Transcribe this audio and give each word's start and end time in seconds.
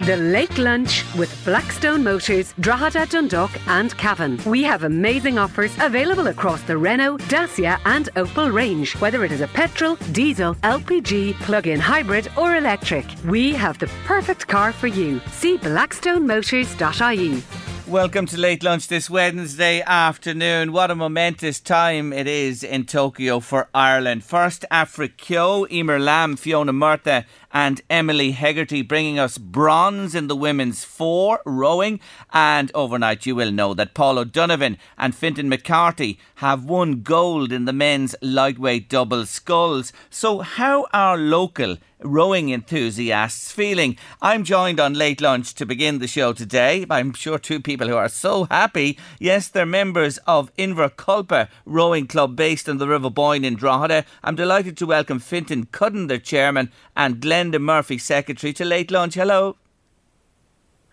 The 0.00 0.16
Late 0.16 0.58
Lunch 0.58 1.04
with 1.14 1.34
Blackstone 1.46 2.04
Motors, 2.04 2.52
Drogheda, 2.60 3.06
Dundalk 3.06 3.50
and 3.66 3.96
Cavan. 3.96 4.38
We 4.44 4.62
have 4.62 4.84
amazing 4.84 5.38
offers 5.38 5.74
available 5.80 6.26
across 6.26 6.60
the 6.62 6.76
Renault, 6.76 7.16
Dacia 7.28 7.80
and 7.86 8.10
Opel 8.14 8.52
range. 8.52 8.94
Whether 8.96 9.24
it 9.24 9.32
is 9.32 9.40
a 9.40 9.48
petrol, 9.48 9.96
diesel, 10.12 10.54
LPG, 10.56 11.34
plug-in 11.40 11.80
hybrid 11.80 12.28
or 12.36 12.56
electric, 12.56 13.06
we 13.26 13.54
have 13.54 13.78
the 13.78 13.90
perfect 14.04 14.46
car 14.46 14.70
for 14.70 14.86
you. 14.86 15.18
See 15.30 15.56
blackstonemotors.ie. 15.56 17.42
Welcome 17.88 18.26
to 18.26 18.36
Late 18.36 18.64
Lunch 18.64 18.88
this 18.88 19.08
Wednesday 19.08 19.80
afternoon. 19.80 20.72
What 20.72 20.90
a 20.90 20.96
momentous 20.96 21.60
time 21.60 22.12
it 22.12 22.26
is 22.26 22.64
in 22.64 22.84
Tokyo 22.84 23.38
for 23.38 23.68
Ireland. 23.72 24.24
First 24.24 24.64
Afrikyo, 24.72 25.68
Eimear 25.70 26.00
Lambe, 26.00 26.36
Fiona 26.36 26.72
Murtagh 26.72 27.26
and 27.58 27.80
Emily 27.88 28.32
Hegarty 28.32 28.82
bringing 28.82 29.18
us 29.18 29.38
bronze 29.38 30.14
in 30.14 30.26
the 30.26 30.36
women's 30.36 30.84
four 30.84 31.40
rowing. 31.46 32.00
And 32.30 32.70
overnight, 32.74 33.24
you 33.24 33.34
will 33.34 33.50
know 33.50 33.72
that 33.72 33.94
Paul 33.94 34.18
O'Donovan 34.18 34.76
and 34.98 35.14
Fintan 35.14 35.48
McCarthy 35.48 36.18
have 36.36 36.66
won 36.66 37.00
gold 37.00 37.52
in 37.52 37.64
the 37.64 37.72
men's 37.72 38.14
lightweight 38.20 38.90
double 38.90 39.24
sculls. 39.24 39.90
So, 40.10 40.40
how 40.40 40.84
are 40.92 41.16
local 41.16 41.78
rowing 42.00 42.50
enthusiasts 42.50 43.50
feeling? 43.52 43.96
I'm 44.20 44.44
joined 44.44 44.78
on 44.78 44.92
late 44.92 45.22
lunch 45.22 45.54
to 45.54 45.64
begin 45.64 45.98
the 45.98 46.06
show 46.06 46.34
today. 46.34 46.84
I'm 46.90 47.14
sure 47.14 47.38
two 47.38 47.60
people 47.60 47.88
who 47.88 47.96
are 47.96 48.10
so 48.10 48.44
happy. 48.44 48.98
Yes, 49.18 49.48
they're 49.48 49.64
members 49.64 50.18
of 50.26 50.54
Inverculpa 50.56 51.48
Rowing 51.64 52.06
Club 52.06 52.36
based 52.36 52.68
on 52.68 52.76
the 52.76 52.86
River 52.86 53.08
Boyne 53.08 53.46
in 53.46 53.56
Drogheda. 53.56 54.04
I'm 54.22 54.36
delighted 54.36 54.76
to 54.76 54.86
welcome 54.86 55.20
Fintan 55.20 55.66
Cudden, 55.66 56.08
their 56.08 56.18
chairman, 56.18 56.70
and 56.94 57.18
Glenda 57.52 57.60
Murphy, 57.60 57.98
secretary, 57.98 58.52
to 58.54 58.64
late 58.64 58.90
lunch. 58.90 59.14
Hello. 59.14 59.56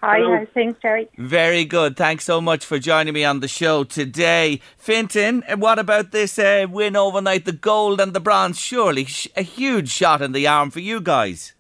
Hi, 0.02 0.20
how's 0.20 0.50
things, 0.50 0.76
Jerry? 0.82 1.08
Very 1.18 1.64
good. 1.64 1.96
Thanks 1.96 2.26
so 2.26 2.42
much 2.42 2.66
for 2.66 2.78
joining 2.78 3.14
me 3.14 3.24
on 3.24 3.40
the 3.40 3.48
show 3.48 3.86
today. 3.86 4.60
Fintan, 4.78 5.44
what 5.58 5.80
about 5.80 6.12
this 6.12 6.38
uh, 6.38 6.66
win 6.70 6.98
overnight, 6.98 7.46
the 7.46 7.54
gold 7.54 8.02
and 8.02 8.14
the 8.14 8.20
bronze? 8.20 8.60
Surely 8.60 9.06
sh- 9.06 9.30
a 9.38 9.44
huge 9.44 9.90
shot 9.90 10.22
in 10.22 10.34
the 10.34 10.46
arm 10.46 10.72
for 10.72 10.82
you 10.82 11.00
guys. 11.00 11.54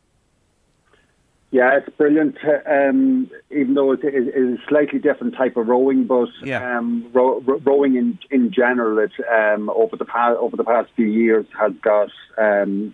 Yeah, 1.51 1.77
it's 1.77 1.87
brilliant. 1.95 2.35
Um, 2.69 3.29
even 3.49 3.75
though 3.75 3.93
it 3.93 4.03
is 4.03 4.27
a 4.27 4.57
slightly 4.67 4.99
different 4.99 5.35
type 5.35 5.55
of 5.55 5.67
rowing, 5.67 6.03
but 6.05 6.27
Yeah. 6.43 6.79
um, 6.79 7.07
row, 7.13 7.39
row- 7.41 7.61
rowing 7.63 7.95
in 7.95 8.19
in 8.29 8.51
general, 8.51 8.97
it 8.99 9.11
um, 9.33 9.69
over 9.69 9.95
the 9.95 10.03
past 10.05 10.37
over 10.37 10.57
the 10.57 10.63
past 10.65 10.89
few 10.97 11.05
years 11.05 11.45
has 11.57 11.71
got, 11.81 12.09
um, 12.39 12.93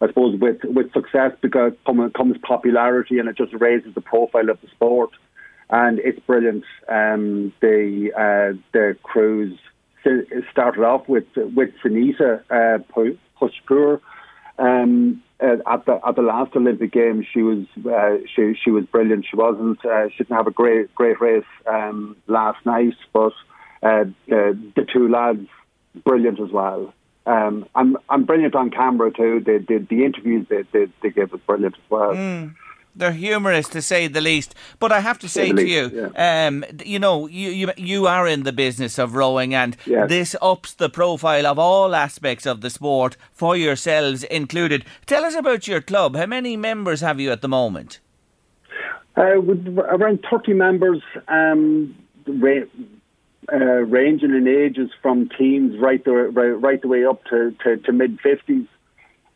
I 0.00 0.06
suppose, 0.06 0.38
with 0.40 0.62
with 0.64 0.92
success 0.92 1.32
because 1.40 1.72
come- 1.86 2.10
comes 2.12 2.36
popularity, 2.38 3.18
and 3.18 3.28
it 3.28 3.36
just 3.36 3.52
raises 3.54 3.94
the 3.94 4.00
profile 4.00 4.48
of 4.48 4.60
the 4.60 4.68
sport. 4.68 5.10
And 5.68 5.98
it's 6.00 6.18
brilliant. 6.20 6.64
Um, 6.88 7.52
the 7.60 8.10
uh, 8.16 8.58
the 8.72 8.96
cruise 9.02 9.58
started 10.50 10.82
off 10.84 11.08
with 11.08 11.26
with 11.36 11.70
Sunita 11.84 12.42
uh, 12.50 12.78
Pushpur. 13.38 14.00
Um, 14.58 15.22
uh, 15.42 15.56
at 15.66 15.86
the 15.86 16.00
at 16.06 16.16
the 16.16 16.22
last 16.22 16.54
Olympic 16.56 16.92
Games, 16.92 17.26
she 17.32 17.42
was 17.42 17.64
uh, 17.86 18.18
she 18.34 18.54
she 18.62 18.70
was 18.70 18.84
brilliant. 18.86 19.26
She 19.30 19.36
wasn't 19.36 19.84
uh, 19.84 20.08
she 20.08 20.24
didn't 20.24 20.36
have 20.36 20.46
a 20.46 20.50
great 20.50 20.94
great 20.94 21.20
race 21.20 21.44
um, 21.66 22.16
last 22.26 22.64
night, 22.66 22.94
but 23.12 23.32
uh, 23.82 24.04
uh, 24.06 24.52
the 24.76 24.86
two 24.92 25.08
lads 25.08 25.46
brilliant 26.04 26.40
as 26.40 26.50
well. 26.50 26.92
Um, 27.30 27.66
I'm 27.74 27.96
I'm 28.08 28.24
brilliant 28.24 28.54
on 28.54 28.70
camera 28.70 29.10
too. 29.12 29.40
The 29.40 29.64
the, 29.68 29.78
the 29.90 30.04
interviews 30.04 30.46
they, 30.48 30.62
they 30.72 30.86
they 31.02 31.10
gave 31.10 31.30
was 31.32 31.40
brilliant 31.46 31.76
as 31.76 31.90
well. 31.90 32.50
They're 32.96 33.12
humorous 33.12 33.68
to 33.68 33.80
say 33.80 34.08
the 34.08 34.20
least. 34.20 34.54
But 34.80 34.90
I 34.90 34.98
have 34.98 35.18
to 35.20 35.28
say 35.28 35.52
the 35.52 35.62
to 35.62 35.68
you, 35.68 35.82
least, 35.88 36.18
um, 36.18 36.64
you 36.84 36.98
know, 36.98 37.28
you, 37.28 37.50
you 37.50 37.70
you 37.76 38.06
are 38.08 38.26
in 38.26 38.42
the 38.42 38.52
business 38.52 38.98
of 38.98 39.14
rowing, 39.14 39.54
and 39.54 39.76
Yes. 39.86 40.08
this 40.08 40.34
ups 40.42 40.74
the 40.74 40.88
profile 40.88 41.46
of 41.46 41.56
all 41.58 41.94
aspects 41.94 42.46
of 42.46 42.62
the 42.62 42.70
sport 42.70 43.16
for 43.32 43.56
yourselves 43.56 44.24
included. 44.24 44.84
Tell 45.06 45.24
us 45.24 45.36
about 45.36 45.68
your 45.68 45.80
club. 45.80 46.16
How 46.16 46.26
many 46.26 46.56
members 46.56 47.00
have 47.00 47.20
you 47.20 47.30
at 47.30 47.42
the 47.42 47.48
moment? 47.48 48.00
Uh, 49.16 49.40
with 49.40 49.64
around 49.78 50.24
30 50.30 50.54
members, 50.54 51.00
um, 51.28 51.94
uh, 53.52 53.56
ranging 53.56 54.30
in 54.30 54.46
ages 54.46 54.90
from 55.02 55.28
teens 55.38 55.78
right 55.80 56.04
the, 56.04 56.12
right, 56.12 56.60
right 56.60 56.82
the 56.82 56.88
way 56.88 57.04
up 57.04 57.22
to, 57.24 57.54
to, 57.64 57.76
to 57.78 57.92
mid 57.92 58.18
50s. 58.20 58.66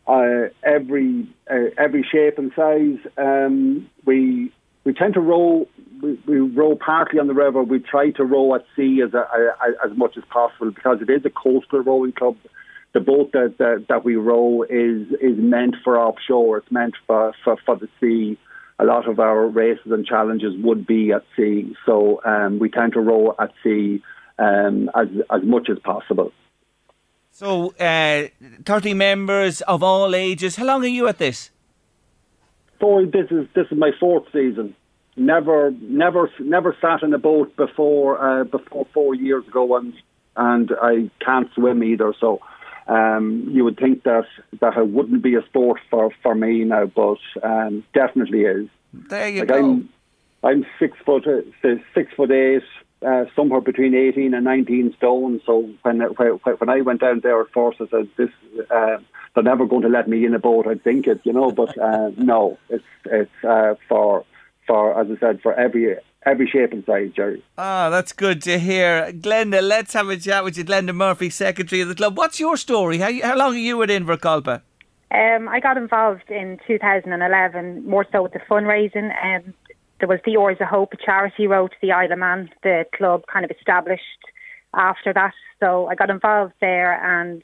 Uh, 0.07 0.51
every 0.63 1.27
uh, 1.51 1.71
every 1.79 2.07
shape 2.13 2.37
and 2.37 2.53
size. 2.55 2.99
Um, 3.17 3.89
we 4.05 4.53
we 4.85 4.93
tend 4.93 5.15
to 5.15 5.21
row. 5.21 5.67
We, 6.03 6.21
we 6.27 6.41
row 6.41 6.77
partly 6.77 7.19
on 7.19 7.27
the 7.27 7.33
river. 7.33 7.63
We 7.63 7.79
try 7.79 8.11
to 8.11 8.25
row 8.25 8.55
at 8.55 8.67
sea 8.77 9.01
as 9.03 9.15
a, 9.15 9.21
a, 9.21 9.89
as 9.91 9.97
much 9.97 10.19
as 10.19 10.25
possible 10.29 10.73
because 10.73 10.99
it 11.01 11.09
is 11.09 11.25
a 11.25 11.31
coastal 11.31 11.81
rowing 11.81 12.13
club. 12.13 12.37
The 12.93 13.01
boat 13.01 13.33
that, 13.33 13.55
that 13.59 13.87
that 13.89 14.05
we 14.05 14.17
row 14.17 14.63
is 14.63 15.09
is 15.23 15.39
meant 15.39 15.77
for 15.83 15.99
offshore. 15.99 16.59
It's 16.59 16.71
meant 16.71 16.97
for, 17.07 17.33
for, 17.43 17.57
for 17.65 17.77
the 17.77 17.89
sea 17.99 18.39
a 18.79 18.85
lot 18.85 19.09
of 19.09 19.21
our 19.21 19.47
races 19.47 19.87
and 19.93 20.05
challenges 20.07 20.55
would 20.63 20.87
be 20.87 21.13
at 21.13 21.25
sea. 21.37 21.75
So 21.87 22.21
um, 22.25 22.59
we 22.59 22.69
tend 22.69 22.95
to 22.95 23.01
row 23.01 23.35
at 23.39 23.53
sea 23.63 24.03
um, 24.39 24.91
as 24.95 25.09
as 25.31 25.43
much 25.43 25.69
as 25.71 25.79
possible. 25.79 26.33
So, 27.31 27.75
uh, 27.81 28.29
30 28.65 28.95
members 28.95 29.61
of 29.63 29.83
all 29.83 30.15
ages. 30.15 30.55
How 30.55 30.67
long 30.67 30.85
are 30.85 30.89
you 30.89 31.09
at 31.09 31.19
this? 31.19 31.51
So 32.81 33.05
this 33.07 33.31
is 33.31 33.49
this 33.55 33.67
is 33.71 33.79
my 33.79 33.91
fourth 33.99 34.25
season. 34.33 34.75
Never 35.17 35.73
never 35.81 36.31
never 36.39 36.77
sat 36.81 37.03
in 37.03 37.13
a 37.15 37.19
boat 37.19 37.57
before 37.57 38.23
uh, 38.25 38.45
before 38.45 38.87
four 38.93 39.15
years 39.15 39.47
ago, 39.49 39.77
and 39.77 39.95
and 40.37 40.71
I 40.81 41.11
can't 41.25 41.49
swim 41.55 41.83
either. 41.83 42.13
So. 42.21 42.41
Um, 42.87 43.49
you 43.51 43.65
would 43.65 43.79
think 43.79 44.03
that 44.03 44.27
that 44.61 44.77
it 44.77 44.89
wouldn't 44.89 45.23
be 45.23 45.35
a 45.37 45.43
sport 45.47 45.81
for, 45.91 46.11
for 46.23 46.35
me 46.35 46.65
now, 46.65 46.87
but 46.87 47.19
um, 47.43 47.85
definitely 47.95 48.43
is. 48.43 48.69
There 48.93 49.29
you 49.29 49.41
Like 49.41 49.49
go. 49.49 49.59
I'm, 49.59 49.89
I'm 50.43 50.67
six 50.79 50.97
foot 51.05 51.27
uh, 51.27 51.41
six 51.95 52.13
foot 52.15 52.31
eight, 52.31 52.63
uh, 53.05 53.25
somewhere 53.35 53.63
between 53.63 53.95
eighteen 53.95 54.35
and 54.35 54.45
nineteen 54.45 54.95
stone. 54.97 55.41
So 55.47 55.71
when 55.83 56.01
when, 56.01 56.29
when 56.59 56.69
I 56.69 56.83
went 56.83 57.01
down 57.01 57.21
there 57.21 57.41
at 57.41 57.53
first, 57.53 57.81
I 57.81 57.87
said, 57.89 58.09
"This 58.19 58.31
uh, 58.71 58.99
they're 59.35 59.43
never 59.43 59.67
going 59.67 59.83
to 59.83 59.89
let 59.89 60.07
me 60.07 60.25
in 60.27 60.35
a 60.35 60.39
boat." 60.39 60.67
I'd 60.67 60.85
think 60.85 61.07
it, 61.07 61.21
you 61.25 61.33
know, 61.33 61.51
but 61.51 61.77
uh, 61.79 62.11
no, 62.19 62.59
it's 62.69 62.85
it's 63.07 63.45
uh, 63.45 63.75
for 63.89 64.25
for 64.67 65.01
as 65.01 65.09
I 65.11 65.19
said 65.19 65.41
for 65.43 65.55
every 65.55 65.97
every 66.27 66.49
shape 66.49 66.73
and 66.73 66.85
size, 66.85 67.11
Jerry. 67.15 67.43
Ah, 67.59 67.91
that's 67.91 68.13
good 68.13 68.43
to 68.43 68.59
hear. 68.59 69.13
Glenda, 69.13 69.63
let's 69.63 69.93
have 69.93 70.09
a 70.09 70.17
chat 70.17 70.45
with 70.45 70.57
you. 70.57 70.65
Glenda 70.65 70.95
Murphy, 70.95 71.31
secretary 71.31 71.83
of 71.83 71.89
the 71.89 71.95
club. 71.95 72.17
What's 72.17 72.41
your 72.41 72.57
story? 72.57 72.99
How, 72.99 73.13
how 73.23 73.37
long 73.37 73.55
are 73.55 73.59
you 73.59 73.83
at 73.83 73.89
Inverculpa? 73.89 74.63
Um, 75.11 75.49
I 75.49 75.61
got 75.61 75.77
involved 75.77 76.29
in 76.29 76.59
2011, 76.67 77.89
more 77.89 78.07
so 78.11 78.23
with 78.23 78.33
the 78.33 78.41
fundraising. 78.41 79.13
Um, 79.25 79.55
there 80.01 80.09
was 80.09 80.19
the 80.27 80.37
Oars 80.37 80.57
of 80.61 80.67
Hope, 80.67 80.93
a 80.93 80.97
charity 80.97 81.47
road 81.47 81.71
to 81.71 81.77
the 81.81 81.93
Isle 81.93 82.13
of 82.13 82.19
Man. 82.19 82.51
The 82.63 82.85
club 82.97 83.23
kind 83.33 83.45
of 83.45 83.51
established 83.51 84.03
after 84.75 85.13
that. 85.13 85.35
So 85.61 85.87
I 85.87 85.95
got 85.95 86.11
involved 86.11 86.55
there 86.61 86.93
and 87.03 87.43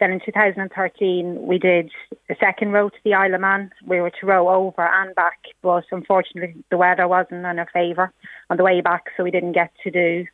Then 0.00 0.10
in 0.10 0.20
2013, 0.24 1.46
we 1.46 1.58
did 1.58 1.90
a 2.28 2.34
second 2.40 2.72
row 2.72 2.88
to 2.88 2.96
the 3.04 3.14
Isle 3.14 3.34
of 3.34 3.40
Man. 3.40 3.70
We 3.86 4.00
were 4.00 4.10
to 4.10 4.26
row 4.26 4.48
over 4.48 4.82
and 4.82 5.14
back, 5.14 5.38
but 5.62 5.84
unfortunately 5.92 6.64
the 6.70 6.76
weather 6.76 7.06
wasn't 7.06 7.46
in 7.46 7.58
our 7.58 7.68
favour 7.72 8.12
on 8.50 8.56
the 8.56 8.64
way 8.64 8.80
back, 8.80 9.06
so 9.16 9.22
we 9.22 9.30
didn't 9.30 9.52
get 9.52 9.70
to 9.84 9.90
do 9.90 10.26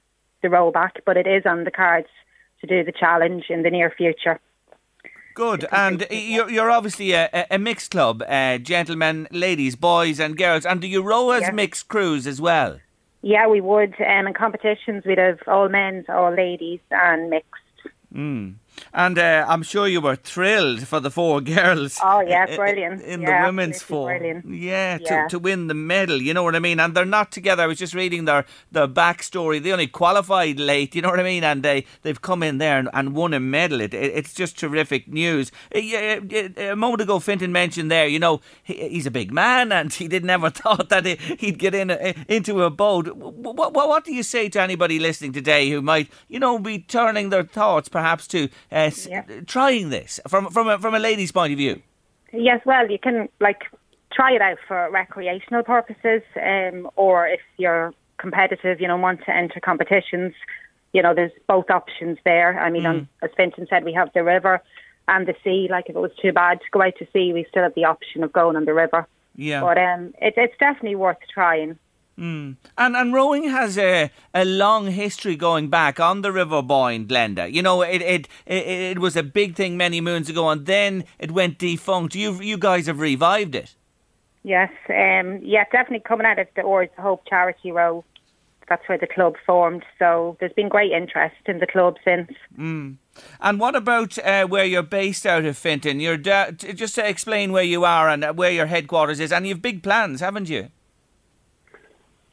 the 0.42 0.48
row 0.48 0.70
back. 0.70 1.02
But 1.04 1.18
it 1.18 1.26
is 1.26 1.44
on 1.44 1.64
the 1.64 1.70
cards 1.70 2.08
to 2.62 2.66
do 2.66 2.82
the 2.82 2.92
challenge 2.92 3.44
in 3.50 3.62
the 3.62 3.70
near 3.70 3.90
future. 3.90 4.40
Good, 5.34 5.66
and 5.70 6.06
you're, 6.10 6.50
you're 6.50 6.70
obviously 6.70 7.12
a, 7.12 7.46
a 7.50 7.58
mixed 7.58 7.92
club, 7.92 8.22
uh, 8.28 8.58
gentlemen, 8.58 9.28
ladies, 9.30 9.76
boys, 9.76 10.18
and 10.18 10.36
girls. 10.36 10.66
And 10.66 10.80
do 10.80 10.86
you 10.86 11.02
row 11.02 11.30
as 11.30 11.52
mixed 11.52 11.88
crews 11.88 12.26
as 12.26 12.40
well? 12.40 12.80
Yeah, 13.22 13.46
we 13.46 13.60
would. 13.60 13.94
Um, 14.00 14.26
in 14.26 14.34
competitions, 14.34 15.04
we'd 15.04 15.18
have 15.18 15.38
all 15.46 15.68
men's, 15.68 16.06
all 16.08 16.34
ladies, 16.34 16.80
and 16.90 17.30
mixed. 17.30 17.46
Mm. 18.14 18.54
And 18.92 19.18
uh, 19.18 19.44
I'm 19.48 19.62
sure 19.62 19.86
you 19.86 20.00
were 20.00 20.16
thrilled 20.16 20.86
for 20.86 21.00
the 21.00 21.10
four 21.10 21.40
girls. 21.56 21.98
Oh 22.02 22.20
yeah, 22.20 22.56
brilliant! 22.56 23.02
In 23.02 23.22
yeah, 23.22 23.42
the 23.42 23.48
women's 23.48 23.82
four, 23.82 24.08
brilliant. 24.08 24.46
Yeah, 24.46 24.98
yeah, 25.00 25.22
to, 25.22 25.28
to 25.30 25.38
win 25.38 25.68
the 25.68 25.74
medal. 25.74 26.20
You 26.20 26.34
know 26.34 26.42
what 26.42 26.56
I 26.56 26.58
mean? 26.58 26.80
And 26.80 26.94
they're 26.94 27.04
not 27.04 27.32
together. 27.32 27.62
I 27.62 27.66
was 27.66 27.78
just 27.78 27.94
reading 27.94 28.24
their 28.24 28.44
their 28.72 28.88
backstory. 28.88 29.62
They 29.62 29.72
only 29.72 29.86
qualified 29.86 30.58
late. 30.58 30.94
You 30.94 31.02
know 31.02 31.10
what 31.10 31.20
I 31.20 31.24
mean? 31.24 31.44
And 31.44 31.62
they 31.62 31.84
they've 32.02 32.20
come 32.20 32.42
in 32.42 32.58
there 32.58 32.78
and, 32.78 32.88
and 32.92 33.14
won 33.14 33.34
a 33.34 33.40
medal. 33.40 33.80
It, 33.80 33.94
it, 33.94 34.12
it's 34.14 34.34
just 34.34 34.58
terrific 34.58 35.08
news. 35.08 35.52
Uh, 35.74 35.80
a 35.80 36.74
moment 36.74 37.02
ago, 37.02 37.18
Fintan 37.18 37.52
mentioned 37.52 37.90
there. 37.90 38.06
You 38.06 38.18
know, 38.18 38.40
he, 38.62 38.88
he's 38.88 39.06
a 39.06 39.10
big 39.10 39.32
man, 39.32 39.72
and 39.80 39.92
he 39.92 40.08
did 40.08 40.24
never 40.24 40.50
thought 40.60 40.88
that 40.88 41.06
he'd 41.06 41.58
get 41.58 41.74
in 41.74 41.90
a, 41.90 42.14
into 42.28 42.62
a 42.62 42.70
boat. 42.70 43.14
What, 43.16 43.56
what, 43.56 43.72
what 43.74 44.04
do 44.04 44.12
you 44.12 44.22
say 44.22 44.48
to 44.48 44.60
anybody 44.60 44.98
listening 44.98 45.32
today 45.32 45.70
who 45.70 45.82
might, 45.82 46.10
you 46.28 46.38
know, 46.38 46.58
be 46.58 46.80
turning 46.80 47.30
their 47.30 47.44
thoughts 47.44 47.88
perhaps 47.88 48.26
to 48.28 48.48
uh, 48.72 48.90
yeah. 49.08 49.22
trying 49.46 49.90
this 49.90 50.20
from 50.28 50.50
from 50.50 50.68
a, 50.68 50.78
from 50.78 50.94
a 50.94 50.98
lady's 50.98 51.32
point 51.32 51.52
of 51.52 51.58
view? 51.58 51.82
Yes, 52.32 52.60
well, 52.64 52.90
you 52.90 52.98
can 52.98 53.28
like 53.40 53.64
try 54.12 54.32
it 54.32 54.40
out 54.40 54.58
for 54.66 54.88
recreational 54.90 55.62
purposes, 55.62 56.22
um, 56.40 56.88
or 56.96 57.26
if 57.26 57.40
you're 57.56 57.92
competitive, 58.18 58.80
you 58.80 58.88
know, 58.88 58.96
want 58.96 59.24
to 59.24 59.34
enter 59.34 59.60
competitions. 59.60 60.34
You 60.92 61.02
know, 61.02 61.14
there's 61.14 61.32
both 61.46 61.70
options 61.70 62.18
there. 62.24 62.58
I 62.58 62.70
mean, 62.70 62.82
Mm. 62.82 62.88
on, 62.88 63.08
as 63.22 63.30
Fintan 63.36 63.66
said, 63.68 63.84
we 63.84 63.92
have 63.92 64.12
the 64.12 64.24
river 64.24 64.60
and 65.06 65.26
the 65.26 65.34
sea. 65.42 65.68
Like, 65.70 65.88
if 65.88 65.96
it 65.96 66.00
was 66.00 66.10
too 66.20 66.32
bad 66.32 66.60
to 66.60 66.66
go 66.72 66.82
out 66.82 66.94
to 66.98 67.06
sea, 67.12 67.32
we 67.32 67.44
still 67.48 67.62
have 67.62 67.74
the 67.74 67.84
option 67.84 68.24
of 68.24 68.32
going 68.32 68.56
on 68.56 68.64
the 68.64 68.74
river. 68.74 69.06
Yeah. 69.36 69.60
But 69.60 69.78
um, 69.78 70.14
it, 70.20 70.34
it's 70.36 70.58
definitely 70.58 70.96
worth 70.96 71.18
trying. 71.32 71.78
Mm. 72.18 72.56
And 72.76 72.96
and 72.96 73.14
rowing 73.14 73.48
has 73.48 73.78
a 73.78 74.10
a 74.34 74.44
long 74.44 74.88
history 74.88 75.36
going 75.36 75.70
back 75.70 75.98
on 75.98 76.20
the 76.20 76.32
River 76.32 76.60
Boyne, 76.60 77.06
Glenda. 77.06 77.50
You 77.50 77.62
know, 77.62 77.80
it 77.82 78.02
it, 78.02 78.28
it 78.46 78.66
it 78.66 78.98
was 78.98 79.16
a 79.16 79.22
big 79.22 79.56
thing 79.56 79.76
many 79.76 80.00
moons 80.00 80.28
ago, 80.28 80.50
and 80.50 80.66
then 80.66 81.04
it 81.18 81.30
went 81.30 81.58
defunct. 81.58 82.14
You 82.14 82.40
you 82.42 82.58
guys 82.58 82.86
have 82.86 83.00
revived 83.00 83.54
it. 83.54 83.74
Yes, 84.42 84.70
um, 84.88 85.40
yeah, 85.42 85.64
definitely 85.70 86.00
coming 86.00 86.26
out 86.26 86.38
of 86.38 86.48
the 86.56 86.62
Oars 86.62 86.88
Hope 86.98 87.22
Charity 87.28 87.72
Row. 87.72 88.04
That's 88.68 88.88
where 88.88 88.98
the 88.98 89.06
club 89.06 89.34
formed. 89.44 89.84
So 89.98 90.36
there's 90.38 90.52
been 90.52 90.68
great 90.68 90.92
interest 90.92 91.36
in 91.46 91.58
the 91.58 91.66
club 91.66 91.96
since. 92.04 92.30
Mm. 92.56 92.96
And 93.40 93.58
what 93.58 93.74
about 93.74 94.16
uh, 94.18 94.46
where 94.46 94.64
you're 94.64 94.82
based 94.82 95.26
out 95.26 95.44
of, 95.44 95.58
Fintan? 95.58 96.00
You're 96.00 96.16
da- 96.16 96.52
just 96.52 96.94
to 96.94 97.06
explain 97.06 97.50
where 97.50 97.64
you 97.64 97.84
are 97.84 98.08
and 98.08 98.24
uh, 98.24 98.32
where 98.32 98.52
your 98.52 98.66
headquarters 98.66 99.20
is, 99.20 99.32
and 99.32 99.46
you've 99.46 99.60
big 99.60 99.82
plans, 99.82 100.20
haven't 100.20 100.48
you? 100.48 100.68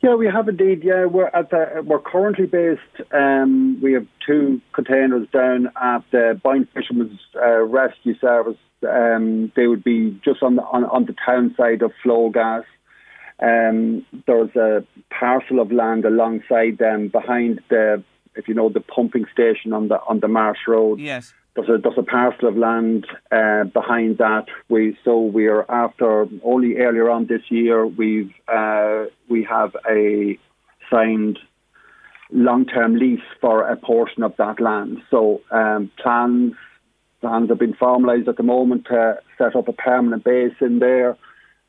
Yeah, 0.07 0.15
we 0.15 0.27
have 0.27 0.47
indeed. 0.47 0.85
Yeah, 0.85 1.03
we're 1.03 1.27
at 1.27 1.49
the, 1.49 1.83
we're 1.85 1.99
currently 1.99 2.45
based. 2.45 3.11
Um, 3.11 3.77
we 3.83 3.91
have 3.91 4.07
two 4.25 4.61
containers 4.73 5.27
down 5.33 5.67
at 5.75 5.99
the 6.11 6.39
Fishermen's 6.73 7.19
uh, 7.35 7.63
Rescue 7.63 8.17
Service. 8.17 8.55
Um, 8.87 9.51
they 9.57 9.67
would 9.67 9.83
be 9.83 10.17
just 10.23 10.41
on 10.41 10.55
the 10.55 10.61
on, 10.61 10.85
on 10.85 11.07
the 11.07 11.15
town 11.25 11.53
side 11.57 11.81
of 11.81 11.91
Flow 12.01 12.29
Gas. 12.29 12.63
Um, 13.41 14.05
there's 14.25 14.55
a 14.55 14.85
parcel 15.09 15.59
of 15.59 15.73
land 15.73 16.05
alongside 16.05 16.77
them 16.77 17.09
behind 17.09 17.59
the, 17.69 18.01
if 18.37 18.47
you 18.47 18.53
know, 18.53 18.69
the 18.69 18.79
pumping 18.79 19.25
station 19.31 19.73
on 19.73 19.87
the 19.87 19.99
on 20.07 20.19
the 20.19 20.27
Marsh 20.27 20.59
Road. 20.67 20.99
Yes. 20.99 21.33
There's 21.55 21.69
a, 21.69 21.77
there's 21.79 21.97
a 21.97 22.03
parcel 22.03 22.49
of 22.49 22.55
land 22.55 23.07
uh, 23.31 23.63
behind 23.63 24.19
that. 24.19 24.45
We 24.69 24.97
so 25.03 25.19
we 25.21 25.47
are 25.47 25.69
after 25.69 26.27
only 26.43 26.77
earlier 26.77 27.09
on 27.09 27.25
this 27.25 27.41
year 27.49 27.85
we've 27.85 28.33
uh, 28.47 29.05
we 29.27 29.43
have 29.43 29.75
a 29.89 30.37
signed 30.89 31.39
long-term 32.31 32.95
lease 32.95 33.19
for 33.41 33.67
a 33.67 33.75
portion 33.75 34.23
of 34.23 34.35
that 34.37 34.59
land. 34.59 34.99
So 35.09 35.41
um, 35.51 35.91
plans 36.01 36.53
plans 37.21 37.49
have 37.49 37.59
been 37.59 37.73
formalised 37.73 38.27
at 38.27 38.37
the 38.37 38.43
moment 38.43 38.85
to 38.85 39.19
set 39.37 39.55
up 39.55 39.67
a 39.67 39.73
permanent 39.73 40.23
base 40.23 40.55
in 40.61 40.79
there. 40.79 41.17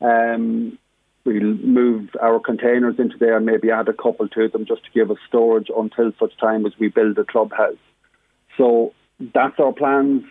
Um, 0.01 0.77
we'll 1.25 1.55
move 1.55 2.09
our 2.21 2.39
containers 2.39 2.95
into 2.97 3.17
there 3.17 3.37
and 3.37 3.45
maybe 3.45 3.71
add 3.71 3.87
a 3.87 3.93
couple 3.93 4.27
to 4.29 4.47
them 4.47 4.65
just 4.65 4.83
to 4.85 4.91
give 4.91 5.11
us 5.11 5.17
storage 5.27 5.69
until 5.75 6.11
such 6.19 6.35
time 6.37 6.65
as 6.65 6.73
we 6.79 6.87
build 6.87 7.17
a 7.17 7.25
clubhouse. 7.25 7.77
So 8.57 8.93
that's 9.19 9.59
our 9.59 9.73
plans 9.73 10.23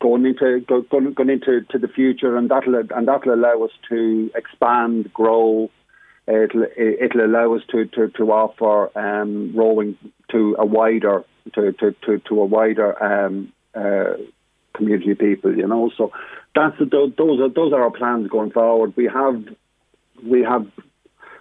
going 0.00 0.26
into 0.26 0.60
going, 0.60 1.12
going 1.12 1.30
into 1.30 1.62
to 1.70 1.78
the 1.78 1.88
future, 1.88 2.36
and 2.36 2.50
that'll 2.50 2.74
and 2.74 3.08
that'll 3.08 3.34
allow 3.34 3.62
us 3.64 3.70
to 3.88 4.30
expand, 4.34 5.12
grow. 5.12 5.70
It'll 6.26 6.66
it'll 6.76 7.24
allow 7.24 7.54
us 7.54 7.62
to 7.70 7.86
to, 7.86 8.08
to 8.08 8.32
offer 8.32 8.96
um, 8.98 9.52
rowing 9.54 9.96
to 10.30 10.56
a 10.58 10.66
wider 10.66 11.24
to 11.54 11.72
to, 11.72 11.92
to, 12.04 12.18
to 12.18 12.40
a 12.40 12.44
wider 12.44 13.02
um, 13.02 13.52
uh, 13.74 14.14
community 14.74 15.12
of 15.12 15.18
people. 15.18 15.56
You 15.56 15.66
know, 15.66 15.90
so 15.96 16.12
that's 16.54 16.76
those 16.78 17.40
are 17.40 17.48
those 17.48 17.72
are 17.72 17.82
our 17.82 17.90
plans 17.90 18.28
going 18.28 18.50
forward. 18.50 18.94
We 18.96 19.04
have 19.06 19.44
we 20.24 20.42
have 20.42 20.66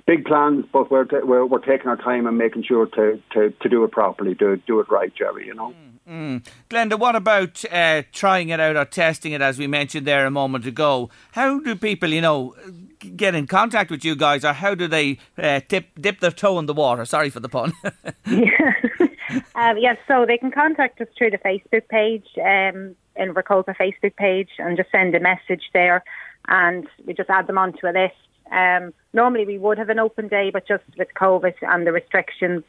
big 0.06 0.26
plans, 0.26 0.66
but 0.72 0.92
we're, 0.92 1.06
t- 1.06 1.18
we're 1.24 1.46
we're 1.46 1.60
taking 1.60 1.88
our 1.88 1.98
time 1.98 2.28
and 2.28 2.38
making 2.38 2.64
sure 2.64 2.86
to, 2.88 3.22
to, 3.34 3.52
to 3.62 3.70
do 3.70 3.84
it 3.84 3.92
properly, 3.92 4.34
do 4.34 4.58
do 4.68 4.80
it 4.80 4.90
right, 4.90 5.14
Jerry. 5.16 5.48
You 5.48 5.54
know. 5.54 5.74
Mm. 6.10 6.44
Glenda, 6.70 7.00
what 7.00 7.16
about 7.16 7.64
uh, 7.72 8.02
trying 8.12 8.50
it 8.50 8.60
out 8.60 8.76
or 8.76 8.86
testing 8.86 9.34
it, 9.34 9.42
as 9.42 9.58
we 9.60 9.68
mentioned 9.68 10.08
there 10.08 10.26
a 10.26 10.32
moment 10.32 10.66
ago? 10.66 11.10
How 11.34 11.60
do 11.60 11.76
people, 11.76 12.10
you 12.10 12.22
know, 12.22 12.56
get 13.16 13.36
in 13.36 13.48
contact 13.48 13.92
with 13.92 14.04
you 14.04 14.16
guys, 14.16 14.44
or 14.44 14.54
how 14.54 14.76
do 14.76 14.88
they 14.88 15.20
uh, 15.38 15.62
dip 15.68 15.88
dip 16.00 16.20
their 16.20 16.32
toe 16.32 16.60
in 16.60 16.66
the 16.66 16.74
water? 16.74 17.06
Sorry 17.06 17.30
for 17.30 17.40
the 17.40 17.50
pun. 17.50 17.74
yeah. 18.26 18.74
um, 19.56 19.78
yes, 19.78 19.98
so 20.08 20.26
they 20.28 20.38
can 20.38 20.52
contact 20.52 21.00
us 21.02 21.08
through 21.18 21.32
the 21.32 21.38
Facebook 21.38 21.88
page, 21.88 22.26
um, 22.38 22.96
in 23.16 23.34
Recopa 23.34 23.76
Facebook 23.76 24.16
page, 24.16 24.50
and 24.58 24.78
just 24.78 24.92
send 24.92 25.16
a 25.16 25.20
message 25.20 25.64
there, 25.74 26.04
and 26.48 26.88
we 27.06 27.14
just 27.14 27.30
add 27.30 27.48
them 27.48 27.58
onto 27.58 27.88
a 27.88 27.94
list. 27.94 28.16
Um, 28.52 28.94
normally 29.14 29.46
we 29.46 29.58
would 29.58 29.78
have 29.78 29.90
an 29.90 30.00
open 30.00 30.28
day, 30.28 30.50
but 30.52 30.68
just 30.68 30.84
with 30.98 31.08
COVID 31.16 31.54
and 31.62 31.88
the 31.88 31.92
restrictions, 31.92 32.64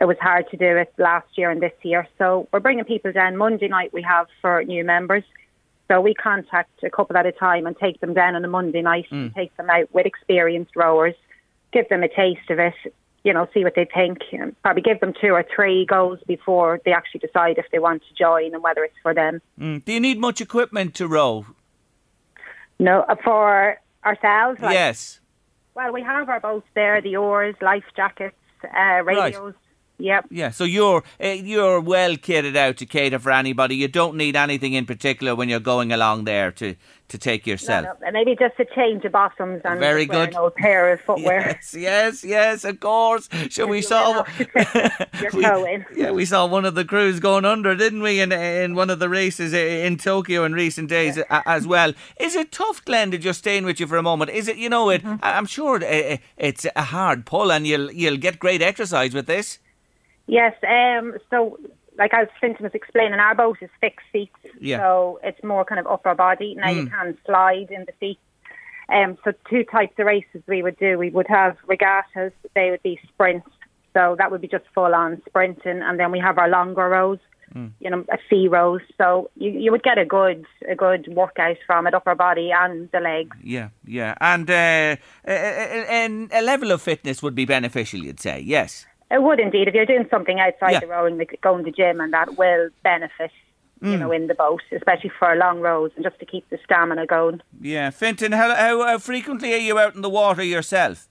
it 0.00 0.04
was 0.04 0.16
hard 0.20 0.48
to 0.50 0.56
do 0.56 0.76
it 0.76 0.92
last 0.98 1.26
year 1.36 1.50
and 1.50 1.60
this 1.60 1.72
year. 1.82 2.06
So 2.18 2.48
we're 2.52 2.60
bringing 2.60 2.84
people 2.84 3.12
down. 3.12 3.36
Monday 3.36 3.68
night 3.68 3.92
we 3.92 4.02
have 4.02 4.26
for 4.40 4.62
new 4.64 4.84
members. 4.84 5.24
So 5.88 6.00
we 6.00 6.14
contact 6.14 6.82
a 6.82 6.90
couple 6.90 7.16
at 7.16 7.26
a 7.26 7.32
time 7.32 7.66
and 7.66 7.76
take 7.76 8.00
them 8.00 8.14
down 8.14 8.34
on 8.34 8.44
a 8.44 8.48
Monday 8.48 8.82
night 8.82 9.06
Mm. 9.10 9.24
and 9.26 9.34
take 9.34 9.54
them 9.56 9.68
out 9.68 9.92
with 9.92 10.06
experienced 10.06 10.74
rowers, 10.76 11.14
give 11.72 11.88
them 11.88 12.02
a 12.02 12.08
taste 12.08 12.48
of 12.50 12.58
it, 12.58 12.74
you 13.24 13.32
know, 13.34 13.46
see 13.52 13.62
what 13.62 13.74
they 13.74 13.84
think. 13.84 14.18
And 14.32 14.60
probably 14.62 14.82
give 14.82 15.00
them 15.00 15.12
two 15.20 15.32
or 15.34 15.44
three 15.54 15.84
goes 15.84 16.18
before 16.26 16.80
they 16.84 16.92
actually 16.92 17.20
decide 17.20 17.58
if 17.58 17.66
they 17.70 17.78
want 17.78 18.02
to 18.08 18.14
join 18.14 18.54
and 18.54 18.62
whether 18.62 18.82
it's 18.84 18.96
for 19.02 19.12
them. 19.12 19.42
Mm. 19.60 19.84
Do 19.84 19.92
you 19.92 20.00
need 20.00 20.18
much 20.18 20.40
equipment 20.40 20.94
to 20.94 21.06
row? 21.06 21.46
No, 22.78 23.00
uh, 23.02 23.16
for 23.22 23.78
ourselves. 24.04 24.60
Like, 24.60 24.74
yes. 24.74 25.20
Well, 25.74 25.92
we 25.92 26.02
have 26.02 26.28
our 26.28 26.40
boats 26.40 26.66
there, 26.74 27.00
the 27.00 27.16
oars, 27.16 27.54
life 27.60 27.84
jackets, 27.96 28.36
uh, 28.64 29.02
radios. 29.04 29.54
Yep. 29.98 30.26
Yeah, 30.30 30.50
so 30.50 30.64
you're 30.64 31.04
uh, 31.22 31.28
you're 31.28 31.80
well 31.80 32.16
kitted 32.16 32.56
out 32.56 32.76
to 32.78 32.86
cater 32.86 33.18
for 33.20 33.30
anybody. 33.30 33.76
You 33.76 33.88
don't 33.88 34.16
need 34.16 34.34
anything 34.34 34.72
in 34.72 34.84
particular 34.86 35.34
when 35.36 35.48
you're 35.48 35.60
going 35.60 35.92
along 35.92 36.24
there 36.24 36.50
to, 36.52 36.74
to 37.08 37.18
take 37.18 37.46
yourself. 37.46 37.84
No, 37.84 38.06
no, 38.06 38.10
maybe 38.10 38.34
just 38.34 38.58
a 38.58 38.64
change 38.74 39.04
of 39.04 39.12
bottoms 39.12 39.60
and 39.64 39.78
Very 39.78 40.06
good. 40.06 40.30
an 40.30 40.36
old 40.36 40.56
pair 40.56 40.92
of 40.92 41.00
footwear. 41.02 41.40
Yes, 41.62 41.74
yes, 41.78 42.24
yes, 42.24 42.64
of 42.64 42.80
course. 42.80 43.28
So 43.50 43.66
we 43.66 43.80
saw 43.82 44.24
we-. 45.34 45.84
Yeah, 45.96 46.10
we 46.10 46.24
saw 46.24 46.46
one 46.46 46.64
of 46.64 46.74
the 46.74 46.84
crews 46.84 47.20
going 47.20 47.44
under, 47.44 47.74
didn't 47.76 48.02
we, 48.02 48.20
in 48.20 48.32
in 48.32 48.74
one 48.74 48.90
of 48.90 48.98
the 48.98 49.08
races 49.08 49.52
in 49.52 49.98
Tokyo 49.98 50.44
in 50.44 50.52
recent 50.52 50.88
days 50.88 51.16
a- 51.18 51.48
as 51.48 51.66
well. 51.66 51.92
Is 52.18 52.34
it 52.34 52.50
tough, 52.50 52.84
Glenn, 52.84 53.10
to 53.12 53.18
just 53.18 53.38
staying 53.40 53.64
with 53.64 53.78
you 53.78 53.86
for 53.86 53.96
a 53.98 54.02
moment? 54.02 54.30
Is 54.30 54.48
it, 54.48 54.56
you 54.56 54.68
know, 54.68 54.90
it? 54.90 55.02
Mm-hmm. 55.04 55.16
I'm 55.22 55.46
sure 55.46 55.80
it- 55.80 56.20
it's 56.36 56.66
a 56.74 56.82
hard 56.82 57.24
pull, 57.26 57.52
and 57.52 57.66
you'll 57.66 57.92
you'll 57.92 58.16
get 58.16 58.38
great 58.38 58.62
exercise 58.62 59.14
with 59.14 59.26
this. 59.26 59.58
Yes, 60.40 60.54
um, 60.78 61.06
so 61.30 61.58
like 61.98 62.12
as 62.14 62.26
Fintan 62.40 62.64
was 62.64 62.72
explaining, 62.74 63.18
our 63.20 63.34
boat 63.34 63.58
is 63.60 63.68
fixed 63.80 64.06
seats, 64.12 64.40
Yeah. 64.58 64.78
so 64.78 65.20
it's 65.22 65.42
more 65.44 65.64
kind 65.64 65.78
of 65.78 65.86
upper 65.86 66.14
body. 66.14 66.54
Now 66.62 66.70
you 66.70 66.84
Mm. 66.84 66.90
can 66.90 67.08
slide 67.26 67.68
in 67.70 67.84
the 67.84 67.92
seats. 68.00 68.20
Um, 68.88 69.18
so 69.24 69.32
two 69.50 69.64
types 69.64 69.94
of 69.98 70.06
races 70.06 70.40
we 70.46 70.62
would 70.62 70.78
do. 70.78 70.90
We 70.98 71.10
would 71.10 71.28
have 71.28 71.56
regattas. 71.66 72.32
They 72.54 72.70
would 72.70 72.82
be 72.82 72.98
sprints, 73.08 73.48
so 73.94 74.16
that 74.18 74.30
would 74.30 74.40
be 74.40 74.48
just 74.56 74.64
full 74.74 74.94
on 74.94 75.20
sprinting, 75.28 75.80
and 75.82 75.94
then 76.00 76.10
we 76.16 76.18
have 76.28 76.38
our 76.38 76.48
longer 76.48 76.88
rows. 76.88 77.18
you 77.84 77.90
know, 77.90 78.02
a 78.10 78.16
sea 78.30 78.48
rows. 78.48 78.80
So 78.96 79.28
you, 79.36 79.50
you 79.50 79.70
would 79.72 79.82
get 79.82 79.98
a 79.98 80.06
good 80.06 80.40
a 80.74 80.74
good 80.74 81.02
workout 81.20 81.58
from 81.66 81.86
it, 81.86 81.92
upper 81.92 82.14
body 82.14 82.48
and 82.50 82.90
the 82.92 83.00
legs. 83.00 83.36
Yeah, 83.42 83.68
yeah, 83.98 84.14
and 84.32 84.48
uh, 84.50 84.96
a, 85.28 85.34
a, 85.98 86.28
a 86.40 86.42
level 86.42 86.70
of 86.72 86.80
fitness 86.80 87.22
would 87.22 87.34
be 87.34 87.44
beneficial. 87.44 88.00
You'd 88.00 88.20
say, 88.20 88.40
yes. 88.40 88.86
It 89.12 89.22
would 89.22 89.38
indeed. 89.38 89.68
If 89.68 89.74
you're 89.74 89.86
doing 89.86 90.06
something 90.10 90.40
outside 90.40 90.72
Yeah. 90.72 90.80
the 90.80 90.86
rowing, 90.86 91.18
like 91.18 91.38
going 91.42 91.64
to 91.64 91.70
the 91.70 91.76
gym, 91.76 92.00
and 92.00 92.12
that 92.14 92.38
will 92.38 92.70
benefit, 92.82 93.30
you 93.82 93.96
know, 93.98 94.10
in 94.10 94.26
the 94.28 94.34
boat, 94.34 94.62
especially 94.72 95.10
for 95.18 95.34
long 95.36 95.60
rows 95.60 95.90
and 95.96 96.04
just 96.04 96.18
to 96.20 96.24
keep 96.24 96.48
the 96.50 96.58
stamina 96.64 97.04
going. 97.04 97.42
Yeah, 97.60 97.90
Fintan, 97.90 98.32
how, 98.32 98.54
how, 98.54 98.82
how 98.86 98.98
frequently 98.98 99.52
are 99.54 99.58
you 99.58 99.78
out 99.78 99.94
in 99.94 100.00
the 100.00 100.08
water 100.08 100.42
yourself? 100.42 101.08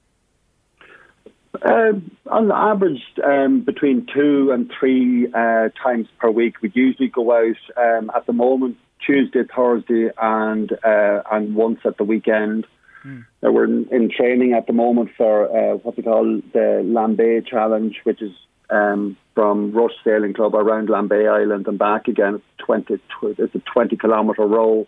Uh, 1.62 1.92
on 2.28 2.52
average, 2.52 3.04
um, 3.24 3.62
between 3.62 4.08
two 4.12 4.52
and 4.52 4.72
three 4.80 5.28
uh, 5.34 5.70
times 5.84 6.08
per 6.18 6.32
week. 6.32 6.62
We 6.62 6.72
usually 6.74 7.10
go 7.10 7.32
out 7.34 7.58
um, 7.78 8.10
at 8.16 8.26
the 8.26 8.34
moment 8.34 8.78
Tuesday, 9.06 9.44
Thursday, 9.44 10.10
and 10.20 10.72
uh, 10.84 11.22
and 11.30 11.54
once 11.54 11.80
at 11.86 11.98
the 11.98 12.04
weekend. 12.04 12.66
Uh, 13.04 13.52
we're 13.52 13.66
in, 13.66 13.88
in 13.92 14.10
training 14.10 14.54
at 14.54 14.68
the 14.68 14.74
moment 14.74 15.10
for 15.18 15.46
uh, 15.46 15.76
what 15.78 15.98
we 15.98 16.04
call 16.04 16.24
the 16.54 16.82
Lambay 16.84 17.46
Challenge, 17.46 17.96
which 18.04 18.22
is 18.22 18.32
um, 18.70 19.18
from 19.36 19.72
Rush 19.72 19.92
Sailing 20.04 20.34
Club 20.34 20.56
around 20.56 20.90
Lambay 20.90 21.30
Island 21.30 21.68
and 21.68 21.78
back 21.80 22.08
again. 22.08 22.36
It's 22.36 22.44
twenty. 22.66 22.98
tw- 22.98 23.40
It's 23.40 23.56
a 23.56 23.60
twenty 23.60 23.98
kilometre 23.98 24.46
row. 24.46 24.88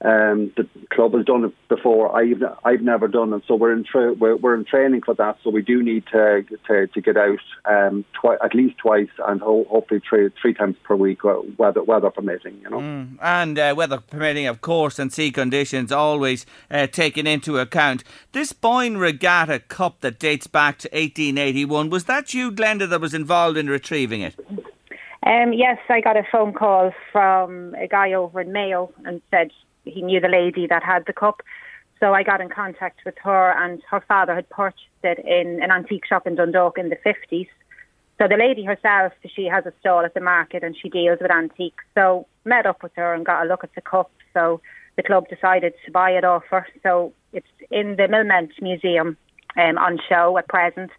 Um, 0.00 0.52
the 0.56 0.68
club 0.90 1.14
has 1.14 1.24
done 1.24 1.44
it 1.44 1.52
before. 1.68 2.16
I've 2.16 2.40
I've 2.64 2.82
never 2.82 3.08
done 3.08 3.32
it, 3.32 3.42
so 3.48 3.56
we're 3.56 3.72
in 3.72 3.82
tra- 3.82 4.12
we're, 4.12 4.36
we're 4.36 4.54
in 4.54 4.64
training 4.64 5.02
for 5.02 5.14
that. 5.14 5.38
So 5.42 5.50
we 5.50 5.60
do 5.60 5.82
need 5.82 6.04
to 6.12 6.44
to, 6.68 6.86
to 6.86 7.00
get 7.00 7.16
out 7.16 7.40
um, 7.64 8.04
twi- 8.12 8.36
at 8.40 8.54
least 8.54 8.78
twice 8.78 9.08
and 9.26 9.40
ho- 9.40 9.66
hopefully 9.68 10.00
three 10.08 10.30
three 10.40 10.54
times 10.54 10.76
per 10.84 10.94
week, 10.94 11.24
weather 11.24 11.82
weather 11.82 12.10
permitting. 12.10 12.60
You 12.62 12.70
know. 12.70 13.08
And 13.20 13.58
uh, 13.58 13.74
weather 13.76 13.98
permitting, 13.98 14.46
of 14.46 14.60
course, 14.60 15.00
and 15.00 15.12
sea 15.12 15.32
conditions 15.32 15.90
always 15.90 16.46
uh, 16.70 16.86
taken 16.86 17.26
into 17.26 17.58
account. 17.58 18.04
This 18.30 18.52
Boyne 18.52 18.98
Regatta 18.98 19.58
Cup 19.58 20.00
that 20.02 20.20
dates 20.20 20.46
back 20.46 20.78
to 20.78 20.88
1881, 20.88 21.90
was 21.90 22.04
that 22.04 22.32
you, 22.32 22.52
Glenda, 22.52 22.88
that 22.88 23.00
was 23.00 23.14
involved 23.14 23.56
in 23.56 23.68
retrieving 23.68 24.20
it? 24.20 24.36
Um, 25.24 25.52
yes, 25.52 25.78
I 25.88 26.00
got 26.00 26.16
a 26.16 26.22
phone 26.30 26.52
call 26.52 26.92
from 27.12 27.74
a 27.74 27.88
guy 27.88 28.12
over 28.12 28.40
in 28.40 28.52
Mayo 28.52 28.92
and 29.04 29.20
said 29.30 29.50
he 29.88 30.02
knew 30.02 30.20
the 30.20 30.28
lady 30.28 30.66
that 30.66 30.82
had 30.82 31.04
the 31.06 31.12
cup. 31.12 31.42
So 32.00 32.14
I 32.14 32.22
got 32.22 32.40
in 32.40 32.48
contact 32.48 33.00
with 33.04 33.16
her, 33.24 33.50
and 33.62 33.82
her 33.90 34.04
father 34.06 34.34
had 34.34 34.48
purchased 34.50 34.84
it 35.02 35.18
in 35.18 35.62
an 35.62 35.70
antique 35.70 36.06
shop 36.06 36.26
in 36.26 36.36
Dundalk 36.36 36.78
in 36.78 36.90
the 36.90 36.96
50s. 36.96 37.48
So 38.18 38.26
the 38.26 38.36
lady 38.36 38.64
herself, 38.64 39.12
she 39.34 39.44
has 39.44 39.64
a 39.64 39.72
stall 39.80 40.04
at 40.04 40.14
the 40.14 40.20
market 40.20 40.64
and 40.64 40.76
she 40.76 40.88
deals 40.88 41.18
with 41.20 41.30
antiques. 41.30 41.84
So 41.94 42.26
met 42.44 42.66
up 42.66 42.82
with 42.82 42.92
her 42.96 43.14
and 43.14 43.24
got 43.24 43.44
a 43.44 43.48
look 43.48 43.62
at 43.62 43.74
the 43.76 43.80
cup. 43.80 44.10
So 44.34 44.60
the 44.96 45.04
club 45.04 45.28
decided 45.28 45.72
to 45.86 45.92
buy 45.92 46.10
it 46.10 46.24
off 46.24 46.42
her. 46.50 46.66
So 46.82 47.12
it's 47.32 47.46
in 47.70 47.94
the 47.96 48.08
Millmount 48.08 48.50
Museum 48.60 49.16
um, 49.56 49.78
on 49.78 49.98
show 50.08 50.36
at 50.36 50.48
present. 50.48 50.90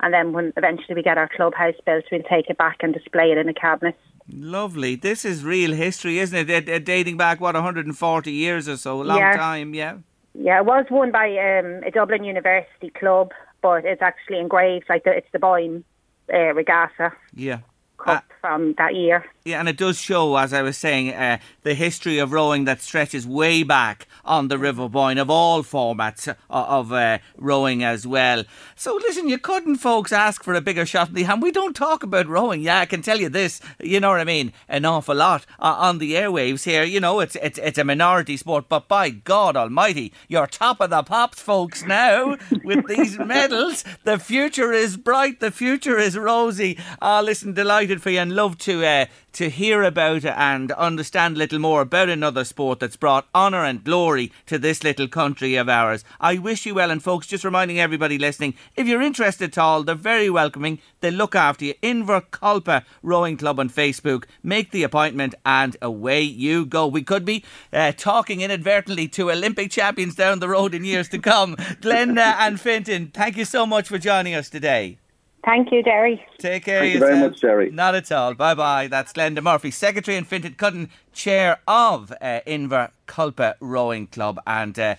And 0.00 0.12
then 0.12 0.32
when 0.32 0.52
eventually 0.56 0.96
we 0.96 1.02
get 1.02 1.16
our 1.16 1.28
clubhouse 1.28 1.76
built, 1.86 2.04
we'll 2.10 2.22
take 2.22 2.50
it 2.50 2.58
back 2.58 2.78
and 2.80 2.92
display 2.92 3.30
it 3.30 3.38
in 3.38 3.48
a 3.48 3.54
cabinet. 3.54 3.96
Lovely. 4.32 4.96
This 4.96 5.24
is 5.24 5.44
real 5.44 5.72
history, 5.72 6.18
isn't 6.18 6.48
it? 6.50 6.68
It 6.68 6.84
dating 6.84 7.16
back, 7.16 7.40
what, 7.40 7.54
140 7.54 8.32
years 8.32 8.68
or 8.68 8.76
so? 8.76 9.02
A 9.02 9.04
long 9.04 9.18
Yeah. 9.18 9.36
time, 9.36 9.74
yeah. 9.74 9.98
Yeah, 10.34 10.58
it 10.58 10.66
was 10.66 10.86
won 10.90 11.12
by 11.12 11.28
um, 11.36 11.82
a 11.84 11.90
Dublin 11.90 12.24
University 12.24 12.90
club, 12.90 13.32
but 13.62 13.84
it's 13.84 14.02
actually 14.02 14.40
engraved 14.40 14.86
like 14.88 15.04
the, 15.04 15.10
it's 15.12 15.28
the 15.32 15.38
Boyne 15.38 15.84
uh, 16.32 16.54
Regatta 16.54 17.12
Yeah. 17.34 17.58
Cup 17.98 18.24
from 18.40 18.74
that 18.78 18.94
year. 18.94 19.24
And 19.46 19.68
it 19.68 19.76
does 19.76 19.98
show, 19.98 20.34
as 20.38 20.54
I 20.54 20.62
was 20.62 20.78
saying, 20.78 21.12
uh, 21.12 21.36
the 21.64 21.74
history 21.74 22.16
of 22.16 22.32
rowing 22.32 22.64
that 22.64 22.80
stretches 22.80 23.26
way 23.26 23.62
back 23.62 24.08
on 24.24 24.48
the 24.48 24.56
River 24.56 24.88
Boyne 24.88 25.18
of 25.18 25.28
all 25.28 25.62
formats 25.62 26.26
uh, 26.26 26.34
of 26.48 26.90
uh, 26.94 27.18
rowing 27.36 27.84
as 27.84 28.06
well. 28.06 28.44
So, 28.74 28.94
listen, 28.94 29.28
you 29.28 29.36
couldn't, 29.36 29.76
folks, 29.76 30.12
ask 30.12 30.42
for 30.42 30.54
a 30.54 30.62
bigger 30.62 30.86
shot 30.86 31.08
in 31.08 31.14
the 31.14 31.24
hand. 31.24 31.42
We 31.42 31.52
don't 31.52 31.76
talk 31.76 32.02
about 32.02 32.26
rowing. 32.26 32.62
Yeah, 32.62 32.80
I 32.80 32.86
can 32.86 33.02
tell 33.02 33.20
you 33.20 33.28
this. 33.28 33.60
You 33.78 34.00
know 34.00 34.08
what 34.08 34.20
I 34.20 34.24
mean? 34.24 34.50
An 34.66 34.86
awful 34.86 35.16
lot 35.16 35.44
uh, 35.58 35.76
on 35.76 35.98
the 35.98 36.14
airwaves 36.14 36.64
here. 36.64 36.82
You 36.82 37.00
know, 37.00 37.20
it's 37.20 37.36
it's 37.36 37.58
it's 37.58 37.76
a 37.76 37.84
minority 37.84 38.38
sport, 38.38 38.70
but 38.70 38.88
by 38.88 39.10
God 39.10 39.58
Almighty, 39.58 40.14
you're 40.26 40.46
top 40.46 40.80
of 40.80 40.88
the 40.88 41.02
pops, 41.02 41.42
folks. 41.42 41.84
Now 41.84 42.38
with 42.64 42.86
these 42.86 43.18
medals, 43.18 43.84
the 44.04 44.18
future 44.18 44.72
is 44.72 44.96
bright. 44.96 45.40
The 45.40 45.50
future 45.50 45.98
is 45.98 46.16
rosy. 46.16 46.78
Ah, 47.02 47.20
listen, 47.20 47.52
delighted 47.52 48.00
for 48.00 48.08
you 48.08 48.20
and 48.20 48.34
love 48.34 48.56
to 48.58 48.82
uh, 48.86 49.04
to 49.34 49.50
hear 49.50 49.82
about 49.82 50.24
and 50.24 50.72
understand 50.72 51.36
a 51.36 51.38
little 51.38 51.58
more 51.58 51.82
about 51.82 52.08
another 52.08 52.44
sport 52.44 52.80
that's 52.80 52.96
brought 52.96 53.28
honour 53.34 53.64
and 53.64 53.84
glory 53.84 54.32
to 54.46 54.58
this 54.58 54.82
little 54.82 55.08
country 55.08 55.56
of 55.56 55.68
ours. 55.68 56.04
I 56.20 56.38
wish 56.38 56.66
you 56.66 56.74
well, 56.74 56.90
and 56.90 57.02
folks, 57.02 57.26
just 57.26 57.44
reminding 57.44 57.78
everybody 57.78 58.18
listening, 58.18 58.54
if 58.76 58.86
you're 58.86 59.02
interested 59.02 59.50
at 59.50 59.58
all, 59.58 59.82
they're 59.82 59.94
very 59.94 60.30
welcoming. 60.30 60.78
They 61.00 61.10
look 61.10 61.34
after 61.34 61.64
you. 61.64 61.74
Inver 61.82 62.22
Culpa 62.30 62.84
Rowing 63.02 63.36
Club 63.36 63.60
on 63.60 63.68
Facebook. 63.68 64.24
Make 64.42 64.70
the 64.70 64.82
appointment, 64.82 65.34
and 65.44 65.76
away 65.82 66.22
you 66.22 66.64
go. 66.64 66.86
We 66.86 67.02
could 67.02 67.24
be 67.24 67.44
uh, 67.72 67.92
talking 67.96 68.40
inadvertently 68.40 69.08
to 69.08 69.30
Olympic 69.30 69.70
champions 69.70 70.14
down 70.14 70.38
the 70.38 70.48
road 70.48 70.74
in 70.74 70.84
years 70.84 71.08
to 71.10 71.18
come. 71.18 71.56
Glenda 71.56 72.36
and 72.38 72.60
Fintan, 72.60 73.08
thank 73.08 73.36
you 73.36 73.44
so 73.44 73.66
much 73.66 73.88
for 73.88 73.98
joining 73.98 74.34
us 74.34 74.48
today. 74.48 74.98
Thank 75.44 75.72
you, 75.72 75.82
Derry. 75.82 76.24
Take 76.38 76.64
care. 76.64 76.80
Thank 76.80 76.94
of 76.94 77.00
you 77.00 77.06
very 77.06 77.20
much, 77.20 77.40
Derry. 77.40 77.70
Not 77.70 77.94
at 77.94 78.10
all. 78.10 78.34
Bye 78.34 78.54
bye. 78.54 78.86
That's 78.86 79.12
Glenda 79.12 79.42
Murphy, 79.42 79.70
Secretary 79.70 80.16
and 80.16 80.26
Fintan 80.26 80.54
Cutton, 80.54 80.88
Chair 81.12 81.58
of 81.68 82.12
uh, 82.12 82.40
Inver 82.46 82.90
Culpa 83.06 83.56
Rowing 83.60 84.06
Club. 84.06 84.40
And 84.46 84.78
uh, 84.78 84.94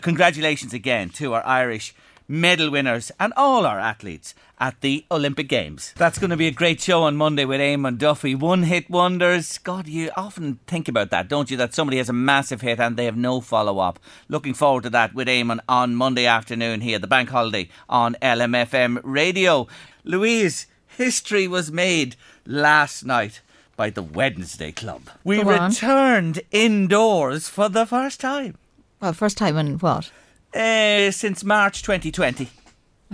congratulations 0.00 0.74
again 0.74 1.08
to 1.10 1.32
our 1.32 1.46
Irish 1.46 1.94
medal 2.28 2.70
winners 2.70 3.10
and 3.18 3.32
all 3.36 3.64
our 3.64 3.80
athletes 3.80 4.34
at 4.60 4.80
the 4.82 5.04
Olympic 5.10 5.48
Games. 5.48 5.94
That's 5.96 6.18
going 6.18 6.30
to 6.30 6.36
be 6.36 6.46
a 6.46 6.52
great 6.52 6.80
show 6.80 7.04
on 7.04 7.16
Monday 7.16 7.44
with 7.44 7.60
Eamon 7.60 7.96
Duffy. 7.96 8.34
One 8.34 8.64
hit 8.64 8.90
wonders. 8.90 9.56
God, 9.58 9.88
you 9.88 10.10
often 10.16 10.58
think 10.66 10.88
about 10.88 11.10
that, 11.10 11.28
don't 11.28 11.50
you? 11.50 11.56
That 11.56 11.74
somebody 11.74 11.96
has 11.96 12.08
a 12.08 12.12
massive 12.12 12.60
hit 12.60 12.78
and 12.78 12.96
they 12.96 13.06
have 13.06 13.16
no 13.16 13.40
follow 13.40 13.78
up. 13.78 13.98
Looking 14.28 14.54
forward 14.54 14.82
to 14.82 14.90
that 14.90 15.14
with 15.14 15.26
Eamon 15.28 15.60
on 15.68 15.94
Monday 15.94 16.26
afternoon 16.26 16.82
here, 16.82 16.98
the 16.98 17.06
bank 17.06 17.30
holiday 17.30 17.68
on 17.88 18.16
LMFM 18.20 19.00
radio. 19.02 19.66
Louise, 20.04 20.66
history 20.86 21.48
was 21.48 21.72
made 21.72 22.16
last 22.44 23.04
night 23.04 23.40
by 23.76 23.88
the 23.90 24.02
Wednesday 24.02 24.72
Club. 24.72 25.02
We 25.24 25.42
returned 25.42 26.40
indoors 26.50 27.48
for 27.48 27.68
the 27.68 27.86
first 27.86 28.20
time 28.20 28.58
Well, 29.00 29.12
first 29.12 29.38
time 29.38 29.56
in 29.56 29.78
what? 29.78 30.10
Uh, 30.54 31.10
since 31.10 31.44
March 31.44 31.82
2020. 31.82 32.48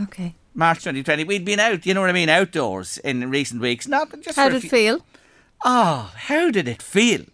Okay. 0.02 0.34
March 0.54 0.78
2020. 0.78 1.24
We'd 1.24 1.44
been 1.44 1.60
out, 1.60 1.84
you 1.86 1.94
know 1.94 2.00
what 2.00 2.10
I 2.10 2.14
mean, 2.14 2.28
outdoors 2.28 2.98
in 2.98 3.28
recent 3.30 3.60
weeks. 3.60 3.88
Not 3.88 4.08
just 4.20 4.36
How 4.36 4.48
did 4.48 4.64
it 4.64 4.68
feel? 4.68 5.04
Oh, 5.64 6.12
how 6.14 6.50
did 6.50 6.68
it 6.68 6.82
feel? 6.82 7.24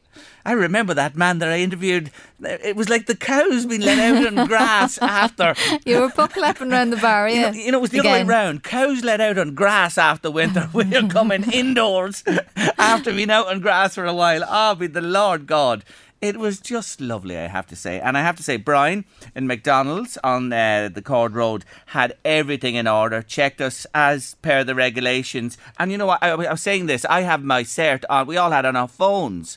I 0.44 0.52
remember 0.52 0.94
that 0.94 1.16
man 1.16 1.38
that 1.40 1.50
I 1.50 1.58
interviewed. 1.58 2.10
It 2.42 2.74
was 2.74 2.88
like 2.88 3.06
the 3.06 3.14
cows 3.14 3.66
being 3.66 3.82
let 3.82 3.98
out 3.98 4.26
on 4.26 4.46
grass 4.48 4.96
after. 4.98 5.54
You 5.84 6.00
were 6.00 6.08
buck 6.08 6.32
bucklepping 6.32 6.72
around 6.72 6.90
the 6.90 6.96
bar, 6.96 7.28
You 7.28 7.42
know, 7.42 7.50
you 7.50 7.72
know, 7.72 7.78
it 7.78 7.82
was 7.82 7.90
the 7.90 8.00
other 8.00 8.08
way 8.08 8.14
Again. 8.20 8.26
round. 8.26 8.62
Cows 8.62 9.04
let 9.04 9.20
out 9.20 9.36
on 9.36 9.54
grass 9.54 9.98
after 9.98 10.30
winter. 10.30 10.70
We're 10.72 11.08
coming 11.08 11.50
indoors 11.52 12.24
after 12.78 13.12
being 13.12 13.30
out 13.30 13.48
on 13.48 13.60
grass 13.60 13.94
for 13.94 14.06
a 14.06 14.14
while. 14.14 14.42
Ah, 14.44 14.74
be 14.74 14.86
the 14.86 15.02
Lord 15.02 15.46
God. 15.46 15.84
It 16.20 16.36
was 16.36 16.60
just 16.60 17.00
lovely, 17.00 17.38
I 17.38 17.46
have 17.48 17.66
to 17.68 17.76
say. 17.76 17.98
And 17.98 18.16
I 18.18 18.20
have 18.20 18.36
to 18.36 18.42
say, 18.42 18.58
Brian 18.58 19.06
in 19.34 19.46
McDonald's 19.46 20.18
on 20.22 20.52
uh, 20.52 20.90
the 20.92 21.00
Cord 21.00 21.34
Road 21.34 21.64
had 21.86 22.14
everything 22.26 22.74
in 22.74 22.86
order, 22.86 23.22
checked 23.22 23.60
us 23.62 23.86
as 23.94 24.34
per 24.42 24.62
the 24.62 24.74
regulations. 24.74 25.56
And 25.78 25.90
you 25.90 25.96
know 25.96 26.04
what? 26.06 26.22
I, 26.22 26.30
I 26.32 26.50
was 26.52 26.60
saying 26.60 26.86
this. 26.86 27.06
I 27.06 27.22
have 27.22 27.42
my 27.42 27.62
cert 27.62 28.04
on. 28.10 28.26
We 28.26 28.36
all 28.36 28.50
had 28.50 28.66
on 28.66 28.76
our 28.76 28.88
phones. 28.88 29.56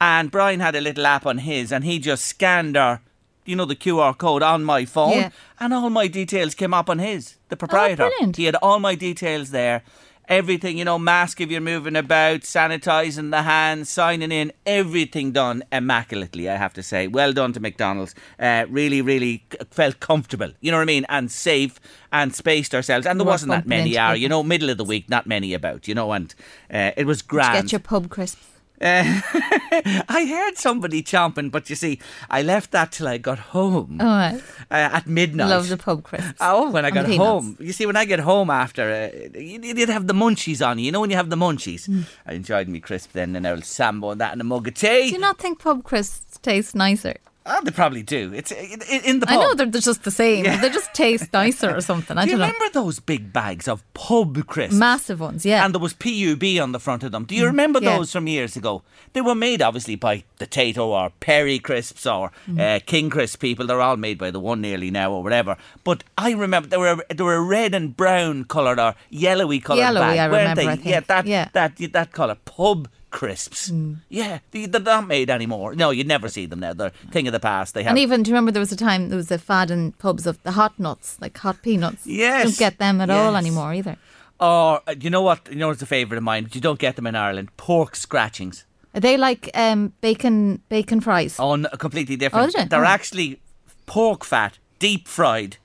And 0.00 0.30
Brian 0.32 0.58
had 0.60 0.74
a 0.74 0.80
little 0.80 1.06
app 1.06 1.26
on 1.26 1.38
his, 1.38 1.70
and 1.70 1.84
he 1.84 1.98
just 2.00 2.24
scanned 2.24 2.76
our, 2.76 3.02
you 3.44 3.54
know, 3.54 3.66
the 3.66 3.76
QR 3.76 4.16
code 4.16 4.42
on 4.42 4.64
my 4.64 4.86
phone, 4.86 5.12
Yeah. 5.12 5.30
and 5.60 5.72
all 5.74 5.90
my 5.90 6.08
details 6.08 6.54
came 6.54 6.72
up 6.74 6.88
on 6.90 6.98
his, 6.98 7.36
the 7.50 7.56
proprietor. 7.56 8.08
brilliant. 8.08 8.36
He 8.36 8.44
had 8.46 8.56
all 8.56 8.80
my 8.80 8.94
details 8.94 9.50
there. 9.50 9.82
Everything, 10.30 10.78
you 10.78 10.84
know, 10.84 10.96
mask 10.96 11.40
if 11.40 11.50
you're 11.50 11.60
moving 11.60 11.96
about, 11.96 12.42
sanitising 12.42 13.32
the 13.32 13.42
hands, 13.42 13.90
signing 13.90 14.30
in, 14.30 14.52
everything 14.64 15.32
done 15.32 15.64
immaculately, 15.72 16.48
I 16.48 16.56
have 16.56 16.72
to 16.74 16.84
say. 16.84 17.08
Well 17.08 17.32
done 17.32 17.52
to 17.54 17.58
McDonald's. 17.60 18.14
Uh, 18.38 18.64
really, 18.68 19.02
really 19.02 19.44
felt 19.72 19.98
comfortable, 19.98 20.52
you 20.60 20.70
know 20.70 20.76
what 20.76 20.82
I 20.82 20.86
mean? 20.86 21.04
And 21.08 21.32
safe 21.32 21.80
and 22.12 22.32
spaced 22.32 22.76
ourselves. 22.76 23.08
And 23.08 23.18
there 23.18 23.26
wasn't 23.26 23.50
that 23.50 23.66
many 23.66 23.90
people. 23.90 24.14
you 24.14 24.28
know, 24.28 24.44
middle 24.44 24.70
of 24.70 24.78
the 24.78 24.84
week, 24.84 25.10
not 25.10 25.26
many 25.26 25.52
about, 25.52 25.88
you 25.88 25.96
know, 25.96 26.12
and 26.12 26.32
uh, 26.72 26.92
it 26.96 27.06
was 27.06 27.22
Did 27.22 27.24
you 27.24 27.28
grand. 27.28 27.64
get 27.64 27.72
your 27.72 27.80
pub 27.80 28.08
crisps? 28.08 28.49
Uh, 28.80 29.04
I 30.08 30.26
heard 30.28 30.56
somebody 30.56 31.02
chomping, 31.02 31.50
but 31.50 31.68
you 31.68 31.76
see, 31.76 31.98
I 32.30 32.40
left 32.42 32.70
that 32.70 32.92
till 32.92 33.08
I 33.08 33.18
got 33.18 33.38
home 33.38 33.98
right. 34.00 34.40
uh, 34.70 34.74
at 34.96 35.06
midnight. 35.06 35.48
Love 35.50 35.68
the 35.68 35.76
pub 35.76 36.02
crisps. 36.02 36.38
Oh, 36.40 36.70
when 36.70 36.84
I 36.86 36.90
got 36.90 37.06
home. 37.06 37.56
You 37.60 37.72
see, 37.72 37.84
when 37.86 37.96
I 37.96 38.04
get 38.06 38.20
home 38.20 38.48
after, 38.50 38.90
uh, 38.90 39.38
you- 39.38 39.60
you'd 39.62 39.88
have 39.90 40.06
the 40.06 40.14
munchies 40.14 40.66
on 40.66 40.78
you. 40.78 40.86
You 40.86 40.92
know 40.92 41.00
when 41.00 41.10
you 41.10 41.16
have 41.16 41.28
the 41.30 41.36
munchies? 41.36 41.88
Mm. 41.88 42.04
I 42.26 42.32
enjoyed 42.34 42.68
me 42.68 42.80
crisp 42.80 43.12
then, 43.12 43.36
and 43.36 43.46
old 43.46 43.64
Sambo 43.64 44.10
and 44.10 44.20
that 44.20 44.32
and 44.32 44.40
a 44.40 44.44
mug 44.44 44.66
of 44.68 44.74
tea. 44.74 45.08
Do 45.08 45.14
you 45.14 45.18
not 45.18 45.38
think 45.38 45.58
pub 45.58 45.84
crisps 45.84 46.38
taste 46.38 46.74
nicer? 46.74 47.16
They 47.64 47.70
probably 47.72 48.02
do. 48.02 48.32
It's 48.34 48.52
in, 48.52 48.80
in 49.04 49.20
the 49.20 49.26
pub. 49.26 49.38
I 49.38 49.42
know 49.42 49.54
they're, 49.54 49.66
they're 49.66 49.80
just 49.80 50.04
the 50.04 50.10
same. 50.10 50.44
Yeah. 50.44 50.60
They 50.60 50.70
just 50.70 50.92
taste 50.94 51.32
nicer 51.32 51.74
or 51.76 51.80
something. 51.80 52.16
I 52.16 52.24
do 52.24 52.30
you 52.32 52.36
don't 52.38 52.48
know. 52.48 52.52
remember 52.54 52.72
those 52.72 53.00
big 53.00 53.32
bags 53.32 53.66
of 53.68 53.82
pub 53.94 54.46
crisps? 54.46 54.74
Massive 54.76 55.20
ones, 55.20 55.44
yeah. 55.44 55.64
And 55.64 55.74
there 55.74 55.80
was 55.80 55.92
PUB 55.94 56.44
on 56.62 56.72
the 56.72 56.80
front 56.80 57.02
of 57.02 57.12
them. 57.12 57.24
Do 57.24 57.34
you 57.34 57.46
remember 57.46 57.80
Mm. 57.80 57.84
yeah. 57.84 57.96
those 57.98 58.12
from 58.12 58.26
years 58.28 58.56
ago? 58.56 58.82
They 59.12 59.20
were 59.20 59.34
made 59.34 59.62
obviously 59.62 59.96
by 59.96 60.24
the 60.38 60.46
Tayto 60.46 60.86
or 60.86 61.10
Perri 61.20 61.58
Crisps 61.58 62.06
or 62.06 62.30
Mm. 62.48 62.60
uh, 62.60 62.80
King 62.86 63.10
Crisp 63.10 63.40
people. 63.40 63.66
They're 63.66 63.80
all 63.80 63.96
made 63.96 64.18
by 64.18 64.30
the 64.30 64.40
one 64.40 64.60
nearly 64.60 64.90
now 64.90 65.12
or 65.12 65.22
whatever. 65.22 65.56
But 65.84 66.04
I 66.16 66.32
remember 66.32 66.68
they 66.68 66.76
were 66.76 67.04
they 67.14 67.22
were 67.24 67.34
a 67.34 67.42
red 67.42 67.74
and 67.74 67.96
brown 67.96 68.44
coloured 68.44 68.78
or 68.78 68.94
yellowy 69.10 69.60
coloured 69.60 69.80
Yellowy, 69.80 70.00
bag, 70.00 70.18
I 70.18 70.24
remember, 70.26 70.62
they? 70.62 70.68
I 70.68 70.76
think. 70.76 70.86
Yeah, 70.86 71.00
that 71.00 71.26
Yeah. 71.26 71.48
that 71.52 71.76
that 71.92 72.12
colour 72.12 72.36
pub 72.44 72.88
crisps. 73.10 73.72
Yeah, 74.08 74.38
they, 74.50 74.66
they're 74.66 74.80
not 74.80 75.06
made 75.06 75.30
anymore. 75.30 75.74
No, 75.74 75.90
you'd 75.90 76.06
never 76.06 76.28
see 76.28 76.46
them 76.46 76.60
now. 76.60 76.72
They're 76.72 76.90
thing 77.10 77.26
of 77.26 77.32
the 77.32 77.40
past. 77.40 77.74
They 77.74 77.82
have 77.82 77.90
and 77.90 77.98
even, 77.98 78.22
do 78.22 78.30
you 78.30 78.34
remember 78.34 78.52
there 78.52 78.60
was 78.60 78.72
a 78.72 78.76
time 78.76 79.08
there 79.08 79.16
was 79.16 79.30
a 79.30 79.38
fad 79.38 79.70
in 79.70 79.92
pubs 79.92 80.26
of 80.26 80.42
the 80.42 80.52
hot 80.52 80.78
nuts, 80.78 81.16
like 81.20 81.36
hot 81.38 81.62
peanuts? 81.62 82.06
Yes. 82.06 82.44
Don't 82.44 82.58
get 82.58 82.78
them 82.78 83.00
at 83.00 83.10
all 83.10 83.36
anymore 83.36 83.74
either. 83.74 83.96
or 84.38 84.80
uh, 84.86 84.94
you 85.00 85.10
know 85.10 85.22
what? 85.22 85.48
You 85.50 85.56
know 85.56 85.68
what's 85.68 85.82
a 85.82 85.86
favourite 85.86 86.18
of 86.18 86.24
mine, 86.24 86.44
but 86.44 86.54
you 86.54 86.60
don't 86.60 86.78
get 86.78 86.96
them 86.96 87.06
in 87.06 87.14
Ireland. 87.14 87.56
Pork 87.56 87.94
scratchings. 87.96 88.64
Are 88.94 89.00
they 89.00 89.16
like 89.16 89.50
um, 89.54 89.92
bacon 90.00 90.62
bacon 90.68 91.00
fries? 91.00 91.38
Oh, 91.38 91.54
no, 91.56 91.68
completely 91.70 92.16
different. 92.16 92.48
is 92.48 92.54
it? 92.56 92.70
They're 92.70 92.84
Oh. 92.84 92.88
actually 92.88 93.40
pork 93.86 94.24
fat, 94.24 94.58
deep 94.78 95.06
fried, 95.06 95.58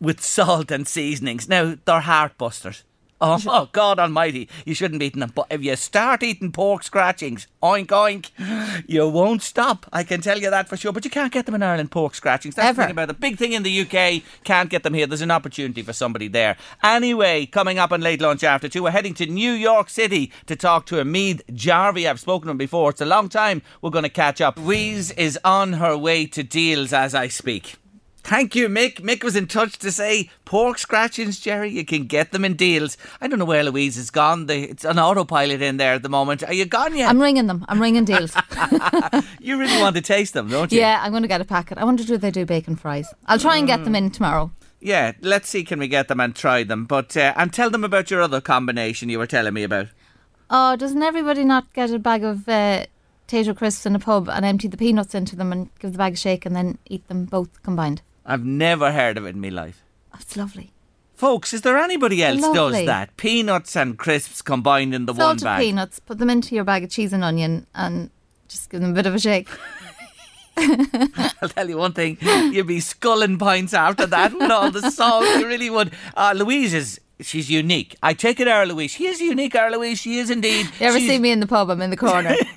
with 0.00 0.20
salt 0.22 0.70
and 0.70 0.86
seasonings. 0.88 1.48
Now 1.48 1.76
they're 1.84 2.00
heart 2.00 2.36
busters. 2.38 2.84
Oh, 3.20 3.38
oh, 3.46 3.68
God 3.72 3.98
Almighty! 3.98 4.48
You 4.64 4.74
shouldn't 4.74 5.00
be 5.00 5.06
eating 5.06 5.20
them. 5.20 5.32
But 5.34 5.46
if 5.50 5.62
you 5.62 5.76
start 5.76 6.22
eating 6.22 6.52
pork 6.52 6.82
scratchings, 6.82 7.46
oink 7.62 7.86
oink, 7.86 8.30
you 8.88 9.06
won't 9.08 9.42
stop. 9.42 9.86
I 9.92 10.04
can 10.04 10.20
tell 10.20 10.38
you 10.38 10.50
that 10.50 10.68
for 10.68 10.76
sure. 10.76 10.92
But 10.92 11.04
you 11.04 11.10
can't 11.10 11.32
get 11.32 11.46
them 11.46 11.54
in 11.54 11.62
Ireland. 11.62 11.90
Pork 11.90 12.14
scratchings. 12.14 12.54
That's 12.54 12.76
the 12.76 12.82
Ever. 12.82 12.82
thing 12.82 12.92
about 12.92 13.08
the 13.08 13.14
big 13.14 13.36
thing 13.38 13.52
in 13.52 13.62
the 13.62 13.80
UK. 13.82 14.22
Can't 14.44 14.70
get 14.70 14.82
them 14.82 14.94
here. 14.94 15.06
There's 15.06 15.20
an 15.20 15.30
opportunity 15.30 15.82
for 15.82 15.92
somebody 15.92 16.28
there. 16.28 16.56
Anyway, 16.82 17.46
coming 17.46 17.78
up 17.78 17.92
on 17.92 18.00
late 18.00 18.20
lunch 18.20 18.42
after 18.42 18.68
two, 18.68 18.84
we're 18.84 18.90
heading 18.90 19.14
to 19.14 19.26
New 19.26 19.52
York 19.52 19.90
City 19.90 20.32
to 20.46 20.56
talk 20.56 20.86
to 20.86 21.00
Amid 21.00 21.42
Jarvie. 21.52 22.08
I've 22.08 22.20
spoken 22.20 22.46
to 22.46 22.50
him 22.52 22.58
before. 22.58 22.90
It's 22.90 23.00
a 23.00 23.06
long 23.06 23.28
time. 23.28 23.62
We're 23.82 23.90
going 23.90 24.04
to 24.04 24.08
catch 24.08 24.40
up. 24.40 24.58
Louise 24.58 25.10
is 25.12 25.38
on 25.44 25.74
her 25.74 25.96
way 25.96 26.26
to 26.26 26.42
Dealz 26.42 26.92
as 26.92 27.14
I 27.14 27.28
speak. 27.28 27.76
Thank 28.22 28.54
you, 28.54 28.68
Mick. 28.68 29.00
Mick 29.00 29.24
was 29.24 29.34
in 29.34 29.46
touch 29.46 29.78
to 29.78 29.90
say 29.90 30.30
pork 30.44 30.78
scratchings, 30.78 31.40
Jerry. 31.40 31.70
You 31.70 31.84
can 31.84 32.06
get 32.06 32.32
them 32.32 32.44
in 32.44 32.54
Dealz. 32.54 32.96
I 33.20 33.28
don't 33.28 33.38
know 33.38 33.44
where 33.44 33.64
Louise 33.64 33.96
has 33.96 34.10
gone. 34.10 34.48
It's 34.48 34.84
an 34.84 34.98
autopilot 34.98 35.62
in 35.62 35.78
there 35.78 35.94
at 35.94 36.02
the 36.02 36.08
moment. 36.08 36.42
Are 36.44 36.52
you 36.52 36.66
gone 36.66 36.96
yet? 36.96 37.08
I'm 37.08 37.20
ringing 37.20 37.46
them. 37.46 37.64
I'm 37.68 37.80
ringing 37.80 38.04
Dealz. 38.04 38.34
you 39.40 39.58
really 39.58 39.80
want 39.80 39.96
to 39.96 40.02
taste 40.02 40.34
them, 40.34 40.48
don't 40.48 40.70
you? 40.70 40.78
yeah, 40.78 41.00
I'm 41.02 41.12
going 41.12 41.22
to 41.22 41.28
get 41.28 41.40
a 41.40 41.44
packet. 41.44 41.78
I 41.78 41.84
wonder 41.84 42.04
do 42.04 42.18
they 42.18 42.30
do 42.30 42.44
bacon 42.44 42.76
fries. 42.76 43.12
I'll 43.26 43.38
try 43.38 43.56
and 43.56 43.66
get 43.66 43.84
them 43.84 43.94
in 43.94 44.10
tomorrow. 44.10 44.50
Yeah. 44.80 45.12
Let's 45.20 45.48
see, 45.48 45.64
can 45.64 45.78
we 45.78 45.88
get 45.88 46.08
them 46.08 46.20
and 46.20 46.34
try 46.34 46.62
them? 46.62 46.84
But 46.84 47.16
uh, 47.16 47.32
and 47.36 47.52
tell 47.52 47.70
them 47.70 47.84
about 47.84 48.10
your 48.10 48.22
other 48.22 48.40
combination 48.40 49.08
you 49.08 49.18
were 49.18 49.26
telling 49.26 49.54
me 49.54 49.62
about. 49.62 49.88
Oh, 50.50 50.76
doesn't 50.76 51.02
everybody 51.02 51.44
not 51.44 51.72
get 51.72 51.90
a 51.90 51.98
bag 51.98 52.24
of 52.24 52.48
uh, 52.48 52.86
potato 53.26 53.54
crisps 53.54 53.86
in 53.86 53.94
a 53.94 54.00
pub 54.00 54.28
and 54.28 54.44
empty 54.44 54.66
the 54.68 54.76
peanuts 54.76 55.14
into 55.14 55.36
them 55.36 55.52
and 55.52 55.70
give 55.78 55.92
the 55.92 55.98
bag 55.98 56.14
a 56.14 56.16
shake 56.16 56.44
and 56.44 56.56
then 56.56 56.78
eat 56.86 57.06
them 57.08 57.24
both 57.24 57.62
combined? 57.62 58.02
I've 58.30 58.44
never 58.44 58.92
heard 58.92 59.18
of 59.18 59.26
it 59.26 59.30
in 59.30 59.40
my 59.40 59.48
life. 59.48 59.82
Oh, 60.14 60.18
it's 60.20 60.36
lovely. 60.36 60.72
Folks, 61.14 61.52
is 61.52 61.62
there 61.62 61.76
anybody 61.76 62.22
else 62.22 62.40
does 62.40 62.86
that? 62.86 63.16
Peanuts 63.16 63.76
and 63.76 63.98
crisps 63.98 64.40
combined 64.40 64.94
in 64.94 65.06
the 65.06 65.12
one 65.12 65.38
Salted 65.38 65.44
bag. 65.44 65.60
peanuts, 65.60 65.98
put 65.98 66.18
them 66.18 66.30
into 66.30 66.54
your 66.54 66.64
bag 66.64 66.84
of 66.84 66.90
cheese 66.90 67.12
and 67.12 67.24
onion 67.24 67.66
and 67.74 68.08
just 68.48 68.70
give 68.70 68.80
them 68.80 68.92
a 68.92 68.94
bit 68.94 69.06
of 69.06 69.14
a 69.14 69.18
shake. 69.18 69.48
I'll 70.56 71.48
tell 71.48 71.68
you 71.68 71.76
one 71.76 71.92
thing, 71.92 72.18
you'd 72.20 72.66
be 72.66 72.80
sculling 72.80 73.36
pints 73.38 73.74
after 73.74 74.06
that 74.06 74.32
with 74.32 74.50
all 74.50 74.70
the 74.70 74.90
salt. 74.90 75.24
You 75.24 75.46
really 75.46 75.70
would. 75.70 75.90
Uh, 76.16 76.32
Louise 76.36 76.72
is. 76.72 77.00
She's 77.22 77.50
unique. 77.50 77.96
I 78.02 78.14
take 78.14 78.40
it, 78.40 78.48
our 78.48 78.66
Louise. 78.66 78.90
She 78.92 79.06
is 79.06 79.20
unique, 79.20 79.54
our 79.54 79.70
Louise. 79.70 79.98
She 79.98 80.18
is 80.18 80.30
indeed. 80.30 80.66
You 80.78 80.86
ever 80.86 80.98
She's 80.98 81.08
see 81.08 81.18
me 81.18 81.30
in 81.30 81.40
the 81.40 81.46
pub? 81.46 81.70
I'm 81.70 81.82
in 81.82 81.90
the 81.90 81.96
corner. 81.96 82.34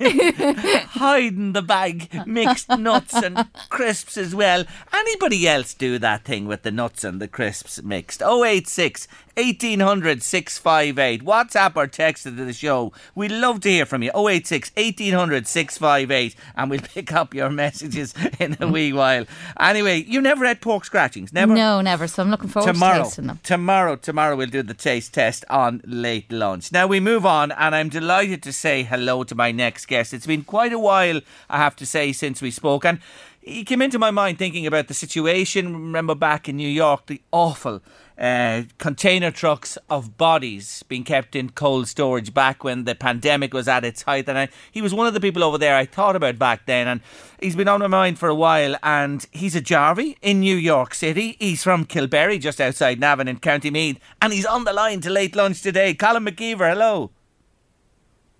hiding 0.88 1.52
the 1.52 1.62
bag, 1.62 2.26
mixed 2.26 2.68
nuts 2.68 3.14
and 3.14 3.46
crisps 3.68 4.16
as 4.16 4.34
well. 4.34 4.64
Anybody 4.92 5.46
else 5.46 5.74
do 5.74 5.98
that 5.98 6.24
thing 6.24 6.46
with 6.46 6.62
the 6.62 6.70
nuts 6.70 7.04
and 7.04 7.20
the 7.20 7.28
crisps 7.28 7.82
mixed? 7.82 8.22
086 8.22 9.06
1800 9.36 10.22
658. 10.22 11.24
WhatsApp 11.24 11.76
or 11.76 11.86
text 11.86 12.26
it 12.26 12.36
to 12.36 12.44
the 12.44 12.52
show. 12.52 12.92
We'd 13.14 13.32
love 13.32 13.60
to 13.60 13.70
hear 13.70 13.86
from 13.86 14.02
you. 14.02 14.10
086 14.14 14.70
1800 14.76 15.46
658. 15.46 16.36
And 16.56 16.70
we'll 16.70 16.80
pick 16.94 17.12
up 17.12 17.34
your 17.34 17.50
messages 17.50 18.14
in 18.38 18.56
a 18.60 18.68
wee 18.68 18.92
while. 18.92 19.26
Anyway, 19.58 20.04
you 20.04 20.20
never 20.20 20.44
had 20.44 20.60
pork 20.60 20.84
scratchings? 20.84 21.32
Never? 21.32 21.54
no, 21.54 21.80
never. 21.80 22.06
So 22.06 22.22
I'm 22.22 22.30
looking 22.30 22.48
forward 22.48 22.72
tomorrow, 22.72 22.98
to 22.98 23.04
tasting 23.04 23.26
them. 23.26 23.40
tomorrow, 23.42 23.96
tomorrow 23.96 24.36
we'll 24.36 24.46
do 24.54 24.62
the 24.62 24.72
taste 24.72 25.12
test 25.12 25.44
on 25.50 25.80
late 25.84 26.30
lunch. 26.30 26.70
Now 26.70 26.86
we 26.86 27.00
move 27.00 27.26
on, 27.26 27.50
and 27.50 27.74
I'm 27.74 27.88
delighted 27.88 28.40
to 28.44 28.52
say 28.52 28.84
hello 28.84 29.24
to 29.24 29.34
my 29.34 29.50
next 29.50 29.86
guest. 29.86 30.14
It's 30.14 30.28
been 30.28 30.44
quite 30.44 30.72
a 30.72 30.78
while, 30.78 31.20
I 31.50 31.58
have 31.58 31.74
to 31.76 31.86
say, 31.86 32.12
since 32.12 32.40
we 32.40 32.52
spoke, 32.52 32.84
and 32.84 33.00
he 33.40 33.64
came 33.64 33.82
into 33.82 33.98
my 33.98 34.12
mind 34.12 34.38
thinking 34.38 34.64
about 34.64 34.86
the 34.86 34.94
situation. 34.94 35.72
Remember 35.72 36.14
back 36.14 36.48
in 36.48 36.56
New 36.56 36.68
York, 36.68 37.06
the 37.06 37.20
awful. 37.32 37.82
Uh, 38.16 38.62
container 38.78 39.32
trucks 39.32 39.76
of 39.90 40.16
bodies 40.16 40.84
being 40.84 41.02
kept 41.02 41.34
in 41.34 41.50
cold 41.50 41.88
storage 41.88 42.32
back 42.32 42.62
when 42.62 42.84
the 42.84 42.94
pandemic 42.94 43.52
was 43.52 43.66
at 43.66 43.84
its 43.84 44.02
height, 44.02 44.28
and 44.28 44.38
I, 44.38 44.48
he 44.70 44.80
was 44.80 44.94
one 44.94 45.08
of 45.08 45.14
the 45.14 45.20
people 45.20 45.42
over 45.42 45.58
there 45.58 45.74
I 45.74 45.84
thought 45.84 46.14
about 46.14 46.38
back 46.38 46.64
then, 46.66 46.86
and 46.86 47.00
he's 47.40 47.56
been 47.56 47.66
on 47.66 47.80
my 47.80 47.88
mind 47.88 48.20
for 48.20 48.28
a 48.28 48.34
while. 48.34 48.76
And 48.84 49.26
he's 49.32 49.56
a 49.56 49.60
Jarvey 49.60 50.16
in 50.22 50.38
New 50.38 50.54
York 50.54 50.94
City. 50.94 51.36
He's 51.40 51.64
from 51.64 51.86
Kilberry, 51.86 52.40
just 52.40 52.60
outside 52.60 53.00
Navan 53.00 53.26
in 53.26 53.40
County 53.40 53.70
Meath, 53.70 53.98
and 54.22 54.32
he's 54.32 54.46
on 54.46 54.62
the 54.62 54.72
line 54.72 55.00
to 55.00 55.10
late 55.10 55.34
lunch 55.34 55.60
today. 55.60 55.92
Colin 55.92 56.24
McKeever, 56.24 56.70
hello. 56.70 57.10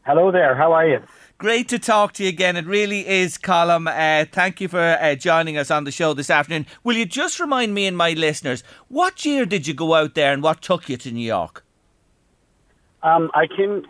Hello 0.03 0.31
there. 0.31 0.55
How 0.55 0.73
are 0.73 0.87
you? 0.87 1.03
Great 1.45 1.69
to 1.69 1.79
talk 1.79 2.15
to 2.15 2.23
you 2.23 2.31
again. 2.31 2.57
It 2.57 2.65
really 2.65 3.07
is, 3.07 3.37
Colin. 3.37 3.87
Uh, 3.87 4.25
thank 4.33 4.63
you 4.63 4.69
for 4.69 4.81
uh, 4.81 5.15
joining 5.15 5.59
us 5.59 5.71
on 5.71 5.85
the 5.85 5.91
show 5.91 6.15
this 6.15 6.31
afternoon. 6.31 6.65
Will 6.85 6.97
you 6.97 7.05
just 7.05 7.39
remind 7.39 7.75
me 7.75 7.85
and 7.87 7.95
my 7.95 8.13
listeners, 8.13 8.65
what 8.89 9.27
year 9.27 9.45
did 9.45 9.67
you 9.67 9.75
go 9.75 9.93
out 9.93 10.15
there 10.15 10.33
and 10.33 10.43
what 10.43 10.63
took 10.63 10.89
you 10.89 10.97
to 10.97 11.11
New 11.11 11.27
York? 11.27 11.63
Um, 13.03 13.31
I 13.35 13.47
came 13.47 13.83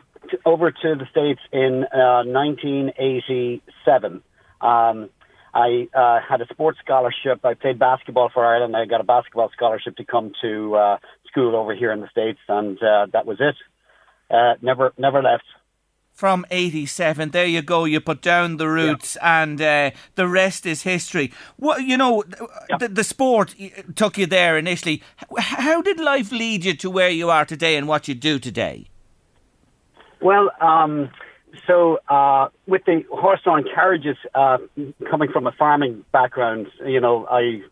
over 0.44 0.72
to 0.72 0.96
the 0.96 1.06
States 1.12 1.40
in 1.52 1.84
uh, 1.94 2.24
1987. 2.26 4.14
Um, 4.60 5.10
I 5.54 5.86
uh, 5.94 6.18
had 6.28 6.40
a 6.40 6.46
sports 6.50 6.80
scholarship. 6.84 7.44
I 7.44 7.54
played 7.54 7.78
basketball 7.78 8.30
for 8.34 8.44
Ireland. 8.44 8.76
I 8.76 8.84
got 8.86 9.00
a 9.00 9.04
basketball 9.04 9.50
scholarship 9.52 9.94
to 9.98 10.04
come 10.04 10.32
to 10.42 10.74
uh, 10.74 10.96
school 11.28 11.54
over 11.54 11.72
here 11.72 11.92
in 11.92 12.00
the 12.00 12.08
States, 12.08 12.40
and 12.48 12.82
uh, 12.82 13.06
that 13.12 13.26
was 13.26 13.36
it. 13.38 13.54
Uh, 14.28 14.54
never, 14.60 14.92
never 14.98 15.22
left. 15.22 15.44
From 16.14 16.46
87. 16.50 17.30
There 17.30 17.44
you 17.44 17.60
go. 17.60 17.84
You 17.84 18.00
put 18.00 18.22
down 18.22 18.56
the 18.56 18.68
roots 18.68 19.16
and 19.20 19.60
uh, 19.60 19.90
the 20.14 20.28
rest 20.28 20.64
is 20.64 20.82
history. 20.82 21.32
What 21.56 21.82
You 21.82 21.96
know, 21.96 22.22
the, 22.78 22.88
the 22.88 23.02
sport 23.02 23.54
took 23.96 24.16
you 24.16 24.26
there 24.26 24.56
initially. 24.56 25.02
How 25.36 25.82
did 25.82 25.98
life 25.98 26.30
lead 26.30 26.64
you 26.64 26.74
to 26.74 26.88
where 26.88 27.10
you 27.10 27.30
are 27.30 27.44
today 27.44 27.76
and 27.76 27.88
what 27.88 28.06
you 28.06 28.14
do 28.14 28.38
today? 28.38 28.86
Well, 30.20 30.50
um, 30.60 31.10
so 31.66 31.98
uh, 32.08 32.48
with 32.66 32.84
the 32.84 33.04
horse-drawn 33.10 33.64
carriages, 33.74 34.16
uh, 34.34 34.58
coming 35.10 35.30
from 35.32 35.46
a 35.46 35.52
farming 35.52 36.04
background, 36.12 36.68
you 36.86 37.00
know, 37.00 37.26
I 37.30 37.62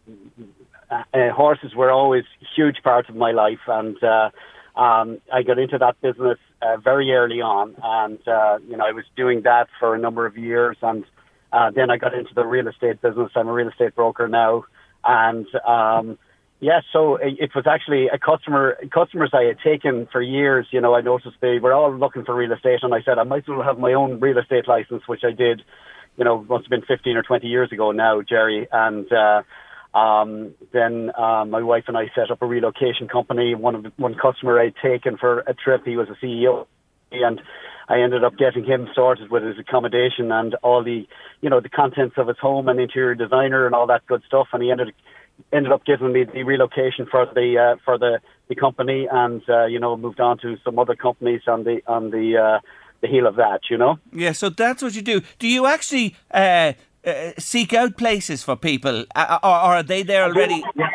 uh, 0.91 1.31
horses 1.31 1.75
were 1.75 1.91
always 1.91 2.25
a 2.41 2.47
huge 2.55 2.83
part 2.83 3.09
of 3.09 3.17
my 3.17 3.33
life, 3.33 3.61
and 3.67 4.03
uh, 4.03 4.31
um, 4.75 5.19
I 5.33 5.43
got 5.43 5.59
into 5.59 5.79
that 5.79 6.01
business 6.01 6.39
uh, 6.63 6.79
very 6.79 7.13
early 7.13 7.41
on, 7.41 7.75
and 7.83 8.19
uh, 8.27 8.59
you 8.67 8.77
know, 8.77 8.85
I 8.85 8.93
was 8.93 9.05
doing 9.17 9.43
that 9.43 9.69
for 9.79 9.95
a 9.95 9.99
number 9.99 10.25
of 10.25 10.39
years, 10.39 10.79
and 10.81 11.05
uh, 11.53 11.71
then 11.71 11.91
I 11.91 11.99
got 11.99 12.15
into 12.15 12.33
the 12.35 12.45
real 12.45 12.69
estate 12.69 13.03
business. 13.03 13.31
I'm 13.37 13.49
a 13.49 13.53
real 13.53 13.69
estate 13.69 13.95
broker 13.95 14.29
now, 14.29 14.65
and 15.05 15.47
um, 15.67 16.19
yeah, 16.61 16.81
so 16.91 17.17
it, 17.17 17.35
it 17.39 17.51
was 17.55 17.67
actually 17.67 18.09
a 18.09 18.19
customer 18.19 18.79
customers 18.93 19.31
I 19.35 19.43
had 19.43 19.59
taken 19.63 20.09
for 20.11 20.23
years. 20.23 20.67
You 20.71 20.81
know, 20.81 20.95
I 20.95 21.03
noticed 21.03 21.37
they 21.43 21.59
were 21.59 21.75
all 21.75 21.95
looking 21.95 22.25
for 22.25 22.35
real 22.35 22.53
estate, 22.53 22.81
and 22.83 22.95
I 22.95 23.03
said 23.03 23.19
I 23.19 23.25
might 23.25 23.45
as 23.45 23.49
well 23.49 23.63
have 23.63 23.79
my 23.79 23.93
own 23.93 24.21
real 24.21 24.39
estate 24.39 24.67
license, 24.67 25.03
which 25.07 25.23
I 25.23 25.33
did. 25.33 25.63
You 26.17 26.25
know, 26.25 26.45
must 26.45 26.65
have 26.65 26.71
been 26.71 26.83
15 26.83 27.17
or 27.17 27.23
20 27.23 27.47
years 27.47 27.73
ago 27.73 27.93
now, 27.93 28.23
Jerry, 28.23 28.69
and. 28.73 29.11
Uh, 29.13 29.43
um, 29.95 30.55
then 30.73 31.11
uh, 31.17 31.45
my 31.45 31.63
wife 31.63 31.85
and 31.89 31.97
I 31.97 32.11
set 32.15 32.31
up 32.31 32.43
a 32.43 32.47
relocation 32.47 33.09
company. 33.09 33.55
One 33.55 33.75
of 33.75 33.87
one 33.97 34.15
customer 34.15 34.59
I'd 34.59 34.75
taken 34.83 35.19
for 35.19 35.41
a 35.41 35.55
trip, 35.55 35.85
he 35.85 35.97
was 35.97 36.09
a 36.09 36.25
CEO, 36.25 36.67
and 37.11 37.41
I 37.89 38.01
ended 38.01 38.25
up 38.25 38.37
getting 38.39 38.65
him 38.65 38.89
sorted 38.95 39.31
with 39.31 39.43
his 39.43 39.59
accommodation 39.59 40.33
and 40.33 40.55
all 40.63 40.83
the, 40.83 41.07
you 41.43 41.51
know, 41.51 41.61
the 41.61 41.69
contents 41.69 42.15
of 42.17 42.29
his 42.29 42.39
home 42.39 42.69
and 42.69 42.81
interior 42.81 43.15
designer 43.15 43.67
and 43.67 43.75
all 43.75 43.87
that 43.89 44.07
good 44.07 44.23
stuff. 44.27 44.49
And 44.53 44.63
he 44.63 44.71
ended 44.71 44.95
ended 45.53 45.73
up 45.73 45.85
giving 45.85 46.13
me 46.13 46.25
the 46.25 46.45
relocation 46.45 47.07
for 47.11 47.27
the 47.27 47.59
uh, 47.59 47.77
for 47.85 47.99
the 47.99 48.21
the 48.49 48.55
company, 48.55 49.09
and 49.11 49.43
uh, 49.49 49.67
you 49.67 49.79
know, 49.79 49.97
moved 49.97 50.21
on 50.21 50.39
to 50.39 50.57
some 50.65 50.79
other 50.79 50.95
companies 50.95 51.43
on 51.47 51.65
the 51.65 51.83
on 51.87 52.11
the 52.11 52.37
uh, 52.39 52.61
the 53.03 53.09
heel 53.09 53.27
of 53.27 53.37
that. 53.37 53.61
You 53.69 53.77
know. 53.77 53.99
Yeah. 54.13 54.33
So 54.33 54.49
that's 54.49 54.83
what 54.83 54.95
you 54.95 55.03
do. 55.03 55.21
Do 55.39 55.49
you 55.49 55.67
actually? 55.67 56.17
Uh, 56.31 56.73
uh, 57.07 57.33
seek 57.39 57.73
out 57.73 57.97
places 57.97 58.43
for 58.43 58.57
people, 58.57 59.05
uh, 59.15 59.39
or, 59.43 59.51
or 59.51 59.75
are 59.77 59.83
they 59.83 60.03
there 60.03 60.25
already? 60.25 60.63
Yeah. 60.75 60.89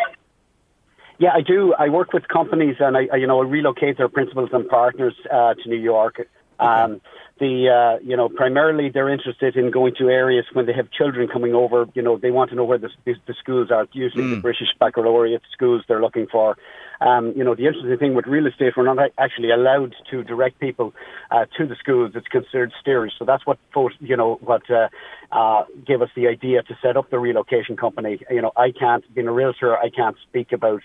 Yeah, 1.19 1.31
I 1.33 1.41
do. 1.41 1.73
I 1.73 1.89
work 1.89 2.13
with 2.13 2.27
companies, 2.27 2.75
and 2.79 2.95
I, 2.95 3.07
I 3.11 3.15
you 3.15 3.25
know, 3.25 3.41
I 3.41 3.45
relocate 3.45 3.97
their 3.97 4.07
principals 4.07 4.49
and 4.53 4.67
partners 4.69 5.15
uh, 5.31 5.55
to 5.55 5.67
New 5.69 5.79
York. 5.79 6.27
Um, 6.59 7.01
the 7.39 7.69
uh, 7.69 8.03
you 8.03 8.17
know 8.17 8.29
primarily 8.29 8.89
they're 8.89 9.09
interested 9.09 9.55
in 9.55 9.71
going 9.71 9.93
to 9.95 10.09
areas 10.09 10.45
when 10.53 10.65
they 10.65 10.73
have 10.73 10.89
children 10.91 11.27
coming 11.27 11.53
over. 11.53 11.87
You 11.93 12.01
know 12.01 12.17
they 12.17 12.31
want 12.31 12.49
to 12.51 12.55
know 12.55 12.63
where 12.63 12.77
the, 12.77 12.89
the, 13.05 13.15
the 13.27 13.35
schools 13.39 13.71
are. 13.71 13.87
Usually 13.93 14.23
mm. 14.23 14.35
the 14.35 14.41
British 14.41 14.67
baccalaureate 14.79 15.41
schools 15.51 15.83
they're 15.87 16.01
looking 16.01 16.27
for. 16.31 16.57
Um, 17.01 17.33
you 17.35 17.43
know 17.43 17.55
the 17.55 17.67
interesting 17.67 17.97
thing 17.97 18.15
with 18.15 18.25
real 18.25 18.47
estate, 18.47 18.73
we're 18.75 18.91
not 18.91 19.11
actually 19.17 19.51
allowed 19.51 19.95
to 20.11 20.23
direct 20.23 20.59
people 20.59 20.93
uh, 21.31 21.45
to 21.57 21.67
the 21.67 21.75
schools. 21.75 22.11
It's 22.15 22.27
considered 22.27 22.71
steerage. 22.81 23.13
So 23.17 23.25
that's 23.25 23.45
what 23.45 23.59
you 23.99 24.17
know 24.17 24.39
what 24.41 24.63
uh, 24.69 24.89
uh, 25.31 25.63
gave 25.85 26.01
us 26.01 26.09
the 26.15 26.27
idea 26.27 26.63
to 26.63 26.77
set 26.81 26.97
up 26.97 27.09
the 27.09 27.19
relocation 27.19 27.77
company. 27.77 28.19
You 28.29 28.41
know 28.41 28.51
I 28.55 28.71
can't 28.71 29.03
being 29.13 29.27
a 29.27 29.33
realtor, 29.33 29.77
I 29.77 29.89
can't 29.89 30.15
speak 30.29 30.51
about. 30.51 30.83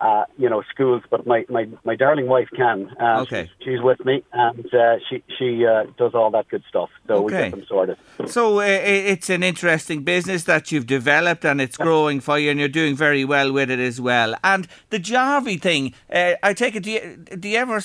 Uh, 0.00 0.24
you 0.36 0.50
know, 0.50 0.62
schools, 0.70 1.02
but 1.08 1.26
my, 1.26 1.46
my, 1.48 1.66
my 1.84 1.94
darling 1.94 2.26
wife 2.26 2.48
can. 2.54 2.90
Uh, 3.00 3.20
okay. 3.22 3.50
She's, 3.58 3.64
she's 3.64 3.80
with 3.80 4.04
me, 4.04 4.22
and 4.32 4.74
uh, 4.74 4.96
she 5.08 5.22
she 5.38 5.64
uh, 5.64 5.84
does 5.96 6.14
all 6.14 6.30
that 6.32 6.48
good 6.48 6.62
stuff. 6.68 6.90
So 7.06 7.14
okay. 7.14 7.24
we 7.24 7.32
get 7.32 7.50
them 7.52 7.64
sorted. 7.66 7.96
So 8.26 8.60
uh, 8.60 8.64
it's 8.64 9.30
an 9.30 9.42
interesting 9.42 10.02
business 10.02 10.44
that 10.44 10.72
you've 10.72 10.86
developed, 10.86 11.44
and 11.44 11.60
it's 11.60 11.76
growing 11.76 12.20
for 12.20 12.38
you, 12.38 12.50
and 12.50 12.58
you're 12.58 12.68
doing 12.68 12.96
very 12.96 13.24
well 13.24 13.52
with 13.52 13.70
it 13.70 13.78
as 13.78 14.00
well. 14.00 14.34
And 14.42 14.66
the 14.90 14.98
Jarvey 14.98 15.60
thing, 15.60 15.94
uh, 16.12 16.34
I 16.42 16.54
take 16.54 16.76
it. 16.76 16.82
Do 16.82 16.90
you, 16.90 17.16
do 17.38 17.48
you 17.48 17.58
ever 17.58 17.80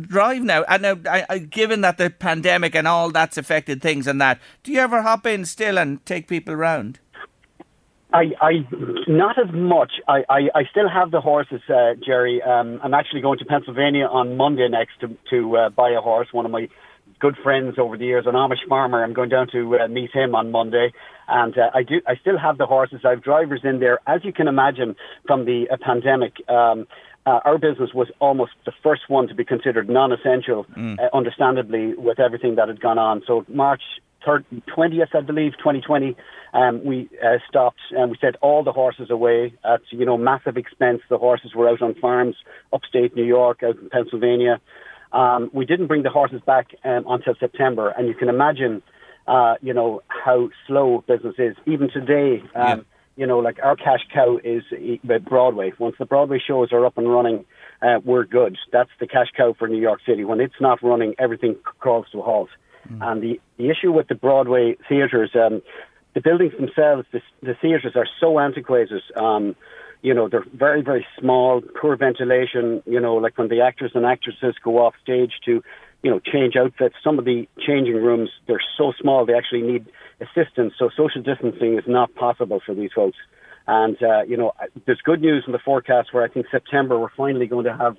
drive 0.00 0.42
now? 0.42 0.64
And 0.68 0.82
now, 0.82 0.98
I, 1.08 1.26
I, 1.28 1.38
given 1.38 1.82
that 1.82 1.98
the 1.98 2.10
pandemic 2.10 2.74
and 2.74 2.88
all 2.88 3.10
that's 3.10 3.36
affected 3.36 3.82
things 3.82 4.06
and 4.06 4.20
that, 4.20 4.40
do 4.62 4.72
you 4.72 4.80
ever 4.80 5.02
hop 5.02 5.26
in 5.26 5.44
still 5.44 5.78
and 5.78 6.04
take 6.06 6.26
people 6.26 6.54
around? 6.54 7.00
I, 8.12 8.32
I, 8.40 8.50
not 9.06 9.38
as 9.38 9.52
much. 9.52 9.92
I, 10.08 10.24
I, 10.28 10.38
I 10.54 10.64
still 10.70 10.88
have 10.88 11.10
the 11.10 11.20
horses, 11.20 11.60
uh, 11.68 11.94
Jerry. 12.04 12.42
Um, 12.42 12.80
I'm 12.82 12.94
actually 12.94 13.20
going 13.20 13.38
to 13.38 13.44
Pennsylvania 13.44 14.06
on 14.06 14.36
Monday 14.36 14.68
next 14.68 15.00
to, 15.00 15.16
to 15.30 15.56
uh, 15.56 15.68
buy 15.70 15.90
a 15.90 16.00
horse. 16.00 16.28
One 16.32 16.44
of 16.44 16.50
my 16.50 16.68
good 17.20 17.36
friends 17.42 17.76
over 17.78 17.96
the 17.96 18.06
years, 18.06 18.24
an 18.26 18.34
Amish 18.34 18.66
farmer. 18.68 19.04
I'm 19.04 19.12
going 19.12 19.28
down 19.28 19.48
to 19.52 19.78
uh, 19.78 19.88
meet 19.88 20.10
him 20.12 20.34
on 20.34 20.50
Monday, 20.50 20.92
and 21.28 21.56
uh, 21.56 21.70
I 21.74 21.82
do. 21.82 22.00
I 22.06 22.16
still 22.16 22.38
have 22.38 22.58
the 22.58 22.66
horses. 22.66 23.00
I 23.04 23.10
have 23.10 23.22
drivers 23.22 23.60
in 23.62 23.78
there, 23.78 24.00
as 24.06 24.24
you 24.24 24.32
can 24.32 24.48
imagine 24.48 24.96
from 25.26 25.44
the 25.44 25.68
uh, 25.70 25.76
pandemic. 25.80 26.36
Um, 26.48 26.86
uh, 27.26 27.40
our 27.44 27.58
business 27.58 27.90
was 27.94 28.08
almost 28.18 28.52
the 28.64 28.72
first 28.82 29.02
one 29.08 29.28
to 29.28 29.34
be 29.34 29.44
considered 29.44 29.88
non-essential, 29.88 30.64
mm. 30.76 30.98
uh, 30.98 31.14
understandably, 31.14 31.94
with 31.94 32.18
everything 32.18 32.54
that 32.56 32.68
had 32.68 32.80
gone 32.80 32.98
on. 32.98 33.22
So 33.26 33.44
March 33.46 33.82
30, 34.24 34.62
20th, 34.74 35.14
I 35.14 35.20
believe, 35.20 35.52
2020, 35.58 36.16
um, 36.52 36.84
we 36.84 37.08
uh, 37.24 37.38
stopped 37.48 37.80
and 37.90 38.10
we 38.10 38.16
sent 38.20 38.36
all 38.40 38.62
the 38.64 38.72
horses 38.72 39.10
away 39.10 39.54
at, 39.64 39.80
you 39.90 40.04
know, 40.04 40.16
massive 40.16 40.56
expense. 40.56 41.00
The 41.08 41.18
horses 41.18 41.54
were 41.54 41.68
out 41.68 41.82
on 41.82 41.94
farms 41.94 42.36
upstate 42.72 43.14
New 43.14 43.24
York, 43.24 43.62
out 43.62 43.76
in 43.78 43.88
Pennsylvania. 43.90 44.60
Um, 45.12 45.50
we 45.52 45.64
didn't 45.64 45.86
bring 45.86 46.02
the 46.02 46.10
horses 46.10 46.40
back 46.46 46.74
um, 46.84 47.04
until 47.08 47.34
September, 47.38 47.88
and 47.90 48.06
you 48.06 48.14
can 48.14 48.28
imagine, 48.28 48.82
uh, 49.26 49.54
you 49.60 49.74
know, 49.74 50.02
how 50.08 50.50
slow 50.66 51.04
business 51.06 51.34
is. 51.38 51.56
Even 51.66 51.90
today, 51.90 52.42
um, 52.54 52.78
yeah. 52.78 52.82
you 53.16 53.26
know, 53.26 53.38
like 53.38 53.58
our 53.62 53.76
cash 53.76 54.00
cow 54.12 54.38
is 54.42 54.62
Broadway. 55.24 55.72
Once 55.78 55.96
the 55.98 56.06
Broadway 56.06 56.40
shows 56.44 56.72
are 56.72 56.86
up 56.86 56.96
and 56.96 57.10
running, 57.10 57.44
uh, 57.82 57.98
we're 58.04 58.24
good. 58.24 58.56
That's 58.72 58.90
the 59.00 59.06
cash 59.06 59.28
cow 59.36 59.54
for 59.58 59.66
New 59.66 59.80
York 59.80 60.00
City. 60.06 60.24
When 60.24 60.40
it's 60.40 60.60
not 60.60 60.82
running, 60.82 61.14
everything 61.18 61.56
crawls 61.64 62.06
to 62.12 62.20
a 62.20 62.22
halt. 62.22 62.50
Mm. 62.88 63.10
And 63.10 63.22
the, 63.22 63.40
the 63.56 63.70
issue 63.70 63.92
with 63.92 64.08
the 64.08 64.14
Broadway 64.14 64.76
theatres, 64.88 65.30
um, 65.34 65.62
the 66.14 66.20
buildings 66.20 66.52
themselves, 66.58 67.06
the, 67.12 67.20
the 67.42 67.54
theatres 67.60 67.94
are 67.96 68.06
so 68.20 68.38
antiquated. 68.38 69.02
Um, 69.16 69.56
you 70.02 70.14
know, 70.14 70.28
they're 70.28 70.44
very, 70.54 70.82
very 70.82 71.06
small, 71.18 71.60
poor 71.80 71.96
ventilation. 71.96 72.82
You 72.86 73.00
know, 73.00 73.16
like 73.16 73.36
when 73.38 73.48
the 73.48 73.60
actors 73.60 73.92
and 73.94 74.04
actresses 74.06 74.54
go 74.62 74.78
off 74.78 74.94
stage 75.02 75.32
to, 75.44 75.62
you 76.02 76.10
know, 76.10 76.20
change 76.20 76.56
outfits, 76.56 76.94
some 77.04 77.18
of 77.18 77.24
the 77.24 77.46
changing 77.66 77.96
rooms, 77.96 78.30
they're 78.46 78.62
so 78.78 78.92
small, 79.00 79.26
they 79.26 79.34
actually 79.34 79.62
need 79.62 79.86
assistance. 80.20 80.74
So 80.78 80.88
social 80.96 81.22
distancing 81.22 81.76
is 81.76 81.84
not 81.86 82.14
possible 82.14 82.60
for 82.64 82.74
these 82.74 82.90
folks. 82.94 83.18
And, 83.66 84.02
uh, 84.02 84.22
you 84.22 84.36
know, 84.36 84.52
there's 84.86 85.00
good 85.04 85.20
news 85.20 85.44
in 85.46 85.52
the 85.52 85.58
forecast 85.58 86.12
where 86.12 86.24
I 86.24 86.28
think 86.28 86.46
September 86.50 86.98
we're 86.98 87.10
finally 87.16 87.46
going 87.46 87.66
to 87.66 87.76
have, 87.76 87.96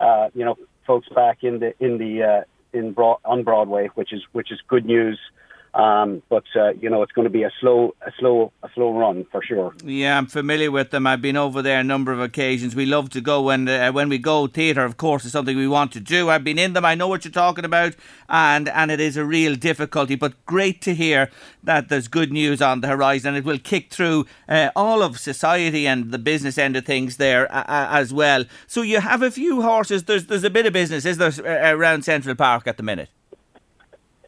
uh, 0.00 0.28
you 0.34 0.44
know, 0.44 0.56
folks 0.86 1.08
back 1.14 1.38
in 1.42 1.58
the, 1.58 1.74
in 1.84 1.98
the, 1.98 2.22
uh, 2.22 2.44
in 2.72 2.92
Broad, 2.92 3.18
on 3.24 3.42
Broadway, 3.42 3.90
which 3.94 4.12
is 4.12 4.22
which 4.32 4.52
is 4.52 4.60
good 4.68 4.84
news. 4.84 5.18
Um, 5.72 6.22
but 6.28 6.44
uh, 6.56 6.70
you 6.72 6.90
know, 6.90 7.02
it's 7.02 7.12
going 7.12 7.26
to 7.26 7.30
be 7.30 7.44
a 7.44 7.50
slow, 7.60 7.94
a 8.04 8.10
slow, 8.18 8.52
a 8.62 8.68
slow 8.74 8.96
run 8.98 9.24
for 9.30 9.42
sure. 9.42 9.72
Yeah, 9.84 10.18
I'm 10.18 10.26
familiar 10.26 10.70
with 10.70 10.90
them. 10.90 11.06
I've 11.06 11.22
been 11.22 11.36
over 11.36 11.62
there 11.62 11.78
a 11.78 11.84
number 11.84 12.12
of 12.12 12.20
occasions. 12.20 12.74
We 12.74 12.86
love 12.86 13.10
to 13.10 13.20
go 13.20 13.42
when 13.42 13.68
uh, 13.68 13.92
when 13.92 14.08
we 14.08 14.18
go. 14.18 14.48
Theatre, 14.48 14.84
of 14.84 14.96
course, 14.96 15.24
is 15.24 15.32
something 15.32 15.56
we 15.56 15.68
want 15.68 15.92
to 15.92 16.00
do. 16.00 16.28
I've 16.28 16.42
been 16.42 16.58
in 16.58 16.72
them. 16.72 16.84
I 16.84 16.96
know 16.96 17.06
what 17.06 17.24
you're 17.24 17.32
talking 17.32 17.64
about, 17.64 17.94
and 18.28 18.68
and 18.68 18.90
it 18.90 19.00
is 19.00 19.16
a 19.16 19.24
real 19.24 19.54
difficulty. 19.54 20.16
But 20.16 20.44
great 20.44 20.82
to 20.82 20.94
hear 20.94 21.30
that 21.62 21.88
there's 21.88 22.08
good 22.08 22.32
news 22.32 22.60
on 22.60 22.80
the 22.80 22.88
horizon. 22.88 23.36
It 23.36 23.44
will 23.44 23.58
kick 23.58 23.90
through 23.92 24.26
uh, 24.48 24.70
all 24.74 25.02
of 25.02 25.20
society 25.20 25.86
and 25.86 26.10
the 26.10 26.18
business 26.18 26.58
end 26.58 26.76
of 26.76 26.84
things 26.84 27.16
there 27.16 27.46
as 27.50 28.12
well. 28.12 28.44
So 28.66 28.82
you 28.82 29.00
have 29.00 29.22
a 29.22 29.30
few 29.30 29.62
horses. 29.62 30.04
There's 30.04 30.26
there's 30.26 30.44
a 30.44 30.50
bit 30.50 30.66
of 30.66 30.72
business, 30.72 31.04
is 31.04 31.18
there, 31.18 31.76
around 31.76 32.04
Central 32.04 32.34
Park 32.34 32.66
at 32.66 32.76
the 32.76 32.82
minute? 32.82 33.08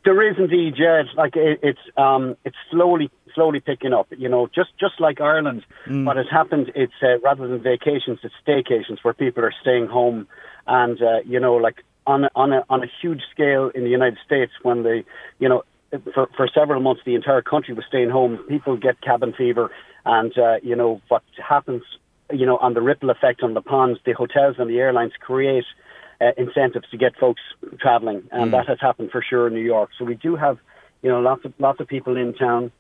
There 0.05 0.29
is 0.29 0.37
indeed, 0.39 0.75
Jed. 0.77 1.07
Like 1.17 1.37
it, 1.37 1.61
it's 1.63 1.79
um, 1.97 2.37
it's 2.45 2.57
slowly 2.71 3.11
slowly 3.35 3.61
picking 3.61 3.93
up. 3.93 4.09
You 4.11 4.29
know, 4.29 4.49
just 4.53 4.71
just 4.79 5.01
like 5.01 5.21
Ireland, 5.21 5.65
mm. 5.87 6.05
what 6.05 6.17
has 6.17 6.27
happened, 6.31 6.73
it's 6.75 6.93
uh, 7.03 7.19
rather 7.21 7.47
than 7.47 7.63
vacations, 7.63 8.19
it's 8.23 8.35
staycations 8.47 8.99
where 9.03 9.15
people 9.15 9.45
are 9.45 9.55
staying 9.61 9.87
home, 9.87 10.27
and 10.67 11.01
uh, 11.01 11.21
you 11.25 11.39
know, 11.39 11.55
like 11.55 11.85
on 12.07 12.25
a, 12.25 12.31
on 12.35 12.53
a 12.53 12.65
on 12.69 12.83
a 12.83 12.87
huge 13.01 13.23
scale 13.31 13.71
in 13.75 13.85
the 13.85 13.91
United 13.91 14.19
States, 14.25 14.53
when 14.63 14.83
they, 14.83 15.05
you 15.39 15.49
know, 15.49 15.63
for 16.15 16.29
for 16.37 16.49
several 16.53 16.81
months 16.81 17.03
the 17.05 17.15
entire 17.15 17.43
country 17.43 17.75
was 17.75 17.85
staying 17.87 18.11
home, 18.11 18.39
people 18.49 18.77
get 18.77 19.01
cabin 19.01 19.33
fever, 19.33 19.71
and 20.05 20.37
uh, 20.37 20.57
you 20.63 20.75
know 20.75 21.01
what 21.09 21.23
happens, 21.49 21.83
you 22.33 22.47
know, 22.47 22.57
on 22.57 22.75
the 22.75 22.83
ripple 22.83 23.11
effect 23.11 23.43
on 23.43 23.55
the 23.55 23.63
ponds, 23.63 24.01
the 24.05 24.13
hotels 24.13 24.57
and 24.59 24.69
the 24.69 24.79
airlines 24.79 25.13
create 25.21 25.65
uh, 26.23 26.33
incentives 26.37 26.89
to 26.91 26.97
get 26.97 27.13
folks 27.17 27.43
travelling, 27.81 28.23
and 28.31 28.49
mm. 28.49 28.51
that 28.53 28.67
has 28.69 28.79
happened 28.81 29.11
for 29.11 29.23
sure 29.23 29.47
in 29.49 29.55
New 29.55 29.61
York. 29.61 29.91
So 29.99 30.05
we 30.05 30.15
do 30.15 30.37
have, 30.37 30.59
you 31.03 31.11
know, 31.11 31.21
lots 31.21 31.45
of 31.45 31.53
lots 31.59 31.81
of 31.81 31.87
people 31.89 32.17
in 32.17 32.35
town 32.35 32.71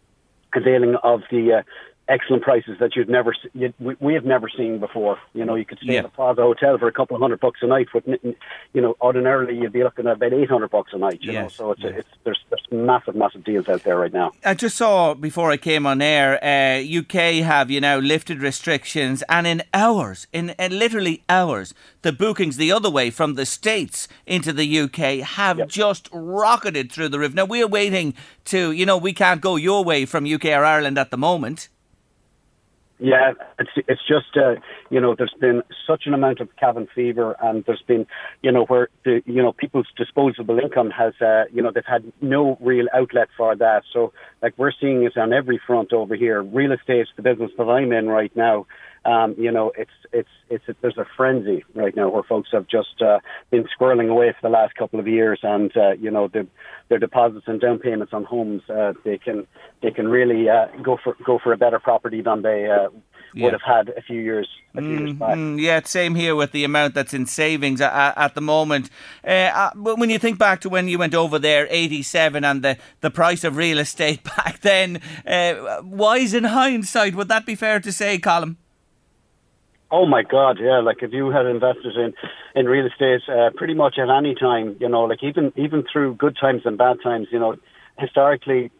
availing 0.54 0.94
of 1.02 1.20
the 1.30 1.52
uh, 1.52 1.62
excellent 2.08 2.42
prices 2.42 2.78
that 2.80 2.96
you'd 2.96 3.08
never 3.08 3.34
you, 3.54 3.72
we, 3.78 3.96
we 4.00 4.14
have 4.14 4.24
never 4.24 4.48
seen 4.48 4.78
before. 4.78 5.18
You 5.34 5.44
know, 5.44 5.54
you 5.54 5.64
could 5.64 5.78
stay 5.78 5.94
yeah. 5.94 6.00
at 6.00 6.04
a 6.06 6.08
Plaza 6.08 6.42
Hotel 6.42 6.78
for 6.78 6.88
a 6.88 6.92
couple 6.92 7.16
of 7.16 7.22
hundred 7.22 7.40
bucks 7.40 7.60
a 7.62 7.66
night. 7.66 7.88
With 7.94 8.04
you 8.06 8.80
know, 8.80 8.96
ordinarily 9.00 9.56
you'd 9.58 9.72
be 9.72 9.82
looking 9.82 10.06
at 10.06 10.14
about 10.16 10.32
eight 10.32 10.50
hundred 10.50 10.70
bucks 10.70 10.92
a 10.92 10.98
night. 10.98 11.22
You 11.22 11.32
yes. 11.32 11.42
know, 11.42 11.48
so 11.48 11.70
it's, 11.72 11.82
yes. 11.82 11.92
it's 11.98 12.08
there's 12.24 12.40
there's 12.50 12.66
massive 12.70 13.14
massive 13.14 13.44
deals 13.44 13.68
out 13.68 13.84
there 13.84 13.98
right 13.98 14.12
now. 14.12 14.32
I 14.44 14.54
just 14.54 14.76
saw 14.76 15.14
before 15.14 15.50
I 15.50 15.56
came 15.56 15.86
on 15.86 16.02
air, 16.02 16.42
uh, 16.42 16.98
UK 16.98 17.44
have 17.44 17.70
you 17.70 17.80
know 17.80 17.98
lifted 17.98 18.42
restrictions, 18.42 19.22
and 19.28 19.46
in 19.46 19.62
hours, 19.72 20.26
in, 20.32 20.50
in 20.58 20.78
literally 20.78 21.22
hours, 21.28 21.72
the 22.02 22.12
bookings 22.12 22.56
the 22.56 22.72
other 22.72 22.90
way 22.90 23.10
from 23.10 23.34
the 23.34 23.46
states 23.46 24.08
into 24.26 24.52
the 24.52 24.80
UK 24.80 25.26
have 25.26 25.58
yep. 25.58 25.68
just 25.68 26.08
rocketed 26.12 26.90
through 26.90 27.08
the 27.08 27.18
roof. 27.18 27.34
Now 27.34 27.44
we're 27.44 27.68
waiting 27.68 28.14
to 28.46 28.72
you 28.72 28.86
know 28.86 28.96
we 28.96 29.12
can't 29.12 29.40
go 29.40 29.56
your 29.56 29.84
way 29.84 30.04
from 30.04 30.26
UK 30.26 30.46
or 30.46 30.64
Ireland 30.64 30.98
at 30.98 31.10
the 31.10 31.16
moment. 31.16 31.68
Yeah, 33.04 33.32
it's 33.58 33.70
it's 33.88 34.00
just 34.06 34.36
uh, 34.36 34.54
you 34.88 35.00
know 35.00 35.16
there's 35.18 35.34
been 35.40 35.62
such 35.88 36.04
an 36.06 36.14
amount 36.14 36.38
of 36.38 36.54
cabin 36.54 36.86
fever, 36.94 37.34
and 37.42 37.64
there's 37.66 37.82
been 37.88 38.06
you 38.42 38.52
know 38.52 38.64
where 38.66 38.90
the 39.04 39.22
you 39.26 39.42
know 39.42 39.52
people's 39.52 39.88
disposable 39.96 40.56
income 40.60 40.90
has 40.90 41.12
uh, 41.20 41.44
you 41.52 41.62
know 41.62 41.72
they've 41.74 41.84
had 41.84 42.12
no 42.20 42.56
real 42.60 42.86
outlet 42.94 43.26
for 43.36 43.56
that. 43.56 43.82
So 43.92 44.12
like 44.40 44.54
we're 44.56 44.70
seeing 44.80 45.02
it 45.02 45.16
on 45.16 45.32
every 45.32 45.60
front 45.66 45.92
over 45.92 46.14
here. 46.14 46.42
Real 46.44 46.70
estate, 46.70 47.08
the 47.16 47.22
business 47.22 47.50
that 47.58 47.64
I'm 47.64 47.92
in 47.92 48.06
right 48.06 48.30
now, 48.36 48.66
um, 49.04 49.34
you 49.36 49.50
know, 49.50 49.72
it's 49.76 49.90
it's 50.12 50.28
it's 50.48 50.64
there's 50.80 50.98
a 50.98 51.06
frenzy 51.16 51.64
right 51.74 51.94
now 51.94 52.08
where 52.08 52.22
folks 52.22 52.50
have 52.52 52.68
just 52.68 53.02
uh, 53.02 53.18
been 53.50 53.64
squirreling 53.64 54.10
away 54.10 54.32
for 54.32 54.48
the 54.48 54.52
last 54.52 54.74
couple 54.74 55.00
of 55.00 55.08
years, 55.08 55.40
and 55.42 55.76
uh, 55.76 55.92
you 55.92 56.10
know, 56.10 56.28
the, 56.28 56.46
their 56.88 56.98
deposits 56.98 57.44
and 57.48 57.60
down 57.60 57.78
payments 57.78 58.12
on 58.12 58.24
homes, 58.24 58.62
uh, 58.70 58.92
they 59.04 59.18
can 59.18 59.46
they 59.82 59.90
can 59.90 60.08
really 60.08 60.48
uh, 60.48 60.66
go 60.82 60.98
for 61.02 61.16
go 61.24 61.38
for 61.42 61.52
a 61.52 61.56
better 61.56 61.80
property 61.80 62.22
than 62.22 62.42
they 62.42 62.68
uh, 62.68 62.88
would 63.34 63.52
have 63.52 63.62
had 63.62 63.88
a 63.96 64.02
few 64.02 64.20
years. 64.20 64.48
A 64.74 64.80
few 64.80 64.90
years 64.90 65.12
back. 65.14 65.36
Mm, 65.36 65.60
yeah, 65.60 65.80
same 65.84 66.14
here 66.14 66.36
with 66.36 66.52
the 66.52 66.64
amount 66.64 66.94
that's 66.94 67.14
in 67.14 67.26
savings 67.26 67.80
at, 67.80 68.16
at 68.16 68.34
the 68.34 68.40
moment. 68.40 68.90
Uh, 69.26 69.50
uh, 69.52 69.70
when 69.74 70.10
you 70.10 70.18
think 70.18 70.38
back 70.38 70.60
to 70.60 70.68
when 70.68 70.88
you 70.88 70.98
went 70.98 71.14
over 71.14 71.38
there, 71.38 71.66
87, 71.70 72.44
and 72.44 72.62
the, 72.62 72.76
the 73.00 73.10
price 73.10 73.44
of 73.44 73.56
real 73.56 73.78
estate 73.78 74.22
back 74.36 74.60
then, 74.60 75.00
uh, 75.26 75.80
wise 75.82 76.34
in 76.34 76.44
hindsight, 76.44 77.14
would 77.14 77.28
that 77.28 77.46
be 77.46 77.54
fair 77.54 77.80
to 77.80 77.92
say, 77.92 78.18
Colin? 78.18 78.56
Oh 79.92 80.06
my 80.06 80.22
God, 80.22 80.58
yeah! 80.58 80.80
Like 80.80 81.02
if 81.02 81.12
you 81.12 81.30
had 81.30 81.44
invested 81.44 81.94
in 81.96 82.14
in 82.56 82.66
real 82.66 82.86
estate, 82.86 83.20
uh, 83.28 83.50
pretty 83.54 83.74
much 83.74 83.98
at 83.98 84.08
any 84.08 84.34
time, 84.34 84.76
you 84.80 84.88
know, 84.88 85.02
like 85.02 85.22
even 85.22 85.52
even 85.56 85.84
through 85.92 86.14
good 86.14 86.34
times 86.40 86.62
and 86.64 86.78
bad 86.78 86.96
times, 87.02 87.28
you 87.30 87.38
know, 87.38 87.56
historically, 87.98 88.70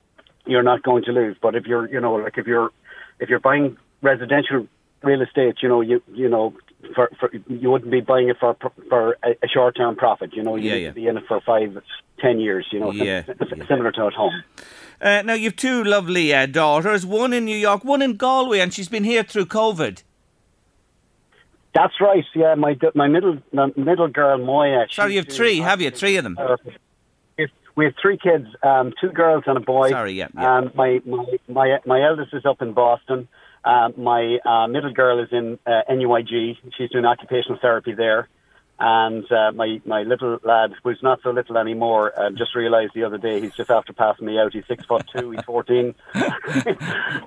you're 0.47 0.63
not 0.63 0.83
going 0.83 1.05
to 1.05 1.13
lose. 1.13 1.37
But 1.41 1.55
if 1.55 1.67
you're, 1.67 1.87
you 1.89 2.01
know, 2.01 2.15
like 2.15 2.39
if 2.39 2.47
you're 2.47 2.71
if 3.21 3.29
you're 3.29 3.41
buying 3.41 3.77
residential 4.01 4.67
real 5.03 5.21
estate, 5.21 5.57
you 5.63 5.69
know, 5.69 5.83
you 5.83 6.03
you 6.15 6.31
know, 6.31 6.55
for, 6.95 7.11
for 7.21 7.31
you 7.47 7.71
wouldn't 7.71 7.91
be 7.91 8.01
buying 8.01 8.31
it 8.31 8.39
for 8.41 8.57
for 8.89 9.19
a, 9.23 9.49
short 9.49 9.77
term 9.77 9.97
profit. 9.97 10.35
You 10.35 10.43
know, 10.43 10.57
you 10.57 10.71
Yeah, 10.71 10.77
yeah. 10.77 10.91
be 10.93 11.07
in 11.09 11.19
it 11.19 11.25
for 11.29 11.43
five, 11.43 11.77
ten 12.21 12.41
years. 12.41 12.67
You 12.73 12.81
know, 12.81 12.91
Yeah, 12.91 13.25
sim- 13.25 13.37
yeah. 13.59 13.67
similar 13.69 13.93
to 13.93 14.07
at 14.07 14.15
home. 14.15 14.43
Uh, 15.01 15.21
now, 15.23 15.35
you've 15.35 15.57
two 15.57 15.83
lovely 15.85 16.33
uh, 16.33 16.47
daughters, 16.47 17.05
one 17.05 17.33
in 17.33 17.45
New 17.45 17.57
York, 17.57 17.85
one 17.85 18.01
in 18.01 18.17
Galway, 18.17 18.61
and 18.61 18.73
she's 18.73 18.89
been 18.89 19.05
here 19.05 19.25
through 19.25 19.47
COVID. 19.47 20.03
That's 21.75 21.95
right. 22.01 22.25
Yeah, 22.35 22.55
my 22.55 22.77
my 22.95 23.09
middle 23.09 23.39
my 23.53 23.71
middle 23.77 24.09
girl 24.09 24.39
Moya. 24.39 24.87
Sorry, 24.91 25.15
you 25.15 25.21
have 25.21 25.29
three, 25.29 25.59
have 25.59 25.81
you? 25.81 25.91
Three 25.91 26.17
of 26.17 26.25
them? 26.25 26.37
If- 27.39 27.51
We 27.75 27.87
have 27.87 27.95
three 28.03 28.19
kids, 28.19 28.47
um, 28.63 28.93
two 29.01 29.09
girls 29.09 29.45
and 29.47 29.57
a 29.57 29.61
boy. 29.61 29.89
Sorry, 29.89 30.13
yeah, 30.13 30.29
yeah. 30.35 30.59
Um, 30.59 30.73
my, 30.75 31.01
my 31.07 31.25
my 31.49 31.79
my 31.87 32.03
eldest 32.07 32.35
is 32.35 32.45
up 32.45 32.61
in 32.61 32.75
Boston. 32.75 33.29
Um, 33.65 33.95
my 33.97 34.39
uh, 34.45 34.67
middle 34.67 34.93
girl 34.93 35.19
is 35.23 35.29
in 35.33 35.59
uh, 35.67 35.81
NUIG. 35.89 36.59
She's 36.77 36.91
doing 36.91 37.07
occupational 37.07 37.59
therapy 37.63 37.95
there. 37.95 38.29
And 38.79 39.25
uh, 39.33 39.53
my 39.53 39.81
my 39.87 40.03
little 40.03 40.39
lad, 40.45 40.73
who's 40.85 41.03
not 41.03 41.21
so 41.23 41.31
little 41.31 41.57
anymore, 41.57 42.13
uh, 42.19 42.29
just 42.33 42.55
realised 42.55 42.93
the 42.95 43.05
other 43.05 43.17
day 43.17 43.41
he's 43.41 43.55
just 43.55 43.71
after 43.71 43.95
passing 43.95 44.27
me 44.27 44.39
out. 44.39 44.53
He's 44.53 44.67
six 44.69 44.85
foot 44.85 45.07
two. 45.17 45.31
He's 45.31 45.43
fourteen. 45.45 45.95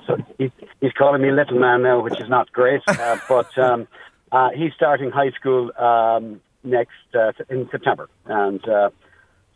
so 0.05 0.17
he, 0.37 0.51
he's 0.81 0.91
calling 0.93 1.21
me 1.23 1.31
little 1.31 1.57
man 1.59 1.81
now, 1.81 2.01
which 2.01 2.19
is 2.19 2.29
not 2.29 2.51
great. 2.51 2.81
Uh, 2.87 3.17
but 3.27 3.57
um, 3.57 3.87
uh, 4.31 4.49
he's 4.55 4.73
starting 4.75 5.11
high 5.11 5.31
school 5.31 5.71
um, 5.77 6.41
next 6.63 6.91
uh, 7.13 7.31
in 7.49 7.67
September, 7.71 8.09
and 8.25 8.67
uh, 8.67 8.89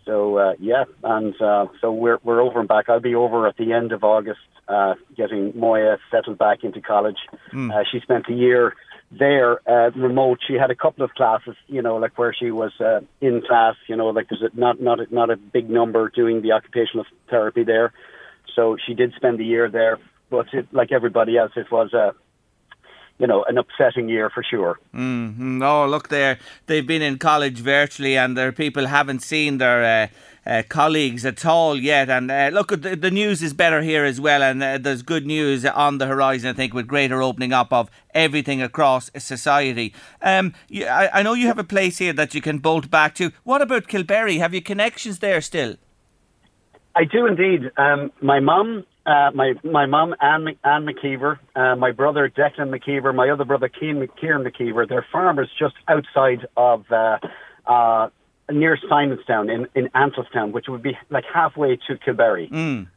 so 0.05 0.37
uh, 0.37 0.53
yeah, 0.59 0.85
and 1.03 1.39
uh, 1.41 1.67
so 1.81 1.91
we're 1.91 2.19
we're 2.23 2.41
over 2.41 2.59
and 2.59 2.67
back. 2.67 2.89
I'll 2.89 2.99
be 2.99 3.15
over 3.15 3.47
at 3.47 3.57
the 3.57 3.73
end 3.73 3.91
of 3.91 4.03
August, 4.03 4.39
uh, 4.67 4.95
getting 5.15 5.57
Moya 5.57 5.97
settled 6.11 6.37
back 6.37 6.63
into 6.63 6.81
college. 6.81 7.17
Uh, 7.71 7.83
she 7.91 7.99
spent 7.99 8.25
a 8.29 8.33
year 8.33 8.75
there 9.11 9.59
uh, 9.67 9.91
remote. 9.91 10.39
She 10.47 10.53
had 10.53 10.71
a 10.71 10.75
couple 10.75 11.03
of 11.03 11.11
classes, 11.15 11.55
you 11.67 11.81
know, 11.81 11.97
like 11.97 12.17
where 12.17 12.33
she 12.33 12.51
was 12.51 12.71
uh, 12.79 13.01
in 13.21 13.41
class. 13.41 13.75
You 13.87 13.95
know, 13.95 14.07
like 14.07 14.29
there's 14.29 14.41
a, 14.41 14.57
not 14.57 14.81
not 14.81 14.99
a, 14.99 15.13
not 15.13 15.29
a 15.29 15.37
big 15.37 15.69
number 15.69 16.09
doing 16.09 16.41
the 16.41 16.51
occupational 16.53 17.05
therapy 17.29 17.63
there. 17.63 17.91
So 18.55 18.77
she 18.85 18.93
did 18.93 19.13
spend 19.15 19.39
the 19.39 19.45
year 19.45 19.69
there, 19.69 19.99
but 20.29 20.47
it, 20.53 20.67
like 20.71 20.91
everybody 20.91 21.37
else, 21.37 21.51
it 21.55 21.71
was 21.71 21.93
a 21.93 22.13
you 23.19 23.27
know 23.27 23.43
an 23.43 23.57
upsetting 23.57 24.09
year 24.09 24.29
for 24.29 24.43
sure. 24.43 24.79
Mm, 24.93 25.63
oh, 25.63 25.87
look 25.87 26.07
there. 26.09 26.39
They've 26.65 26.87
been 26.87 27.01
in 27.01 27.17
college 27.17 27.59
virtually, 27.59 28.17
and 28.17 28.37
their 28.37 28.51
people 28.51 28.87
haven't 28.87 29.19
seen 29.19 29.57
their 29.57 29.83
uh, 29.83 30.07
uh, 30.49 30.63
colleagues 30.67 31.25
at 31.25 31.45
all 31.45 31.77
yet. 31.77 32.09
And 32.09 32.31
uh, 32.31 32.49
look, 32.51 32.69
the, 32.69 32.95
the 32.95 33.11
news 33.11 33.43
is 33.43 33.53
better 33.53 33.81
here 33.81 34.05
as 34.05 34.19
well, 34.19 34.41
and 34.41 34.63
uh, 34.63 34.77
there's 34.77 35.01
good 35.03 35.25
news 35.25 35.65
on 35.65 35.97
the 35.97 36.07
horizon, 36.07 36.49
I 36.49 36.53
think, 36.53 36.73
with 36.73 36.87
greater 36.87 37.21
opening 37.21 37.53
up 37.53 37.71
of 37.73 37.89
everything 38.13 38.61
across 38.61 39.11
society. 39.17 39.93
Um, 40.21 40.53
you, 40.69 40.85
I, 40.85 41.19
I 41.19 41.23
know 41.23 41.33
you 41.33 41.47
have 41.47 41.59
a 41.59 41.63
place 41.63 41.97
here 41.97 42.13
that 42.13 42.33
you 42.33 42.41
can 42.41 42.59
bolt 42.59 42.89
back 42.89 43.15
to. 43.15 43.31
What 43.43 43.61
about 43.61 43.87
Kilberry? 43.87 44.39
Have 44.39 44.53
you 44.53 44.61
connections 44.61 45.19
there 45.19 45.41
still? 45.41 45.75
I 46.95 47.05
do 47.05 47.27
indeed. 47.27 47.71
Um, 47.77 48.11
my 48.21 48.39
mum, 48.39 48.85
uh, 49.09 49.31
my 49.33 49.53
my 49.63 49.85
mum 49.87 50.15
Anne, 50.21 50.55
Anne 50.63 50.85
McKeever, 50.85 51.39
uh, 51.55 51.75
my 51.75 51.91
brother 51.91 52.29
Declan 52.29 52.69
McKeever, 52.69 53.13
my 53.13 53.29
other 53.29 53.43
brother 53.43 53.69
Mc- 53.81 54.15
Kieran 54.15 54.43
McKeever. 54.43 54.87
They're 54.87 55.05
farmers 55.11 55.49
just 55.57 55.73
outside 55.87 56.45
of 56.55 56.85
uh, 56.91 57.17
uh, 57.65 58.09
near 58.51 58.77
Simonstown 58.77 59.51
in 59.53 59.67
in 59.73 59.89
Antylstown, 59.89 60.51
which 60.51 60.67
would 60.67 60.83
be 60.83 60.95
like 61.09 61.25
halfway 61.33 61.75
to 61.87 61.97
Kilberry. 61.97 62.51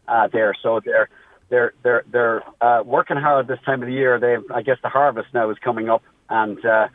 Uh, 0.06 0.28
there, 0.28 0.54
so 0.62 0.80
they're 0.84 1.08
they're 1.48 1.72
they're 1.82 2.04
they're 2.10 2.42
uh, 2.60 2.82
working 2.84 3.16
hard 3.16 3.48
this 3.48 3.60
time 3.64 3.82
of 3.82 3.88
the 3.88 3.94
year. 3.94 4.20
They, 4.20 4.36
I 4.54 4.60
guess, 4.60 4.76
the 4.82 4.90
harvest 4.90 5.28
now 5.32 5.50
is 5.50 5.56
coming 5.64 5.88
up, 5.88 6.02
and 6.28 6.62
uh, 6.64 6.88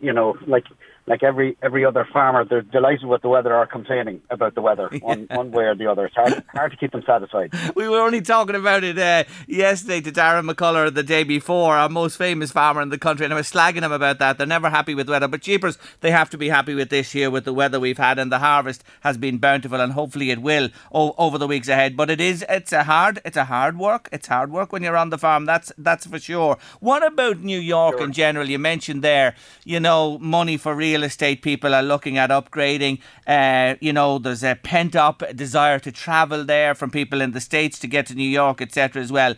you 0.00 0.12
know, 0.12 0.38
like 0.46 0.64
like 1.10 1.22
every 1.22 1.56
every 1.62 1.84
other 1.84 2.06
farmer, 2.12 2.44
they're 2.44 2.62
delighted 2.62 3.04
with 3.04 3.22
the 3.22 3.28
weather 3.28 3.54
or 3.54 3.66
complaining 3.66 4.22
about 4.30 4.54
the 4.54 4.62
weather, 4.62 4.88
one 5.00 5.26
one 5.30 5.50
way 5.50 5.64
or 5.64 5.74
the 5.74 5.86
other. 5.86 6.06
It's 6.06 6.14
hard 6.14 6.42
hard 6.54 6.70
to 6.70 6.76
keep 6.76 6.92
them 6.92 7.02
satisfied. 7.06 7.52
We 7.74 7.88
were 7.88 8.00
only 8.00 8.20
talking 8.20 8.54
about 8.54 8.84
it 8.84 8.98
uh, 8.98 9.24
yesterday 9.48 10.00
to 10.02 10.12
Darragh 10.12 10.44
McCullough 10.44 10.94
the 10.94 11.02
day 11.02 11.24
before, 11.24 11.74
our 11.76 11.88
most 11.88 12.16
famous 12.16 12.52
farmer 12.52 12.80
in 12.80 12.90
the 12.90 12.98
country, 12.98 13.24
and 13.24 13.34
I 13.34 13.36
was 13.36 13.50
slagging 13.50 13.82
him 13.82 13.92
about 13.92 14.20
that. 14.20 14.38
They're 14.38 14.46
never 14.46 14.70
happy 14.70 14.94
with 14.94 15.08
weather, 15.10 15.28
but 15.28 15.42
jeepers, 15.42 15.76
they 16.00 16.12
have 16.12 16.30
to 16.30 16.38
be 16.38 16.48
happy 16.48 16.74
with 16.74 16.90
this 16.90 17.14
year 17.14 17.28
with 17.30 17.44
the 17.44 17.52
weather 17.52 17.80
we've 17.80 17.98
had, 17.98 18.18
and 18.20 18.30
the 18.30 18.38
harvest 18.38 18.84
has 19.00 19.18
been 19.18 19.38
bountiful, 19.38 19.80
and 19.80 19.92
hopefully 19.92 20.30
it 20.30 20.40
will 20.40 20.68
o- 20.92 21.14
over 21.18 21.38
the 21.38 21.48
weeks 21.48 21.66
ahead. 21.68 21.96
But 21.96 22.08
it 22.08 22.20
is, 22.20 22.44
it's 22.48 22.72
a 22.72 22.84
hard, 22.84 23.20
it's 23.24 23.36
a 23.36 23.46
hard 23.46 23.78
work. 23.78 24.08
It's 24.12 24.28
hard 24.28 24.52
work 24.52 24.72
when 24.72 24.84
you're 24.84 24.96
on 24.96 25.10
the 25.10 25.18
farm. 25.18 25.44
That's 25.44 25.72
that's 25.76 26.06
for 26.06 26.20
sure. 26.20 26.56
What 26.78 27.04
about 27.04 27.40
New 27.40 27.58
York 27.58 28.00
in 28.00 28.12
general? 28.12 28.48
You 28.48 28.58
mentioned 28.60 29.02
there, 29.02 29.34
you 29.64 29.80
know, 29.80 30.18
money 30.20 30.56
for 30.56 30.74
real 30.74 30.99
estate. 31.02 31.42
People 31.42 31.74
are 31.74 31.82
looking 31.82 32.18
at 32.18 32.30
upgrading. 32.30 33.00
Uh, 33.26 33.76
you 33.80 33.92
know, 33.92 34.18
there's 34.18 34.42
a 34.42 34.54
pent 34.54 34.94
up 34.96 35.22
desire 35.34 35.78
to 35.78 35.92
travel 35.92 36.44
there 36.44 36.74
from 36.74 36.90
people 36.90 37.20
in 37.20 37.32
the 37.32 37.40
States 37.40 37.78
to 37.80 37.86
get 37.86 38.06
to 38.06 38.14
New 38.14 38.28
York, 38.28 38.60
etc. 38.60 39.02
as 39.02 39.12
well. 39.12 39.34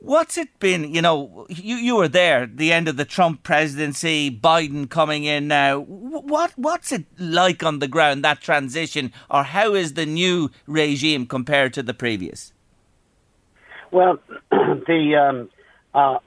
What's 0.00 0.38
it 0.38 0.60
been? 0.60 0.94
You 0.94 1.02
know, 1.02 1.46
you, 1.48 1.74
you 1.74 1.96
were 1.96 2.06
there, 2.06 2.46
the 2.46 2.72
end 2.72 2.86
of 2.86 2.96
the 2.96 3.04
Trump 3.04 3.42
presidency, 3.42 4.30
Biden 4.30 4.88
coming 4.88 5.24
in 5.24 5.48
now. 5.48 5.80
What 5.80 6.52
What's 6.54 6.92
it 6.92 7.06
like 7.18 7.64
on 7.64 7.80
the 7.80 7.88
ground, 7.88 8.22
that 8.24 8.40
transition, 8.40 9.12
or 9.28 9.42
how 9.42 9.74
is 9.74 9.94
the 9.94 10.06
new 10.06 10.50
regime 10.68 11.26
compared 11.26 11.74
to 11.74 11.82
the 11.82 11.94
previous? 11.94 12.52
Well, 13.90 14.20
the 14.50 15.16
um, 15.16 15.50
uh, 15.94 16.18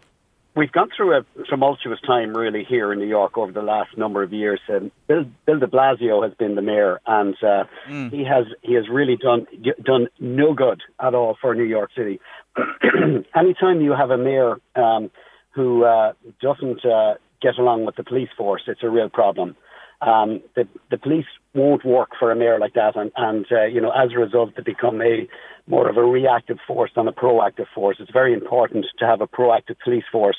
we've 0.56 0.72
gone 0.72 0.90
through 0.96 1.18
a 1.18 1.26
tumultuous 1.50 2.00
time 2.06 2.36
really 2.36 2.64
here 2.68 2.92
in 2.92 3.00
New 3.00 3.08
York 3.08 3.38
over 3.38 3.52
the 3.52 3.62
last 3.62 3.98
number 3.98 4.24
of 4.24 4.34
years. 4.34 4.60
Um, 4.70 4.92
Bill, 5.08 5.26
Bill 5.46 5.60
De 5.60 5.68
Blasio 5.68 6.24
has 6.24 6.34
been 6.38 6.56
the 6.56 6.62
mayor, 6.62 7.00
and 7.06 7.36
uh, 7.44 7.64
he 8.10 8.24
has 8.26 8.46
he 8.62 8.74
has 8.74 8.90
really 8.90 9.18
done 9.18 9.48
done 9.84 10.08
no 10.20 10.54
good 10.54 10.82
at 11.00 11.16
all 11.16 11.38
for 11.40 11.56
New 11.56 11.64
York 11.64 11.92
City. 11.96 12.20
Anytime 13.36 13.82
you 13.82 13.94
have 13.94 14.12
a 14.12 14.18
mayor 14.18 14.58
um, 14.76 15.10
who 15.52 15.84
uh, 15.84 16.14
doesn't 16.42 16.86
uh, 16.86 17.16
get 17.42 17.58
along 17.58 17.86
with 17.86 17.96
the 17.96 18.04
police 18.04 18.30
force, 18.38 18.64
it's 18.68 18.84
a 18.84 18.90
real 18.90 19.10
problem. 19.10 19.56
Um, 20.02 20.42
the 20.56 20.68
the 20.90 20.98
police 20.98 21.26
won't 21.54 21.84
work 21.86 22.10
for 22.18 22.32
a 22.32 22.36
mayor 22.36 22.60
like 22.60 22.74
that, 22.74 22.96
and, 22.96 23.12
and 23.18 23.46
uh, 23.52 23.66
you 23.66 23.82
know 23.82 23.92
as 23.92 24.12
a 24.16 24.20
result, 24.20 24.52
they 24.56 24.64
become 24.64 25.02
a 25.02 25.28
more 25.68 25.90
of 25.90 25.98
a 25.98 26.04
reactive 26.04 26.58
force 26.66 26.92
than 26.96 27.08
a 27.08 27.12
proactive 27.12 27.68
force. 27.74 27.98
It's 28.00 28.12
very 28.12 28.34
important 28.34 28.86
to 29.00 29.06
have 29.06 29.22
a 29.22 29.28
proactive 29.28 29.78
police 29.84 30.04
force. 30.12 30.38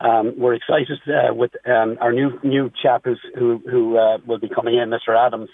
Um, 0.00 0.34
we're 0.36 0.54
excited 0.54 0.98
uh, 1.06 1.34
with 1.34 1.52
um, 1.66 1.96
our 2.00 2.12
new 2.12 2.38
new 2.42 2.70
chap 2.82 3.02
who's, 3.04 3.20
who 3.38 3.62
who 3.70 3.96
uh, 3.96 4.18
will 4.26 4.38
be 4.38 4.48
coming 4.48 4.74
in, 4.74 4.90
Mr. 4.90 5.16
Adams, 5.16 5.50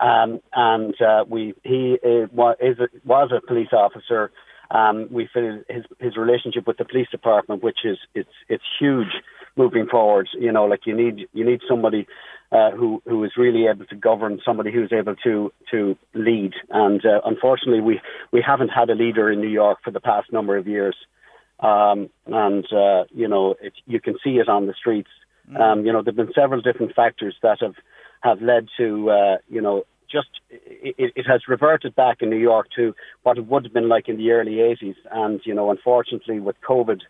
um, 0.00 0.40
and 0.52 1.00
uh, 1.00 1.24
we 1.28 1.54
he 1.62 1.98
uh, 2.04 2.50
is 2.60 2.78
a, 2.78 2.88
was 3.04 3.30
a 3.32 3.46
police 3.46 3.72
officer. 3.72 4.30
Um, 4.70 5.08
we 5.10 5.28
feel 5.32 5.62
his 5.68 5.84
his 6.00 6.16
relationship 6.16 6.66
with 6.66 6.78
the 6.78 6.84
police 6.84 7.08
department, 7.10 7.62
which 7.62 7.78
is 7.84 7.98
it's 8.14 8.34
it's 8.48 8.64
huge 8.80 9.22
moving 9.56 9.86
forward. 9.86 10.28
You 10.38 10.50
know, 10.50 10.64
like 10.64 10.86
you 10.86 10.96
need 10.96 11.28
you 11.32 11.44
need 11.44 11.60
somebody 11.68 12.06
uh, 12.54 12.70
who 12.70 13.02
who 13.04 13.24
is 13.24 13.32
really 13.36 13.66
able 13.66 13.84
to 13.86 13.96
govern, 13.96 14.40
somebody 14.44 14.72
who's 14.72 14.92
able 14.92 15.16
to 15.16 15.52
to 15.72 15.96
lead. 16.14 16.52
And 16.70 17.04
uh, 17.04 17.20
unfortunately, 17.24 17.80
we 17.80 18.00
we 18.30 18.42
haven't 18.46 18.68
had 18.68 18.88
a 18.90 18.94
leader 18.94 19.30
in 19.30 19.40
New 19.40 19.48
York 19.48 19.78
for 19.82 19.90
the 19.90 20.00
past 20.00 20.32
number 20.32 20.56
of 20.56 20.68
years. 20.68 20.96
Um, 21.58 22.10
and 22.26 22.64
uh, 22.72 23.04
you 23.10 23.26
know, 23.26 23.56
it, 23.60 23.72
you 23.86 24.00
can 24.00 24.16
see 24.22 24.36
it 24.36 24.48
on 24.48 24.66
the 24.66 24.74
streets. 24.74 25.10
Um, 25.58 25.84
you 25.84 25.92
know, 25.92 26.02
there've 26.02 26.16
been 26.16 26.32
several 26.34 26.62
different 26.62 26.94
factors 26.94 27.34
that 27.42 27.58
have 27.60 27.74
have 28.20 28.40
led 28.40 28.68
to 28.78 29.10
uh, 29.10 29.36
you 29.48 29.60
know 29.60 29.84
just 30.10 30.28
it, 30.48 31.12
it 31.16 31.26
has 31.26 31.42
reverted 31.48 31.94
back 31.96 32.18
in 32.22 32.30
New 32.30 32.38
York 32.38 32.68
to 32.76 32.94
what 33.24 33.36
it 33.36 33.46
would 33.46 33.64
have 33.64 33.72
been 33.72 33.88
like 33.88 34.08
in 34.08 34.16
the 34.16 34.30
early 34.30 34.56
80s. 34.56 34.96
And 35.10 35.40
you 35.44 35.54
know, 35.54 35.70
unfortunately, 35.70 36.38
with 36.38 36.56
COVID, 36.60 37.00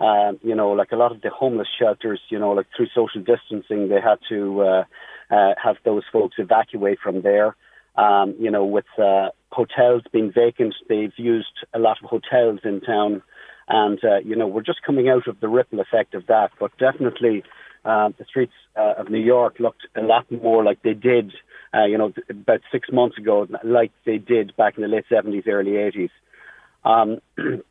um, 0.00 0.38
you 0.42 0.54
know, 0.54 0.70
like 0.70 0.92
a 0.92 0.96
lot 0.96 1.12
of 1.12 1.20
the 1.20 1.30
homeless 1.30 1.68
shelters, 1.78 2.20
you 2.28 2.38
know, 2.38 2.52
like 2.52 2.66
through 2.76 2.86
social 2.94 3.20
distancing, 3.20 3.88
they 3.88 4.00
had 4.00 4.18
to 4.28 4.62
uh, 4.62 4.84
uh, 5.30 5.54
have 5.62 5.76
those 5.84 6.04
folks 6.12 6.36
evacuate 6.38 6.98
from 7.02 7.22
there. 7.22 7.56
Um, 7.96 8.36
you 8.38 8.50
know, 8.50 8.64
with 8.64 8.86
uh, 8.96 9.30
hotels 9.50 10.02
being 10.12 10.32
vacant, 10.32 10.74
they've 10.88 11.12
used 11.16 11.66
a 11.74 11.80
lot 11.80 11.98
of 12.02 12.08
hotels 12.08 12.60
in 12.64 12.80
town. 12.80 13.22
and 13.66 13.98
uh, 14.04 14.18
you 14.18 14.36
know 14.36 14.46
we're 14.46 14.62
just 14.62 14.82
coming 14.82 15.08
out 15.08 15.26
of 15.26 15.40
the 15.40 15.48
ripple 15.48 15.80
effect 15.80 16.14
of 16.14 16.26
that. 16.28 16.50
But 16.60 16.70
definitely, 16.78 17.42
uh, 17.84 18.10
the 18.16 18.24
streets 18.24 18.52
uh, 18.76 18.94
of 18.98 19.10
New 19.10 19.18
York 19.20 19.58
looked 19.58 19.86
a 19.96 20.02
lot 20.02 20.30
more 20.30 20.62
like 20.62 20.82
they 20.82 20.94
did, 20.94 21.32
uh, 21.74 21.86
you 21.86 21.98
know, 21.98 22.12
about 22.30 22.60
six 22.70 22.88
months 22.92 23.18
ago, 23.18 23.48
like 23.64 23.90
they 24.06 24.18
did 24.18 24.56
back 24.56 24.76
in 24.76 24.82
the 24.82 24.88
late 24.88 25.06
seventies, 25.08 25.44
early 25.48 25.76
eighties. 25.76 26.10
Um, 26.84 27.18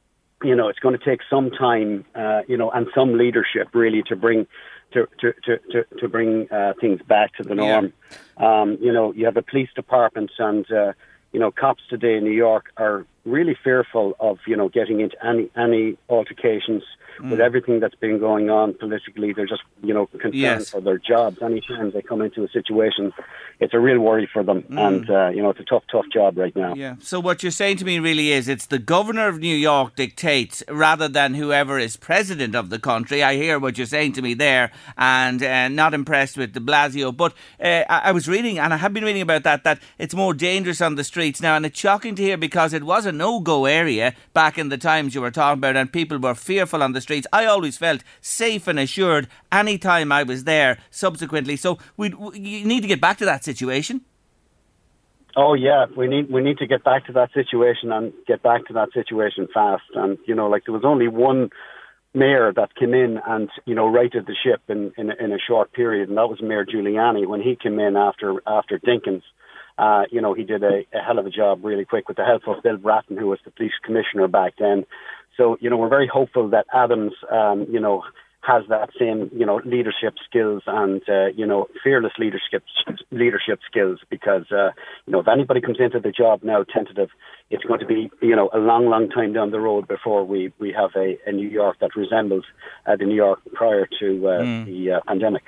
you 0.43 0.55
know, 0.55 0.67
it's 0.67 0.79
going 0.79 0.97
to 0.97 1.03
take 1.03 1.21
some 1.29 1.49
time, 1.49 2.05
uh, 2.15 2.41
you 2.47 2.57
know, 2.57 2.69
and 2.69 2.87
some 2.93 3.17
leadership 3.17 3.69
really 3.73 4.03
to 4.03 4.15
bring 4.15 4.47
to 4.93 5.07
to 5.19 5.33
to 5.43 5.57
to, 5.71 5.85
to 5.99 6.07
bring 6.07 6.49
uh, 6.51 6.73
things 6.79 7.01
back 7.01 7.35
to 7.35 7.43
the 7.43 7.55
norm. 7.55 7.93
Yeah. 8.39 8.61
Um, 8.61 8.77
you 8.79 8.93
know, 8.93 9.13
you 9.13 9.25
have 9.25 9.37
a 9.37 9.41
police 9.41 9.69
department, 9.75 10.31
and 10.37 10.69
uh, 10.71 10.93
you 11.31 11.39
know, 11.39 11.51
cops 11.51 11.83
today 11.89 12.17
in 12.17 12.23
New 12.23 12.31
York 12.31 12.71
are 12.77 13.05
really 13.27 13.57
fearful 13.63 14.15
of 14.19 14.39
you 14.47 14.55
know 14.55 14.69
getting 14.69 15.01
into 15.01 15.17
any 15.25 15.49
any 15.55 15.97
altercations 16.09 16.83
mm. 17.19 17.31
with 17.31 17.39
everything 17.39 17.79
that's 17.79 17.95
been 17.95 18.19
going 18.19 18.49
on 18.49 18.73
politically. 18.73 19.33
They're 19.33 19.47
just 19.47 19.63
you 19.83 19.93
know 19.93 20.07
concerned 20.07 20.33
yes. 20.35 20.69
for 20.69 20.81
their 20.81 20.97
jobs. 20.97 21.41
Anytime 21.41 21.91
they 21.91 22.01
come 22.01 22.21
into 22.21 22.43
a 22.43 22.49
situation, 22.49 23.13
it's 23.59 23.73
a 23.73 23.79
real 23.79 23.99
worry 23.99 24.29
for 24.31 24.43
them, 24.43 24.63
mm. 24.63 24.79
and 24.79 25.09
uh, 25.09 25.29
you 25.29 25.41
know 25.41 25.49
it's 25.49 25.59
a 25.59 25.63
tough, 25.63 25.83
tough 25.91 26.05
job 26.13 26.37
right 26.37 26.55
now. 26.55 26.73
Yeah. 26.75 26.95
So 26.99 27.19
what 27.19 27.43
you're 27.43 27.51
saying 27.51 27.77
to 27.77 27.85
me 27.85 27.99
really 27.99 28.31
is 28.31 28.47
it's 28.47 28.67
the 28.67 28.79
governor 28.79 29.27
of 29.27 29.39
New 29.39 29.55
York 29.55 29.95
dictates 29.95 30.63
rather 30.69 31.07
than 31.07 31.33
whoever 31.33 31.79
is 31.79 31.97
president 31.97 32.55
of 32.55 32.69
the 32.69 32.79
country. 32.79 33.23
I 33.23 33.35
hear 33.35 33.59
what 33.59 33.77
you're 33.77 33.87
saying 33.87 34.13
to 34.13 34.21
me 34.21 34.33
there, 34.33 34.71
and 34.97 35.41
uh, 35.43 35.67
not 35.67 35.93
impressed 35.93 36.37
with 36.37 36.53
De 36.53 36.59
Blasio. 36.59 37.15
But 37.15 37.33
uh, 37.59 37.83
I, 37.89 38.01
I 38.05 38.11
was 38.11 38.27
reading, 38.27 38.59
and 38.59 38.73
I 38.73 38.77
have 38.77 38.93
been 38.93 39.03
reading 39.03 39.21
about 39.21 39.43
that 39.43 39.63
that 39.63 39.79
it's 39.97 40.13
more 40.13 40.33
dangerous 40.33 40.81
on 40.81 40.95
the 40.95 41.03
streets 41.03 41.41
now, 41.41 41.55
and 41.55 41.65
it's 41.65 41.79
shocking 41.79 42.15
to 42.15 42.21
hear 42.21 42.37
because 42.37 42.73
it 42.73 42.83
was 42.83 43.05
a 43.17 43.23
no-go 43.23 43.65
area 43.65 44.13
back 44.33 44.57
in 44.57 44.69
the 44.69 44.77
times 44.77 45.15
you 45.15 45.21
were 45.21 45.31
talking 45.31 45.59
about, 45.59 45.75
and 45.75 45.91
people 45.91 46.17
were 46.17 46.35
fearful 46.35 46.83
on 46.83 46.93
the 46.93 47.01
streets. 47.01 47.27
I 47.33 47.45
always 47.45 47.77
felt 47.77 48.03
safe 48.21 48.67
and 48.67 48.79
assured 48.79 49.27
any 49.51 49.77
time 49.77 50.11
I 50.11 50.23
was 50.23 50.43
there. 50.43 50.77
Subsequently, 50.91 51.55
so 51.55 51.77
we 51.97 52.13
you 52.33 52.65
need 52.65 52.81
to 52.81 52.87
get 52.87 53.01
back 53.01 53.17
to 53.17 53.25
that 53.25 53.43
situation. 53.43 54.01
Oh 55.35 55.53
yeah, 55.53 55.85
we 55.95 56.07
need 56.07 56.31
we 56.31 56.41
need 56.41 56.57
to 56.59 56.67
get 56.67 56.83
back 56.83 57.05
to 57.07 57.13
that 57.13 57.31
situation 57.33 57.91
and 57.91 58.13
get 58.27 58.41
back 58.41 58.65
to 58.67 58.73
that 58.73 58.89
situation 58.93 59.47
fast. 59.53 59.83
And 59.93 60.17
you 60.27 60.35
know, 60.35 60.47
like 60.47 60.63
there 60.65 60.73
was 60.73 60.85
only 60.85 61.07
one 61.07 61.49
mayor 62.13 62.51
that 62.55 62.75
came 62.75 62.93
in 62.93 63.19
and 63.27 63.49
you 63.65 63.75
know 63.75 63.87
righted 63.87 64.25
the 64.25 64.35
ship 64.43 64.61
in 64.67 64.91
in, 64.97 65.11
in 65.11 65.31
a 65.31 65.39
short 65.39 65.73
period, 65.73 66.09
and 66.09 66.17
that 66.17 66.29
was 66.29 66.41
Mayor 66.41 66.65
Giuliani 66.65 67.27
when 67.27 67.41
he 67.41 67.55
came 67.55 67.79
in 67.79 67.95
after 67.95 68.41
after 68.47 68.79
Dinkins. 68.79 69.23
Uh, 69.77 70.03
you 70.11 70.21
know, 70.21 70.33
he 70.33 70.43
did 70.43 70.63
a, 70.63 70.85
a 70.93 70.99
hell 71.05 71.19
of 71.19 71.25
a 71.25 71.29
job 71.29 71.63
really 71.63 71.85
quick 71.85 72.07
with 72.07 72.17
the 72.17 72.25
help 72.25 72.47
of 72.47 72.63
Bill 72.63 72.77
Bratton, 72.77 73.17
who 73.17 73.27
was 73.27 73.39
the 73.45 73.51
police 73.51 73.73
commissioner 73.83 74.27
back 74.27 74.53
then. 74.59 74.85
So, 75.35 75.57
you 75.61 75.69
know, 75.69 75.77
we're 75.77 75.89
very 75.89 76.07
hopeful 76.07 76.49
that 76.49 76.65
Adams, 76.73 77.13
um, 77.31 77.67
you 77.69 77.79
know, 77.79 78.03
has 78.47 78.63
that 78.69 78.89
same, 78.97 79.29
you 79.35 79.45
know, 79.45 79.61
leadership 79.65 80.15
skills 80.27 80.63
and, 80.65 81.01
uh, 81.09 81.27
you 81.35 81.45
know, 81.45 81.67
fearless 81.83 82.13
leadership 82.17 82.63
leadership 83.11 83.59
skills 83.69 83.99
because, 84.09 84.45
uh, 84.51 84.69
you 85.05 85.11
know, 85.11 85.19
if 85.19 85.27
anybody 85.27 85.59
comes 85.59 85.79
into 85.79 85.99
the 85.99 86.11
job 86.11 86.43
now 86.43 86.63
tentative, 86.63 87.09
it's 87.49 87.65
going 87.65 87.81
to 87.81 87.85
be, 87.85 88.09
you 88.21 88.35
know, 88.35 88.49
a 88.53 88.57
long, 88.57 88.87
long 88.87 89.09
time 89.09 89.33
down 89.33 89.51
the 89.51 89.59
road 89.59 89.87
before 89.87 90.23
we, 90.23 90.53
we 90.59 90.71
have 90.71 90.91
a, 90.95 91.17
a 91.25 91.31
New 91.33 91.49
York 91.49 91.77
that 91.81 91.95
resembles 91.95 92.45
uh, 92.85 92.95
the 92.95 93.05
New 93.05 93.15
York 93.15 93.41
prior 93.53 93.87
to 93.99 94.27
uh, 94.27 94.41
mm. 94.41 94.65
the 94.65 94.93
uh, 94.93 94.99
pandemic. 95.05 95.43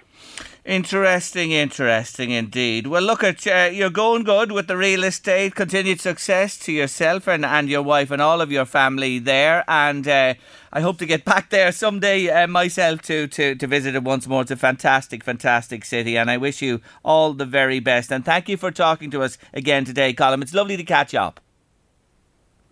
Interesting, 0.70 1.50
interesting 1.50 2.30
indeed. 2.30 2.86
Well, 2.86 3.02
look 3.02 3.24
at 3.24 3.48
uh, 3.48 3.72
you're 3.74 3.90
going 3.90 4.22
good 4.22 4.52
with 4.52 4.68
the 4.68 4.78
real 4.78 5.04
estate. 5.04 5.56
Continued 5.56 6.00
success 6.00 6.60
to 6.60 6.72
yourself 6.72 7.28
and, 7.28 7.44
and 7.44 7.68
your 7.68 7.82
wife 7.82 8.12
and 8.12 8.22
all 8.22 8.40
of 8.40 8.52
your 8.52 8.66
family 8.66 9.18
there. 9.18 9.64
And 9.68 10.08
uh, 10.08 10.36
I 10.72 10.82
hope 10.82 11.00
to 11.00 11.08
get 11.08 11.26
back 11.34 11.50
there 11.50 11.72
someday 11.72 12.30
uh, 12.30 12.46
myself 12.46 13.02
to, 13.04 13.26
to 13.26 13.56
to 13.56 13.66
visit 13.66 13.96
it 13.96 14.04
once 14.04 14.28
more. 14.28 14.44
It's 14.44 14.52
a 14.52 14.56
fantastic, 14.56 15.24
fantastic 15.24 15.86
city, 15.86 16.16
and 16.16 16.30
I 16.30 16.38
wish 16.38 16.62
you 16.62 16.82
all 17.04 17.34
the 17.34 17.48
very 17.48 17.80
best. 17.80 18.12
And 18.12 18.24
thank 18.24 18.48
you 18.48 18.56
for 18.56 18.70
talking 18.70 19.10
to 19.10 19.24
us 19.24 19.40
again 19.56 19.86
today, 19.86 20.14
Colin. 20.14 20.44
It's 20.44 20.54
lovely 20.54 20.78
to 20.78 20.84
catch 20.84 21.16
up. 21.16 21.40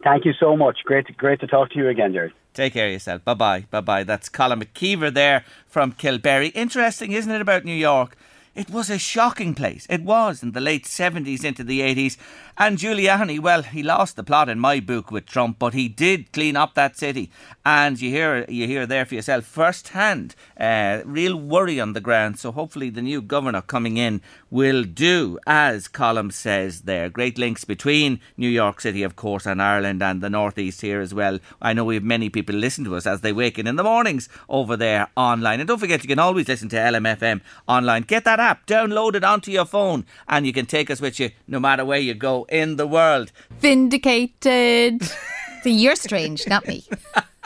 Thank 0.03 0.23
you 0.23 0.33
so 0.39 0.55
much. 0.55 0.81
Great, 0.83 1.17
great 1.17 1.39
to 1.39 1.47
talk 1.47 1.71
to 1.71 1.79
you 1.79 1.89
again, 1.89 2.13
Jerry. 2.13 2.31
Take 2.57 2.73
care 2.73 2.87
of 2.87 2.91
yourself. 2.93 3.23
Bye 3.23 3.35
bye. 3.35 3.65
Bye 3.69 3.81
bye. 3.81 4.03
That's 4.03 4.29
Colin 4.29 4.59
McKeever 4.59 5.13
there 5.13 5.45
from 5.67 5.91
Kilberry. 5.91 6.51
Interesting, 6.55 7.11
isn't 7.11 7.31
it, 7.31 7.39
about 7.39 7.65
New 7.65 7.71
York? 7.71 8.17
It 8.55 8.71
was 8.71 8.89
a 8.89 8.97
shocking 8.97 9.53
place. 9.53 9.85
It 9.91 10.01
was 10.01 10.41
in 10.41 10.53
the 10.53 10.59
late 10.59 10.85
70s 10.85 11.43
into 11.43 11.63
the 11.63 11.81
80s. 11.81 12.17
And 12.59 12.79
Giuliani, 12.79 13.39
well, 13.39 13.61
he 13.61 13.83
lost 13.83 14.15
the 14.15 14.23
plot 14.23 14.49
in 14.49 14.57
my 14.57 14.79
book 14.79 15.11
with 15.11 15.27
Trump, 15.27 15.59
but 15.59 15.75
he 15.75 15.87
did 15.87 16.31
clean 16.31 16.55
up 16.55 16.73
that 16.73 16.97
city. 16.97 17.29
And 17.63 18.01
you 18.01 18.09
hear 18.09 18.45
you 18.49 18.65
hear 18.65 18.87
there 18.87 19.05
for 19.05 19.13
yourself 19.13 19.45
firsthand, 19.45 20.33
uh, 20.59 21.01
real 21.05 21.35
worry 21.35 21.79
on 21.79 21.93
the 21.93 22.01
ground. 22.01 22.39
So 22.39 22.51
hopefully 22.51 22.89
the 22.89 23.03
new 23.03 23.21
governor 23.21 23.61
coming 23.61 23.97
in 23.97 24.21
will 24.49 24.83
do 24.83 25.37
as 25.45 25.87
Colin 25.87 26.31
says 26.31 26.81
there. 26.81 27.09
Great 27.09 27.37
links 27.37 27.63
between 27.63 28.21
New 28.37 28.49
York 28.49 28.81
City, 28.81 29.03
of 29.03 29.15
course, 29.15 29.45
and 29.45 29.61
Ireland 29.61 30.01
and 30.01 30.21
the 30.21 30.29
northeast 30.29 30.81
here 30.81 30.99
as 30.99 31.13
well. 31.13 31.37
I 31.61 31.73
know 31.73 31.83
we 31.85 31.95
have 31.95 32.03
many 32.03 32.29
people 32.29 32.55
listen 32.55 32.85
to 32.85 32.95
us 32.95 33.05
as 33.05 33.21
they 33.21 33.33
wake 33.33 33.59
in 33.59 33.67
in 33.67 33.75
the 33.75 33.83
mornings 33.83 34.29
over 34.49 34.75
there 34.75 35.09
online. 35.15 35.59
And 35.59 35.67
don't 35.67 35.77
forget, 35.77 36.01
you 36.01 36.07
can 36.07 36.17
always 36.17 36.47
listen 36.47 36.69
to 36.69 36.77
LMFM 36.77 37.41
online. 37.67 38.01
Get 38.01 38.23
that 38.23 38.39
app, 38.39 38.65
download 38.65 39.13
it 39.13 39.23
onto 39.23 39.51
your 39.51 39.65
phone, 39.65 40.07
and 40.27 40.47
you 40.47 40.53
can 40.53 40.65
take 40.65 40.89
us 40.89 40.99
with 40.99 41.19
you 41.19 41.29
no 41.47 41.59
matter 41.59 41.85
where 41.85 41.99
you 41.99 42.15
go 42.15 42.46
in 42.49 42.75
the 42.77 42.87
world. 42.87 43.31
Vindicated. 43.59 45.03
so 45.63 45.69
you're 45.69 45.95
strange, 45.95 46.47
not 46.47 46.67
me. 46.67 46.85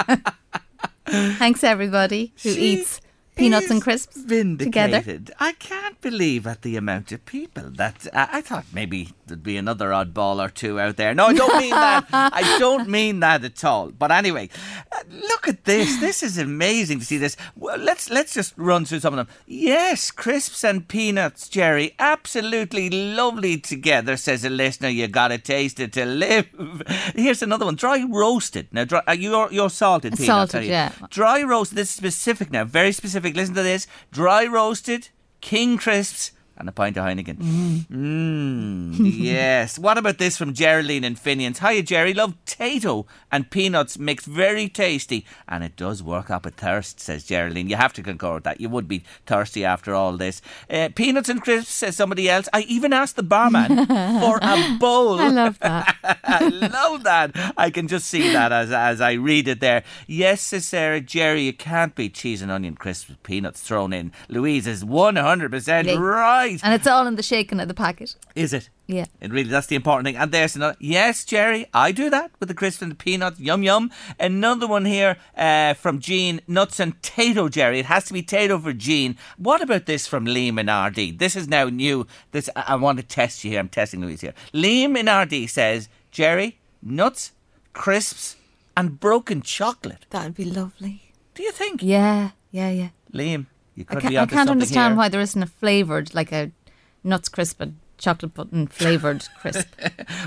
Thanks, 1.05 1.63
everybody 1.63 2.33
who 2.43 2.53
she 2.53 2.61
eats 2.61 3.01
peanuts 3.41 3.69
and 3.69 3.81
crisps 3.81 4.17
vindicated. 4.17 5.03
together. 5.03 5.35
I 5.39 5.53
can't 5.53 5.99
believe 6.01 6.47
at 6.47 6.61
the 6.61 6.75
amount 6.75 7.11
of 7.11 7.25
people 7.25 7.69
that 7.71 8.07
uh, 8.13 8.27
I 8.31 8.41
thought 8.41 8.65
maybe 8.73 9.09
there'd 9.27 9.43
be 9.43 9.57
another 9.57 9.89
oddball 9.89 10.43
or 10.43 10.49
two 10.49 10.79
out 10.79 10.97
there. 10.97 11.13
No, 11.13 11.27
I 11.27 11.33
don't 11.33 11.57
mean 11.57 11.71
that. 11.71 12.05
I 12.13 12.57
don't 12.59 12.89
mean 12.89 13.19
that 13.21 13.43
at 13.43 13.63
all. 13.63 13.91
But 13.91 14.11
anyway, 14.11 14.49
uh, 14.91 15.03
look 15.09 15.47
at 15.47 15.65
this. 15.65 15.99
This 15.99 16.23
is 16.23 16.37
amazing 16.37 16.99
to 16.99 17.05
see 17.05 17.17
this. 17.17 17.37
Well, 17.55 17.77
let's 17.77 18.09
let's 18.09 18.33
just 18.33 18.53
run 18.57 18.85
through 18.85 18.99
some 18.99 19.13
of 19.17 19.17
them. 19.17 19.35
Yes, 19.47 20.11
crisps 20.11 20.63
and 20.63 20.87
peanuts, 20.87 21.47
Jerry, 21.49 21.95
absolutely 21.99 22.89
lovely 22.89 23.57
together. 23.57 24.17
Says 24.17 24.45
a 24.45 24.49
listener, 24.49 24.89
you 24.89 25.07
got 25.07 25.29
to 25.29 25.37
taste 25.37 25.79
it 25.79 25.93
to 25.93 26.05
live. 26.05 26.47
Here's 27.15 27.41
another 27.41 27.65
one: 27.65 27.75
dry 27.75 28.03
roasted. 28.07 28.67
Now, 28.71 28.85
dry, 28.85 29.01
uh, 29.07 29.13
you're 29.13 29.51
you're 29.51 29.69
salted 29.69 30.13
peanuts. 30.13 30.51
Salted, 30.51 30.69
yeah. 30.69 30.91
Dry 31.09 31.43
roasted. 31.43 31.77
This 31.77 31.89
is 31.89 31.95
specific 31.95 32.51
now, 32.51 32.63
very 32.65 32.91
specific. 32.91 33.30
Listen 33.33 33.55
to 33.55 33.63
this: 33.63 33.87
dry 34.11 34.45
roasted 34.45 35.09
king 35.41 35.77
crisps 35.77 36.31
and 36.61 36.69
a 36.69 36.71
pint 36.71 36.95
of 36.97 37.03
Heineken. 37.03 37.37
Mm. 37.37 37.85
Mm, 37.87 38.95
yes. 39.17 39.77
What 39.77 39.97
about 39.97 40.17
this 40.17 40.37
from 40.37 40.53
Geraldine 40.53 41.03
and 41.03 41.19
Finian's? 41.19 41.59
Hiya, 41.59 41.83
Jerry. 41.83 42.13
Love 42.13 42.35
Tayto 42.45 43.05
and 43.31 43.49
peanuts 43.49 43.97
mixed 43.97 44.27
very 44.27 44.69
tasty. 44.69 45.25
And 45.47 45.63
it 45.63 45.75
does 45.75 46.01
work 46.01 46.29
up 46.29 46.45
a 46.45 46.51
thirst, 46.51 46.99
says 46.99 47.23
Geraldine. 47.23 47.69
You 47.69 47.75
have 47.75 47.93
to 47.93 48.03
concur 48.03 48.35
with 48.35 48.43
that. 48.45 48.61
You 48.61 48.69
would 48.69 48.87
be 48.87 49.03
thirsty 49.25 49.65
after 49.65 49.93
all 49.93 50.17
this. 50.17 50.41
Uh, 50.69 50.89
peanuts 50.95 51.29
and 51.29 51.41
crisps, 51.41 51.73
says 51.73 51.95
somebody 51.97 52.29
else. 52.29 52.47
I 52.53 52.61
even 52.61 52.93
asked 52.93 53.15
the 53.15 53.23
barman 53.23 53.85
for 53.87 54.39
a 54.41 54.77
bowl. 54.79 55.19
I 55.19 55.27
love 55.29 55.59
that. 55.59 55.97
I 56.23 56.47
love 56.47 57.03
that. 57.03 57.53
I 57.57 57.69
can 57.71 57.87
just 57.87 58.07
see 58.07 58.31
that 58.33 58.51
as, 58.51 58.71
as 58.71 59.01
I 59.01 59.13
read 59.13 59.47
it 59.47 59.59
there. 59.59 59.83
Yes, 60.07 60.41
says 60.41 60.65
Sarah. 60.65 61.01
Jerry, 61.01 61.43
you 61.43 61.53
can't 61.53 61.95
beat 61.95 62.13
cheese 62.13 62.41
and 62.41 62.51
onion 62.51 62.75
crisps 62.75 63.09
with 63.09 63.23
peanuts 63.23 63.61
thrown 63.61 63.93
in. 63.93 64.11
Louise 64.29 64.67
is 64.67 64.83
100% 64.83 65.99
right 65.99 66.50
right. 66.55 66.63
And 66.63 66.73
it's 66.73 66.87
all 66.87 67.07
in 67.07 67.15
the 67.15 67.23
shaking 67.23 67.59
of 67.59 67.67
the 67.67 67.73
packet. 67.73 68.15
Is 68.35 68.53
it? 68.53 68.69
Yeah. 68.87 69.05
It 69.21 69.31
really, 69.31 69.49
that's 69.49 69.67
the 69.67 69.75
important 69.75 70.05
thing. 70.05 70.17
And 70.17 70.31
there's 70.31 70.55
another. 70.55 70.75
Yes, 70.79 71.23
Jerry, 71.23 71.65
I 71.73 71.91
do 71.91 72.09
that 72.09 72.31
with 72.39 72.49
the 72.49 72.55
crisps 72.55 72.81
and 72.81 72.91
the 72.91 72.95
peanuts. 72.95 73.39
Yum, 73.39 73.63
yum. 73.63 73.91
Another 74.19 74.67
one 74.67 74.85
here 74.85 75.17
uh, 75.37 75.73
from 75.75 75.99
Jean. 75.99 76.41
Nuts 76.47 76.79
and 76.79 77.01
Tayto, 77.01 77.49
Jerry. 77.49 77.79
It 77.79 77.85
has 77.85 78.05
to 78.05 78.13
be 78.13 78.21
Tayto 78.23 78.61
for 78.61 78.73
Jean. 78.73 79.17
What 79.37 79.61
about 79.61 79.85
this 79.85 80.07
from 80.07 80.25
Liam 80.25 80.59
in 80.59 80.69
RD? 80.69 81.19
This 81.19 81.35
is 81.35 81.47
now 81.47 81.65
new. 81.65 82.05
This 82.31 82.49
I, 82.55 82.65
I 82.69 82.75
want 82.75 82.99
to 82.99 83.03
test 83.05 83.43
you 83.43 83.51
here. 83.51 83.59
I'm 83.59 83.69
testing 83.69 84.01
Louise 84.01 84.21
here. 84.21 84.33
Liam 84.53 84.97
in 84.97 85.09
RD 85.09 85.49
says, 85.49 85.87
Jerry, 86.11 86.59
nuts, 86.81 87.31
crisps, 87.73 88.35
and 88.75 88.99
broken 88.99 89.41
chocolate. 89.41 90.05
That 90.09 90.25
would 90.25 90.35
be 90.35 90.45
lovely. 90.45 91.13
Do 91.35 91.43
you 91.43 91.51
think? 91.51 91.81
Yeah, 91.81 92.31
yeah, 92.51 92.69
yeah. 92.69 92.89
Liam, 93.13 93.45
you 93.81 93.85
could 93.85 94.05
I, 94.05 94.09
be 94.09 94.17
I 94.17 94.25
can't 94.25 94.49
understand 94.49 94.93
here. 94.93 94.97
why 94.97 95.09
there 95.09 95.21
isn't 95.21 95.41
a 95.43 95.47
flavoured, 95.47 96.13
like 96.13 96.31
a 96.31 96.51
nuts 97.03 97.29
crisp 97.29 97.59
and 97.61 97.77
chocolate 98.01 98.33
button 98.33 98.67
mm, 98.67 98.71
flavoured 98.71 99.27
crisp. 99.39 99.67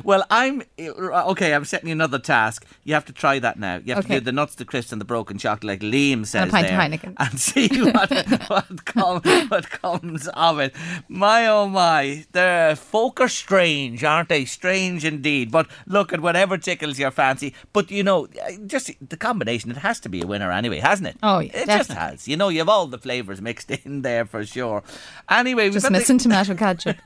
Well, 0.03 0.25
I'm 0.31 0.63
uh, 0.79 1.31
okay. 1.33 1.55
I'm 1.55 1.65
setting 1.65 1.89
you 1.89 1.93
another 1.93 2.19
task. 2.19 2.65
You 2.85 2.95
have 2.95 3.05
to 3.07 3.13
try 3.13 3.39
that 3.39 3.59
now. 3.59 3.77
You 3.85 3.95
have 3.95 4.05
to 4.05 4.09
Okay. 4.13 4.19
do 4.21 4.25
the 4.25 4.33
nuts, 4.33 4.55
the 4.55 4.65
crisps, 4.65 4.93
and 4.93 5.01
the 5.01 5.05
broken 5.05 5.39
chocolate, 5.39 5.65
like 5.65 5.81
Liam 5.81 6.27
says 6.27 6.49
a 6.49 6.51
pint 6.51 6.67
of 6.67 6.71
there, 6.73 6.81
Heineken. 6.81 7.15
and 7.19 7.41
see 7.41 7.69
what 7.93 8.11
what, 8.49 8.85
com- 8.85 9.21
what 9.49 9.71
comes 9.71 10.29
of 10.29 10.59
it. 10.61 10.75
My 11.09 11.47
oh 11.47 11.69
my, 11.69 12.25
the 12.33 12.79
folk 12.81 13.21
are 13.21 13.29
strange, 13.29 14.03
aren't 14.05 14.29
they? 14.29 14.45
Strange 14.45 15.05
indeed. 15.05 15.51
But 15.51 15.67
look 15.87 16.13
at 16.13 16.21
whatever 16.21 16.57
tickles 16.59 16.99
your 16.99 17.11
fancy. 17.11 17.55
But 17.73 17.91
you 17.91 18.03
know, 18.03 18.27
uh, 18.27 18.53
just 18.67 18.91
the 19.07 19.17
combination. 19.17 19.71
It 19.71 19.79
has 19.79 20.01
to 20.01 20.09
be 20.09 20.23
a 20.23 20.27
winner 20.27 20.51
anyway, 20.53 20.81
hasn't 20.81 21.09
it? 21.09 21.17
Oh, 21.23 21.39
yeah, 21.41 21.51
it 21.63 21.67
just 21.67 21.93
has. 21.93 22.29
You 22.29 22.37
know, 22.37 22.49
you 22.49 22.59
have 22.59 22.69
all 22.69 22.87
the 22.87 22.99
flavours 22.99 23.41
mixed 23.41 23.71
in 23.85 24.03
there 24.03 24.25
for 24.27 24.45
sure. 24.45 24.83
Anyway, 25.31 25.65
we've 25.65 25.73
Just 25.75 25.85
got 25.85 25.93
the- 25.93 25.99
missing 25.99 26.19
tomato 26.19 26.55
ketchup. 26.55 26.97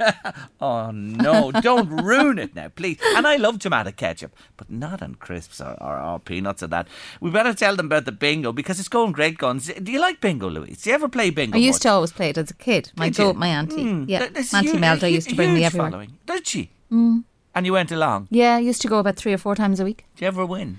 Oh 0.60 0.90
no, 0.90 1.52
don't 1.52 1.88
ruin 2.04 2.38
it 2.38 2.54
now, 2.56 2.68
please. 2.68 2.98
And 3.14 3.26
I 3.28 3.36
love 3.36 3.60
tomato 3.60 3.92
ketchup, 3.92 4.34
but 4.56 4.68
not 4.70 5.02
on 5.02 5.14
crisps 5.14 5.60
or, 5.60 5.76
or, 5.80 5.98
or 6.00 6.18
peanuts 6.18 6.62
or 6.64 6.66
that. 6.68 6.88
We 7.20 7.30
better 7.30 7.54
tell 7.54 7.76
them 7.76 7.86
about 7.86 8.06
the 8.06 8.12
bingo 8.12 8.52
because 8.52 8.80
it's 8.80 8.88
going 8.88 9.12
great 9.12 9.38
guns. 9.38 9.70
Do 9.72 9.92
you 9.92 10.00
like 10.00 10.20
bingo, 10.20 10.50
Louise? 10.50 10.82
Do 10.82 10.90
you 10.90 10.94
ever 10.94 11.08
play 11.08 11.30
bingo? 11.30 11.56
I 11.56 11.60
used 11.60 11.76
much? 11.76 11.82
to 11.82 11.88
always 11.90 12.12
play 12.12 12.30
it 12.30 12.38
as 12.38 12.50
a 12.50 12.54
kid. 12.54 12.90
My 12.96 13.08
goat, 13.10 13.36
my 13.36 13.48
auntie. 13.48 13.82
Hmm, 13.82 14.04
Yeah, 14.08 14.24
Auntie 14.24 14.70
huge- 14.70 14.80
Melda 14.80 15.08
used 15.08 15.28
to 15.28 15.36
bring 15.36 15.54
me 15.54 15.62
everywhere. 15.64 15.90
Following. 15.92 16.18
Did 16.26 16.46
she? 16.46 16.70
Mm. 16.90 17.22
And 17.54 17.64
you 17.66 17.72
went 17.72 17.92
along. 17.92 18.26
Yeah, 18.30 18.56
I 18.56 18.58
used 18.58 18.82
to 18.82 18.88
go 18.88 18.98
about 18.98 19.16
three 19.16 19.32
or 19.32 19.38
four 19.38 19.54
times 19.54 19.78
a 19.80 19.84
week. 19.84 20.06
Did 20.16 20.22
you 20.22 20.28
ever 20.28 20.44
win? 20.44 20.78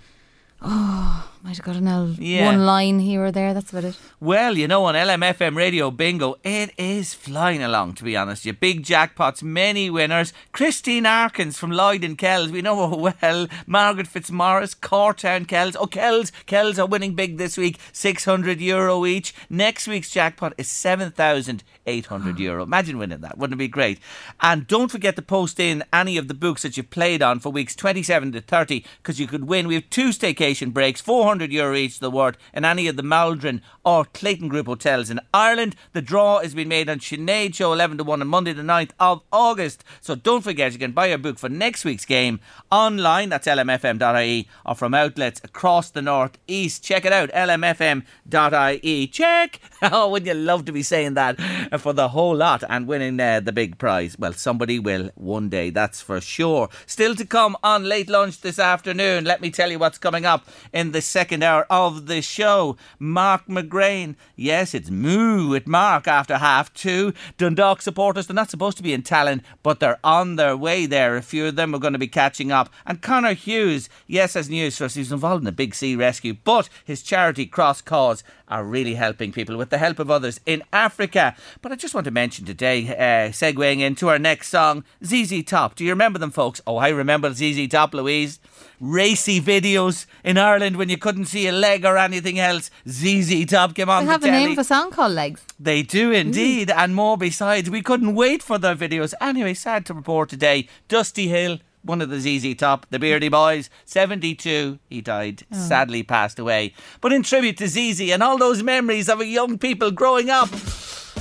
Might 1.41 1.55
have 1.55 1.65
got 1.65 1.77
an 1.77 1.87
L 1.87 2.09
Yeah. 2.19 2.47
one 2.47 2.65
line 2.65 2.99
here 2.99 3.23
or 3.23 3.31
there. 3.31 3.53
That's 3.53 3.69
about 3.71 3.85
it. 3.85 3.97
Well, 4.19 4.57
you 4.57 4.67
know, 4.67 4.83
on 4.83 4.95
LMFM 4.95 5.55
Radio 5.55 5.89
Bingo, 5.89 6.35
it 6.43 6.71
is 6.77 7.13
flying 7.13 7.63
along, 7.63 7.93
to 7.93 8.03
be 8.03 8.17
honest. 8.17 8.45
You 8.45 8.51
big 8.51 8.83
jackpots, 8.83 9.41
many 9.41 9.89
winners. 9.89 10.33
Christine 10.51 11.05
Arkins 11.05 11.55
from 11.55 11.71
Lloyd 11.71 12.03
and 12.03 12.17
Kells, 12.17 12.51
we 12.51 12.61
know 12.61 12.89
her 12.89 13.13
well. 13.21 13.47
Margaret 13.65 14.07
Fitzmaurice, 14.07 14.75
Cortown 14.75 15.47
Kells. 15.47 15.77
Oh, 15.79 15.87
Kells, 15.87 16.33
Kells 16.45 16.77
are 16.77 16.85
winning 16.85 17.13
big 17.15 17.37
this 17.37 17.55
week, 17.55 17.79
600 17.93 18.59
euro 18.59 19.05
each. 19.05 19.33
Next 19.49 19.87
week's 19.87 20.09
jackpot 20.09 20.53
is 20.57 20.69
7,800 20.69 22.37
euro. 22.37 22.63
Imagine 22.63 22.97
winning 22.97 23.21
that, 23.21 23.37
wouldn't 23.37 23.55
it 23.57 23.63
be 23.63 23.69
great? 23.69 23.99
And 24.41 24.67
don't 24.67 24.91
forget 24.91 25.15
to 25.15 25.21
post 25.21 25.57
in 25.57 25.85
any 25.93 26.17
of 26.17 26.27
the 26.27 26.33
books 26.33 26.63
that 26.63 26.75
you've 26.75 26.89
played 26.89 27.21
on 27.21 27.39
for 27.39 27.49
weeks 27.49 27.77
27 27.77 28.33
to 28.33 28.41
30, 28.41 28.83
because 29.01 29.21
you 29.21 29.27
could 29.27 29.45
win. 29.47 29.69
We 29.69 29.75
have 29.75 29.89
two 29.89 30.09
staycation 30.09 30.73
breaks, 30.73 30.99
400 30.99 31.28
euro 31.37 31.75
each 31.75 31.99
the 31.99 32.09
word, 32.09 32.37
in 32.53 32.65
any 32.65 32.87
of 32.87 32.95
the 32.95 33.03
Maldron 33.03 33.61
or 33.85 34.05
Clayton 34.05 34.47
Group 34.47 34.65
hotels 34.65 35.09
in 35.09 35.19
Ireland. 35.33 35.75
The 35.93 36.01
draw 36.01 36.39
is 36.39 36.55
being 36.55 36.67
made 36.67 36.89
on 36.89 36.99
Sinead 36.99 37.53
Show 37.53 37.71
11 37.71 37.99
to 37.99 38.03
1 38.03 38.21
on 38.21 38.27
Monday, 38.27 38.53
the 38.53 38.63
9th 38.63 38.91
of 38.99 39.21
August. 39.31 39.83
So 40.01 40.15
don't 40.15 40.43
forget, 40.43 40.73
you 40.73 40.79
can 40.79 40.91
buy 40.91 41.07
your 41.07 41.17
book 41.17 41.37
for 41.37 41.49
next 41.49 41.85
week's 41.85 42.05
game 42.05 42.39
online, 42.71 43.29
that's 43.29 43.47
lmfm.ie, 43.47 44.47
or 44.65 44.75
from 44.75 44.93
outlets 44.93 45.39
across 45.43 45.91
the 45.91 46.01
north 46.01 46.37
east. 46.47 46.83
Check 46.83 47.05
it 47.05 47.13
out, 47.13 47.29
lmfm.ie. 47.29 49.07
Check! 49.07 49.59
Oh, 49.81 50.09
would 50.09 50.25
you 50.25 50.33
love 50.33 50.65
to 50.65 50.73
be 50.73 50.83
saying 50.83 51.13
that 51.13 51.39
for 51.79 51.93
the 51.93 52.09
whole 52.09 52.35
lot 52.35 52.65
and 52.67 52.85
winning 52.85 53.17
uh, 53.17 53.39
the 53.39 53.53
big 53.53 53.77
prize? 53.77 54.19
Well, 54.19 54.33
somebody 54.33 54.77
will 54.77 55.09
one 55.15 55.47
day, 55.47 55.69
that's 55.69 56.01
for 56.01 56.19
sure. 56.19 56.67
Still 56.85 57.15
to 57.15 57.25
come 57.25 57.55
on 57.63 57.85
late 57.85 58.09
lunch 58.09 58.41
this 58.41 58.59
afternoon. 58.59 59.23
Let 59.23 59.39
me 59.39 59.49
tell 59.49 59.71
you 59.71 59.79
what's 59.79 59.97
coming 59.97 60.25
up 60.25 60.47
in 60.73 60.91
the 60.91 61.01
second 61.19 61.43
hour 61.43 61.65
of 61.69 62.05
the 62.05 62.21
show. 62.21 62.77
Mark 62.97 63.45
McGrain. 63.47 64.15
Yes, 64.37 64.73
it's 64.73 64.89
Moo 64.89 65.49
with 65.49 65.67
Mark 65.67 66.07
after 66.07 66.37
half 66.37 66.73
two. 66.73 67.11
Dundalk 67.37 67.81
supporters, 67.81 68.27
they're 68.27 68.33
not 68.33 68.49
supposed 68.49 68.77
to 68.77 68.83
be 68.83 68.93
in 68.93 69.01
Tallinn, 69.01 69.41
but 69.61 69.81
they're 69.81 69.99
on 70.01 70.37
their 70.37 70.55
way 70.55 70.85
there. 70.85 71.17
A 71.17 71.21
few 71.21 71.47
of 71.47 71.57
them 71.57 71.75
are 71.75 71.79
going 71.79 71.91
to 71.91 71.99
be 71.99 72.07
catching 72.07 72.53
up. 72.53 72.69
And 72.85 73.01
Connor 73.01 73.33
Hughes, 73.33 73.89
yes, 74.07 74.35
has 74.35 74.49
news 74.49 74.77
for 74.77 74.85
us. 74.85 74.93
He's 74.93 75.11
involved 75.11 75.41
in 75.41 75.45
the 75.45 75.51
big 75.51 75.75
sea 75.75 75.93
rescue, 75.93 76.37
but 76.45 76.69
his 76.85 77.03
charity 77.03 77.45
Cross 77.45 77.81
Cause 77.81 78.23
are 78.49 78.63
really 78.63 78.95
helping 78.95 79.31
people 79.31 79.55
with 79.57 79.69
the 79.69 79.77
help 79.77 79.99
of 79.99 80.09
others 80.09 80.39
in 80.45 80.63
Africa. 80.73 81.35
But 81.61 81.71
I 81.71 81.75
just 81.75 81.93
want 81.93 82.05
to 82.05 82.11
mention 82.11 82.45
today, 82.45 82.87
uh, 82.87 83.29
segueing 83.31 83.79
into 83.81 84.09
our 84.09 84.19
next 84.19 84.49
song, 84.49 84.83
ZZ 85.05 85.43
Top. 85.43 85.75
Do 85.75 85.83
you 85.83 85.91
remember 85.91 86.19
them, 86.19 86.31
folks? 86.31 86.61
Oh, 86.65 86.77
I 86.77 86.89
remember 86.89 87.33
ZZ 87.33 87.67
Top, 87.69 87.93
Louise. 87.93 88.39
Racy 88.81 89.41
videos 89.41 90.05
in 90.23 90.37
Ireland 90.37 90.77
when 90.77 90.87
you 90.87 90.97
couldn't 90.97 91.25
see 91.25 91.47
a 91.47 91.51
leg 91.51 91.83
or 91.83 91.97
anything 91.97 92.39
else. 92.39 92.71
ZZ 92.87 93.45
Top 93.45 93.75
came 93.75 93.89
on 93.89 94.03
They 94.03 94.05
the 94.05 94.11
have 94.13 94.23
a 94.23 94.27
telly. 94.27 94.45
name 94.45 94.55
for 94.55 94.61
a 94.61 94.63
song 94.63 94.89
called 94.91 95.11
Legs. 95.11 95.45
They 95.59 95.83
do 95.83 96.11
indeed, 96.13 96.71
and 96.71 96.95
more 96.95 97.17
besides. 97.17 97.69
We 97.69 97.81
couldn't 97.81 98.15
wait 98.15 98.41
for 98.41 98.57
their 98.57 98.75
videos. 98.75 99.13
Anyway, 99.19 99.53
sad 99.53 99.85
to 99.87 99.93
report 99.93 100.29
today, 100.29 100.67
Dusty 100.87 101.27
Hill, 101.27 101.59
one 101.83 102.01
of 102.01 102.09
the 102.09 102.19
ZZ 102.19 102.55
Top, 102.55 102.85
the 102.89 102.99
Beardy 102.99 103.29
Boys, 103.29 103.69
72, 103.85 104.79
he 104.89 105.01
died, 105.01 105.43
oh. 105.51 105.57
sadly 105.57 106.03
passed 106.03 106.39
away. 106.39 106.73
But 107.01 107.13
in 107.13 107.23
tribute 107.23 107.57
to 107.57 107.67
ZZ 107.67 108.11
and 108.11 108.23
all 108.23 108.37
those 108.37 108.63
memories 108.63 109.09
of 109.09 109.21
a 109.21 109.25
young 109.25 109.57
people 109.57 109.91
growing 109.91 110.29
up, 110.29 110.49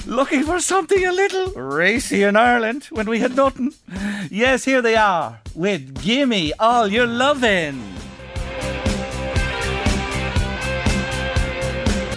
looking 0.06 0.44
for 0.44 0.60
something 0.60 1.04
a 1.04 1.12
little 1.12 1.52
racy 1.52 2.22
in 2.22 2.36
Ireland 2.36 2.84
when 2.90 3.08
we 3.08 3.20
had 3.20 3.36
nothing. 3.36 3.74
Yes, 4.30 4.64
here 4.64 4.82
they 4.82 4.96
are 4.96 5.40
with 5.54 6.02
Gimme 6.02 6.52
All 6.54 6.88
Your 6.88 7.06
Lovin'. 7.06 8.07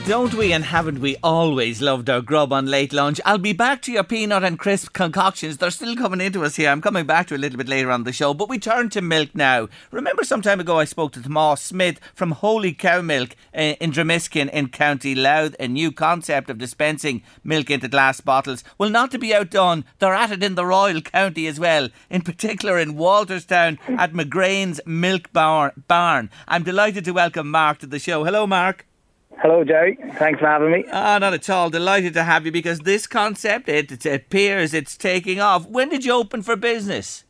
Don't 0.08 0.34
we 0.34 0.52
and 0.52 0.66
haven't 0.66 1.00
we 1.00 1.16
always 1.24 1.80
loved 1.82 2.10
our 2.10 2.22
grub 2.22 2.52
on 2.52 2.66
late 2.66 2.92
lunch? 2.92 3.22
I'll 3.24 3.38
be 3.38 3.54
back 3.54 3.82
to 3.84 3.92
your 3.92 4.04
peanut 4.04 4.44
and 4.44 4.58
crisp 4.60 4.92
concoctions. 4.94 5.58
They're 5.58 5.70
still 5.72 5.96
coming 5.96 6.20
into 6.20 6.44
us 6.44 6.56
here. 6.56 6.70
I'm 6.70 6.82
coming 6.82 7.06
back 7.06 7.28
to 7.28 7.36
a 7.36 7.38
little 7.38 7.58
bit 7.58 7.70
later 7.70 7.92
on 7.92 8.04
the 8.04 8.12
show, 8.12 8.34
but 8.34 8.50
we 8.50 8.58
turn 8.58 8.90
to 8.90 9.02
milk 9.02 9.30
now. 9.36 9.70
Remember 9.92 10.24
some 10.24 10.42
time 10.42 10.60
ago 10.60 10.80
I 10.80 10.86
spoke 10.86 11.14
to 11.14 11.22
Tomas 11.22 11.62
Smith 11.62 12.00
from 12.16 12.32
Holy 12.32 12.74
Cow 12.74 13.02
Milk 13.02 13.36
uh, 13.56 13.76
in 13.80 13.92
Dromiskin 13.92 14.50
in 14.50 14.70
County 14.70 15.14
Louth, 15.14 15.56
a 15.60 15.68
new 15.68 15.92
concept 15.92 16.50
of 16.50 16.58
dispensing 16.58 17.22
milk 17.44 17.70
into 17.70 17.88
glass 17.88 18.20
bottles. 18.22 18.64
Well, 18.80 18.90
not 18.90 19.12
to 19.12 19.20
be 19.20 19.36
outdone, 19.36 19.86
they're 20.00 20.16
at 20.16 20.32
it 20.32 20.44
in 20.44 20.56
the 20.56 20.66
Royal 20.66 21.02
County 21.02 21.46
as 21.48 21.60
well, 21.60 21.90
in 22.10 22.24
particular 22.24 22.80
in 22.80 22.96
Walterstown 22.96 23.78
at 23.98 24.14
McGrain's 24.14 24.82
Milk 24.86 25.32
Bar- 25.32 25.74
Barn. 25.88 26.32
I'm 26.48 26.64
delighted 26.64 27.06
to 27.06 27.12
welcome 27.12 27.50
Mark 27.52 27.78
to 27.80 27.88
the 27.88 28.00
show. 28.00 28.26
Hello, 28.26 28.46
Mark. 28.48 28.88
Hello, 29.42 29.64
Jerry. 29.64 29.98
Thanks 30.20 30.40
for 30.40 30.46
having 30.46 30.72
me. 30.72 30.86
Ah, 30.92 31.18
not 31.18 31.34
at 31.34 31.50
all. 31.50 31.72
Delighted 31.72 32.14
to 32.14 32.24
have 32.24 32.46
you 32.46 32.52
because 32.52 32.82
this 32.82 33.08
concept, 33.08 33.68
it, 33.68 33.92
it 33.92 34.06
appears 34.06 34.72
it's 34.72 34.96
taking 34.96 35.40
off. 35.40 35.68
When 35.68 35.90
did 35.90 36.06
you 36.06 36.14
open 36.14 36.44
for 36.44 36.56
business? 36.56 37.24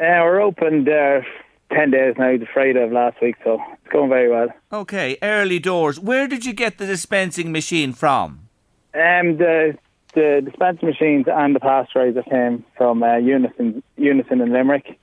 Uh, 0.00 0.22
we're 0.22 0.40
open 0.40 0.84
there 0.84 1.26
10 1.72 1.90
days 1.90 2.14
now, 2.16 2.38
the 2.38 2.46
Friday 2.52 2.82
of 2.82 2.90
last 2.90 3.20
week, 3.20 3.36
so 3.44 3.60
it's 3.72 3.92
going 3.92 4.08
very 4.08 4.30
well. 4.30 4.48
Okay, 4.72 5.18
early 5.22 5.58
doors. 5.58 6.00
Where 6.00 6.26
did 6.26 6.46
you 6.46 6.54
get 6.54 6.78
the 6.78 6.86
dispensing 6.86 7.52
machine 7.52 7.92
from? 7.92 8.48
Um, 8.94 9.36
the 9.36 9.76
the 10.14 10.40
dispenser 10.42 10.86
machines 10.86 11.26
and 11.28 11.54
the 11.54 11.60
pasteurizer 11.60 12.28
came 12.28 12.64
from 12.78 13.02
uh, 13.02 13.16
Unison, 13.16 13.82
Unison 13.96 14.40
in 14.40 14.52
Limerick, 14.52 14.98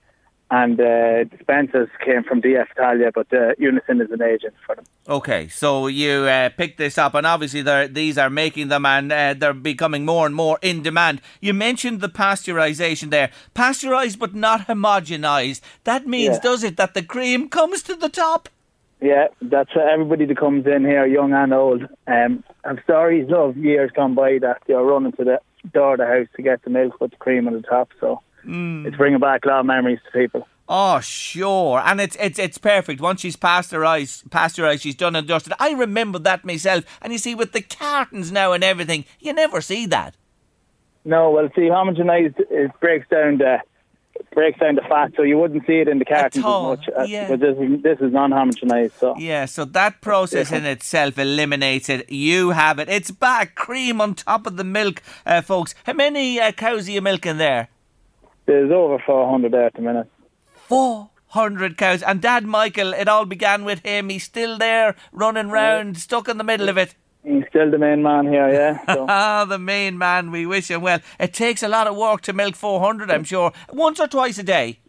and 0.51 0.79
uh, 0.79 1.23
dispensers 1.25 1.89
came 2.03 2.23
from 2.23 2.41
DF 2.41 2.67
Italia, 2.71 3.11
but 3.13 3.27
uh, 3.33 3.53
Unison 3.57 3.99
is 3.99 4.11
an 4.11 4.21
agent 4.21 4.53
for 4.65 4.75
them. 4.75 4.85
Okay, 5.07 5.47
so 5.47 5.87
you 5.87 6.11
uh, 6.25 6.49
picked 6.49 6.77
this 6.77 6.97
up, 6.97 7.15
and 7.15 7.25
obviously 7.25 7.63
these 7.87 8.17
are 8.17 8.29
making 8.29 8.67
them, 8.67 8.85
and 8.85 9.11
uh, 9.11 9.33
they're 9.35 9.53
becoming 9.53 10.05
more 10.05 10.25
and 10.27 10.35
more 10.35 10.59
in 10.61 10.83
demand. 10.83 11.21
You 11.41 11.53
mentioned 11.53 11.99
the 12.01 12.09
pasteurisation 12.09 13.09
there, 13.09 13.31
pasteurised 13.55 14.19
but 14.19 14.35
not 14.35 14.67
homogenised. 14.67 15.61
That 15.83 16.05
means, 16.05 16.35
Yeah. 16.35 16.41
does 16.41 16.63
it, 16.63 16.77
that 16.77 16.93
the 16.93 17.03
cream 17.03 17.49
comes 17.49 17.81
to 17.83 17.95
the 17.95 18.09
top? 18.09 18.47
Yeah, 19.01 19.27
that's 19.41 19.71
uh, 19.75 19.81
everybody 19.81 20.25
that 20.25 20.37
comes 20.37 20.65
in 20.67 20.85
here, 20.85 21.05
young 21.05 21.33
and 21.33 21.53
old. 21.53 21.87
Um, 22.07 22.43
have 22.63 22.79
stories 22.83 23.29
of 23.35 23.57
years 23.57 23.91
gone 23.95 24.13
by 24.15 24.37
that 24.39 24.61
they're 24.67 24.81
running 24.81 25.11
to 25.13 25.23
the 25.23 25.39
door 25.73 25.93
of 25.93 25.99
the 25.99 26.05
house 26.05 26.27
to 26.35 26.41
get 26.41 26.63
the 26.63 26.69
milk 26.69 27.01
with 27.01 27.11
the 27.11 27.17
cream 27.17 27.47
on 27.47 27.53
the 27.53 27.61
top, 27.61 27.89
so 27.99 28.21
it's 28.47 28.97
bringing 28.97 29.19
back 29.19 29.45
a 29.45 29.47
lot 29.49 29.59
of 29.61 29.65
memories 29.65 29.99
to 30.05 30.11
people. 30.17 30.47
Oh, 30.67 30.99
sure, 30.99 31.79
and 31.85 32.01
it's 32.01 32.17
it's 32.19 32.39
it's 32.39 32.57
perfect. 32.57 32.99
Once 32.99 33.21
she's 33.21 33.35
pasteurised, 33.35 34.29
pasteurised, 34.29 34.81
she's 34.81 34.95
done 34.95 35.15
and 35.15 35.27
dusted. 35.27 35.53
I 35.59 35.71
remember 35.73 36.17
that 36.19 36.43
myself. 36.43 36.83
And 37.01 37.13
you 37.13 37.19
see, 37.19 37.35
with 37.35 37.51
the 37.51 37.61
cartons 37.61 38.31
now 38.31 38.51
and 38.51 38.63
everything, 38.63 39.05
you 39.19 39.31
never 39.33 39.61
see 39.61 39.85
that. 39.87 40.15
No, 41.03 41.29
well, 41.29 41.49
see, 41.55 41.69
homogenized 41.69 42.39
it 42.49 42.71
breaks 42.79 43.07
down 43.09 43.37
the 43.37 43.59
breaks 44.33 44.59
down 44.59 44.75
the 44.75 44.81
fat, 44.81 45.11
so 45.15 45.21
you 45.21 45.37
wouldn't 45.37 45.67
see 45.67 45.79
it 45.81 45.87
in 45.87 45.99
the 45.99 46.05
cartons 46.05 46.43
as 46.43 46.43
much. 46.43 46.89
uh, 46.97 47.03
yeah. 47.03 47.27
But 47.27 47.41
this 47.41 47.57
is 47.59 47.83
this 47.83 47.99
is 47.99 48.11
non-homogenized, 48.11 48.93
so 48.99 49.15
Yeah, 49.17 49.45
so 49.45 49.65
that 49.65 50.01
process 50.01 50.51
in 50.51 50.65
itself 50.65 51.19
eliminates 51.19 51.89
it. 51.89 52.11
You 52.11 52.51
have 52.51 52.79
it. 52.79 52.89
It's 52.89 53.11
back, 53.11 53.53
cream 53.53 54.01
on 54.01 54.15
top 54.15 54.47
of 54.47 54.57
the 54.57 54.63
milk, 54.63 55.03
uh, 55.27 55.41
folks. 55.41 55.75
How 55.85 55.93
many 55.93 56.39
uh, 56.39 56.53
cows 56.53 56.87
are 56.87 56.91
you 56.91 57.01
milking 57.01 57.37
there? 57.37 57.69
There's 58.45 58.71
over 58.71 58.99
400 59.05 59.51
there 59.51 59.65
at 59.65 59.73
the 59.73 59.81
minute. 59.81 60.09
Four 60.53 61.09
hundred 61.27 61.77
cows. 61.77 62.01
And 62.01 62.21
Dad 62.21 62.45
Michael, 62.45 62.93
it 62.93 63.07
all 63.07 63.25
began 63.25 63.65
with 63.65 63.85
him. 63.85 64.09
He's 64.09 64.23
still 64.23 64.57
there, 64.57 64.95
running 65.11 65.49
round, 65.49 65.97
stuck 65.97 66.27
in 66.29 66.37
the 66.37 66.43
middle 66.43 66.69
of 66.69 66.77
it. 66.77 66.95
He's 67.23 67.43
still 67.49 67.69
the 67.71 67.77
main 67.77 68.01
man 68.03 68.27
here, 68.27 68.49
yeah. 68.49 68.79
So. 68.93 69.05
Ah, 69.09 69.45
the 69.45 69.59
main 69.59 69.97
man. 69.97 70.31
We 70.31 70.45
wish 70.45 70.69
him 70.69 70.81
well. 70.81 70.99
It 71.19 71.33
takes 71.33 71.61
a 71.63 71.67
lot 71.67 71.87
of 71.87 71.95
work 71.95 72.21
to 72.21 72.33
milk 72.33 72.55
400, 72.55 73.11
I'm 73.11 73.23
sure. 73.23 73.51
Once 73.73 73.99
or 73.99 74.07
twice 74.07 74.37
a 74.37 74.43
day. 74.43 74.79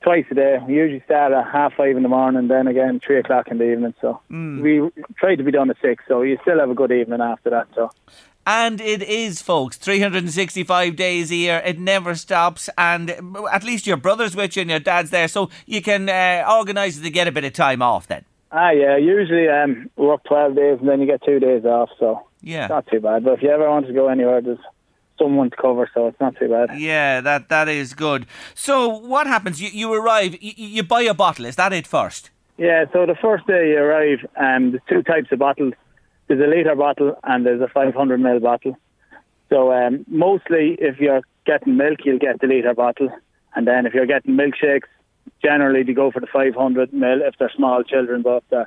Twice 0.00 0.24
a 0.30 0.34
day. 0.34 0.58
We 0.66 0.74
usually 0.74 1.02
start 1.04 1.32
at 1.32 1.46
half 1.52 1.74
five 1.74 1.96
in 1.96 2.02
the 2.02 2.08
morning, 2.08 2.48
then 2.48 2.66
again 2.66 2.98
three 2.98 3.18
o'clock 3.18 3.48
in 3.48 3.58
the 3.58 3.70
evening. 3.70 3.94
So 4.00 4.20
we 4.30 4.90
try 5.16 5.36
to 5.36 5.42
be 5.44 5.52
done 5.52 5.70
at 5.70 5.76
six. 5.80 6.04
So 6.08 6.22
you 6.22 6.38
still 6.42 6.58
have 6.58 6.70
a 6.70 6.74
good 6.74 6.90
evening 6.90 7.20
after 7.20 7.50
that. 7.50 7.68
So 7.74 7.90
And 8.46 8.80
it 8.80 9.02
is, 9.02 9.40
folks, 9.40 9.76
365 9.76 10.96
days 10.96 11.30
a 11.30 11.36
year. 11.36 11.62
It 11.64 11.78
never 11.78 12.14
stops. 12.14 12.68
And 12.76 13.10
at 13.52 13.62
least 13.62 13.86
your 13.86 13.96
brother's 13.96 14.34
with 14.34 14.56
you 14.56 14.62
and 14.62 14.70
your 14.70 14.80
dad's 14.80 15.10
there. 15.10 15.28
So 15.28 15.48
you 15.66 15.80
can 15.80 16.08
uh, 16.08 16.44
organise 16.52 16.98
to 17.00 17.10
get 17.10 17.28
a 17.28 17.32
bit 17.32 17.44
of 17.44 17.52
time 17.52 17.82
off 17.82 18.06
then. 18.08 18.24
ah 18.50 18.70
yeah, 18.70 18.96
usually 18.96 19.48
um 19.48 19.88
work 19.96 20.22
twelve 20.24 20.54
days 20.56 20.78
and 20.80 20.88
then 20.88 21.00
you 21.00 21.06
get 21.06 21.22
two 21.24 21.38
days 21.40 21.64
off. 21.64 21.90
So 22.00 22.26
Yeah. 22.42 22.66
not 22.66 22.86
too 22.88 23.00
bad. 23.00 23.24
But 23.24 23.34
if 23.34 23.42
you 23.42 23.50
ever 23.50 23.68
want 23.70 23.86
to 23.86 23.92
go 23.92 24.08
anywhere, 24.08 24.40
there's 24.42 24.58
someone 25.18 25.50
to 25.50 25.56
cover, 25.56 25.88
so 25.94 26.08
it's 26.08 26.20
not 26.20 26.34
too 26.36 26.48
bad. 26.48 26.78
Yeah, 26.78 27.20
that 27.20 27.48
that 27.48 27.68
is 27.68 27.94
good. 27.94 28.26
So 28.54 28.88
what 28.88 29.26
happens? 29.26 29.62
You, 29.62 29.68
you 29.72 29.92
arrive, 29.92 30.32
you, 30.42 30.52
you 30.56 30.82
buy 30.82 31.02
a 31.02 31.14
bottle. 31.14 31.46
Is 31.46 31.56
that 31.56 31.72
it 31.72 31.86
first? 31.86 32.30
Yeah, 32.58 32.84
so 32.92 33.06
the 33.06 33.14
first 33.26 33.46
day 33.46 33.70
you 33.70 33.78
arrive, 33.78 34.18
um, 34.36 34.72
there's 34.72 34.82
two 34.88 35.02
types 35.02 35.32
of 35.32 35.38
bottles. 35.38 35.74
There's 36.32 36.50
a 36.50 36.56
litre 36.56 36.74
bottle 36.74 37.14
and 37.24 37.44
there's 37.44 37.60
a 37.60 37.68
500 37.68 38.18
ml 38.18 38.40
bottle. 38.40 38.74
So 39.50 39.70
um, 39.70 40.06
mostly, 40.08 40.78
if 40.80 40.98
you're 40.98 41.20
getting 41.44 41.76
milk, 41.76 41.98
you'll 42.06 42.18
get 42.18 42.40
the 42.40 42.46
litre 42.46 42.72
bottle, 42.72 43.10
and 43.54 43.66
then 43.66 43.84
if 43.84 43.92
you're 43.92 44.06
getting 44.06 44.34
milkshakes, 44.34 44.88
generally 45.42 45.82
they 45.82 45.92
go 45.92 46.10
for 46.10 46.20
the 46.20 46.26
500 46.26 46.90
ml 46.90 47.28
if 47.28 47.34
they're 47.38 47.52
small 47.54 47.82
children. 47.82 48.22
But 48.22 48.44
uh, 48.50 48.64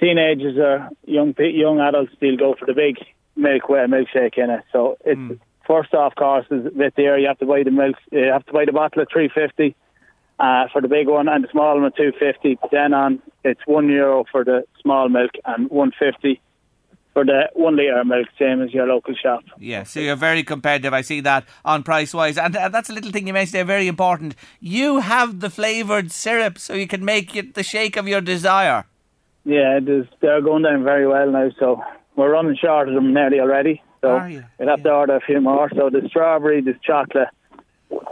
teenagers 0.00 0.58
or 0.58 0.90
young 1.06 1.32
young 1.38 1.78
adults, 1.78 2.10
they'll 2.20 2.36
go 2.36 2.56
for 2.58 2.66
the 2.66 2.74
big 2.74 2.96
milk 3.36 3.68
with 3.68 3.84
a 3.84 3.86
milkshake 3.86 4.36
in 4.36 4.50
it. 4.50 4.64
So 4.72 4.96
it's 5.04 5.40
first 5.68 5.94
off 5.94 6.16
course 6.16 6.46
is 6.50 6.66
a 6.66 6.70
bit 6.70 6.94
there. 6.96 7.20
You 7.20 7.28
have 7.28 7.38
to 7.38 7.46
buy 7.46 7.62
the 7.62 7.70
milk. 7.70 7.94
You 8.10 8.32
have 8.32 8.46
to 8.46 8.52
buy 8.52 8.64
the 8.64 8.72
bottle 8.72 9.02
at 9.02 9.12
350 9.12 9.76
uh, 10.40 10.66
for 10.72 10.82
the 10.82 10.88
big 10.88 11.06
one, 11.06 11.28
and 11.28 11.44
the 11.44 11.48
small 11.52 11.76
one 11.76 11.84
at 11.84 11.94
two 11.94 12.10
fifty. 12.18 12.58
Then 12.72 12.94
on, 12.94 13.22
it's 13.44 13.64
one 13.64 13.88
euro 13.88 14.24
for 14.32 14.42
the 14.42 14.64
small 14.82 15.08
milk 15.08 15.30
and 15.44 15.70
one 15.70 15.92
fifty 15.96 16.40
for 17.12 17.24
the 17.24 17.48
one 17.54 17.76
litre 17.76 18.04
milk, 18.04 18.28
same 18.38 18.62
as 18.62 18.72
your 18.72 18.86
local 18.86 19.14
shop. 19.14 19.42
Yeah, 19.58 19.82
so 19.82 20.00
you're 20.00 20.16
very 20.16 20.42
competitive. 20.42 20.92
I 20.92 21.00
see 21.02 21.20
that 21.20 21.44
on 21.64 21.82
price 21.82 22.14
wise. 22.14 22.38
And 22.38 22.56
uh, 22.56 22.68
that's 22.68 22.88
a 22.88 22.92
little 22.92 23.10
thing 23.10 23.26
you 23.26 23.32
mentioned 23.32 23.54
there, 23.54 23.64
very 23.64 23.88
important. 23.88 24.34
You 24.60 25.00
have 25.00 25.40
the 25.40 25.50
flavoured 25.50 26.12
syrup, 26.12 26.58
so 26.58 26.74
you 26.74 26.86
can 26.86 27.04
make 27.04 27.34
it 27.34 27.54
the 27.54 27.62
shake 27.62 27.96
of 27.96 28.06
your 28.06 28.20
desire. 28.20 28.84
Yeah, 29.44 29.78
is, 29.78 30.06
they're 30.20 30.42
going 30.42 30.62
down 30.62 30.84
very 30.84 31.06
well 31.06 31.30
now, 31.30 31.50
so 31.58 31.82
we're 32.16 32.30
running 32.30 32.56
short 32.56 32.88
of 32.88 32.94
them 32.94 33.12
nearly 33.12 33.40
already. 33.40 33.82
So 34.02 34.42
we'll 34.58 34.68
have 34.68 34.82
to 34.82 34.90
order 34.90 35.16
a 35.16 35.20
few 35.20 35.40
more. 35.40 35.68
So 35.74 35.90
the 35.90 36.06
strawberry, 36.08 36.62
there's 36.62 36.80
chocolate, 36.82 37.28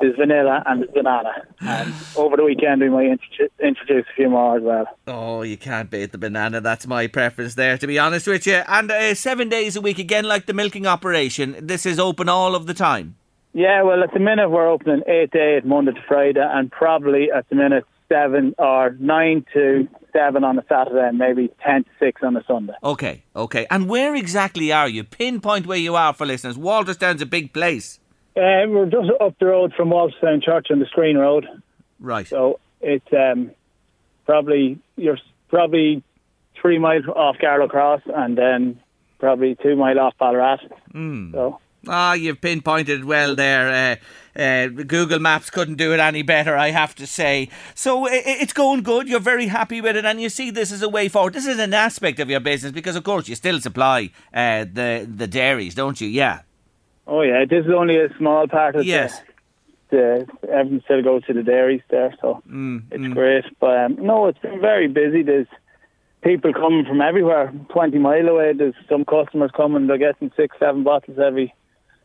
there's 0.00 0.16
vanilla, 0.16 0.62
and 0.66 0.86
banana. 0.92 1.46
And 1.60 1.92
over 2.16 2.36
the 2.36 2.44
weekend 2.44 2.80
we 2.80 2.88
might 2.88 3.06
intro- 3.06 3.48
introduce 3.62 4.06
a 4.10 4.14
few 4.14 4.28
more 4.28 4.56
as 4.56 4.62
well. 4.62 4.86
Oh, 5.06 5.42
you 5.42 5.56
can't 5.56 5.90
beat 5.90 6.12
the 6.12 6.18
banana. 6.18 6.60
That's 6.60 6.86
my 6.86 7.06
preference 7.06 7.54
there, 7.54 7.78
to 7.78 7.86
be 7.86 7.98
honest 7.98 8.26
with 8.26 8.46
you. 8.46 8.62
And 8.66 8.90
uh, 8.90 9.14
seven 9.14 9.48
days 9.48 9.76
a 9.76 9.80
week, 9.80 9.98
again, 9.98 10.24
like 10.24 10.46
the 10.46 10.54
milking 10.54 10.86
operation. 10.86 11.56
This 11.60 11.86
is 11.86 11.98
open 11.98 12.28
all 12.28 12.54
of 12.54 12.66
the 12.66 12.74
time. 12.74 13.16
Yeah, 13.54 13.82
well, 13.82 14.02
at 14.04 14.12
the 14.12 14.20
minute 14.20 14.50
we're 14.50 14.68
opening 14.68 15.02
eight 15.06 15.34
eight 15.34 15.64
Monday 15.64 15.92
to 15.92 16.02
Friday, 16.06 16.46
and 16.46 16.70
probably 16.70 17.30
at 17.32 17.48
the 17.48 17.56
minute 17.56 17.84
seven 18.08 18.54
or 18.58 18.96
nine 19.00 19.44
to 19.52 19.88
seven 20.12 20.44
on 20.44 20.58
a 20.58 20.64
Saturday, 20.68 21.08
and 21.08 21.18
maybe 21.18 21.50
ten 21.64 21.84
to 21.84 21.90
six 21.98 22.22
on 22.22 22.36
a 22.36 22.44
Sunday. 22.44 22.74
Okay, 22.84 23.24
okay. 23.34 23.66
And 23.70 23.88
where 23.88 24.14
exactly 24.14 24.70
are 24.70 24.88
you? 24.88 25.02
Pinpoint 25.02 25.66
where 25.66 25.78
you 25.78 25.96
are 25.96 26.12
for 26.12 26.26
listeners. 26.26 26.56
Walterstown's 26.56 27.22
a 27.22 27.26
big 27.26 27.52
place. 27.52 27.98
Uh, 28.36 28.68
we're 28.68 28.86
just 28.86 29.10
up 29.20 29.36
the 29.40 29.46
road 29.46 29.72
from 29.76 29.88
Walterstown 29.90 30.42
Church 30.42 30.68
on 30.70 30.78
the 30.78 30.86
Skryne 30.86 31.18
Road, 31.18 31.46
Right. 31.98 32.26
so 32.26 32.60
it's 32.80 33.06
um, 33.12 33.50
probably 34.26 34.78
you're 34.96 35.18
probably 35.48 36.02
three 36.60 36.78
miles 36.78 37.04
off 37.06 37.36
Garlow 37.38 37.68
Cross, 37.68 38.02
and 38.06 38.38
then 38.38 38.80
probably 39.18 39.56
two 39.60 39.74
mile 39.76 39.98
off 39.98 40.14
Balrath. 40.20 40.60
Mm. 40.94 41.32
So 41.32 41.58
Ah, 41.86 42.12
you've 42.14 42.40
pinpointed 42.40 43.04
well 43.04 43.34
there. 43.36 43.98
Uh, 44.36 44.40
uh, 44.40 44.66
Google 44.68 45.20
Maps 45.20 45.48
couldn't 45.48 45.76
do 45.76 45.92
it 45.94 46.00
any 46.00 46.22
better, 46.22 46.56
I 46.56 46.70
have 46.70 46.94
to 46.96 47.06
say. 47.06 47.48
So 47.74 48.06
i- 48.06 48.10
i- 48.12 48.22
it's 48.42 48.52
going 48.52 48.82
good. 48.82 49.08
You're 49.08 49.20
very 49.20 49.46
happy 49.46 49.80
with 49.80 49.96
it, 49.96 50.04
and 50.04 50.20
you 50.20 50.28
see 50.28 50.50
this 50.50 50.70
as 50.72 50.82
a 50.82 50.88
way 50.88 51.08
forward. 51.08 51.32
This 51.34 51.46
is 51.46 51.58
an 51.58 51.72
aspect 51.74 52.18
of 52.20 52.28
your 52.28 52.40
business 52.40 52.72
because, 52.72 52.94
of 52.96 53.04
course, 53.04 53.28
you 53.28 53.34
still 53.36 53.60
supply 53.60 54.10
uh, 54.34 54.64
the 54.72 55.08
the 55.12 55.26
dairies, 55.26 55.74
don't 55.74 56.00
you? 56.00 56.08
Yeah. 56.08 56.40
Oh 57.08 57.22
yeah, 57.22 57.44
this 57.48 57.64
is 57.64 57.72
only 57.72 57.96
a 57.96 58.08
small 58.18 58.46
part 58.46 58.76
of 58.76 58.84
Yes. 58.84 59.22
the, 59.90 60.26
the 60.42 60.50
everything 60.52 60.82
still 60.84 61.02
goes 61.02 61.24
to 61.24 61.32
the 61.32 61.42
dairies 61.42 61.80
there, 61.90 62.14
so 62.20 62.42
Mm, 62.48 62.82
it's 62.90 63.02
mm. 63.02 63.14
great. 63.14 63.44
But 63.58 63.76
um, 63.78 63.96
no, 64.00 64.26
it's 64.26 64.38
been 64.38 64.60
very 64.60 64.88
busy. 64.88 65.22
There's 65.22 65.46
people 66.22 66.52
coming 66.52 66.84
from 66.84 67.00
everywhere, 67.00 67.52
twenty 67.70 67.98
mile 67.98 68.28
away. 68.28 68.52
There's 68.52 68.74
some 68.88 69.04
customers 69.04 69.50
coming. 69.56 69.86
They're 69.86 69.96
getting 69.98 70.30
six, 70.36 70.56
seven 70.58 70.82
bottles 70.84 71.18
every 71.18 71.54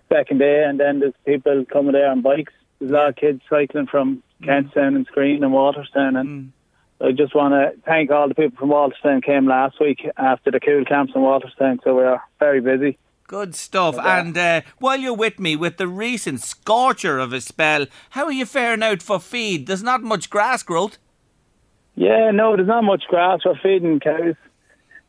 second 0.10 0.38
day, 0.40 0.64
and 0.64 0.80
then 0.80 1.00
there's 1.00 1.14
people 1.26 1.66
coming 1.72 1.92
there 1.94 2.10
on 2.10 2.22
bikes. 2.22 2.54
There's 2.80 2.92
a 2.92 2.94
lot 2.96 3.10
of 3.10 3.16
kids 3.18 3.42
cycling 3.50 3.88
from 3.88 4.24
Mm. 4.42 4.48
Kentstown 4.74 4.96
and 4.98 5.08
Skryne 5.08 5.42
and 5.44 5.54
Walterstown, 5.54 6.20
and 6.20 6.52
I 7.00 7.12
just 7.14 7.34
want 7.34 7.54
to 7.54 7.80
thank 7.86 8.12
all 8.12 8.28
the 8.28 8.36
people 8.36 8.58
from 8.58 8.70
Walterstown 8.70 9.24
came 9.24 9.48
last 9.48 9.80
week 9.80 10.06
after 10.18 10.52
the 10.52 10.60
Cúl 10.60 10.86
Camps 10.88 11.14
in 11.16 11.22
Walterstown. 11.22 11.80
So 11.84 11.96
we 11.96 12.04
are 12.04 12.22
very 12.40 12.60
busy. 12.60 12.98
Good 13.28 13.56
stuff. 13.56 13.98
And 13.98 14.38
uh, 14.38 14.62
while 14.80 14.98
you're 14.98 15.14
with 15.14 15.40
me, 15.40 15.56
with 15.56 15.78
the 15.78 15.88
recent 15.88 16.42
scorcher 16.42 17.20
of 17.20 17.34
a 17.34 17.42
spell, 17.42 17.88
how 18.12 18.26
are 18.26 18.32
you 18.32 18.46
faring 18.46 18.84
out 18.84 19.02
for 19.02 19.20
feed? 19.20 19.68
There's 19.68 19.84
not 19.84 20.04
much 20.04 20.30
grass 20.30 20.62
growth. 20.64 20.98
Yeah, 21.96 22.32
no, 22.32 22.56
there's 22.56 22.68
not 22.68 22.84
much 22.84 23.04
grass. 23.08 23.40
We're 23.46 23.56
feeding 23.62 24.00
cows 24.00 24.36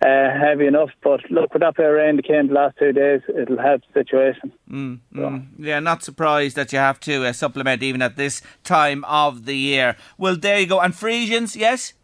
uh, 0.04 0.38
heavy 0.38 0.66
enough, 0.66 0.90
but 1.02 1.20
look, 1.30 1.52
with 1.54 1.62
that 1.62 1.76
bit 1.76 1.86
of 1.86 1.92
rain 1.92 2.16
that 2.16 2.26
came 2.26 2.48
the 2.48 2.54
last 2.54 2.76
two 2.78 2.92
days, 2.92 3.22
it'll 3.28 3.58
help 3.58 3.82
the 3.86 4.00
situation. 4.00 4.52
Mm, 4.70 5.00
mm. 5.14 5.46
Yeah, 5.58 5.80
not 5.80 6.02
surprised 6.02 6.56
that 6.56 6.72
you 6.72 6.78
have 6.78 7.00
to 7.00 7.24
uh, 7.24 7.32
supplement 7.32 7.82
even 7.82 8.02
at 8.02 8.16
this 8.16 8.42
time 8.64 9.04
of 9.04 9.46
the 9.46 9.56
year. 9.56 9.96
Well, 10.18 10.36
there 10.36 10.60
you 10.60 10.66
go. 10.66 10.80
And 10.80 10.92
Friesians, 10.92 11.56
yes? 11.56 11.94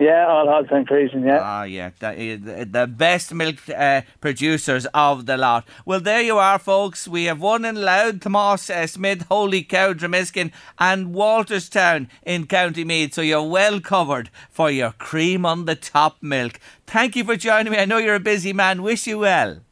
Yeah, 0.00 0.28
all 0.28 0.46
Holstein 0.46 0.86
Friesian, 0.86 1.26
yeah. 1.26 1.40
Ah, 1.42 1.62
yeah, 1.64 1.90
the, 1.98 2.36
the- 2.36 2.64
the 2.64 2.86
best 2.86 3.34
milk 3.34 3.56
uh, 3.76 4.02
producers 4.20 4.86
of 4.94 5.26
the 5.26 5.36
lot. 5.36 5.66
Well, 5.84 5.98
there 5.98 6.20
you 6.22 6.38
are, 6.38 6.60
folks. 6.60 7.08
We 7.08 7.24
have 7.24 7.40
one 7.40 7.64
in 7.64 7.74
Louth, 7.82 8.20
Tomas 8.20 8.70
uh, 8.70 8.86
Smith, 8.86 9.26
Holy 9.28 9.64
Cow, 9.64 9.94
Dromiskin, 9.94 10.52
and 10.78 11.08
Walterstown 11.14 12.08
in 12.24 12.46
County 12.46 12.84
Meath. 12.84 13.12
So 13.14 13.22
you're 13.22 13.42
well 13.42 13.80
covered 13.80 14.30
for 14.50 14.70
your 14.70 14.92
cream 14.92 15.44
on 15.44 15.64
the 15.64 15.74
top 15.74 16.18
milk. 16.22 16.60
Thank 16.86 17.16
you 17.16 17.24
for 17.24 17.34
joining 17.34 17.72
me. 17.72 17.78
I 17.78 17.84
know 17.84 17.98
you're 17.98 18.14
a 18.14 18.20
busy 18.20 18.52
man. 18.52 18.82
Wish 18.82 19.08
you 19.08 19.18
well. 19.18 19.62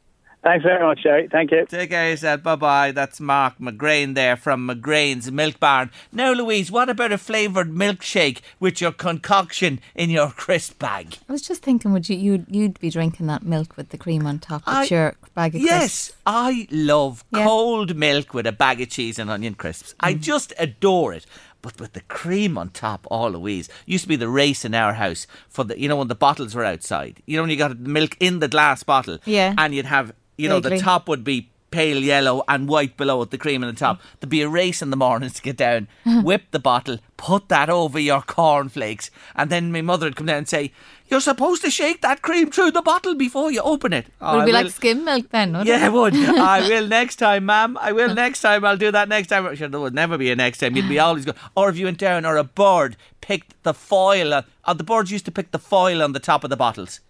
Thanks 0.43 0.63
very 0.63 0.81
much, 0.85 1.03
Jerry. 1.03 1.27
Thank 1.29 1.51
you. 1.51 1.65
Take 1.65 1.89
care 1.89 2.05
of 2.05 2.11
yourself. 2.11 2.43
Bye 2.43 2.55
bye. 2.55 2.91
That's 2.91 3.19
Mark 3.19 3.57
McGrain 3.59 4.13
there 4.15 4.37
from 4.37 4.65
McGrain's 4.67 5.29
Milk 5.29 5.59
Barn. 5.59 5.91
Now, 6.13 6.31
Louise, 6.31 6.71
what 6.71 6.89
about 6.89 7.11
a 7.11 7.17
flavoured 7.17 7.69
milkshake 7.71 8.39
with 8.59 8.79
your 8.79 8.93
concoction 8.93 9.81
in 9.93 10.09
your 10.09 10.29
crisp 10.29 10.79
bag? 10.79 11.17
I 11.27 11.31
was 11.33 11.41
just 11.41 11.63
thinking, 11.63 11.91
would 11.91 12.07
you 12.07 12.15
you'd, 12.15 12.45
you'd 12.49 12.79
be 12.79 12.89
drinking 12.89 13.27
that 13.27 13.43
milk 13.43 13.75
with 13.75 13.89
the 13.89 13.97
cream 13.97 14.25
on 14.25 14.39
top 14.39 14.65
with 14.65 14.75
I- 14.75 14.83
your 14.85 15.15
bag 15.35 15.55
of 15.55 15.61
Yes, 15.61 15.79
crisps? 15.79 16.09
Yes, 16.09 16.17
I 16.27 16.67
love 16.71 17.25
Yeah. 17.33 17.43
cold 17.43 17.95
milk 17.97 18.33
with 18.33 18.47
a 18.47 18.53
bag 18.53 18.79
of 18.79 18.89
cheese 18.89 19.19
and 19.19 19.29
onion 19.29 19.55
crisps. 19.55 19.95
I 19.99 20.13
Mm. 20.13 20.21
just 20.21 20.53
adore 20.57 21.13
it. 21.13 21.25
But 21.63 21.79
with 21.79 21.93
the 21.93 22.01
cream 22.01 22.57
on 22.57 22.69
top, 22.69 23.05
all 23.09 23.31
Louise. 23.31 23.67
Used 23.87 24.03
to 24.03 24.07
be 24.07 24.15
the 24.15 24.29
race 24.29 24.63
in 24.63 24.75
our 24.75 24.93
house 24.93 25.25
for 25.49 25.63
the, 25.65 25.77
you 25.77 25.89
know, 25.89 25.97
when 25.97 26.07
the 26.07 26.15
bottles 26.15 26.53
were 26.55 26.63
outside. 26.63 27.21
You 27.25 27.35
know, 27.35 27.43
when 27.43 27.49
you 27.49 27.57
got 27.57 27.77
milk 27.79 28.15
in 28.19 28.39
the 28.39 28.47
glass 28.47 28.83
bottle. 28.83 29.17
Yeah. 29.25 29.55
And 29.57 29.73
you'd 29.73 29.87
have, 29.87 30.13
you 30.37 30.47
know, 30.49 30.59
the 30.59 30.77
top 30.79 31.07
would 31.09 31.23
be 31.23 31.49
pale 31.69 32.01
yellow 32.01 32.41
and 32.47 32.69
white 32.69 32.95
below 32.95 33.21
it, 33.21 33.29
the 33.29 33.37
cream 33.37 33.61
on 33.61 33.69
the 33.69 33.77
top. 33.77 33.99
There'd 34.19 34.29
be 34.29 34.41
a 34.41 34.47
race 34.49 34.81
in 34.81 34.89
the 34.89 34.95
mornings 34.95 35.33
to 35.33 35.41
get 35.41 35.57
down, 35.57 35.87
whip 36.23 36.43
the 36.51 36.59
bottle, 36.59 36.99
put 37.17 37.49
that 37.49 37.69
over 37.69 37.99
your 37.99 38.21
cornflakes, 38.21 39.11
and 39.35 39.49
then 39.49 39.71
my 39.71 39.81
mother 39.81 40.05
would 40.05 40.15
come 40.15 40.27
down 40.27 40.37
and 40.37 40.47
say, 40.47 40.71
You're 41.09 41.19
supposed 41.19 41.61
to 41.63 41.69
shake 41.69 42.01
that 42.03 42.21
cream 42.21 42.51
through 42.51 42.71
the 42.71 42.81
bottle 42.81 43.15
before 43.15 43.51
you 43.51 43.61
open 43.61 43.91
it. 43.91 44.07
Oh, 44.21 44.37
Would 44.37 44.39
it 44.39 44.41
I 44.41 44.45
be 44.45 44.51
will- 44.53 44.63
like 44.63 44.71
skim 44.71 45.03
milk 45.03 45.29
then? 45.29 45.57
would 45.57 45.67
yeah, 45.67 45.75
it? 45.75 45.79
Yeah, 45.81 45.87
it 45.87 45.91
would. 45.93 46.15
I 46.15 46.61
will 46.69 46.87
next 46.87 47.17
time, 47.17 47.45
ma'am. 47.45 47.77
I 47.81 47.91
will 47.91 48.13
next 48.15 48.39
time. 48.41 48.63
I'll 48.63 48.77
do 48.77 48.91
that 48.91 49.09
next 49.09 49.27
time. 49.27 49.53
Sure, 49.55 49.67
there 49.67 49.79
would 49.81 49.93
never 49.93 50.17
be 50.17 50.31
a 50.31 50.35
next 50.37 50.59
time. 50.59 50.75
You'd 50.77 50.87
be 50.89 50.99
always 50.99 51.25
go. 51.25 51.33
Or 51.55 51.67
if 51.69 51.77
you 51.77 51.85
went 51.85 51.97
down, 51.97 52.25
or 52.25 52.37
a 52.37 52.43
bird 52.45 52.95
picked 53.19 53.61
the 53.63 53.73
foil. 53.73 54.33
On, 54.33 54.45
uh, 54.63 54.73
the 54.73 54.85
birds 54.85 55.11
used 55.11 55.25
to 55.25 55.31
pick 55.31 55.51
the 55.51 55.59
foil 55.59 56.01
on 56.01 56.13
the 56.13 56.19
top 56.21 56.45
of 56.45 56.49
the 56.49 56.57
bottles. 56.57 57.01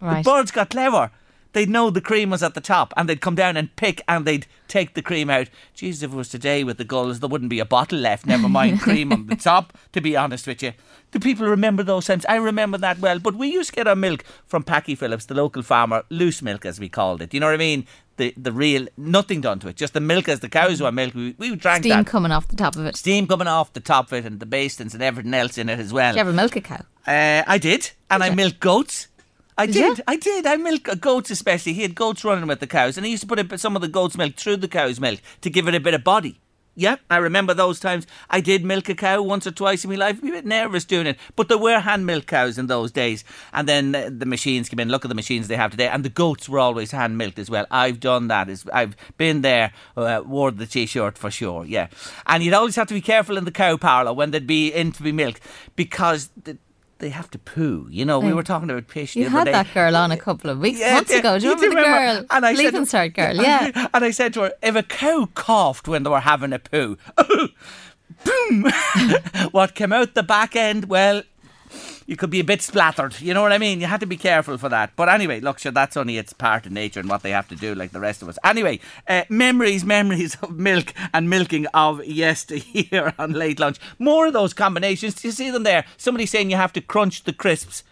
Right. 0.00 0.24
The 0.24 0.30
birds 0.30 0.50
got 0.50 0.70
clever. 0.70 1.10
They'd 1.56 1.70
know 1.70 1.88
the 1.88 2.02
cream 2.02 2.28
was 2.28 2.42
at 2.42 2.52
the 2.52 2.60
top 2.60 2.92
and 2.98 3.08
they'd 3.08 3.22
come 3.22 3.34
down 3.34 3.56
and 3.56 3.74
pick 3.76 4.02
and 4.06 4.26
they'd 4.26 4.46
take 4.68 4.92
the 4.92 5.00
cream 5.00 5.30
out. 5.30 5.48
Jesus, 5.72 6.02
if 6.02 6.12
it 6.12 6.14
was 6.14 6.28
today 6.28 6.62
with 6.62 6.76
the 6.76 6.84
gulls, 6.84 7.20
there 7.20 7.30
wouldn't 7.30 7.48
be 7.48 7.60
a 7.60 7.64
bottle 7.64 7.98
left, 7.98 8.26
never 8.26 8.46
mind 8.46 8.80
cream 8.82 9.10
on 9.10 9.26
the 9.26 9.36
top, 9.36 9.72
to 9.92 10.02
be 10.02 10.14
honest 10.14 10.46
with 10.46 10.62
you. 10.62 10.74
Do 11.12 11.18
people 11.18 11.46
remember 11.46 11.82
those 11.82 12.04
times? 12.04 12.26
I 12.26 12.36
remember 12.36 12.76
that 12.76 12.98
well. 12.98 13.18
But 13.18 13.36
we 13.36 13.48
used 13.48 13.70
to 13.70 13.76
get 13.76 13.88
our 13.88 13.96
milk 13.96 14.22
from 14.44 14.64
Packy 14.64 14.94
Phillips, 14.94 15.24
the 15.24 15.34
local 15.34 15.62
farmer, 15.62 16.04
loose 16.10 16.42
milk 16.42 16.66
as 16.66 16.78
we 16.78 16.90
called 16.90 17.22
it. 17.22 17.32
You 17.32 17.40
know 17.40 17.46
what 17.46 17.54
I 17.54 17.56
mean? 17.56 17.86
The 18.18 18.34
the 18.36 18.52
real 18.52 18.86
nothing 18.98 19.40
done 19.40 19.58
to 19.60 19.68
it, 19.68 19.76
just 19.76 19.94
the 19.94 20.00
milk 20.00 20.28
as 20.28 20.40
the 20.40 20.50
cows 20.50 20.82
were 20.82 20.92
milk. 20.92 21.14
We, 21.14 21.36
we 21.38 21.56
drank 21.56 21.84
Steam 21.84 21.96
that. 21.96 22.06
coming 22.06 22.32
off 22.32 22.48
the 22.48 22.56
top 22.56 22.76
of 22.76 22.84
it. 22.84 22.96
Steam 22.96 23.26
coming 23.26 23.46
off 23.46 23.72
the 23.72 23.80
top 23.80 24.06
of 24.08 24.12
it 24.12 24.24
and 24.26 24.40
the 24.40 24.46
basins 24.46 24.92
and 24.92 25.02
everything 25.02 25.32
else 25.32 25.56
in 25.56 25.70
it 25.70 25.78
as 25.78 25.90
well. 25.90 26.12
Did 26.12 26.16
you 26.16 26.20
ever 26.20 26.32
milk 26.34 26.56
a 26.56 26.60
cow? 26.60 26.82
Uh, 27.06 27.44
I 27.46 27.56
did, 27.56 27.92
and 28.10 28.22
I 28.22 28.34
milked 28.34 28.60
goats. 28.60 29.08
I 29.58 29.66
Did 29.66 29.98
you? 29.98 30.04
I 30.06 30.16
did. 30.16 30.46
I 30.46 30.56
milked 30.56 31.00
goats 31.00 31.30
especially. 31.30 31.72
He 31.72 31.82
had 31.82 31.94
goats 31.94 32.24
running 32.24 32.46
with 32.46 32.60
the 32.60 32.66
cows, 32.66 32.96
and 32.96 33.06
he 33.06 33.12
used 33.12 33.22
to 33.22 33.26
put 33.26 33.38
a, 33.38 33.44
bit- 33.44 33.60
some 33.60 33.74
of 33.74 33.82
the 33.82 33.88
goat's 33.88 34.16
milk 34.16 34.34
through 34.36 34.58
the 34.58 34.68
cow's 34.68 35.00
milk 35.00 35.20
to 35.40 35.50
give 35.50 35.66
it 35.66 35.74
a 35.74 35.80
bit 35.80 35.94
of 35.94 36.04
body. 36.04 36.40
Yeah, 36.78 36.96
I 37.10 37.16
remember 37.16 37.54
those 37.54 37.80
times. 37.80 38.06
I 38.28 38.42
did 38.42 38.62
milk 38.62 38.90
a 38.90 38.94
cow 38.94 39.22
once 39.22 39.46
or 39.46 39.50
twice 39.50 39.82
in 39.82 39.88
my 39.88 39.96
life. 39.96 40.16
I'd 40.16 40.22
be 40.22 40.28
a 40.28 40.32
bit 40.32 40.44
nervous 40.44 40.84
doing 40.84 41.06
it, 41.06 41.16
but 41.34 41.48
there 41.48 41.56
were 41.56 41.80
hand 41.80 42.04
milk 42.04 42.26
cows 42.26 42.58
in 42.58 42.66
those 42.66 42.92
days. 42.92 43.24
And 43.54 43.66
then 43.66 43.92
the 43.92 44.26
machines 44.26 44.68
came 44.68 44.78
in. 44.80 44.90
Look 44.90 45.02
at 45.02 45.08
the 45.08 45.14
machines 45.14 45.48
they 45.48 45.56
have 45.56 45.70
today, 45.70 45.88
and 45.88 46.04
the 46.04 46.10
goats 46.10 46.50
were 46.50 46.58
always 46.58 46.90
hand 46.90 47.16
milked 47.16 47.38
as 47.38 47.48
well. 47.48 47.64
I've 47.70 47.98
done 47.98 48.28
that. 48.28 48.50
I've 48.74 48.94
been 49.16 49.40
there, 49.40 49.72
uh, 49.96 50.20
wore 50.26 50.50
the 50.50 50.66
t-shirt 50.66 51.16
for 51.16 51.30
sure. 51.30 51.64
Yeah, 51.64 51.86
and 52.26 52.42
you'd 52.42 52.52
always 52.52 52.76
have 52.76 52.88
to 52.88 52.94
be 52.94 53.00
careful 53.00 53.38
in 53.38 53.46
the 53.46 53.50
cow 53.52 53.78
parlour 53.78 54.12
when 54.12 54.32
they'd 54.32 54.46
be 54.46 54.70
in 54.70 54.92
to 54.92 55.02
be 55.02 55.12
milked 55.12 55.40
because. 55.76 56.28
The, 56.44 56.58
they 56.98 57.10
have 57.10 57.30
to 57.32 57.38
poo. 57.38 57.86
You 57.90 58.04
know, 58.04 58.18
we 58.20 58.32
were 58.32 58.42
talking 58.42 58.70
about 58.70 58.86
fish. 58.90 59.14
You 59.16 59.24
the 59.24 59.28
other 59.30 59.38
had 59.38 59.44
day. 59.44 59.52
that 59.52 59.74
girl 59.74 59.96
on 59.96 60.12
a 60.12 60.16
couple 60.16 60.50
of 60.50 60.58
weeks, 60.58 60.80
Yeah, 60.80 60.94
months 60.94 61.10
yeah, 61.12 61.18
ago. 61.18 61.38
Do 61.38 61.44
you 61.44 61.50
you 61.50 61.56
remember 61.56 61.76
do 61.76 61.82
the 61.82 61.96
girl? 61.98 62.26
And 62.30 62.46
I 62.46 62.54
said- 62.54 62.64
Leaving 62.64 62.84
girl, 63.08 63.36
yeah. 63.42 63.88
And 63.92 64.04
I 64.04 64.10
said 64.10 64.32
to 64.34 64.42
her, 64.42 64.52
if 64.62 64.74
a 64.76 64.82
cow 64.82 65.28
coughed 65.34 65.88
when 65.88 66.02
they 66.04 66.10
were 66.10 66.20
having 66.20 66.52
a 66.52 66.58
poo, 66.58 66.96
boom, 68.24 68.64
what 69.52 69.74
came 69.74 69.92
out 69.92 70.14
the 70.14 70.22
back 70.22 70.56
end, 70.56 70.86
well, 70.86 71.22
you 72.06 72.16
could 72.16 72.30
be 72.30 72.40
a 72.40 72.44
bit 72.44 72.62
splattered. 72.62 73.20
You 73.20 73.34
know 73.34 73.42
what 73.42 73.52
I 73.52 73.58
mean? 73.58 73.80
You 73.80 73.86
had 73.86 74.00
to 74.00 74.06
be 74.06 74.16
careful 74.16 74.58
for 74.58 74.68
that. 74.68 74.92
But 74.96 75.08
anyway, 75.08 75.40
look, 75.40 75.58
sure, 75.58 75.72
that's 75.72 75.96
only 75.96 76.18
its 76.18 76.32
part 76.32 76.66
of 76.66 76.72
nature 76.72 77.00
and 77.00 77.08
what 77.08 77.22
they 77.22 77.30
have 77.30 77.48
to 77.48 77.56
do, 77.56 77.74
like 77.74 77.92
the 77.92 78.00
rest 78.00 78.22
of 78.22 78.28
us. 78.28 78.38
Anyway, 78.44 78.80
uh, 79.08 79.24
memories, 79.28 79.84
memories 79.84 80.36
of 80.42 80.56
milk 80.56 80.94
and 81.12 81.28
milking 81.28 81.66
of 81.74 82.04
yesteryear 82.04 83.14
on 83.18 83.32
late 83.32 83.58
lunch. 83.58 83.78
More 83.98 84.28
of 84.28 84.32
those 84.32 84.54
combinations. 84.54 85.14
Do 85.14 85.28
you 85.28 85.32
see 85.32 85.50
them 85.50 85.64
there? 85.64 85.84
Somebody 85.96 86.26
saying 86.26 86.50
you 86.50 86.56
have 86.56 86.72
to 86.74 86.80
crunch 86.80 87.24
the 87.24 87.32
crisps. 87.32 87.82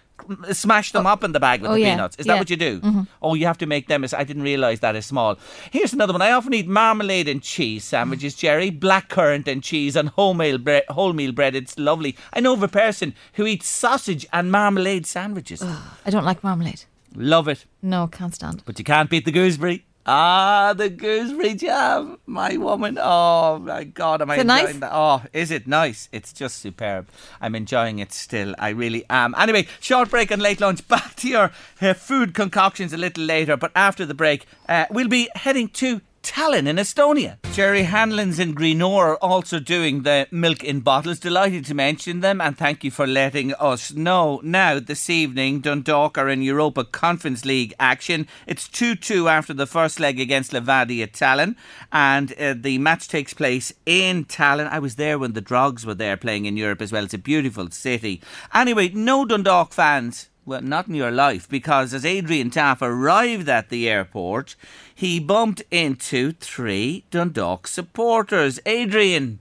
Smash 0.52 0.92
them 0.92 1.06
up 1.06 1.22
in 1.24 1.32
the 1.32 1.40
bag 1.40 1.60
with 1.60 1.70
oh, 1.70 1.74
the 1.74 1.80
yeah, 1.80 1.90
peanuts. 1.94 2.16
Is 2.16 2.26
that 2.26 2.34
yeah. 2.34 2.38
what 2.38 2.48
you 2.48 2.56
do? 2.56 3.06
Oh, 3.20 3.34
you 3.34 3.46
have 3.46 3.58
to 3.58 3.66
make 3.66 3.88
them. 3.88 4.04
as- 4.04 4.14
I 4.14 4.24
didn't 4.24 4.42
realise 4.42 4.80
that 4.80 4.96
is 4.96 5.04
small. 5.04 5.36
Here's 5.70 5.92
another 5.92 6.12
one. 6.12 6.22
I 6.22 6.32
often 6.32 6.54
eat 6.54 6.66
marmalade 6.66 7.28
and 7.28 7.42
cheese 7.42 7.84
sandwiches, 7.84 8.34
Jerry. 8.34 8.70
Blackcurrant 8.70 9.46
and 9.48 9.62
cheese 9.62 9.96
and 9.96 10.14
wholemeal 10.14 10.62
bread. 10.62 10.84
Wholemeal 10.88 11.34
bread. 11.34 11.54
It's 11.54 11.78
lovely. 11.78 12.16
I 12.32 12.40
know 12.40 12.54
of 12.54 12.62
a 12.62 12.68
person 12.68 13.14
who 13.34 13.44
eats 13.46 13.68
sausage 13.68 14.26
and 14.32 14.50
marmalade 14.50 15.04
sandwiches. 15.06 15.62
I 15.62 16.10
don't 16.10 16.24
like 16.24 16.42
marmalade. 16.42 16.84
Love 17.16 17.46
it, 17.46 17.64
No, 17.80 18.08
can't 18.08 18.34
stand. 18.34 18.62
but 18.64 18.76
you 18.78 18.84
can't 18.84 19.08
beat 19.08 19.24
the 19.24 19.30
gooseberry. 19.30 19.84
Ah, 20.06 20.74
the 20.76 20.90
gooseberry 20.90 21.54
jam, 21.54 22.18
my 22.26 22.58
woman. 22.58 22.98
Oh 23.00 23.58
my 23.58 23.84
God, 23.84 24.20
am 24.20 24.30
I 24.30 24.34
enjoying 24.34 24.46
nice? 24.46 24.76
that? 24.76 24.90
Oh, 24.92 25.22
is 25.32 25.50
it 25.50 25.66
nice? 25.66 26.10
It's 26.12 26.32
just 26.32 26.58
superb. 26.58 27.08
I'm 27.40 27.54
enjoying 27.54 28.00
it 28.00 28.12
still. 28.12 28.54
I 28.58 28.68
really 28.68 29.06
am. 29.08 29.34
Anyway, 29.38 29.66
short 29.80 30.10
break 30.10 30.30
and 30.30 30.42
late 30.42 30.60
lunch. 30.60 30.86
Back 30.94 31.16
to 31.16 31.28
your 31.28 31.52
uh, 31.80 31.94
food 31.94 32.34
concoctions 32.34 32.92
a 32.92 32.98
little 32.98 33.24
later, 33.24 33.56
but 33.56 33.72
after 33.74 34.04
the 34.04 34.12
break, 34.12 34.44
uh, 34.68 34.84
we'll 34.90 35.08
be 35.08 35.30
heading 35.36 35.68
to 35.68 36.02
Tallinn 36.24 36.66
in 36.66 36.76
Estonia. 36.76 37.36
Jerry 37.52 37.82
Hanlon's 37.82 38.38
in 38.38 38.54
Greenore 38.54 39.10
are 39.10 39.16
also 39.16 39.60
doing 39.60 40.02
the 40.02 40.26
milk 40.30 40.64
in 40.64 40.80
bottles. 40.80 41.18
Delighted 41.18 41.66
to 41.66 41.74
mention 41.74 42.20
them 42.20 42.40
and 42.40 42.56
thank 42.56 42.82
you 42.82 42.90
for 42.90 43.06
letting 43.06 43.52
us 43.54 43.92
know. 43.92 44.40
Now, 44.42 44.80
this 44.80 45.10
evening, 45.10 45.60
Dundalk 45.60 46.16
are 46.16 46.30
in 46.30 46.40
Europa 46.40 46.84
Conference 46.84 47.44
League 47.44 47.74
action. 47.78 48.26
It's 48.46 48.66
2 48.68 48.94
2 48.96 49.28
after 49.28 49.52
the 49.52 49.66
first 49.66 50.00
leg 50.00 50.18
against 50.18 50.52
Levadia 50.52 51.06
Tallinn, 51.06 51.56
and 51.92 52.32
uh, 52.40 52.54
the 52.56 52.78
match 52.78 53.06
takes 53.06 53.34
place 53.34 53.74
in 53.84 54.24
Tallinn. 54.24 54.70
I 54.70 54.78
was 54.78 54.96
there 54.96 55.18
when 55.18 55.34
the 55.34 55.42
Drogs 55.42 55.84
were 55.84 55.94
there 55.94 56.16
playing 56.16 56.46
in 56.46 56.56
Europe 56.56 56.80
as 56.80 56.90
well. 56.90 57.04
It's 57.04 57.14
a 57.14 57.18
beautiful 57.18 57.70
city. 57.70 58.22
Anyway, 58.54 58.88
no 58.88 59.26
Dundalk 59.26 59.74
fans 59.74 60.30
well, 60.46 60.62
not 60.62 60.88
in 60.88 60.94
your 60.94 61.10
life, 61.10 61.48
because 61.48 61.94
as 61.94 62.04
Adrian 62.04 62.50
Taff 62.50 62.82
arrived 62.82 63.48
at 63.48 63.68
the 63.68 63.88
airport, 63.88 64.56
he 64.94 65.18
bumped 65.18 65.62
into 65.70 66.32
three 66.32 67.04
Dundalk 67.10 67.66
supporters. 67.66 68.60
Adrian. 68.66 69.40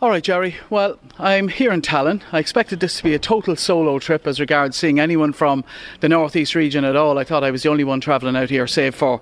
All 0.00 0.10
right, 0.10 0.22
Jerry. 0.22 0.54
Well, 0.70 0.96
I'm 1.18 1.48
here 1.48 1.72
in 1.72 1.82
Tallinn. 1.82 2.22
I 2.30 2.38
expected 2.38 2.78
this 2.78 2.98
to 2.98 3.02
be 3.02 3.14
a 3.14 3.18
total 3.18 3.56
solo 3.56 3.98
trip 3.98 4.28
as 4.28 4.38
regards 4.38 4.76
seeing 4.76 5.00
anyone 5.00 5.32
from 5.32 5.64
the 5.98 6.08
northeast 6.08 6.54
region 6.54 6.84
at 6.84 6.94
all. 6.94 7.18
I 7.18 7.24
thought 7.24 7.42
I 7.42 7.50
was 7.50 7.64
the 7.64 7.68
only 7.68 7.82
one 7.82 8.00
travelling 8.00 8.36
out 8.36 8.48
here, 8.48 8.68
save 8.68 8.94
for 8.94 9.20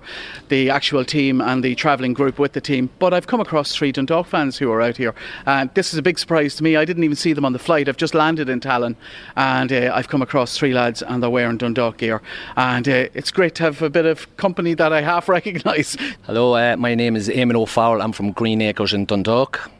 the 0.49 0.69
actual 0.69 1.03
team 1.03 1.41
and 1.41 1.63
the 1.63 1.73
travelling 1.73 2.13
group 2.13 2.37
with 2.37 2.53
the 2.53 2.61
team. 2.61 2.91
But 2.99 3.11
I've 3.11 3.25
come 3.25 3.41
across 3.41 3.75
three 3.75 3.91
Dundalk 3.91 4.27
fans 4.27 4.59
who 4.59 4.71
are 4.71 4.79
out 4.79 4.97
here, 4.97 5.15
and 5.47 5.73
this 5.73 5.93
is 5.93 5.97
a 5.97 6.03
big 6.03 6.19
surprise 6.19 6.55
to 6.57 6.63
me. 6.63 6.75
I 6.75 6.85
didn't 6.85 7.03
even 7.03 7.15
see 7.15 7.33
them 7.33 7.43
on 7.43 7.53
the 7.53 7.59
flight. 7.59 7.89
I've 7.89 7.97
just 7.97 8.13
landed 8.13 8.47
in 8.47 8.59
Tallinn, 8.59 8.97
and 9.35 9.73
uh, 9.73 9.91
I've 9.95 10.09
come 10.09 10.21
across 10.21 10.55
three 10.55 10.75
lads, 10.75 11.01
and 11.01 11.23
they're 11.23 11.29
wearing 11.31 11.57
Dundalk 11.57 11.97
gear. 11.97 12.21
And 12.55 12.87
uh, 12.87 13.07
it's 13.15 13.31
great 13.31 13.55
to 13.55 13.63
have 13.63 13.81
a 13.81 13.89
bit 13.89 14.05
of 14.05 14.37
company 14.37 14.75
that 14.75 14.93
I 14.93 15.01
half 15.01 15.27
recognise. 15.37 15.97
Hello, 16.27 16.53
uh, 16.53 16.77
my 16.77 16.93
name 16.93 17.15
is 17.15 17.29
Eamon 17.29 17.55
O'Farrell. 17.55 17.99
I'm 17.99 18.11
from 18.11 18.31
Green 18.31 18.61
Acres 18.61 18.93
in 18.93 19.05
Dundalk. 19.05 19.71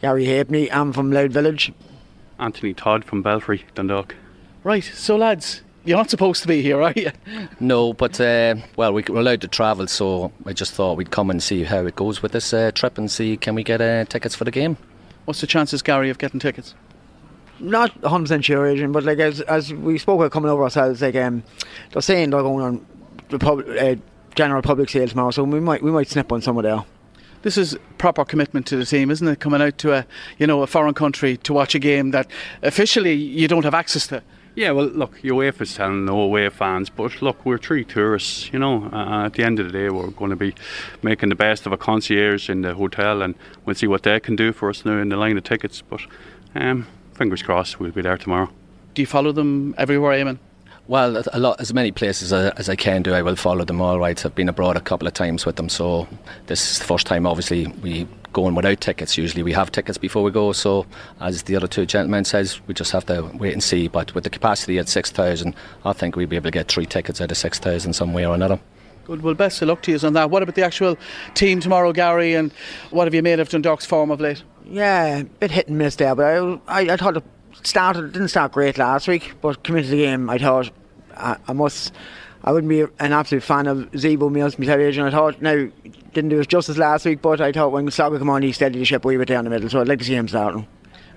Gary 0.00 0.24
Halpenny, 0.26 0.70
I'm 0.72 0.92
from 0.92 1.10
Louth 1.10 1.30
Village. 1.32 1.72
Anthony 2.38 2.74
Todd 2.74 3.04
from 3.04 3.22
Belfry, 3.22 3.64
Dundalk. 3.74 4.14
Right, 4.62 4.84
so 4.84 5.16
lads, 5.16 5.62
you're 5.84 5.96
not 5.96 6.10
supposed 6.10 6.42
to 6.42 6.48
be 6.48 6.60
here, 6.62 6.82
are 6.82 6.92
you? 6.94 7.10
No, 7.60 7.92
but 7.94 8.20
uh, 8.20 8.56
well, 8.76 8.92
we- 8.92 9.04
we're 9.08 9.20
allowed 9.20 9.40
to 9.42 9.48
travel, 9.48 9.86
so 9.86 10.32
I 10.44 10.52
just 10.52 10.72
thought 10.74 10.96
we'd 10.98 11.10
come 11.10 11.30
and 11.30 11.42
see 11.42 11.64
how 11.64 11.86
it 11.86 11.96
goes 11.96 12.22
with 12.22 12.32
this 12.32 12.52
uh, 12.52 12.70
trip 12.74 12.98
and 12.98 13.10
see 13.10 13.36
can 13.36 13.54
we 13.54 13.62
get 13.62 13.80
uh, 13.80 14.04
tickets 14.04 14.34
for 14.34 14.44
the 14.44 14.50
game. 14.50 14.76
What's 15.24 15.40
the 15.40 15.46
chances, 15.46 15.82
Gary, 15.82 16.10
of 16.10 16.18
getting 16.18 16.40
tickets? 16.40 16.74
Not 17.58 17.98
100% 18.02 18.44
sure, 18.44 18.66
Adrian, 18.66 18.92
but 18.92 19.04
like 19.04 19.18
as, 19.18 19.40
as 19.42 19.72
we 19.72 19.96
spoke 19.96 20.20
about 20.20 20.30
coming 20.30 20.50
over 20.50 20.62
ourselves, 20.62 21.00
like 21.00 21.16
um, 21.16 21.42
they're 21.92 22.02
saying 22.02 22.30
they're 22.30 22.42
going 22.42 22.62
on 22.64 22.86
the 23.30 23.38
pub, 23.38 23.64
uh, 23.66 23.94
general 24.34 24.60
public 24.60 24.90
sale 24.90 25.08
tomorrow, 25.08 25.30
so 25.30 25.42
we 25.42 25.58
might 25.58 25.82
we 25.82 25.90
might 25.90 26.06
snip 26.08 26.30
on 26.32 26.42
some 26.42 26.58
of 26.58 26.64
there. 26.64 26.84
This 27.46 27.56
is 27.56 27.78
proper 27.96 28.24
commitment 28.24 28.66
to 28.66 28.76
the 28.76 28.84
team, 28.84 29.08
isn't 29.08 29.28
it? 29.28 29.38
Coming 29.38 29.62
out 29.62 29.78
to 29.78 29.92
a 29.92 30.04
you 30.36 30.48
know 30.48 30.62
a 30.62 30.66
foreign 30.66 30.94
country 30.94 31.36
to 31.36 31.52
watch 31.52 31.76
a 31.76 31.78
game 31.78 32.10
that 32.10 32.28
officially 32.60 33.12
you 33.12 33.46
don't 33.46 33.62
have 33.62 33.72
access 33.72 34.08
to. 34.08 34.20
Yeah, 34.56 34.72
well, 34.72 34.86
look, 34.86 35.20
UEFA's 35.20 35.76
telling 35.76 36.06
no 36.06 36.18
away 36.18 36.48
fans, 36.48 36.90
but 36.90 37.22
look, 37.22 37.46
we're 37.46 37.58
three 37.58 37.84
tourists, 37.84 38.52
you 38.52 38.58
know. 38.58 38.90
Uh, 38.92 39.26
at 39.26 39.34
the 39.34 39.44
end 39.44 39.60
of 39.60 39.66
the 39.66 39.72
day, 39.72 39.90
we're 39.90 40.10
going 40.10 40.30
to 40.30 40.36
be 40.36 40.56
making 41.02 41.28
the 41.28 41.36
best 41.36 41.66
of 41.66 41.72
a 41.72 41.76
concierge 41.76 42.50
in 42.50 42.62
the 42.62 42.74
hotel, 42.74 43.22
and 43.22 43.36
we'll 43.64 43.76
see 43.76 43.86
what 43.86 44.02
they 44.02 44.18
can 44.18 44.34
do 44.34 44.52
for 44.52 44.68
us 44.68 44.84
now 44.84 44.98
in 44.98 45.10
the 45.10 45.16
line 45.16 45.38
of 45.38 45.44
tickets. 45.44 45.82
But 45.82 46.00
um, 46.56 46.88
fingers 47.14 47.44
crossed, 47.44 47.78
we'll 47.78 47.92
be 47.92 48.02
there 48.02 48.18
tomorrow. 48.18 48.50
Do 48.94 49.02
you 49.02 49.06
follow 49.06 49.30
them 49.30 49.72
everywhere, 49.78 50.18
Eamon? 50.18 50.40
Well, 50.88 51.20
a 51.32 51.40
lot, 51.40 51.60
as 51.60 51.74
many 51.74 51.90
places 51.90 52.32
as, 52.32 52.52
as 52.52 52.68
I 52.68 52.76
can 52.76 53.02
do, 53.02 53.12
I 53.12 53.20
will 53.20 53.34
follow 53.34 53.64
them 53.64 53.80
all 53.80 53.98
right. 53.98 54.24
I've 54.24 54.36
been 54.36 54.48
abroad 54.48 54.76
a 54.76 54.80
couple 54.80 55.08
of 55.08 55.14
times 55.14 55.44
with 55.44 55.56
them, 55.56 55.68
so 55.68 56.06
this 56.46 56.70
is 56.70 56.78
the 56.78 56.84
first 56.84 57.08
time. 57.08 57.26
Obviously, 57.26 57.66
we 57.66 58.06
going 58.32 58.54
without 58.54 58.80
tickets. 58.80 59.18
Usually, 59.18 59.42
we 59.42 59.52
have 59.52 59.72
tickets 59.72 59.98
before 59.98 60.22
we 60.22 60.30
go. 60.30 60.52
So, 60.52 60.86
as 61.20 61.42
the 61.42 61.56
other 61.56 61.66
two 61.66 61.86
gentlemen 61.86 62.24
says, 62.24 62.60
we 62.68 62.74
just 62.74 62.92
have 62.92 63.04
to 63.06 63.22
wait 63.34 63.52
and 63.52 63.62
see. 63.62 63.88
But 63.88 64.14
with 64.14 64.22
the 64.22 64.30
capacity 64.30 64.78
at 64.78 64.88
six 64.88 65.10
thousand, 65.10 65.56
I 65.84 65.92
think 65.92 66.14
we'll 66.14 66.28
be 66.28 66.36
able 66.36 66.44
to 66.44 66.50
get 66.52 66.68
three 66.68 66.86
tickets 66.86 67.20
out 67.20 67.32
of 67.32 67.36
six 67.36 67.58
thousand 67.58 67.94
some 67.94 68.12
way 68.12 68.24
or 68.24 68.34
another. 68.34 68.60
Good. 69.06 69.22
Well, 69.22 69.34
best 69.34 69.62
of 69.62 69.68
luck 69.68 69.82
to 69.82 69.92
you 69.92 69.98
on 70.04 70.12
that. 70.12 70.30
What 70.30 70.44
about 70.44 70.54
the 70.54 70.64
actual 70.64 70.96
team 71.34 71.58
tomorrow, 71.58 71.92
Gary? 71.92 72.34
And 72.34 72.52
what 72.90 73.06
have 73.06 73.14
you 73.14 73.22
made 73.22 73.40
of 73.40 73.48
Dundalk's 73.48 73.86
form 73.86 74.12
of 74.12 74.20
late? 74.20 74.44
Yeah, 74.64 75.22
bit 75.40 75.50
hit 75.50 75.68
and 75.68 75.78
miss 75.78 75.96
there, 75.96 76.14
but 76.14 76.24
I, 76.24 76.58
I, 76.68 76.80
I 76.92 76.96
thought 76.96 77.16
it 77.16 77.24
started 77.66 78.12
didn't 78.12 78.28
start 78.28 78.52
great 78.52 78.78
last 78.78 79.08
week, 79.08 79.34
but 79.40 79.62
coming 79.62 79.82
into 79.82 79.90
the 79.90 80.02
game, 80.02 80.30
I 80.30 80.38
thought 80.38 80.70
I, 81.16 81.36
I 81.48 81.52
must. 81.52 81.92
I 82.44 82.52
wouldn't 82.52 82.68
be 82.68 82.82
an 82.82 83.12
absolute 83.12 83.42
fan 83.42 83.66
of 83.66 83.90
Zebo 83.90 84.30
Mills 84.30 84.56
myself, 84.58 84.78
Adrian. 84.78 85.08
I 85.08 85.10
thought 85.10 85.42
now 85.42 85.68
didn't 86.12 86.30
do 86.30 86.40
us 86.40 86.46
justice 86.46 86.78
last 86.78 87.04
week, 87.04 87.20
but 87.20 87.40
I 87.40 87.50
thought 87.50 87.72
when 87.72 87.90
Soccer 87.90 88.18
come 88.18 88.30
on, 88.30 88.42
he 88.42 88.52
steadied 88.52 88.80
the 88.80 88.84
ship 88.84 89.04
a 89.04 89.08
wee 89.08 89.16
bit 89.16 89.28
down 89.28 89.44
the 89.44 89.50
middle, 89.50 89.68
so 89.68 89.80
I'd 89.80 89.88
like 89.88 89.98
to 89.98 90.04
see 90.04 90.14
him 90.14 90.28
starting. 90.28 90.66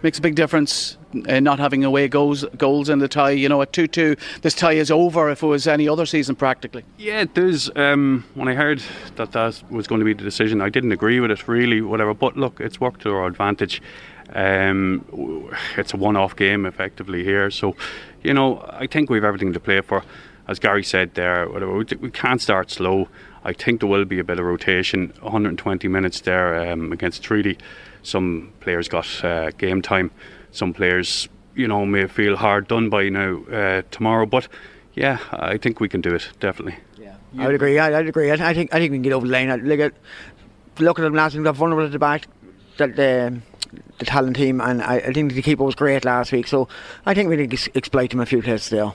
Makes 0.02 0.18
a 0.18 0.22
big 0.22 0.36
difference 0.36 0.97
uh, 1.28 1.39
not 1.41 1.60
having 1.60 1.84
away 1.84 2.08
goals 2.08 2.45
goals 2.58 2.88
in 2.88 3.00
the 3.00 3.08
tie. 3.08 3.32
You 3.32 3.50
know, 3.50 3.62
at 3.62 3.74
two 3.74 3.86
two, 3.86 4.16
this 4.41 4.54
tie 4.54 4.74
is 4.74 4.89
over. 4.89 5.30
If 5.30 5.43
it 5.43 5.47
was 5.47 5.68
any 5.68 5.89
other 5.89 6.06
season, 6.06 6.36
practically. 6.36 6.86
Yeah, 6.97 7.26
there's. 7.34 7.70
Um, 7.76 8.24
when 8.34 8.47
I 8.47 8.54
heard 8.54 8.82
that 9.16 9.34
that 9.34 9.62
was 9.70 9.88
going 9.88 10.00
to 10.00 10.06
be 10.06 10.14
the 10.14 10.24
decision, 10.24 10.62
I 10.62 10.70
didn't 10.70 10.93
agree 10.93 11.20
with 11.20 11.32
it 11.32 11.47
really, 11.47 11.82
whatever. 11.82 12.14
But 12.14 12.38
look, 12.38 12.62
it's 12.62 12.80
worked 12.80 13.02
to 13.02 13.12
our 13.12 13.28
advantage. 13.28 13.82
Um, 14.34 15.50
it's 15.78 15.94
a 15.94 15.98
one-off 15.98 16.36
game 16.36 16.66
effectively 16.66 17.24
here, 17.24 17.50
so 17.52 17.76
you 18.24 18.34
know 18.34 18.66
I 18.70 18.88
think 18.88 19.10
we've 19.10 19.24
everything 19.24 19.54
to 19.54 19.60
play 19.60 19.82
for. 19.82 20.04
as 20.48 20.60
Gary 20.60 20.84
said 20.84 21.14
there, 21.14 21.48
we, 21.48 22.10
can't 22.10 22.42
start 22.42 22.72
slow. 22.72 23.08
I 23.44 23.54
think 23.54 23.82
there 23.82 23.90
will 23.90 24.06
be 24.06 24.20
a 24.20 24.24
bit 24.24 24.40
of 24.40 24.46
rotation. 24.46 25.14
120 25.22 25.88
minutes 25.88 26.22
there 26.22 26.72
um, 26.72 26.92
against 26.92 27.24
Treaty. 27.24 27.58
Some 28.04 28.52
players 28.60 28.88
got 28.88 29.24
uh, 29.24 29.52
game 29.52 29.82
time. 29.82 30.12
Some 30.52 30.74
players, 30.74 31.30
you 31.56 31.68
know, 31.68 31.86
may 31.86 32.08
feel 32.08 32.36
hard 32.36 32.68
done 32.68 32.90
by 32.90 33.10
now 33.10 33.44
uh, 33.46 33.82
tomorrow. 33.92 34.26
But 34.26 34.48
yeah, 34.94 35.20
I 35.32 35.58
think 35.58 35.80
we 35.80 35.88
can 35.88 36.02
do 36.02 36.16
it 36.16 36.30
definitely. 36.40 36.78
Yeah, 36.98 37.16
I 37.38 37.46
would 37.46 37.56
agree. 37.56 37.78
I, 37.78 37.90
would 37.92 38.08
agree. 38.08 38.32
I, 38.32 38.54
think 38.54 38.74
I 38.74 38.80
think 38.80 38.92
we 38.92 38.98
can 38.98 39.04
get 39.04 39.14
over 39.14 39.28
the 39.28 39.32
line. 39.32 39.52
I, 39.52 39.56
look 39.56 39.80
at 39.80 39.94
look 40.80 41.00
at 41.00 41.04
them 41.04 41.14
last 41.14 41.36
week. 41.36 41.44
They're 41.44 41.54
vulnerable 41.54 41.86
at 41.86 41.92
the 41.92 42.00
back. 42.00 42.28
That 42.78 42.96
the 42.96 43.40
the 43.98 44.06
Tallinn 44.06 44.36
team, 44.36 44.62
and 44.62 44.82
I, 44.82 44.96
I 44.96 45.14
think 45.14 45.34
the 45.34 45.42
keeper 45.42 45.64
was 45.64 45.76
great 45.76 46.06
last 46.06 46.32
week. 46.32 46.48
So 46.48 46.68
I 47.06 47.14
think 47.14 47.30
we 47.30 47.36
need 47.36 47.52
to 47.52 47.72
exploit 47.76 48.14
him 48.14 48.20
a 48.20 48.26
few 48.26 48.42
places 48.42 48.70
there. 48.70 48.94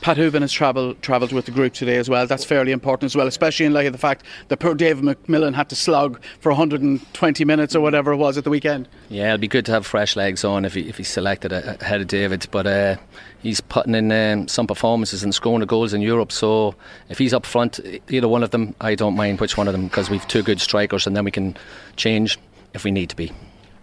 Pat 0.00 0.18
Hoban 0.18 0.42
has 0.42 0.52
travelled 0.52 1.00
travelled 1.02 1.32
with 1.32 1.46
the 1.46 1.50
group 1.50 1.72
today 1.72 1.96
as 1.96 2.08
well. 2.08 2.26
That's 2.26 2.44
fairly 2.44 2.70
important 2.70 3.10
as 3.10 3.16
well, 3.16 3.26
especially 3.26 3.66
in 3.66 3.72
light 3.72 3.86
of 3.86 3.92
the 3.92 3.98
fact 3.98 4.24
that 4.48 4.58
poor 4.58 4.74
David 4.74 5.04
McMillan 5.04 5.54
had 5.54 5.68
to 5.70 5.76
slog 5.76 6.22
for 6.38 6.50
120 6.50 7.44
minutes 7.44 7.74
or 7.74 7.80
whatever 7.80 8.12
it 8.12 8.16
was 8.16 8.36
at 8.38 8.44
the 8.44 8.50
weekend. 8.50 8.88
Yeah, 9.08 9.30
it'd 9.30 9.40
be 9.40 9.48
good 9.48 9.64
to 9.66 9.72
have 9.72 9.86
fresh 9.86 10.14
legs 10.14 10.44
on 10.44 10.64
if 10.64 10.74
he 10.74 10.82
if 10.82 10.98
he's 10.98 11.08
selected 11.08 11.52
ahead 11.52 12.00
of 12.00 12.06
David, 12.08 12.46
but. 12.50 12.66
Uh, 12.66 12.96
he's 13.42 13.60
putting 13.60 13.94
in 13.94 14.10
um, 14.10 14.48
some 14.48 14.66
performances 14.66 15.22
and 15.22 15.32
scoring 15.32 15.60
the 15.60 15.66
goals 15.66 15.94
in 15.94 16.00
Europe. 16.00 16.32
So 16.32 16.74
if 17.08 17.18
he's 17.18 17.32
up 17.32 17.46
front, 17.46 17.78
either 18.08 18.26
one 18.26 18.42
of 18.42 18.50
them, 18.50 18.74
I 18.80 18.96
don't 18.96 19.14
mind 19.14 19.40
which 19.40 19.56
one 19.56 19.68
of 19.68 19.72
them 19.72 19.84
because 19.84 20.10
we've 20.10 20.26
two 20.26 20.42
good 20.42 20.60
strikers, 20.60 21.06
and 21.06 21.16
then 21.16 21.24
we 21.24 21.30
can 21.30 21.56
change 21.94 22.38
if 22.74 22.82
we 22.82 22.90
need 22.90 23.08
to 23.10 23.16
be. 23.16 23.32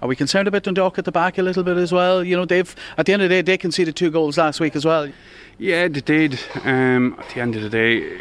Are 0.04 0.08
we 0.08 0.18
concerned 0.18 0.50
about 0.50 0.64
Dundalk 0.64 1.00
at 1.00 1.06
the 1.06 1.14
back 1.14 1.38
a 1.38 1.42
little 1.42 1.64
bit 1.64 1.78
as 1.78 1.94
well? 1.94 2.26
You 2.26 2.36
know, 2.36 2.44
they've 2.44 2.76
at 2.98 3.06
the 3.06 3.14
end 3.14 3.22
of 3.22 3.30
the 3.30 3.36
day 3.36 3.42
they 3.42 3.58
conceded 3.58 3.96
two 3.96 4.12
goals 4.12 4.38
last 4.38 4.60
week 4.60 4.76
as 4.76 4.84
well. 4.84 5.10
Yeah, 5.58 5.88
they 5.88 6.02
did. 6.02 6.42
Um, 6.66 7.16
at 7.18 7.30
the 7.30 7.40
end 7.40 7.56
of 7.56 7.62
the 7.62 7.70
day, 7.70 8.20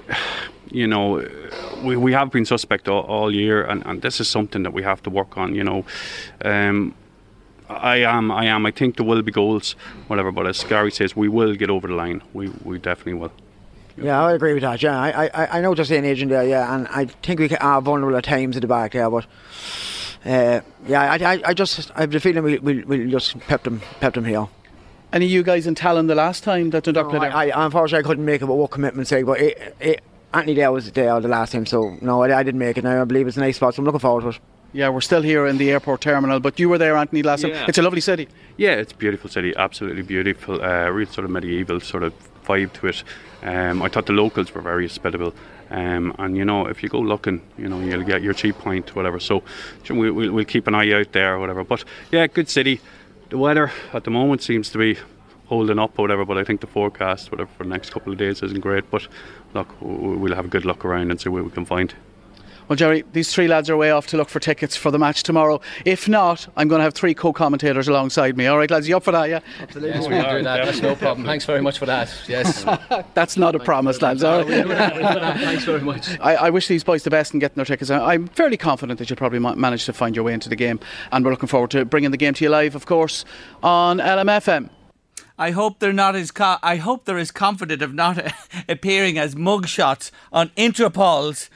you 0.71 0.87
know, 0.87 1.29
we, 1.83 1.97
we 1.97 2.13
have 2.13 2.31
been 2.31 2.45
suspect 2.45 2.87
all, 2.87 3.03
all 3.03 3.35
year, 3.35 3.65
and, 3.65 3.85
and 3.85 4.01
this 4.01 4.21
is 4.21 4.29
something 4.29 4.63
that 4.63 4.73
we 4.73 4.85
have 4.85 5.03
to 5.03 5.11
work 5.11 5.37
on. 5.37 5.57
You 5.57 5.65
know, 5.65 5.85
um, 6.45 6.95
I 7.69 7.97
am, 7.97 8.31
I 8.31 8.45
am. 8.45 8.65
I 8.65 8.71
think 8.71 8.97
there 8.97 9.05
will 9.05 9.23
be 9.23 9.33
goals, 9.33 9.73
whatever. 10.07 10.31
But 10.31 10.47
as 10.47 10.63
Gary 10.63 10.93
says, 10.93 11.17
we 11.17 11.29
will 11.29 11.57
get 11.57 11.69
over 11.69 11.89
the 11.89 11.95
line. 11.95 12.23
We, 12.33 12.47
we 12.63 12.79
definitely 12.79 13.15
will. 13.15 13.33
Yeah, 13.97 14.23
I 14.23 14.35
agree 14.35 14.55
with 14.55 14.63
that. 14.63 14.81
Yeah, 14.85 15.01
I, 15.01 15.27
I, 15.35 15.59
I 15.59 15.61
know 15.61 15.71
what 15.71 15.79
you're 15.79 15.85
saying, 15.85 16.05
agent 16.05 16.31
there. 16.31 16.47
Yeah, 16.47 16.73
and 16.73 16.87
I 16.89 17.07
think 17.07 17.41
we 17.41 17.51
are 17.57 17.83
vulnerable 17.83 18.17
at 18.17 18.23
times 18.23 18.57
at 18.57 18.63
the 18.63 18.69
back 18.69 18.93
there, 18.93 19.11
but 19.11 19.27
uh, 20.25 20.61
yeah, 20.87 21.13
I, 21.13 21.17
I, 21.17 21.43
I, 21.47 21.55
just 21.55 21.91
I 21.97 22.03
have 22.03 22.11
the 22.11 22.21
feeling 22.21 22.45
we 22.45 22.59
we 22.59 22.85
we'll 22.85 23.09
just 23.09 23.39
pep 23.41 23.65
them 23.65 23.83
pep 24.01 24.15
them 24.15 24.25
here. 24.25 24.47
Any 25.13 25.27
of 25.27 25.31
you 25.31 25.43
guys 25.43 25.67
in 25.67 25.75
Tallinn 25.75 26.07
the 26.07 26.15
last 26.15 26.43
time 26.45 26.71
that 26.71 26.85
Dundalk 26.85 27.13
no, 27.13 27.19
played 27.19 27.33
I, 27.33 27.49
I, 27.49 27.65
unfortunately 27.65 28.05
I 28.05 28.09
couldn't 28.09 28.25
make 28.25 28.41
it 28.41 28.47
but 28.47 28.55
what 28.55 28.71
commitment 28.71 29.09
say, 29.09 29.23
but 29.23 29.41
it, 29.41 29.77
it, 29.81 30.01
Anthony 30.33 30.55
there 30.55 30.73
was 30.73 30.91
there 30.93 31.21
the 31.21 31.29
last 31.29 31.53
time, 31.53 31.67
so 31.67 31.97
no, 32.01 32.23
I, 32.23 32.39
I 32.39 32.43
didn't 32.43 32.61
make 32.61 32.79
it. 32.79 32.85
Now 32.85 33.03
I 33.03 33.05
believe 33.05 33.27
it's 33.27 33.37
a 33.37 33.41
nice 33.41 33.57
spot, 33.57 33.75
so 33.75 33.81
I'm 33.81 33.87
looking 33.87 34.01
forward 34.01 34.23
to 34.23 34.29
it. 34.29 34.39
Yeah, 34.75 34.89
we're 34.89 35.03
still 35.03 35.21
here 35.21 35.47
in 35.47 35.59
the 35.59 35.71
airport 35.71 36.01
terminal, 36.01 36.41
but 36.41 36.59
you 36.59 36.69
were 36.69 36.79
there, 36.79 36.97
Anthony, 36.97 37.23
last 37.23 37.45
yeah. 37.45 37.59
time. 37.59 37.69
It's 37.69 37.77
a 37.77 37.83
lovely 37.83 38.01
city. 38.01 38.27
Yeah, 38.57 38.71
it's 38.71 38.93
a 38.93 38.97
beautiful 38.97 39.29
city, 39.29 39.53
absolutely 39.57 40.03
beautiful. 40.03 40.63
Uh, 40.63 40.89
real 40.89 41.07
sort 41.09 41.27
of 41.27 41.31
medieval 41.31 41.81
sort 41.81 42.05
of 42.05 42.15
vibe 42.45 42.73
to 42.75 42.87
it. 42.87 43.05
Um, 43.43 43.83
I 43.83 43.89
thought 43.89 44.07
the 44.07 44.15
locals 44.15 44.55
were 44.55 44.63
very 44.63 44.87
hospitable. 44.87 45.35
Um, 45.73 46.15
and 46.19 46.37
you 46.37 46.45
know, 46.45 46.67
if 46.67 46.83
you 46.83 46.91
go 46.91 47.01
looking, 47.01 47.41
you 47.57 47.67
know, 47.67 47.81
you'll 47.81 48.05
get 48.05 48.23
your 48.23 48.35
cheap 48.35 48.59
pint, 48.59 48.95
whatever. 48.95 49.19
So 49.19 49.43
we, 49.89 50.11
will 50.11 50.31
we'll 50.31 50.45
keep 50.45 50.67
an 50.67 50.75
eye 50.75 50.93
out 50.93 51.13
there, 51.13 51.39
whatever. 51.39 51.65
But 51.65 51.85
yeah, 52.11 52.27
good 52.27 52.51
city. 52.51 52.81
The 53.31 53.39
weather 53.39 53.73
at 53.95 54.05
the 54.05 54.11
moment 54.11 54.43
seems 54.43 54.69
to 54.71 54.79
be 54.79 54.99
holding 55.47 55.79
up, 55.79 55.99
or 55.99 56.03
whatever. 56.03 56.27
But 56.27 56.37
I 56.37 56.45
think 56.45 56.61
the 56.61 56.67
forecast, 56.67 57.33
whatever, 57.33 57.51
for 57.57 57.65
the 57.65 57.71
next 57.71 57.91
couple 57.91 58.13
of 58.13 58.19
days 58.19 58.43
isn't 58.43 58.61
great. 58.61 58.91
But 58.91 59.09
look, 59.55 59.75
we'll 59.81 60.35
have 60.35 60.45
a 60.45 60.49
good 60.49 60.67
look 60.67 60.85
around 60.85 61.11
and 61.11 61.19
see 61.19 61.31
what 61.31 61.43
we 61.43 61.51
can 61.51 61.65
find. 61.65 61.95
Well, 62.73 62.77
Jerry, 62.79 63.05
these 63.13 63.31
three 63.31 63.49
lads 63.49 63.69
are 63.69 63.77
way 63.77 63.91
off 63.91 64.07
to 64.07 64.17
look 64.17 64.31
for 64.31 64.41
tickets 64.41 64.77
for 64.77 64.91
the 64.91 64.99
match 64.99 65.25
tomorrow. 65.25 65.61
If 65.85 66.09
not, 66.09 66.49
I'm 66.57 66.69
going 66.69 66.79
to 66.79 66.85
have 66.85 66.95
three 66.95 67.13
co-commentators 67.13 67.87
alongside 67.87 68.35
me. 68.35 68.47
All 68.47 68.57
right, 68.57 68.71
lads, 68.71 68.89
you 68.89 68.97
up 68.97 69.03
for 69.03 69.13
that? 69.13 69.29
Yeah, 69.29 69.41
absolutely. 69.61 69.91
Yes, 69.91 70.09
we'll 70.09 70.39
do 70.39 70.43
that. 70.45 70.65
That's 70.65 70.81
no 70.81 70.97
problem. 70.97 71.27
Thanks 71.27 71.45
very 71.45 71.61
much 71.61 71.79
for 71.79 71.85
that. 71.85 72.11
Yes, 72.27 72.65
that's 73.15 73.37
not 73.37 73.55
a 73.55 73.59
promise, 73.59 74.01
lads. 74.01 74.25
All 74.25 74.43
right. 74.47 74.67
Thanks 75.39 75.65
very 75.65 75.83
much. 75.83 76.19
I, 76.21 76.37
I, 76.37 76.49
wish 76.49 76.67
these 76.67 76.83
boys 76.83 77.03
the 77.03 77.11
best 77.11 77.35
in 77.35 77.41
getting 77.41 77.57
their 77.57 77.67
tickets. 77.67 77.91
I'm 77.91 78.29
fairly 78.29 78.57
confident 78.57 78.99
that 79.01 79.11
you'll 79.11 79.19
probably 79.19 79.39
manage 79.39 79.85
to 79.85 79.93
find 79.93 80.17
your 80.17 80.25
way 80.25 80.33
into 80.33 80.49
the 80.49 80.57
game, 80.57 80.81
and 81.11 81.27
we're 81.27 81.33
looking 81.33 81.51
forward 81.51 81.73
to 81.73 81.85
bringing 81.85 82.11
the 82.11 82.17
game 82.17 82.33
to 82.33 82.43
you 82.43 82.49
live, 82.49 82.75
of 82.75 82.87
course, 82.87 83.27
on 83.63 83.99
LMFM. 83.99 84.71
I 85.39 85.51
hope 85.51 85.79
they're 85.79 85.93
not 85.93 86.15
as 86.15 86.31
co- 86.31 86.59
I 86.63 86.77
hope 86.77 87.05
they're 87.05 87.19
as 87.19 87.31
confident 87.31 87.83
of 87.83 87.95
not 87.95 88.33
appearing 88.69 89.19
as 89.19 89.35
mugshots 89.35 90.11
on 90.33 90.51
Interpol's 90.57 91.51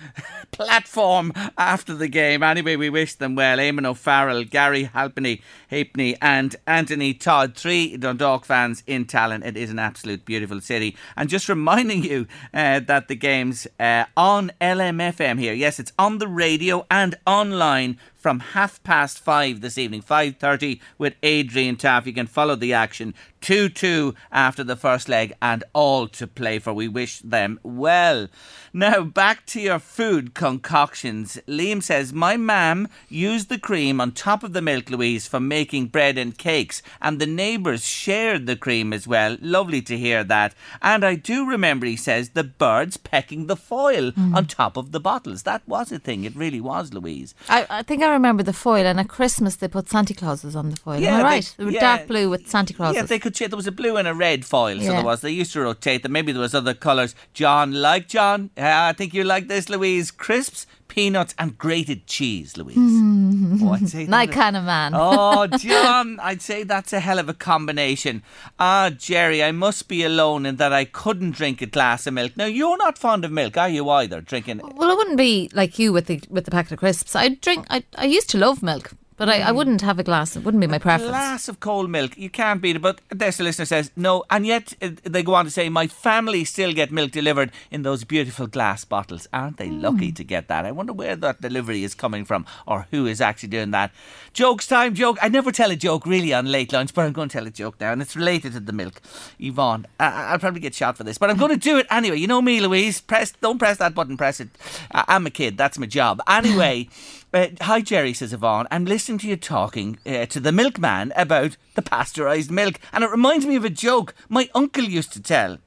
platform 0.51 1.32
after 1.59 1.94
the 1.94 2.09
game. 2.09 2.42
Anyway, 2.42 2.76
we 2.76 2.90
wish 2.90 3.14
them 3.14 3.34
well. 3.34 3.59
Eamon 3.59 3.86
O'Farrell, 3.86 4.44
Gary 4.44 4.84
Halpenny, 4.84 5.42
Halpenny, 5.70 6.16
and 6.20 6.57
Anthony 6.66 7.14
Todd, 7.14 7.55
three 7.55 7.97
Dundalk 7.97 8.44
fans 8.44 8.82
in 8.86 9.05
Tallinn. 9.05 9.44
It 9.44 9.57
is 9.57 9.70
an 9.70 9.78
absolute 9.78 10.24
beautiful 10.24 10.61
city. 10.61 10.97
And 11.16 11.28
just 11.28 11.49
reminding 11.49 12.05
you 12.05 12.26
uh, 12.55 12.80
that 12.80 13.09
the 13.09 13.16
game's 13.16 13.66
uh, 13.78 14.05
on 14.16 14.53
LMFM 14.61 15.38
here. 15.38 15.55
Yes, 15.55 15.78
it's 15.78 15.92
on 15.99 16.18
the 16.18 16.28
radio 16.28 16.86
and 16.90 17.14
online 17.26 17.99
from 18.14 18.40
half 18.40 18.82
past 18.82 19.20
five 19.20 19.61
this 19.61 19.78
evening, 19.78 20.03
5.30 20.03 20.80
with 20.99 21.14
Adrian 21.22 21.76
Taff. 21.76 22.09
You 22.09 22.12
can 22.12 22.26
follow 22.26 22.57
the 22.57 22.72
action 22.72 23.14
2-2 23.47 24.12
after 24.32 24.64
the 24.64 24.74
first 24.74 25.09
leg 25.09 25.32
and 25.40 25.62
all 25.72 26.09
to 26.09 26.26
play 26.26 26.59
for. 26.59 26.72
We 26.72 26.88
wish 26.88 27.20
them 27.20 27.61
well. 27.62 28.26
Now, 28.72 29.05
back 29.05 29.47
to 29.47 29.61
your 29.61 29.78
food 29.78 30.34
concoctions. 30.34 31.38
Liam 31.47 31.80
says, 31.80 32.12
My 32.12 32.36
mam 32.36 32.88
used 33.09 33.49
the 33.49 33.59
cream 33.59 34.01
on 34.01 34.11
top 34.11 34.42
of 34.42 34.53
the 34.53 34.61
milk, 34.61 34.90
Louise, 34.90 35.28
for 35.28 35.38
making 35.38 35.86
bread 35.86 36.18
and 36.18 36.36
cakes, 36.36 36.82
and 37.01 37.20
the 37.20 37.26
neighbours 37.26 37.86
shared 37.86 38.47
the 38.47 38.57
cream 38.57 38.92
as 38.92 39.07
well. 39.07 39.36
Lovely 39.40 39.80
to 39.82 39.97
hear 39.97 40.24
that. 40.24 40.53
And 40.82 41.05
I 41.05 41.14
do 41.14 41.49
remember, 41.49 41.86
he 41.86 41.97
says, 41.97 42.30
the 42.30 42.42
birds 42.42 42.97
pecking 42.97 43.47
the 43.47 43.57
foil 43.57 44.11
mm. 44.11 44.34
on 44.34 44.47
top 44.47 44.76
of 44.76 44.90
the 44.90 45.01
bottles. 45.01 45.44
That 45.44 45.62
was 45.68 45.92
a 45.92 46.01
thing. 46.01 46.24
It 46.24 46.34
really 46.34 46.61
was, 46.61 46.92
Louise. 46.92 47.32
I, 47.49 47.64
I 47.70 47.82
think 47.84 48.03
I 48.03 48.09
remember 48.09 48.42
the 48.42 48.53
foil, 48.53 48.86
and 48.86 48.99
at 48.99 49.09
Christmas 49.09 49.55
they 49.55 49.68
put 49.68 49.88
Santa 49.88 50.14
Clauses 50.14 50.57
on 50.57 50.70
the 50.70 50.76
foil. 50.76 50.99
Yeah, 50.99 51.14
Am 51.14 51.20
I 51.20 51.22
right? 51.22 51.55
They, 51.57 51.70
yeah, 51.70 51.80
dark 51.80 52.09
blue 52.09 52.28
with 52.28 52.49
Santa 52.49 52.74
Clauses. 52.74 52.97
Yeah, 52.97 53.03
they 53.05 53.20
could. 53.20 53.36
There 53.39 53.57
was 53.57 53.66
a 53.66 53.72
blue 53.72 53.97
and 53.97 54.09
a 54.09 54.14
red 54.14 54.45
foil, 54.45 54.78
so 54.78 54.84
yeah. 54.84 54.93
there 54.93 55.05
was. 55.05 55.20
They 55.20 55.30
used 55.30 55.53
to 55.53 55.61
rotate 55.61 56.03
them. 56.03 56.12
Maybe 56.12 56.32
there 56.32 56.41
was 56.41 56.55
other 56.55 56.74
colours. 56.74 57.14
John, 57.34 57.72
like 57.72 58.09
John, 58.09 58.51
I 58.57 58.93
think 58.93 59.12
you 59.12 59.24
like 59.24 59.49
this, 59.49 59.68
Louise. 59.68 60.11
Crisps, 60.11 60.66
peanuts, 60.89 61.34
and 61.39 61.59
grated 61.59 62.07
cheese, 62.07 62.57
Louise. 62.57 62.76
oh, 63.62 63.72
I'd 63.72 63.89
say 63.89 64.07
My 64.07 64.26
kind 64.26 64.57
of 64.57 64.64
man. 64.64 64.93
oh, 64.95 65.47
John, 65.59 66.18
I'd 66.20 66.41
say 66.41 66.62
that's 66.62 66.93
a 66.93 67.01
hell 67.01 67.18
of 67.18 67.28
a 67.28 67.34
combination. 67.34 68.22
Ah, 68.59 68.91
Jerry, 68.97 69.43
I 69.43 69.53
must 69.53 69.89
be 69.89 70.03
alone 70.03 70.47
in 70.47 70.57
that 70.57 70.72
I 70.72 70.84
couldn't 70.84 71.32
drink 71.32 71.61
a 71.61 71.66
glass 71.66 72.07
of 72.07 72.14
milk. 72.14 72.37
Now, 72.37 72.47
you're 72.47 72.78
not 72.78 72.97
fond 72.97 73.24
of 73.24 73.32
milk, 73.32 73.57
are 73.57 73.68
you 73.68 73.89
either? 73.91 74.20
Drinking? 74.20 74.61
Well, 74.62 74.91
I 74.91 74.95
wouldn't 74.95 75.18
be 75.18 75.51
like 75.53 75.78
you 75.78 75.93
with 75.93 76.07
the 76.07 76.22
with 76.30 76.45
the 76.45 76.51
packet 76.51 76.72
of 76.72 76.78
crisps. 76.78 77.14
I 77.14 77.28
drink. 77.28 77.66
I 77.68 77.84
I 77.97 78.07
used 78.07 78.30
to 78.30 78.39
love 78.39 78.62
milk. 78.62 78.93
But 79.17 79.31
I, 79.31 79.41
I 79.41 79.51
mm. 79.51 79.57
wouldn't 79.57 79.81
have 79.81 79.99
a 79.99 80.03
glass. 80.03 80.37
It 80.37 80.45
wouldn't 80.45 80.61
be 80.61 80.67
my 80.67 80.79
preference. 80.79 81.09
A 81.09 81.12
glass 81.12 81.49
of 81.49 81.59
cold 81.61 81.89
milk. 81.89 82.17
You 82.19 82.29
can't 82.29 82.61
beat 82.61 82.77
it. 82.77 82.83
But 82.83 83.01
there's 83.09 83.39
the 83.39 83.45
listener 83.45 83.64
says, 83.64 83.91
no. 83.97 84.25
And 84.31 84.47
yet 84.47 84.75
uh, 84.83 84.91
they 85.05 85.23
go 85.23 85.35
on 85.35 85.47
to 85.47 85.51
say, 85.51 85.69
my 85.69 85.87
family 85.87 86.45
still 86.45 86.73
get 86.73 86.93
milk 86.93 87.12
delivered 87.12 87.51
in 87.71 87.83
those 87.83 88.05
beautiful 88.05 88.47
glass 88.47 88.85
bottles. 88.85 89.27
Aren't 89.33 89.57
they 89.57 89.69
mm. 89.69 89.81
lucky 89.81 90.12
to 90.12 90.23
get 90.25 90.49
that? 90.49 90.67
I 90.67 90.73
wonder 90.73 90.93
where 90.93 91.17
that 91.17 91.41
delivery 91.41 91.83
is 91.83 91.95
coming 91.95 92.25
from 92.25 92.45
or 92.67 92.87
who 92.91 93.07
is 93.07 93.21
actually 93.21 93.49
doing 93.49 93.71
that. 93.71 93.91
Jokes 94.35 94.67
time, 94.67 94.95
joke. 94.95 95.17
I 95.23 95.29
never 95.29 95.51
tell 95.51 95.71
a 95.71 95.77
joke 95.77 96.05
really 96.05 96.35
on 96.35 96.47
late 96.47 96.73
lunch, 96.73 96.93
but 96.93 97.07
I'm 97.07 97.12
going 97.12 97.31
to 97.31 97.39
tell 97.39 97.47
a 97.47 97.51
joke 97.51 97.81
now. 97.81 97.93
And 97.93 98.03
it's 98.03 98.17
related 98.17 98.53
to 98.53 98.61
the 98.61 98.73
milk. 98.73 99.01
Yvonne, 99.39 99.87
I, 99.99 100.33
will 100.33 100.39
probably 100.39 100.61
get 100.61 100.75
shot 100.75 100.99
for 100.99 101.05
this, 101.05 101.17
but 101.17 101.31
I'm 101.31 101.39
going 101.39 101.53
to 101.53 101.57
do 101.57 101.79
it 101.79 101.87
anyway. 101.91 102.19
You 102.19 102.27
know 102.27 102.43
me, 102.43 102.61
Louise. 102.61 103.01
Press, 103.01 103.33
Don't 103.41 103.59
press 103.59 103.79
that 103.79 103.95
button, 103.95 104.19
press 104.19 104.41
it. 104.41 104.49
I'm 104.91 105.27
a 105.27 105.31
kid. 105.31 105.57
That's 105.57 105.79
my 105.79 105.87
job. 105.87 106.21
Anyway. 106.29 106.89
Uh, 107.37 107.49
hi, 107.61 107.82
Jerry, 107.82 108.14
says 108.14 108.32
Yvonne. 108.32 108.66
I'm 108.70 108.87
listening 108.87 109.18
to 109.18 109.28
you 109.28 109.37
talking 109.37 109.99
uh, 110.07 110.24
to 110.24 110.41
the 110.41 110.53
milkman 110.53 111.12
about 111.14 111.59
the 111.74 111.82
pasteurised 111.82 112.51
milk, 112.51 112.80
and 112.95 113.05
it 113.05 113.11
reminds 113.11 113.45
me 113.45 113.57
of 113.57 113.64
a 113.66 113.68
joke 113.68 114.14
my 114.30 114.49
uncle 114.55 114.84
used 114.84 115.12
to 115.12 115.20
tell. 115.20 115.59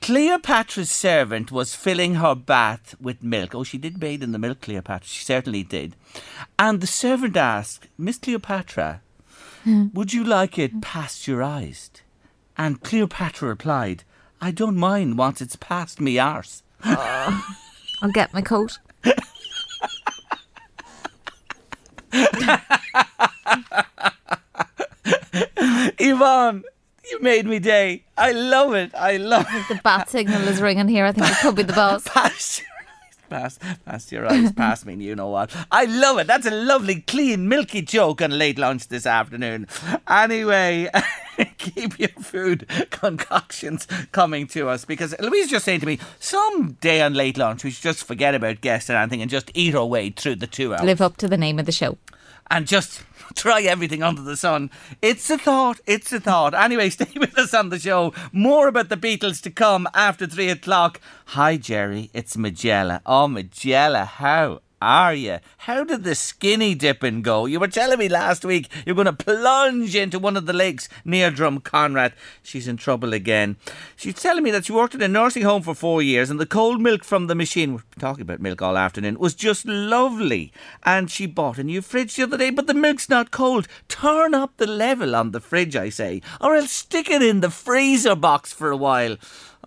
Cleopatra's 0.00 0.90
servant 0.90 1.52
was 1.52 1.74
filling 1.74 2.14
her 2.14 2.34
bath 2.34 2.94
with 2.98 3.22
milk. 3.22 3.54
Oh, 3.54 3.62
she 3.62 3.76
did 3.76 4.00
bathe 4.00 4.22
in 4.22 4.32
the 4.32 4.38
milk, 4.38 4.62
Cleopatra. 4.62 5.06
She 5.06 5.22
certainly 5.22 5.62
did. 5.62 5.96
And 6.58 6.80
the 6.80 6.86
servant 6.86 7.36
asked, 7.36 7.88
Miss 7.98 8.16
Cleopatra, 8.16 9.02
would 9.66 10.14
you 10.14 10.24
like 10.24 10.58
it 10.58 10.80
pasteurised? 10.80 12.00
And 12.56 12.80
Cleopatra 12.80 13.46
replied, 13.46 14.04
I 14.40 14.50
don't 14.50 14.78
mind 14.78 15.18
once 15.18 15.42
it's 15.42 15.56
past 15.56 16.00
me 16.00 16.18
arse. 16.18 16.62
I'll 16.82 18.12
get 18.14 18.32
my 18.32 18.40
coat. 18.40 18.78
Yvonne, 25.98 26.64
You 27.10 27.20
made 27.20 27.46
me 27.46 27.58
day. 27.58 28.04
I 28.16 28.32
love 28.32 28.74
it. 28.74 28.94
I 28.94 29.16
love 29.18 29.46
it. 29.50 29.68
The 29.68 29.80
bat 29.82 30.08
signal 30.10 30.42
is 30.48 30.60
ringing 30.60 30.88
here. 30.88 31.06
I 31.06 31.12
think 31.12 31.28
it 31.28 31.36
could 31.40 31.54
be 31.54 31.62
the 31.62 31.72
boss. 31.82 32.04
Past, 32.08 32.62
pass, 33.30 33.58
past 33.84 34.10
your 34.12 34.30
eyes, 34.30 34.52
pass 34.52 34.84
me, 34.84 34.94
you 34.96 35.14
know 35.14 35.28
what? 35.28 35.54
I 35.70 35.84
love 35.84 36.18
it. 36.18 36.26
That's 36.26 36.46
a 36.46 36.50
lovely, 36.50 37.02
clean, 37.02 37.48
milky 37.48 37.82
joke 37.82 38.22
on 38.22 38.36
late 38.36 38.58
lunch 38.58 38.88
this 38.88 39.06
afternoon. 39.06 39.66
Anyway, 40.08 40.88
keep 41.58 41.98
your 41.98 42.08
food 42.08 42.66
concoctions 42.90 43.86
coming 44.12 44.46
to 44.48 44.68
us 44.68 44.84
because 44.84 45.14
Louise 45.20 45.50
just 45.50 45.64
saying 45.64 45.80
to 45.80 45.86
me, 45.86 45.98
someday 46.18 47.02
on 47.02 47.14
late 47.14 47.36
lunch 47.36 47.64
we 47.64 47.70
should 47.70 47.82
just 47.82 48.04
forget 48.04 48.34
about 48.34 48.60
guests 48.60 48.88
and 48.88 48.98
anything 48.98 49.22
and 49.22 49.30
just 49.30 49.50
eat 49.54 49.74
our 49.74 49.86
way 49.86 50.10
through 50.10 50.36
the 50.36 50.46
two 50.46 50.74
hours. 50.74 50.82
Live 50.82 51.00
up 51.00 51.16
to 51.18 51.28
the 51.28 51.36
name 51.36 51.58
of 51.58 51.66
the 51.66 51.72
show. 51.72 51.98
And 52.48 52.66
just 52.66 53.02
try 53.34 53.62
everything 53.62 54.02
under 54.02 54.22
the 54.22 54.36
sun. 54.36 54.70
It's 55.02 55.28
a 55.30 55.38
thought. 55.38 55.80
It's 55.86 56.12
a 56.12 56.20
thought. 56.20 56.54
Anyway, 56.54 56.90
stay 56.90 57.10
with 57.16 57.36
us 57.38 57.54
on 57.54 57.70
the 57.70 57.78
show. 57.78 58.12
More 58.32 58.68
about 58.68 58.88
the 58.88 58.96
Beatles 58.96 59.42
to 59.42 59.50
come 59.50 59.88
after 59.94 60.26
three 60.26 60.48
o'clock. 60.48 61.00
Hi, 61.26 61.56
Jerry. 61.56 62.10
It's 62.14 62.36
Magella. 62.36 63.00
Oh, 63.04 63.26
Magella, 63.26 64.06
how 64.06 64.60
are 64.82 65.14
you? 65.14 65.38
How 65.58 65.84
did 65.84 66.04
the 66.04 66.14
skinny 66.14 66.74
dipping 66.74 67.22
go? 67.22 67.46
You 67.46 67.58
were 67.58 67.68
telling 67.68 67.98
me 67.98 68.08
last 68.08 68.44
week 68.44 68.68
you're 68.84 68.94
going 68.94 69.06
to 69.06 69.12
plunge 69.12 69.96
into 69.96 70.18
one 70.18 70.36
of 70.36 70.46
the 70.46 70.52
lakes 70.52 70.88
near 71.04 71.30
Drumconrath. 71.30 72.12
She's 72.42 72.68
in 72.68 72.76
trouble 72.76 73.14
again. 73.14 73.56
She's 73.96 74.14
telling 74.14 74.44
me 74.44 74.50
that 74.50 74.66
she 74.66 74.72
worked 74.72 74.94
in 74.94 75.02
a 75.02 75.08
nursing 75.08 75.44
home 75.44 75.62
for 75.62 75.74
four 75.74 76.02
years 76.02 76.28
and 76.28 76.38
the 76.38 76.46
cold 76.46 76.80
milk 76.80 77.04
from 77.04 77.26
the 77.26 77.34
machine, 77.34 77.72
we're 77.72 77.82
talking 77.98 78.22
about 78.22 78.40
milk 78.40 78.60
all 78.60 78.76
afternoon, 78.76 79.18
was 79.18 79.34
just 79.34 79.64
lovely. 79.64 80.52
And 80.84 81.10
she 81.10 81.26
bought 81.26 81.58
a 81.58 81.64
new 81.64 81.80
fridge 81.80 82.14
the 82.14 82.24
other 82.24 82.36
day, 82.36 82.50
but 82.50 82.66
the 82.66 82.74
milk's 82.74 83.08
not 83.08 83.30
cold. 83.30 83.66
Turn 83.88 84.34
up 84.34 84.56
the 84.56 84.66
level 84.66 85.16
on 85.16 85.30
the 85.30 85.40
fridge, 85.40 85.74
I 85.74 85.88
say, 85.88 86.20
or 86.40 86.54
else 86.54 86.72
stick 86.72 87.08
it 87.08 87.22
in 87.22 87.40
the 87.40 87.50
freezer 87.50 88.14
box 88.14 88.52
for 88.52 88.70
a 88.70 88.76
while. 88.76 89.16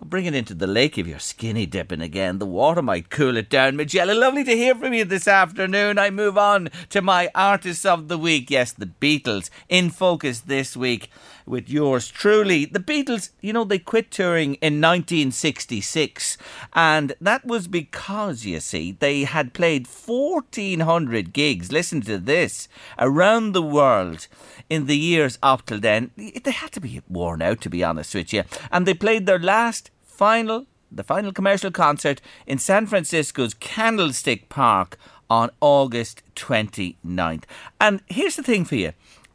I'll 0.00 0.08
bring 0.08 0.24
it 0.24 0.34
into 0.34 0.54
the 0.54 0.66
lake 0.66 0.96
if 0.96 1.06
you're 1.06 1.18
skinny 1.18 1.66
dipping 1.66 2.00
again. 2.00 2.38
The 2.38 2.46
water 2.46 2.80
might 2.80 3.10
cool 3.10 3.36
it 3.36 3.50
down. 3.50 3.76
Magella, 3.76 4.18
lovely 4.18 4.44
to 4.44 4.56
hear 4.56 4.74
from 4.74 4.94
you 4.94 5.04
this 5.04 5.28
afternoon. 5.28 5.98
I 5.98 6.08
move 6.08 6.38
on 6.38 6.70
to 6.88 7.02
my 7.02 7.28
artists 7.34 7.84
of 7.84 8.08
the 8.08 8.16
week. 8.16 8.50
Yes, 8.50 8.72
the 8.72 8.86
Beatles 8.86 9.50
in 9.68 9.90
focus 9.90 10.40
this 10.40 10.74
week 10.74 11.10
with 11.50 11.68
yours 11.68 12.08
truly. 12.08 12.64
The 12.64 12.78
Beatles, 12.78 13.30
you 13.40 13.52
know, 13.52 13.64
they 13.64 13.78
quit 13.78 14.10
touring 14.10 14.54
in 14.54 14.80
1966, 14.80 16.38
and 16.72 17.12
that 17.20 17.44
was 17.44 17.68
because, 17.68 18.46
you 18.46 18.60
see, 18.60 18.92
they 18.92 19.24
had 19.24 19.52
played 19.52 19.86
1,400 19.86 21.32
gigs. 21.32 21.72
Listen 21.72 22.00
to 22.02 22.18
this 22.18 22.68
around 22.98 23.52
the 23.52 23.62
world 23.62 24.28
in 24.70 24.86
the 24.86 24.96
years 24.96 25.38
up 25.42 25.66
till 25.66 25.80
then. 25.80 26.12
They 26.16 26.52
had 26.52 26.72
to 26.72 26.80
be 26.80 27.02
worn 27.08 27.42
out, 27.42 27.60
to 27.62 27.68
be 27.68 27.84
honest 27.84 28.14
with 28.14 28.32
you. 28.32 28.44
And 28.70 28.86
they 28.86 28.94
played 28.94 29.26
their 29.26 29.38
last 29.38 29.90
final, 30.04 30.66
the 30.90 31.04
final 31.04 31.32
commercial 31.32 31.70
concert 31.70 32.20
in 32.46 32.58
San 32.58 32.86
Francisco's 32.86 33.54
Candlestick 33.54 34.48
Park 34.48 34.96
on 35.28 35.50
August 35.60 36.22
29th. 36.34 37.44
And 37.80 38.02
here's 38.06 38.36
the 38.36 38.42
thing 38.42 38.64
for 38.64 38.76
you 38.76 38.92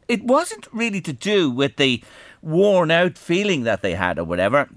it 0.08 0.24
wasn't 0.24 0.66
really 0.72 1.00
to 1.02 1.12
do 1.12 1.50
with 1.50 1.76
the 1.76 2.02
worn 2.42 2.90
out 2.90 3.18
feeling 3.18 3.64
that 3.64 3.82
they 3.82 3.94
had 3.94 4.18
or 4.18 4.24
whatever. 4.24 4.68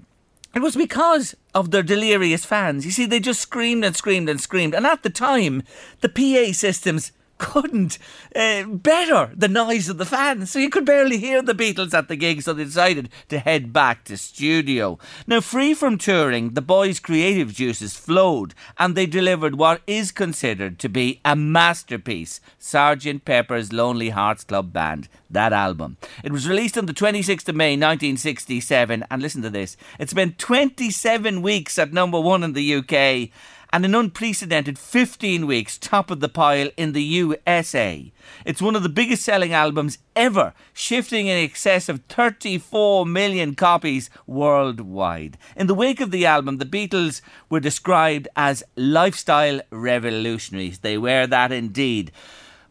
It 0.54 0.60
was 0.62 0.74
because 0.74 1.36
of 1.54 1.70
their 1.70 1.84
delirious 1.84 2.44
fans. 2.44 2.84
You 2.84 2.90
see, 2.90 3.06
they 3.06 3.20
just 3.20 3.40
screamed 3.40 3.84
and 3.84 3.96
screamed 3.96 4.28
and 4.28 4.40
screamed. 4.40 4.74
And 4.74 4.84
at 4.84 5.04
the 5.04 5.10
time, 5.10 5.62
the 6.00 6.08
PA 6.08 6.52
systems 6.52 7.12
couldn't 7.40 7.98
uh, 8.36 8.64
better 8.64 9.32
the 9.34 9.48
noise 9.48 9.88
of 9.88 9.98
the 9.98 10.04
fans. 10.04 10.50
So 10.50 10.58
you 10.58 10.70
could 10.70 10.84
barely 10.84 11.16
hear 11.16 11.42
the 11.42 11.54
Beatles 11.54 11.94
at 11.94 12.06
the 12.06 12.14
gig, 12.14 12.42
so 12.42 12.52
they 12.52 12.64
decided 12.64 13.08
to 13.30 13.40
head 13.40 13.72
back 13.72 14.04
to 14.04 14.16
studio. 14.16 14.98
Now, 15.26 15.40
free 15.40 15.74
from 15.74 15.98
touring, 15.98 16.50
the 16.50 16.62
boys' 16.62 17.00
creative 17.00 17.52
juices 17.52 17.96
flowed 17.96 18.54
and 18.78 18.94
they 18.94 19.06
delivered 19.06 19.56
what 19.56 19.80
is 19.86 20.12
considered 20.12 20.78
to 20.78 20.88
be 20.88 21.20
a 21.24 21.34
masterpiece 21.34 22.40
Sgt. 22.60 23.24
Pepper's 23.24 23.72
Lonely 23.72 24.10
Hearts 24.10 24.44
Club 24.44 24.72
Band, 24.72 25.08
that 25.30 25.52
album. 25.52 25.96
It 26.22 26.32
was 26.32 26.48
released 26.48 26.76
on 26.76 26.86
the 26.86 26.92
26th 26.92 27.48
of 27.48 27.56
May 27.56 27.72
1967, 27.72 29.04
and 29.10 29.22
listen 29.22 29.42
to 29.42 29.50
this 29.50 29.76
it 29.98 30.10
spent 30.10 30.38
27 30.38 31.40
weeks 31.40 31.78
at 31.78 31.92
number 31.92 32.20
one 32.20 32.44
in 32.44 32.52
the 32.52 32.74
UK 32.74 33.30
and 33.72 33.84
an 33.84 33.94
unprecedented 33.94 34.78
15 34.78 35.46
weeks 35.46 35.78
top 35.78 36.10
of 36.10 36.20
the 36.20 36.28
pile 36.28 36.70
in 36.76 36.92
the 36.92 37.02
USA. 37.02 38.12
It's 38.44 38.62
one 38.62 38.76
of 38.76 38.82
the 38.82 38.88
biggest 38.88 39.22
selling 39.22 39.52
albums 39.52 39.98
ever, 40.16 40.54
shifting 40.72 41.26
in 41.26 41.36
excess 41.36 41.88
of 41.88 42.02
34 42.08 43.06
million 43.06 43.54
copies 43.54 44.10
worldwide. 44.26 45.38
In 45.56 45.66
the 45.66 45.74
wake 45.74 46.00
of 46.00 46.10
the 46.10 46.26
album, 46.26 46.58
the 46.58 46.64
Beatles 46.64 47.20
were 47.48 47.60
described 47.60 48.28
as 48.36 48.62
lifestyle 48.76 49.60
revolutionaries. 49.70 50.80
They 50.80 50.98
were 50.98 51.26
that 51.26 51.52
indeed. 51.52 52.12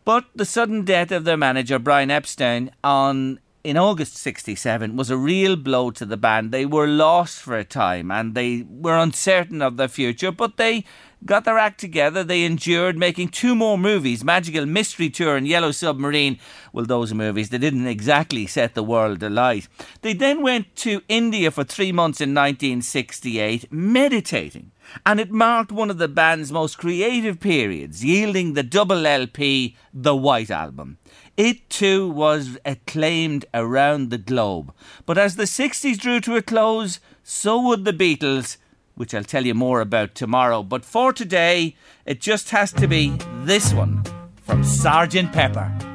But 0.05 0.25
the 0.35 0.45
sudden 0.45 0.85
death 0.85 1.11
of 1.11 1.23
their 1.23 1.37
manager, 1.37 1.77
Brian 1.77 2.09
Epstein, 2.09 2.71
on 2.83 3.39
in 3.63 3.77
August 3.77 4.15
67 4.15 4.95
was 4.95 5.09
a 5.09 5.17
real 5.17 5.55
blow 5.55 5.91
to 5.91 6.05
the 6.05 6.17
band. 6.17 6.51
They 6.51 6.65
were 6.65 6.87
lost 6.87 7.39
for 7.39 7.57
a 7.57 7.65
time 7.65 8.09
and 8.09 8.33
they 8.33 8.65
were 8.69 8.97
uncertain 8.97 9.61
of 9.61 9.77
their 9.77 9.89
future, 9.89 10.31
but 10.31 10.57
they 10.57 10.85
got 11.25 11.43
their 11.43 11.57
act 11.57 11.79
together. 11.79 12.23
They 12.23 12.43
endured 12.43 12.97
making 12.97 13.29
two 13.29 13.55
more 13.55 13.77
movies 13.77 14.23
Magical 14.23 14.65
Mystery 14.65 15.09
Tour 15.09 15.35
and 15.35 15.47
Yellow 15.47 15.71
Submarine. 15.71 16.39
Well, 16.71 16.85
those 16.85 17.13
movies, 17.13 17.49
they 17.49 17.57
didn't 17.57 17.87
exactly 17.87 18.47
set 18.47 18.75
the 18.75 18.83
world 18.83 19.21
alight. 19.21 19.67
They 20.01 20.13
then 20.13 20.41
went 20.41 20.75
to 20.77 21.01
India 21.09 21.51
for 21.51 21.63
three 21.65 21.91
months 21.91 22.21
in 22.21 22.29
1968, 22.29 23.71
meditating. 23.71 24.71
And 25.05 25.19
it 25.19 25.31
marked 25.31 25.71
one 25.71 25.91
of 25.91 25.97
the 25.97 26.07
band's 26.07 26.51
most 26.51 26.77
creative 26.77 27.39
periods, 27.39 28.03
yielding 28.03 28.53
the 28.53 28.63
double 28.63 29.05
LP, 29.05 29.75
The 29.93 30.15
White 30.15 30.49
Album. 30.49 30.97
It 31.39 31.69
too 31.69 32.09
was 32.09 32.57
acclaimed 32.65 33.45
around 33.53 34.09
the 34.09 34.17
globe. 34.17 34.73
But 35.05 35.17
as 35.17 35.37
the 35.37 35.43
60s 35.45 35.97
drew 35.97 36.19
to 36.19 36.35
a 36.35 36.41
close, 36.41 36.99
so 37.23 37.61
would 37.61 37.85
the 37.85 37.93
Beatles, 37.93 38.57
which 38.95 39.13
I'll 39.13 39.23
tell 39.23 39.45
you 39.45 39.53
more 39.53 39.79
about 39.79 40.15
tomorrow. 40.15 40.63
But 40.63 40.83
for 40.83 41.13
today, 41.13 41.77
it 42.05 42.19
just 42.19 42.49
has 42.49 42.73
to 42.73 42.89
be 42.89 43.15
this 43.43 43.73
one 43.73 44.03
from 44.41 44.65
Sergeant 44.65 45.31
Pepper. 45.31 45.88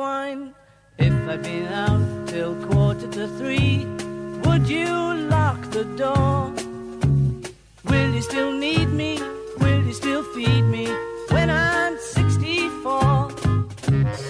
Wine. 0.00 0.54
If 0.96 1.12
I'd 1.28 1.42
been 1.42 1.66
out 1.66 2.26
till 2.26 2.54
quarter 2.68 3.06
to 3.06 3.28
three, 3.38 3.84
would 4.44 4.66
you 4.66 4.88
lock 5.28 5.60
the 5.76 5.84
door? 6.02 6.50
Will 7.84 8.10
you 8.14 8.22
still 8.22 8.50
need 8.50 8.88
me? 9.00 9.20
Will 9.58 9.82
you 9.84 9.92
still 9.92 10.22
feed 10.32 10.62
me 10.62 10.86
when 11.28 11.50
I'm 11.50 11.98
64? 11.98 13.30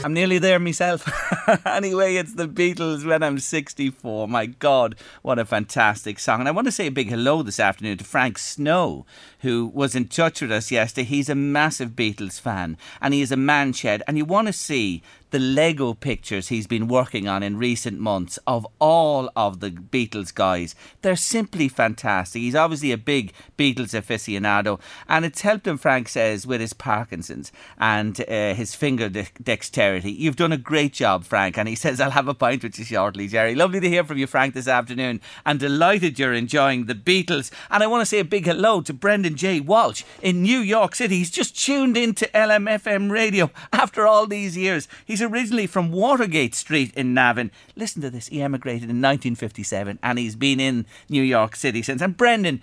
I'm 0.02 0.14
nearly 0.14 0.38
there 0.38 0.58
myself. 0.58 1.06
anyway, 1.66 2.16
it's 2.16 2.34
the 2.34 2.48
Beatles 2.48 3.04
when 3.04 3.22
I'm 3.22 3.38
64. 3.38 4.26
My 4.26 4.46
God, 4.46 4.96
what 5.20 5.38
a 5.38 5.44
fantastic 5.44 6.18
song. 6.18 6.40
And 6.40 6.48
I 6.48 6.52
want 6.52 6.66
to 6.66 6.72
say 6.72 6.86
a 6.86 6.90
big 6.90 7.10
hello 7.10 7.42
this 7.42 7.60
afternoon 7.60 7.98
to 7.98 8.04
Frank 8.04 8.38
Snow, 8.38 9.04
who 9.40 9.66
was 9.66 9.94
in 9.94 10.08
touch 10.08 10.40
with 10.40 10.50
us 10.50 10.70
yesterday. 10.70 11.06
He's 11.06 11.28
a 11.28 11.34
massive 11.34 11.90
Beatles 11.90 12.40
fan 12.40 12.78
and 13.00 13.12
he 13.12 13.20
is 13.20 13.30
a 13.30 13.36
man 13.36 13.74
shed. 13.74 14.02
And 14.06 14.16
you 14.16 14.24
want 14.24 14.46
to 14.46 14.54
see 14.54 15.02
the 15.30 15.38
Lego 15.38 15.94
pictures 15.94 16.48
he's 16.48 16.66
been 16.66 16.88
working 16.88 17.28
on 17.28 17.42
in 17.42 17.56
recent 17.56 17.98
months 17.98 18.38
of 18.46 18.66
all 18.78 19.30
of 19.36 19.60
the 19.60 19.70
Beatles 19.70 20.34
guys. 20.34 20.74
They're 21.02 21.16
simply 21.16 21.68
fantastic. 21.68 22.42
He's 22.42 22.54
obviously 22.54 22.92
a 22.92 22.98
big 22.98 23.32
Beatles 23.56 23.98
aficionado, 23.98 24.80
and 25.08 25.24
it's 25.24 25.42
helped 25.42 25.66
him, 25.66 25.78
Frank 25.78 26.08
says, 26.08 26.46
with 26.46 26.60
his 26.60 26.72
Parkinson's 26.72 27.52
and 27.78 28.20
uh, 28.28 28.54
his 28.54 28.74
finger 28.74 29.08
de- 29.08 29.28
dexterity. 29.42 30.12
You've 30.12 30.36
done 30.36 30.52
a 30.52 30.58
great 30.58 30.92
job, 30.92 31.24
Frank, 31.24 31.56
and 31.56 31.68
he 31.68 31.74
says, 31.74 32.00
I'll 32.00 32.10
have 32.10 32.28
a 32.28 32.34
pint 32.34 32.62
with 32.62 32.78
you 32.78 32.84
shortly, 32.84 33.28
Jerry. 33.28 33.54
Lovely 33.54 33.80
to 33.80 33.88
hear 33.88 34.04
from 34.04 34.18
you, 34.18 34.26
Frank, 34.26 34.54
this 34.54 34.68
afternoon, 34.68 35.20
and 35.46 35.60
delighted 35.60 36.18
you're 36.18 36.34
enjoying 36.34 36.86
the 36.86 36.94
Beatles. 36.94 37.50
And 37.70 37.82
I 37.82 37.86
want 37.86 38.02
to 38.02 38.06
say 38.06 38.18
a 38.18 38.24
big 38.24 38.46
hello 38.46 38.80
to 38.82 38.92
Brendan 38.92 39.36
J. 39.36 39.60
Walsh 39.60 40.04
in 40.22 40.42
New 40.42 40.58
York 40.58 40.94
City. 40.94 41.18
He's 41.18 41.30
just 41.30 41.58
tuned 41.58 41.96
into 41.96 42.26
LMFM 42.34 43.10
radio 43.10 43.50
after 43.72 44.06
all 44.06 44.26
these 44.26 44.56
years. 44.56 44.88
He's 45.04 45.19
originally 45.22 45.66
from 45.66 45.92
Watergate 45.92 46.54
Street 46.54 46.94
in 46.94 47.14
Navan. 47.14 47.50
Listen 47.76 48.02
to 48.02 48.10
this. 48.10 48.28
He 48.28 48.42
emigrated 48.42 48.84
in 48.84 49.00
1957 49.00 49.98
and 50.02 50.18
he's 50.18 50.36
been 50.36 50.60
in 50.60 50.86
New 51.08 51.22
York 51.22 51.56
City 51.56 51.82
since. 51.82 52.02
And 52.02 52.16
Brendan, 52.16 52.60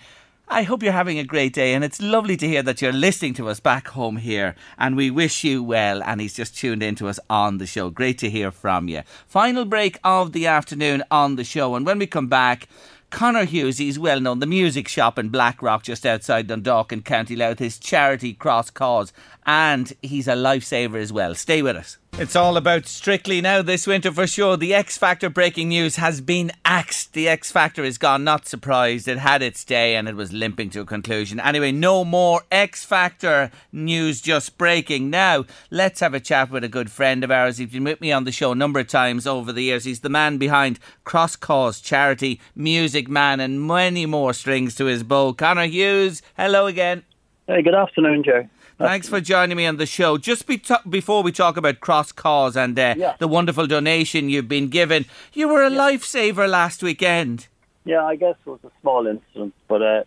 I 0.50 0.64
hope 0.64 0.82
you're 0.82 0.94
having 0.94 1.20
a 1.20 1.26
great 1.26 1.52
day, 1.52 1.74
and 1.74 1.84
it's 1.84 2.02
lovely 2.02 2.38
to 2.38 2.48
hear 2.48 2.64
that 2.64 2.82
you're 2.82 2.94
listening 2.94 3.34
to 3.34 3.50
us 3.50 3.60
back 3.60 3.90
home 3.90 4.16
here. 4.16 4.56
And 4.78 4.96
we 4.96 5.12
wish 5.12 5.44
you 5.44 5.62
well. 5.62 6.02
And 6.02 6.22
he's 6.22 6.36
just 6.36 6.58
tuned 6.58 6.82
in 6.82 6.96
to 6.96 7.10
us 7.10 7.20
on 7.30 7.58
the 7.58 7.66
show. 7.66 7.90
Great 7.90 8.18
to 8.20 8.30
hear 8.30 8.50
from 8.50 8.88
you. 8.88 9.02
Final 9.28 9.66
break 9.66 10.00
of 10.06 10.32
the 10.32 10.48
afternoon 10.48 11.04
on 11.12 11.36
the 11.36 11.44
show, 11.44 11.76
and 11.76 11.86
when 11.86 12.00
we 12.00 12.08
come 12.08 12.28
back. 12.28 12.70
Connor 13.10 13.46
Hughes, 13.46 13.78
he's 13.78 13.98
well 13.98 14.20
known, 14.20 14.40
the 14.40 14.46
music 14.46 14.90
shop 14.90 15.18
in 15.18 15.30
Blackrock 15.30 15.82
just 15.82 16.06
outside 16.06 16.48
Dundalk 16.48 16.92
in 16.92 17.04
County 17.04 17.38
Louth, 17.38 17.60
his 17.60 17.80
charity 17.80 18.34
Cross 18.34 18.72
Cause, 18.72 19.14
and 19.48 19.94
he's 20.02 20.28
a 20.28 20.34
lifesaver 20.34 21.02
as 21.02 21.14
well. 21.14 21.34
Stay 21.34 21.62
with 21.62 21.78
us. 21.78 21.98
It's 22.20 22.36
all 22.36 22.58
about 22.58 22.86
Strictly 22.88 23.42
now 23.42 23.62
this 23.62 23.88
winter 23.88 24.12
for 24.12 24.28
sure. 24.28 24.58
The 24.58 24.74
X 24.74 24.98
Factor 24.98 25.30
breaking 25.30 25.70
news 25.70 25.96
has 25.96 26.20
been 26.20 26.52
axed. 26.66 27.14
The 27.14 27.30
X 27.30 27.52
Factor 27.52 27.84
is 27.84 27.98
gone, 27.98 28.24
not 28.24 28.48
surprised. 28.48 29.08
It 29.08 29.20
had 29.20 29.42
its 29.42 29.64
day 29.64 29.96
and 29.96 30.10
it 30.10 30.16
was 30.16 30.34
limping 30.34 30.72
to 30.72 30.82
a 30.82 30.86
conclusion. 30.86 31.40
Anyway, 31.40 31.72
no 31.72 32.04
more 32.04 32.42
X 32.52 32.84
Factor 32.84 33.52
news 33.72 34.20
just 34.20 34.58
breaking. 34.58 35.10
Now, 35.10 35.46
let's 35.70 36.02
have 36.02 36.14
a 36.14 36.20
chat 36.20 36.50
with 36.50 36.64
a 36.64 36.70
good 36.70 36.92
friend 36.92 37.24
of 37.24 37.32
ours. 37.32 37.58
He's 37.60 37.70
been 37.70 37.86
with 37.86 38.02
me 38.02 38.12
on 38.12 38.26
the 38.26 38.32
show 38.32 38.52
a 38.52 38.56
number 38.56 38.80
of 38.80 38.88
times 38.88 39.26
over 39.26 39.54
the 39.54 39.64
years. 39.64 39.86
He's 39.86 40.02
the 40.02 40.10
man 40.10 40.38
behind 40.38 40.80
Cross 41.06 41.38
Cause 41.38 41.80
Charity, 41.80 42.42
Music 42.56 43.08
Man, 43.08 43.40
and 43.40 43.66
many 43.66 44.06
more 44.06 44.34
strings 44.34 44.76
to 44.76 44.86
his 44.86 45.04
bow. 45.04 45.34
Connor 45.34 45.68
Hughes, 45.68 46.22
hello 46.36 46.66
again. 46.66 47.04
Hey, 47.48 47.62
good 47.62 47.76
afternoon, 47.76 48.24
Joe. 48.24 48.50
Thanks 48.78 49.10
for 49.10 49.20
joining 49.20 49.58
me 49.58 49.66
on 49.66 49.78
the 49.78 49.88
show. 49.88 50.18
Just 50.20 50.46
be 50.46 50.60
t- 50.60 50.76
before 50.88 51.24
we 51.24 51.32
talk 51.32 51.58
about 51.58 51.80
Cross 51.80 52.12
Cause 52.12 52.56
and 52.56 52.78
uh, 52.78 52.94
Yeah. 52.96 53.16
the 53.18 53.28
wonderful 53.28 53.66
donation 53.66 54.30
you've 54.30 54.48
been 54.48 54.70
given, 54.70 55.06
you 55.34 55.48
were 55.48 55.64
a 55.64 55.70
lifesaver 55.70 56.48
last 56.48 56.84
weekend. 56.84 57.48
Yeah, 57.86 58.06
I 58.06 58.16
guess 58.16 58.36
it 58.46 58.50
was 58.50 58.60
a 58.64 58.72
small 58.82 59.08
incident, 59.08 59.56
but 59.68 59.82
uh, 59.82 60.04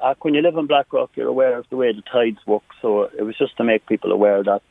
uh, 0.00 0.14
when 0.22 0.34
you 0.34 0.42
live 0.42 0.56
in 0.56 0.66
Blackrock, 0.66 1.10
you're 1.14 1.28
aware 1.28 1.56
of 1.56 1.66
the 1.70 1.76
way 1.76 1.92
the 1.92 2.02
tides 2.02 2.38
work, 2.46 2.64
so 2.82 3.04
it 3.16 3.22
was 3.22 3.36
just 3.38 3.56
to 3.58 3.64
make 3.64 3.86
people 3.86 4.10
aware 4.10 4.36
of 4.38 4.46
that. 4.46 4.62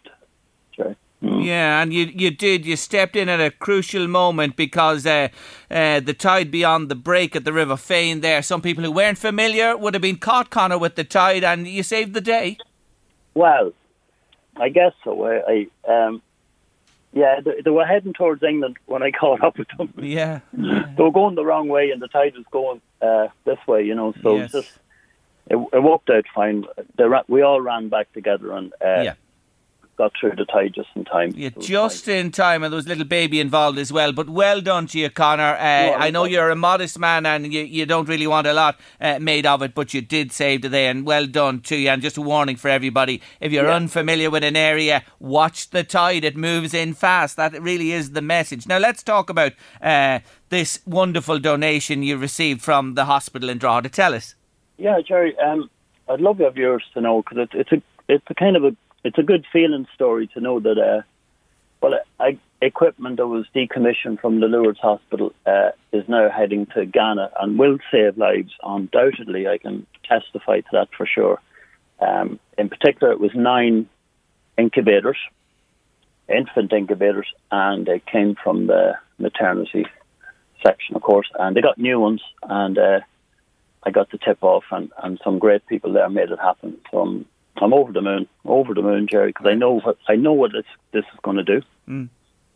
Joe. 0.76 0.96
Yeah, 1.22 1.82
and 1.82 1.94
you 1.94 2.06
you 2.14 2.32
did. 2.32 2.66
You 2.66 2.76
stepped 2.76 3.16
in 3.16 3.30
at 3.30 3.40
a 3.40 3.50
crucial 3.52 4.08
moment 4.08 4.58
because 4.58 5.06
uh, 5.06 5.30
uh, 5.72 6.02
the 6.02 6.14
tide 6.14 6.52
beyond 6.52 6.90
the 6.90 6.96
break 6.96 7.34
at 7.36 7.46
the 7.46 7.54
River 7.54 7.78
Fane 7.78 8.20
there. 8.20 8.42
Some 8.42 8.62
people 8.62 8.84
who 8.84 8.92
weren't 8.92 9.18
familiar 9.20 9.78
would 9.78 9.94
have 9.94 10.02
been 10.02 10.18
caught, 10.18 10.50
Connor, 10.50 10.78
with 10.78 10.96
the 10.96 11.06
tide, 11.06 11.46
and 11.46 11.66
you 11.66 11.84
saved 11.84 12.14
the 12.14 12.20
day. 12.20 12.58
Well, 13.36 13.74
I 14.56 14.70
guess 14.70 14.94
so. 15.04 15.26
I, 15.26 15.68
I 15.88 16.06
um, 16.06 16.22
yeah, 17.12 17.40
they, 17.44 17.62
they 17.62 17.70
were 17.70 17.86
heading 17.86 18.14
towards 18.14 18.44
England 18.44 18.78
when 18.86 19.04
I 19.04 19.12
caught 19.20 19.44
up 19.44 19.58
with 19.58 19.68
them. 19.78 19.94
Yeah, 19.98 20.40
they 20.54 21.04
were 21.04 21.12
going 21.12 21.36
the 21.36 21.46
wrong 21.46 21.68
way, 21.68 21.92
and 21.92 22.02
the 22.02 22.08
tide 22.08 22.36
was 22.36 22.46
going 22.52 22.82
uh, 23.02 23.28
this 23.46 23.60
way. 23.68 23.84
You 23.84 23.96
know, 23.96 24.14
so 24.22 24.38
Yes. 24.38 24.52
just 24.52 24.72
it, 25.50 25.58
it 25.74 25.84
worked 25.84 26.10
out 26.10 26.26
fine. 26.34 26.66
We 27.28 27.42
all 27.42 27.62
ran 27.62 27.90
back 27.90 28.12
together 28.14 28.52
and 28.54 28.74
uh, 28.74 29.02
Yeah. 29.02 29.14
Got 30.04 30.12
through 30.20 30.36
the 30.36 30.45
tide 30.45 30.74
just 30.74 30.89
in 30.95 31.06
time. 31.06 31.34
Yeah, 31.36 31.49
just 31.60 32.08
in 32.08 32.32
time, 32.32 32.64
and 32.64 32.72
there 32.72 32.76
was 32.76 32.86
a 32.86 32.89
little 32.89 33.06
baby 33.06 33.39
involved 33.39 33.78
as 33.78 33.91
well. 33.91 34.12
But 34.12 34.30
well 34.30 34.62
done 34.62 34.88
to 34.88 34.99
you, 34.99 35.10
Connor. 35.10 35.56
Uh, 35.56 35.97
I 35.97 36.12
know 36.12 36.26
you're 36.26 36.49
a 36.49 36.56
modest 36.56 36.99
man 36.99 37.26
and 37.26 37.54
you, 37.54 37.62
you 37.62 37.86
don't 37.86 38.08
really 38.10 38.28
want 38.28 38.47
a 38.47 38.54
lot 38.54 38.80
uh, 38.99 39.20
made 39.20 39.45
of 39.45 39.62
it, 39.62 39.74
but 39.74 39.93
you 39.93 40.01
did 40.01 40.32
save 40.32 40.62
the 40.62 40.70
day, 40.70 40.88
and 40.88 41.06
well 41.06 41.26
done 41.26 41.62
to 41.62 41.76
you. 41.78 41.89
And 41.89 42.01
just 42.01 42.18
a 42.18 42.22
warning 42.22 42.56
for 42.58 42.70
everybody 42.70 43.22
if 43.39 43.51
you're 43.51 43.66
Yeah. 43.68 43.76
unfamiliar 43.76 44.30
with 44.30 44.43
an 44.43 44.56
area, 44.56 45.04
watch 45.20 45.70
the 45.70 45.84
tide. 45.84 46.24
It 46.24 46.36
moves 46.36 46.74
in 46.74 46.93
fast. 46.93 47.38
That 47.38 47.60
really 47.62 47.91
is 47.91 48.12
the 48.12 48.22
message. 48.22 48.68
Now, 48.68 48.78
let's 48.80 49.04
talk 49.04 49.30
about 49.30 49.54
uh, 49.82 50.20
this 50.49 50.80
wonderful 50.86 51.39
donation 51.39 52.04
you 52.04 52.18
received 52.18 52.62
from 52.62 52.95
the 52.95 53.06
hospital 53.06 53.49
in 53.49 53.58
Drogheda. 53.58 53.89
Tell 53.89 54.14
us. 54.14 54.36
Yeah, 54.78 54.99
Jerry. 55.08 55.38
Um, 55.39 55.70
I'd 56.10 56.20
love 56.20 56.39
your 56.39 56.51
viewers 56.51 56.84
to 56.93 57.01
know 57.01 57.22
because 57.22 57.38
it's 57.38 57.54
it's 57.54 57.72
a 57.72 57.82
it's 58.10 58.26
a 58.30 58.34
kind 58.34 58.58
of 58.58 58.66
a 58.66 58.76
it's 59.04 59.18
a 59.18 59.24
good 59.24 59.45
feeling 59.51 59.88
story 59.93 60.28
to 60.28 60.39
know 60.39 60.60
that 60.60 60.78
uh, 60.78 61.01
well, 61.82 61.99
equipment 62.62 63.18
that 63.18 63.28
was 63.28 63.45
decommissioned 63.54 64.22
from 64.22 64.39
the 64.39 64.47
Lourdes 64.47 64.80
Hospital 64.80 65.34
uh, 65.45 65.72
is 65.91 66.08
now 66.08 66.30
heading 66.30 66.66
to 66.68 66.86
Ghana 66.86 67.32
and 67.39 67.60
will 67.60 67.78
save 67.91 68.18
lives. 68.18 68.54
Undoubtedly, 68.64 69.47
I 69.47 69.58
can 69.58 69.86
testify 70.08 70.62
to 70.62 70.70
that 70.72 70.89
for 70.95 71.06
sure. 71.06 71.41
Um, 71.99 72.39
in 72.58 72.70
particular, 72.70 73.12
it 73.12 73.20
was 73.20 73.32
nine 73.36 73.89
incubators, 74.58 75.18
infant 76.30 76.72
incubators, 76.72 77.28
and 77.51 77.86
they 77.86 77.99
came 77.99 78.36
from 78.41 78.68
the 78.68 78.93
maternity 79.20 79.86
section, 80.66 80.95
of 80.95 81.01
course, 81.01 81.30
and 81.38 81.56
they 81.56 81.62
got 81.62 81.78
new 81.78 81.99
ones 81.99 82.22
and. 82.43 82.78
Uh, 82.78 82.99
I 83.86 83.91
got 83.91 84.12
the 84.12 84.18
tip 84.18 84.38
off, 84.43 84.64
and, 84.72 84.93
and 85.04 85.20
some 85.26 85.39
great 85.39 85.68
people 85.68 85.91
there 85.91 86.10
made 86.10 86.32
it 86.32 86.39
happen. 86.39 86.78
So 86.89 86.99
I'm 86.99 87.26
I'm 87.64 87.74
over 87.74 87.91
the 87.91 88.01
moon, 88.01 88.28
over 88.45 88.74
the 88.74 88.82
moon, 88.82 89.07
Jerry, 89.09 89.30
because 89.30 89.47
I 89.47 89.55
know 89.55 89.80
what 89.80 89.97
I 90.07 90.16
know 90.16 90.34
what 90.34 90.51
this 90.51 90.66
this 90.91 91.05
is 91.14 91.20
going 91.22 91.38
to 91.38 91.43
do. 91.43 91.61
Mm. 91.88 92.09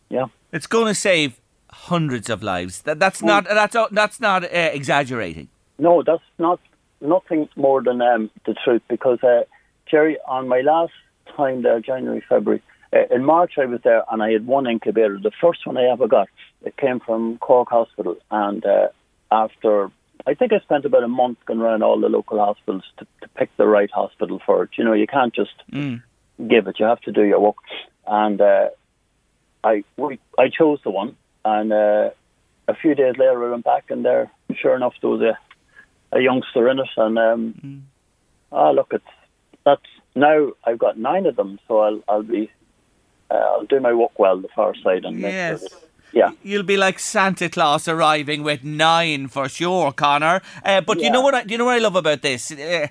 Yeah. 0.10 0.28
It's 0.52 0.68
going 0.68 0.88
to 0.88 0.96
save 0.96 1.40
hundreds 1.72 2.30
of 2.30 2.44
lives. 2.44 2.82
That, 2.84 3.00
that's 3.00 3.22
not 3.22 3.46
that's 3.46 3.76
that's 3.92 4.20
not 4.20 4.44
uh, 4.44 4.48
exaggerating. 4.48 5.50
No, 5.80 6.04
that's 6.04 6.24
not 6.38 6.60
nothing 7.02 7.50
more 7.56 7.82
than 7.84 8.02
um, 8.02 8.30
the 8.46 8.54
truth. 8.54 8.82
Because 8.90 9.24
uh, 9.24 9.44
Jerry, 9.90 10.18
on 10.28 10.48
my 10.48 10.62
last 10.62 10.94
time 11.36 11.62
there, 11.62 11.80
January, 11.80 12.24
February, 12.28 12.62
uh, 12.94 13.14
in 13.14 13.24
March 13.24 13.54
I 13.58 13.66
was 13.66 13.82
there, 13.84 14.04
and 14.12 14.24
I 14.24 14.32
had 14.32 14.48
one 14.48 14.68
incubator. 14.68 15.20
The 15.22 15.32
first 15.42 15.66
one 15.66 15.78
I 15.78 15.86
ever 15.92 16.08
got, 16.08 16.30
it 16.64 16.78
came 16.78 17.00
from 17.00 17.38
Cork 17.40 17.70
Hospital, 17.70 18.18
and 18.32 18.66
uh, 18.66 18.88
after 19.32 19.92
I 20.26 20.34
think 20.34 20.52
I 20.54 20.60
spent 20.60 20.86
about 20.86 21.04
a 21.04 21.08
month 21.08 21.38
going 21.46 21.60
around 21.60 21.84
all 21.84 22.00
the 22.00 22.10
local 22.10 22.40
hospitals 22.40 22.84
to, 22.98 23.06
to 23.22 23.28
pick 23.36 23.56
the 23.58 23.68
right 23.68 23.90
hospital 23.92 24.42
for 24.46 24.64
it. 24.64 24.72
You 24.78 24.84
know, 24.84 24.94
you 24.94 25.08
can't 25.08 25.34
just 25.34 25.52
Mm. 25.72 26.02
give 26.48 26.68
it. 26.68 26.80
You 26.80 26.86
have 26.86 27.02
to 27.02 27.12
do 27.12 27.24
your 27.24 27.40
work. 27.40 27.56
And 28.06 28.40
uh, 28.42 28.70
I 29.64 29.84
we, 29.98 30.20
I 30.38 30.50
chose 30.50 30.80
the 30.84 30.90
one, 30.90 31.18
and 31.44 31.72
uh, 31.74 32.10
a 32.68 32.76
few 32.76 32.96
days 32.96 33.16
later 33.18 33.44
I 33.46 33.52
went 33.52 33.66
back, 33.66 33.86
and 33.90 34.04
there, 34.06 34.32
sure 34.56 34.76
enough, 34.76 34.94
there 35.02 35.10
was 35.10 35.22
a, 35.22 35.38
a 36.18 36.22
youngster 36.22 36.70
in 36.70 36.80
it, 36.80 36.90
and 36.96 37.18
um, 37.20 37.84
ah, 38.52 38.72
look, 38.72 38.88
it's 38.92 39.04
that's 39.66 39.82
now 40.16 40.52
I've 40.64 40.80
got 40.80 40.98
nine 40.98 41.26
of 41.26 41.36
them, 41.36 41.60
so 41.68 41.80
I'll 41.80 42.04
I'll 42.08 42.24
be 42.24 42.50
uh, 43.30 43.34
I'll 43.34 43.66
do 43.66 43.80
my 43.82 43.94
work 43.94 44.18
well 44.18 44.38
the 44.40 44.48
far 44.56 44.74
side 44.76 45.04
and 45.06 45.20
make 45.20 45.34
Yes. 45.34 45.60
sure 45.60 45.70
yeah. 46.18 46.32
You'll 46.42 46.64
be 46.64 46.78
like 46.78 46.98
Santa 47.00 47.48
Claus 47.48 47.88
arriving 47.88 48.42
with 48.44 48.64
nine 48.64 49.28
for 49.28 49.48
sure, 49.48 49.92
Connor. 49.92 50.42
Uh, 50.66 50.82
but 50.82 51.00
you 51.00 51.12
know 51.12 51.22
what? 51.22 51.36
I, 51.36 51.44
you 51.44 51.58
know 51.58 51.66
what 51.66 51.76
I 51.76 51.80
love 51.80 51.96
about 51.96 52.22
this? 52.24 52.52
Uh, 52.52 52.88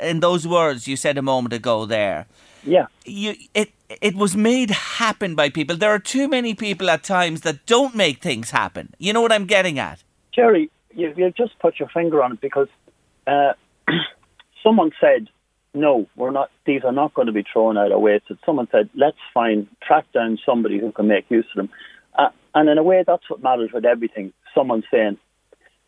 in 0.00 0.20
those 0.20 0.46
words 0.48 0.88
you 0.88 0.96
said 0.96 1.16
a 1.16 1.22
moment 1.22 1.52
ago, 1.52 1.86
there, 1.86 2.26
Yeah. 2.64 2.86
you 3.04 3.34
it 3.54 3.70
it 4.02 4.14
was 4.16 4.36
made 4.36 4.70
happen 4.70 5.34
by 5.34 5.48
people. 5.48 5.76
There 5.76 5.94
are 5.94 6.04
too 6.16 6.26
many 6.28 6.54
people 6.54 6.90
at 6.90 7.02
times 7.04 7.40
that 7.42 7.66
don't 7.66 7.94
make 7.94 8.20
things 8.20 8.50
happen. 8.50 8.94
You 8.98 9.12
know 9.12 9.20
what 9.20 9.32
I'm 9.32 9.46
getting 9.46 9.78
at? 9.78 10.02
Jerry, 10.34 10.70
you, 10.94 11.12
you 11.16 11.30
just 11.30 11.58
put 11.58 11.78
your 11.78 11.88
finger 11.88 12.22
on 12.22 12.32
it 12.32 12.40
because 12.40 12.68
uh, 13.26 13.52
someone 14.62 14.90
said, 15.00 15.28
no, 15.74 16.08
we're 16.16 16.30
not. 16.32 16.50
These 16.66 16.82
are 16.84 16.92
not 16.92 17.14
going 17.14 17.26
to 17.26 17.32
be 17.32 17.44
thrown 17.52 17.78
out 17.78 17.92
or 17.92 17.98
wasted. 18.00 18.38
Someone 18.44 18.68
said, 18.72 18.90
let's 18.94 19.22
find, 19.32 19.68
track 19.82 20.04
down 20.12 20.38
somebody 20.44 20.78
who 20.78 20.90
can 20.92 21.06
make 21.06 21.30
use 21.30 21.46
of 21.52 21.56
them. 21.56 21.70
And 22.54 22.68
in 22.68 22.78
a 22.78 22.82
way, 22.82 23.04
that's 23.06 23.28
what 23.28 23.42
matters 23.42 23.70
with 23.72 23.84
everything. 23.84 24.32
Someone 24.54 24.82
saying, 24.90 25.18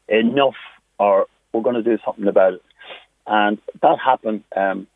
enough, 0.08 0.54
or 0.98 1.26
we're 1.52 1.62
going 1.62 1.76
to 1.76 1.82
do 1.82 1.98
something 2.04 2.26
about 2.26 2.54
it. 2.54 2.62
And 3.26 3.58
that 3.82 3.98
happened. 3.98 4.44
Um, 4.56 4.86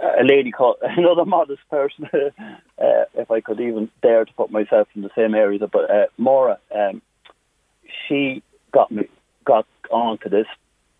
a 0.00 0.24
lady 0.24 0.50
called 0.50 0.76
another 0.82 1.24
modest 1.24 1.62
person, 1.70 2.08
uh, 2.12 3.04
if 3.14 3.30
I 3.30 3.40
could 3.40 3.60
even 3.60 3.90
dare 4.02 4.24
to 4.24 4.32
put 4.34 4.50
myself 4.50 4.88
in 4.94 5.02
the 5.02 5.10
same 5.16 5.34
area, 5.34 5.58
but 5.66 5.90
uh, 5.90 6.06
Maura, 6.16 6.58
um, 6.74 7.02
she 8.06 8.42
got 8.72 8.90
me 8.90 9.08
got 9.44 9.66
onto 9.90 10.28
this, 10.28 10.46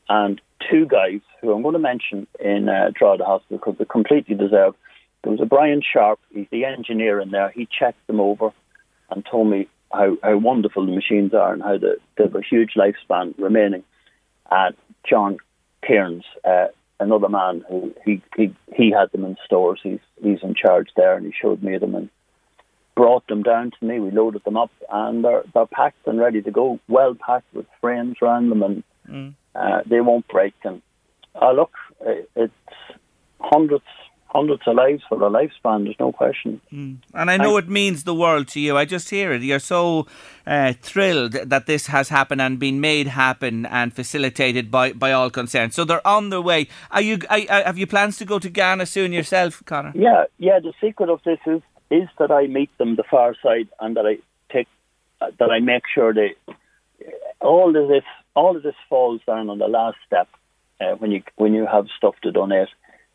and 0.09 0.41
two 0.71 0.87
guys 0.87 1.21
who 1.41 1.53
I'm 1.53 1.63
going 1.63 1.75
to 1.75 1.79
mention 1.79 2.27
in 2.41 2.69
uh, 2.69 2.91
Drogheda 2.95 3.25
Hospital 3.25 3.59
because 3.59 3.79
they 3.79 3.85
completely 3.85 4.35
deserve. 4.35 4.75
There 5.23 5.33
was 5.33 5.41
a 5.41 5.47
Brian 5.47 5.83
Sharp, 5.83 6.19
he's 6.31 6.47
the 6.51 6.65
engineer 6.65 7.21
in 7.21 7.31
there. 7.31 7.51
He 7.51 7.67
checked 7.67 8.07
them 8.07 8.21
over 8.21 8.53
and 9.11 9.25
told 9.25 9.49
me 9.49 9.69
how, 9.93 10.17
how 10.23 10.37
wonderful 10.37 10.87
the 10.87 10.93
machines 10.93 11.35
are 11.35 11.53
and 11.53 11.63
how 11.63 11.79
the, 11.79 11.97
they 12.17 12.25
have 12.25 12.35
a 12.35 12.43
huge 12.43 12.75
lifespan 12.77 13.35
remaining. 13.39 13.85
And 14.51 14.75
John 15.09 15.39
Cairns, 15.87 16.25
uh, 16.45 16.67
another 17.01 17.29
man 17.29 17.65
who 17.69 17.95
he, 18.05 18.23
he 18.37 18.55
he 18.75 18.91
had 18.91 19.11
them 19.13 19.25
in 19.25 19.37
stores. 19.45 19.81
He's 19.83 20.01
he's 20.23 20.43
in 20.43 20.55
charge 20.55 20.89
there, 20.97 21.17
and 21.17 21.27
he 21.27 21.33
showed 21.33 21.63
me 21.63 21.79
them 21.79 21.95
and 21.95 22.11
brought 22.95 23.27
them 23.29 23.43
down 23.43 23.71
to 23.79 23.85
me. 23.85 24.01
We 24.01 24.11
loaded 24.11 24.45
them 24.45 24.57
up, 24.57 24.71
and 24.91 25.25
they're 25.25 25.45
they're 25.55 25.67
packed 25.67 26.07
and 26.07 26.19
ready 26.19 26.43
to 26.43 26.51
go, 26.51 26.81
well 26.89 27.15
packed 27.15 27.53
with 27.55 27.67
frames 27.81 28.17
around 28.21 28.49
them, 28.51 28.63
and 28.63 28.83
uh, 29.55 29.83
they 29.87 30.01
won't 30.01 30.27
break. 30.29 30.55
And 30.65 30.83
uh, 31.41 31.53
look, 31.53 31.73
it's 32.37 32.53
hundreds 33.41 33.85
hundreds 34.29 34.63
of 34.67 34.77
lives 34.77 35.03
for 35.09 35.19
their 35.19 35.31
lifespan. 35.31 35.85
There's 35.85 35.99
no 35.99 36.13
question. 36.13 36.61
Mm. 36.73 36.99
And 37.15 37.31
I 37.31 37.37
know 37.37 37.57
I, 37.57 37.61
it 37.61 37.69
means 37.69 38.05
the 38.05 38.15
world 38.15 38.49
to 38.49 38.61
you. 38.61 38.77
I 38.77 38.85
just 38.85 39.11
hear 39.11 39.33
it. 39.33 39.43
You're 39.43 39.59
so 39.59 40.07
uh, 40.47 40.75
thrilled 40.81 41.33
that 41.33 41.67
this 41.67 41.87
has 41.87 42.09
happened 42.09 42.41
and 42.41 42.59
been 42.59 42.81
made 42.81 43.09
happen 43.09 43.67
and 43.67 43.93
facilitated 43.93 44.71
by, 44.71 44.93
by 44.93 45.13
all 45.13 45.31
concerned. 45.31 45.75
So 45.75 45.85
they're 45.85 46.07
on 46.07 46.31
their 46.31 46.43
way. 46.43 46.69
Are 46.91 47.01
you? 47.01 47.19
Are, 47.31 47.41
have 47.49 47.79
you 47.79 47.87
plans 47.87 48.19
to 48.19 48.25
go 48.25 48.39
to 48.39 48.49
Ghana 48.49 48.87
soon 48.87 49.13
yourself, 49.13 49.63
Connor? 49.65 49.93
Yeah, 49.95 50.25
yeah. 50.39 50.61
The 50.61 50.73
secret 50.81 51.09
of 51.09 51.21
this 51.25 51.39
is 51.47 51.63
is 51.91 52.09
that 52.19 52.31
I 52.31 52.47
meet 52.47 52.77
them 52.79 52.97
the 52.97 53.05
far 53.05 53.35
side 53.43 53.69
and 53.81 53.97
that 53.97 54.07
I 54.07 54.19
take 54.53 54.69
uh, 55.21 55.31
that 55.39 55.51
I 55.51 55.61
make 55.61 55.85
sure 55.95 56.13
they 56.13 56.35
all 57.41 57.75
of 57.77 57.89
this 57.89 58.05
all 58.35 58.57
of 58.57 58.63
this 58.63 58.75
falls 58.89 59.21
down 59.27 59.51
on 59.51 59.59
the 59.59 59.69
last 59.69 59.97
step 60.07 60.29
uh, 60.81 60.95
when 60.97 61.11
you 61.11 61.23
when 61.37 61.55
you 61.55 61.67
have 61.67 61.87
stuff 61.97 62.15
to 62.23 62.31
donate. 62.31 62.69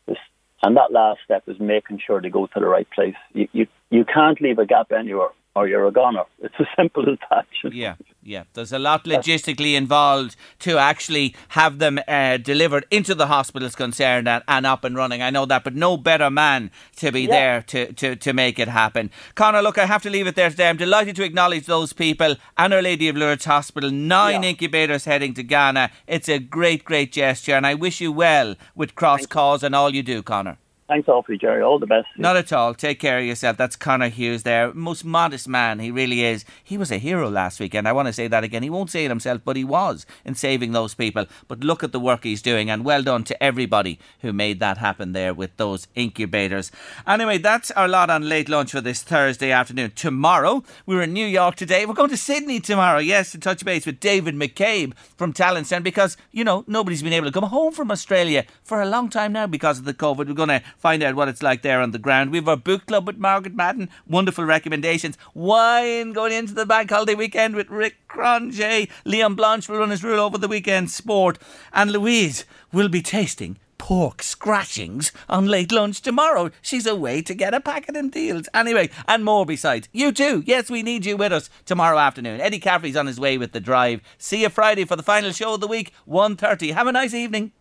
This, 0.06 0.18
and 0.64 0.76
that 0.78 0.92
last 0.92 1.20
step 1.24 1.44
is 1.46 1.60
making 1.60 2.00
sure 2.04 2.20
they 2.20 2.30
go 2.30 2.46
to 2.46 2.60
the 2.60 2.66
right 2.66 2.88
place. 2.90 3.14
You 3.32 3.48
you, 3.52 3.66
you 3.90 4.04
can't 4.04 4.40
leave 4.40 4.58
a 4.58 4.66
gap 4.66 4.92
anywhere 4.92 5.28
or 5.54 5.68
you're 5.68 5.86
a 5.86 5.92
goner. 5.92 6.24
It's 6.40 6.54
as 6.58 6.66
simple 6.76 7.08
as 7.08 7.18
that. 7.30 7.46
Yeah, 7.72 7.94
yeah. 8.22 8.44
There's 8.54 8.72
a 8.72 8.78
lot 8.78 9.04
logistically 9.04 9.74
involved 9.74 10.36
to 10.60 10.78
actually 10.78 11.34
have 11.48 11.78
them 11.78 12.00
uh, 12.08 12.38
delivered 12.38 12.86
into 12.90 13.14
the 13.14 13.28
hospitals 13.28 13.74
concerned 13.74 14.28
and, 14.28 14.42
and, 14.48 14.66
up 14.66 14.84
and 14.84 14.96
running. 14.96 15.22
I 15.22 15.30
know 15.30 15.46
that, 15.46 15.64
but 15.64 15.74
no 15.74 15.96
better 15.96 16.30
man 16.30 16.70
to 16.96 17.12
be 17.12 17.22
yeah. 17.22 17.28
there 17.28 17.62
to, 17.62 17.92
to, 17.92 18.16
to 18.16 18.32
make 18.32 18.58
it 18.58 18.68
happen. 18.68 19.10
Connor, 19.34 19.62
look, 19.62 19.78
I 19.78 19.86
have 19.86 20.02
to 20.02 20.10
leave 20.10 20.26
it 20.26 20.34
there 20.34 20.50
today. 20.50 20.68
I'm 20.68 20.76
delighted 20.76 21.16
to 21.16 21.24
acknowledge 21.24 21.66
those 21.66 21.92
people 21.92 22.36
and 22.58 22.74
Our 22.74 22.82
Lady 22.82 23.08
of 23.08 23.16
Lourdes 23.16 23.44
Hospital. 23.44 23.90
Nine 23.90 24.42
yeah. 24.42 24.50
incubators 24.50 25.04
heading 25.04 25.34
to 25.34 25.42
Ghana. 25.42 25.90
It's 26.06 26.28
a 26.28 26.38
great, 26.38 26.84
great 26.84 27.12
gesture, 27.12 27.54
and 27.54 27.66
I 27.66 27.74
wish 27.74 28.00
you 28.00 28.12
well 28.12 28.56
with 28.74 28.94
Cross 28.94 29.26
Cause 29.26 29.62
and 29.62 29.74
all 29.74 29.94
you 29.94 30.02
do, 30.02 30.22
Connor. 30.22 30.58
Thanks 30.86 31.08
awfully, 31.08 31.38
Jerry. 31.38 31.62
All 31.62 31.78
the 31.78 31.86
best. 31.86 32.08
Not 32.18 32.36
at 32.36 32.52
all. 32.52 32.74
Take 32.74 33.00
care 33.00 33.18
of 33.18 33.24
yourself. 33.24 33.56
That's 33.56 33.74
Connor 33.74 34.10
Hughes 34.10 34.42
there. 34.42 34.72
Most 34.74 35.02
modest 35.02 35.48
man. 35.48 35.78
He 35.78 35.90
really 35.90 36.22
is. 36.24 36.44
He 36.62 36.76
was 36.76 36.92
a 36.92 36.98
hero 36.98 37.30
last 37.30 37.58
weekend. 37.58 37.88
I 37.88 37.92
want 37.92 38.06
to 38.08 38.12
say 38.12 38.28
that 38.28 38.44
again. 38.44 38.62
He 38.62 38.68
won't 38.68 38.90
say 38.90 39.06
it 39.06 39.10
himself, 39.10 39.40
but 39.46 39.56
he 39.56 39.64
was 39.64 40.04
in 40.26 40.34
saving 40.34 40.72
those 40.72 40.94
people. 40.94 41.24
But 41.48 41.64
look 41.64 41.82
at 41.82 41.92
the 41.92 42.00
work 42.00 42.24
he's 42.24 42.42
doing, 42.42 42.68
and 42.68 42.84
well 42.84 43.02
done 43.02 43.24
to 43.24 43.42
everybody 43.42 43.98
who 44.20 44.34
made 44.34 44.60
that 44.60 44.76
happen 44.76 45.12
there 45.12 45.32
with 45.32 45.56
those 45.56 45.88
incubators. 45.94 46.70
Anyway, 47.06 47.38
that's 47.38 47.70
our 47.70 47.88
lot 47.88 48.10
on 48.10 48.28
late 48.28 48.50
lunch 48.50 48.72
for 48.72 48.82
this 48.82 49.02
Thursday 49.02 49.50
afternoon. 49.50 49.92
Tomorrow, 49.94 50.64
we're 50.84 51.02
in 51.02 51.14
New 51.14 51.26
York 51.26 51.56
today. 51.56 51.86
We're 51.86 51.94
going 51.94 52.10
to 52.10 52.16
Sydney 52.18 52.60
tomorrow, 52.60 52.98
yes, 52.98 53.32
to 53.32 53.38
touch 53.38 53.64
base 53.64 53.86
with 53.86 54.00
David 54.00 54.34
McCabe 54.34 54.94
from 55.16 55.32
Talent 55.32 55.66
Centre 55.66 55.82
because, 55.82 56.18
you 56.30 56.44
know, 56.44 56.62
nobody's 56.66 57.02
been 57.02 57.14
able 57.14 57.28
to 57.28 57.32
come 57.32 57.48
home 57.48 57.72
from 57.72 57.90
Australia 57.90 58.44
for 58.62 58.82
a 58.82 58.86
long 58.86 59.08
time 59.08 59.32
now 59.32 59.46
because 59.46 59.78
of 59.78 59.86
the 59.86 59.94
COVID. 59.94 60.26
We're 60.26 60.34
going 60.34 60.50
to 60.50 60.62
find 60.76 61.02
out 61.02 61.14
what 61.14 61.28
it's 61.28 61.42
like 61.42 61.62
there 61.62 61.80
on 61.80 61.90
the 61.90 61.98
ground. 61.98 62.30
We 62.30 62.38
have 62.38 62.48
our 62.48 62.56
book 62.56 62.86
club 62.86 63.06
with 63.06 63.18
Margaret 63.18 63.54
Madden. 63.54 63.88
Wonderful 64.06 64.44
recommendations. 64.44 65.18
Wine 65.34 66.12
going 66.12 66.32
into 66.32 66.54
the 66.54 66.66
bank 66.66 66.90
holiday 66.90 67.14
weekend 67.14 67.56
with 67.56 67.70
Rick 67.70 67.96
Cronje. 68.08 68.88
Leon 69.04 69.34
Blanche 69.34 69.68
will 69.68 69.78
run 69.78 69.90
his 69.90 70.04
rule 70.04 70.20
over 70.20 70.38
the 70.38 70.48
weekend 70.48 70.90
sport. 70.90 71.38
And 71.72 71.92
Louise 71.92 72.44
will 72.72 72.88
be 72.88 73.02
tasting 73.02 73.58
pork 73.84 74.22
scratchings 74.22 75.12
on 75.28 75.46
late 75.46 75.70
lunch 75.70 76.00
tomorrow. 76.00 76.50
She's 76.62 76.86
away 76.86 77.20
to 77.20 77.34
get 77.34 77.52
a 77.52 77.60
packet 77.60 77.94
in 77.94 78.10
Dealz. 78.10 78.48
Anyway, 78.54 78.88
and 79.06 79.22
more 79.22 79.44
besides. 79.44 79.90
You 79.92 80.10
too. 80.10 80.42
Yes, 80.46 80.70
we 80.70 80.82
need 80.82 81.04
you 81.04 81.18
with 81.18 81.32
us 81.32 81.50
tomorrow 81.66 81.98
afternoon. 81.98 82.40
Eddie 82.40 82.60
Caffrey's 82.60 82.96
on 82.96 83.06
his 83.06 83.20
way 83.20 83.36
with 83.36 83.52
the 83.52 83.60
drive. 83.60 84.00
See 84.16 84.40
you 84.40 84.48
Friday 84.48 84.86
for 84.86 84.96
the 84.96 85.02
final 85.02 85.32
show 85.32 85.54
of 85.54 85.60
the 85.60 85.66
week, 85.66 85.92
1.30. 86.08 86.72
Have 86.72 86.86
a 86.86 86.92
nice 86.92 87.12
evening. 87.12 87.52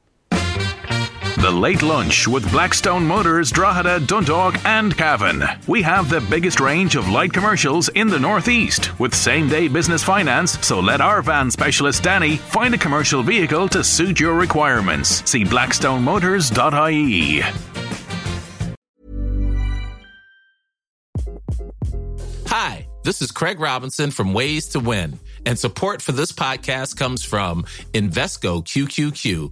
The 1.44 1.52
Late 1.52 1.82
Lunch 1.82 2.26
with 2.26 2.50
Blackstone 2.52 3.06
Motors, 3.06 3.52
Drogheda, 3.52 4.00
Dundalk, 4.08 4.64
and 4.64 4.96
Cavan. 4.96 5.44
We 5.68 5.82
have 5.82 6.10
the 6.10 6.22
biggest 6.22 6.62
range 6.62 6.96
of 6.96 7.10
light 7.10 7.34
commercials 7.34 7.90
in 7.90 8.08
the 8.08 8.18
Northeast 8.18 8.98
with 8.98 9.14
same 9.14 9.50
day 9.50 9.68
business 9.68 10.02
finance, 10.02 10.58
so 10.66 10.80
let 10.80 11.02
our 11.02 11.22
van 11.22 11.52
specialist 11.52 12.02
Danny 12.02 12.38
find 12.38 12.74
a 12.74 12.78
commercial 12.78 13.24
vehicle 13.24 13.68
to 13.68 13.84
suit 13.84 14.22
your 14.22 14.36
requirements. 14.36 15.30
See 15.30 15.44
blackstonemotors.ie. 15.44 17.42
Hi, 22.48 22.88
this 23.04 23.22
is 23.22 23.32
Craig 23.34 23.60
Robinson 23.60 24.12
from 24.12 24.34
Ways 24.34 24.70
to 24.70 24.80
Win, 24.80 25.20
and 25.46 25.60
support 25.60 26.02
for 26.02 26.14
this 26.14 26.32
podcast 26.32 26.96
comes 26.96 27.26
from 27.26 27.64
Invesco 27.92 28.64
QQQ 28.64 29.52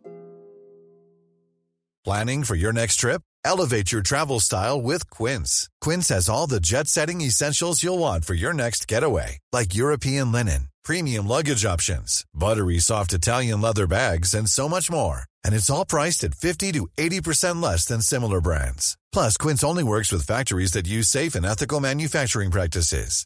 Planning 2.03 2.45
for 2.45 2.55
your 2.55 2.73
next 2.73 2.95
trip? 2.95 3.21
Elevate 3.45 3.91
your 3.91 4.01
travel 4.01 4.39
style 4.39 4.81
with 4.81 5.09
Quince. 5.11 5.69
Quince 5.81 6.09
has 6.09 6.29
all 6.29 6.47
the 6.47 6.59
jet 6.59 6.87
setting 6.87 7.21
essentials 7.21 7.83
you'll 7.83 7.99
want 7.99 8.25
for 8.25 8.33
your 8.33 8.53
next 8.53 8.87
getaway, 8.87 9.37
like 9.51 9.75
European 9.75 10.31
linen, 10.31 10.69
premium 10.83 11.27
luggage 11.27 11.63
options, 11.63 12.25
buttery 12.33 12.79
soft 12.79 13.13
Italian 13.13 13.61
leather 13.61 13.85
bags, 13.85 14.33
and 14.33 14.49
so 14.49 14.67
much 14.67 14.89
more 14.89 15.25
and 15.43 15.55
it's 15.55 15.69
all 15.69 15.85
priced 15.85 16.23
at 16.23 16.35
50 16.35 16.71
to 16.73 16.87
80% 16.97 17.61
less 17.61 17.85
than 17.85 18.01
similar 18.01 18.41
brands. 18.41 18.97
Plus, 19.11 19.37
Quince 19.37 19.63
only 19.63 19.83
works 19.83 20.11
with 20.11 20.27
factories 20.27 20.73
that 20.73 20.87
use 20.87 21.07
safe 21.07 21.35
and 21.35 21.45
ethical 21.45 21.79
manufacturing 21.79 22.51
practices. 22.51 23.25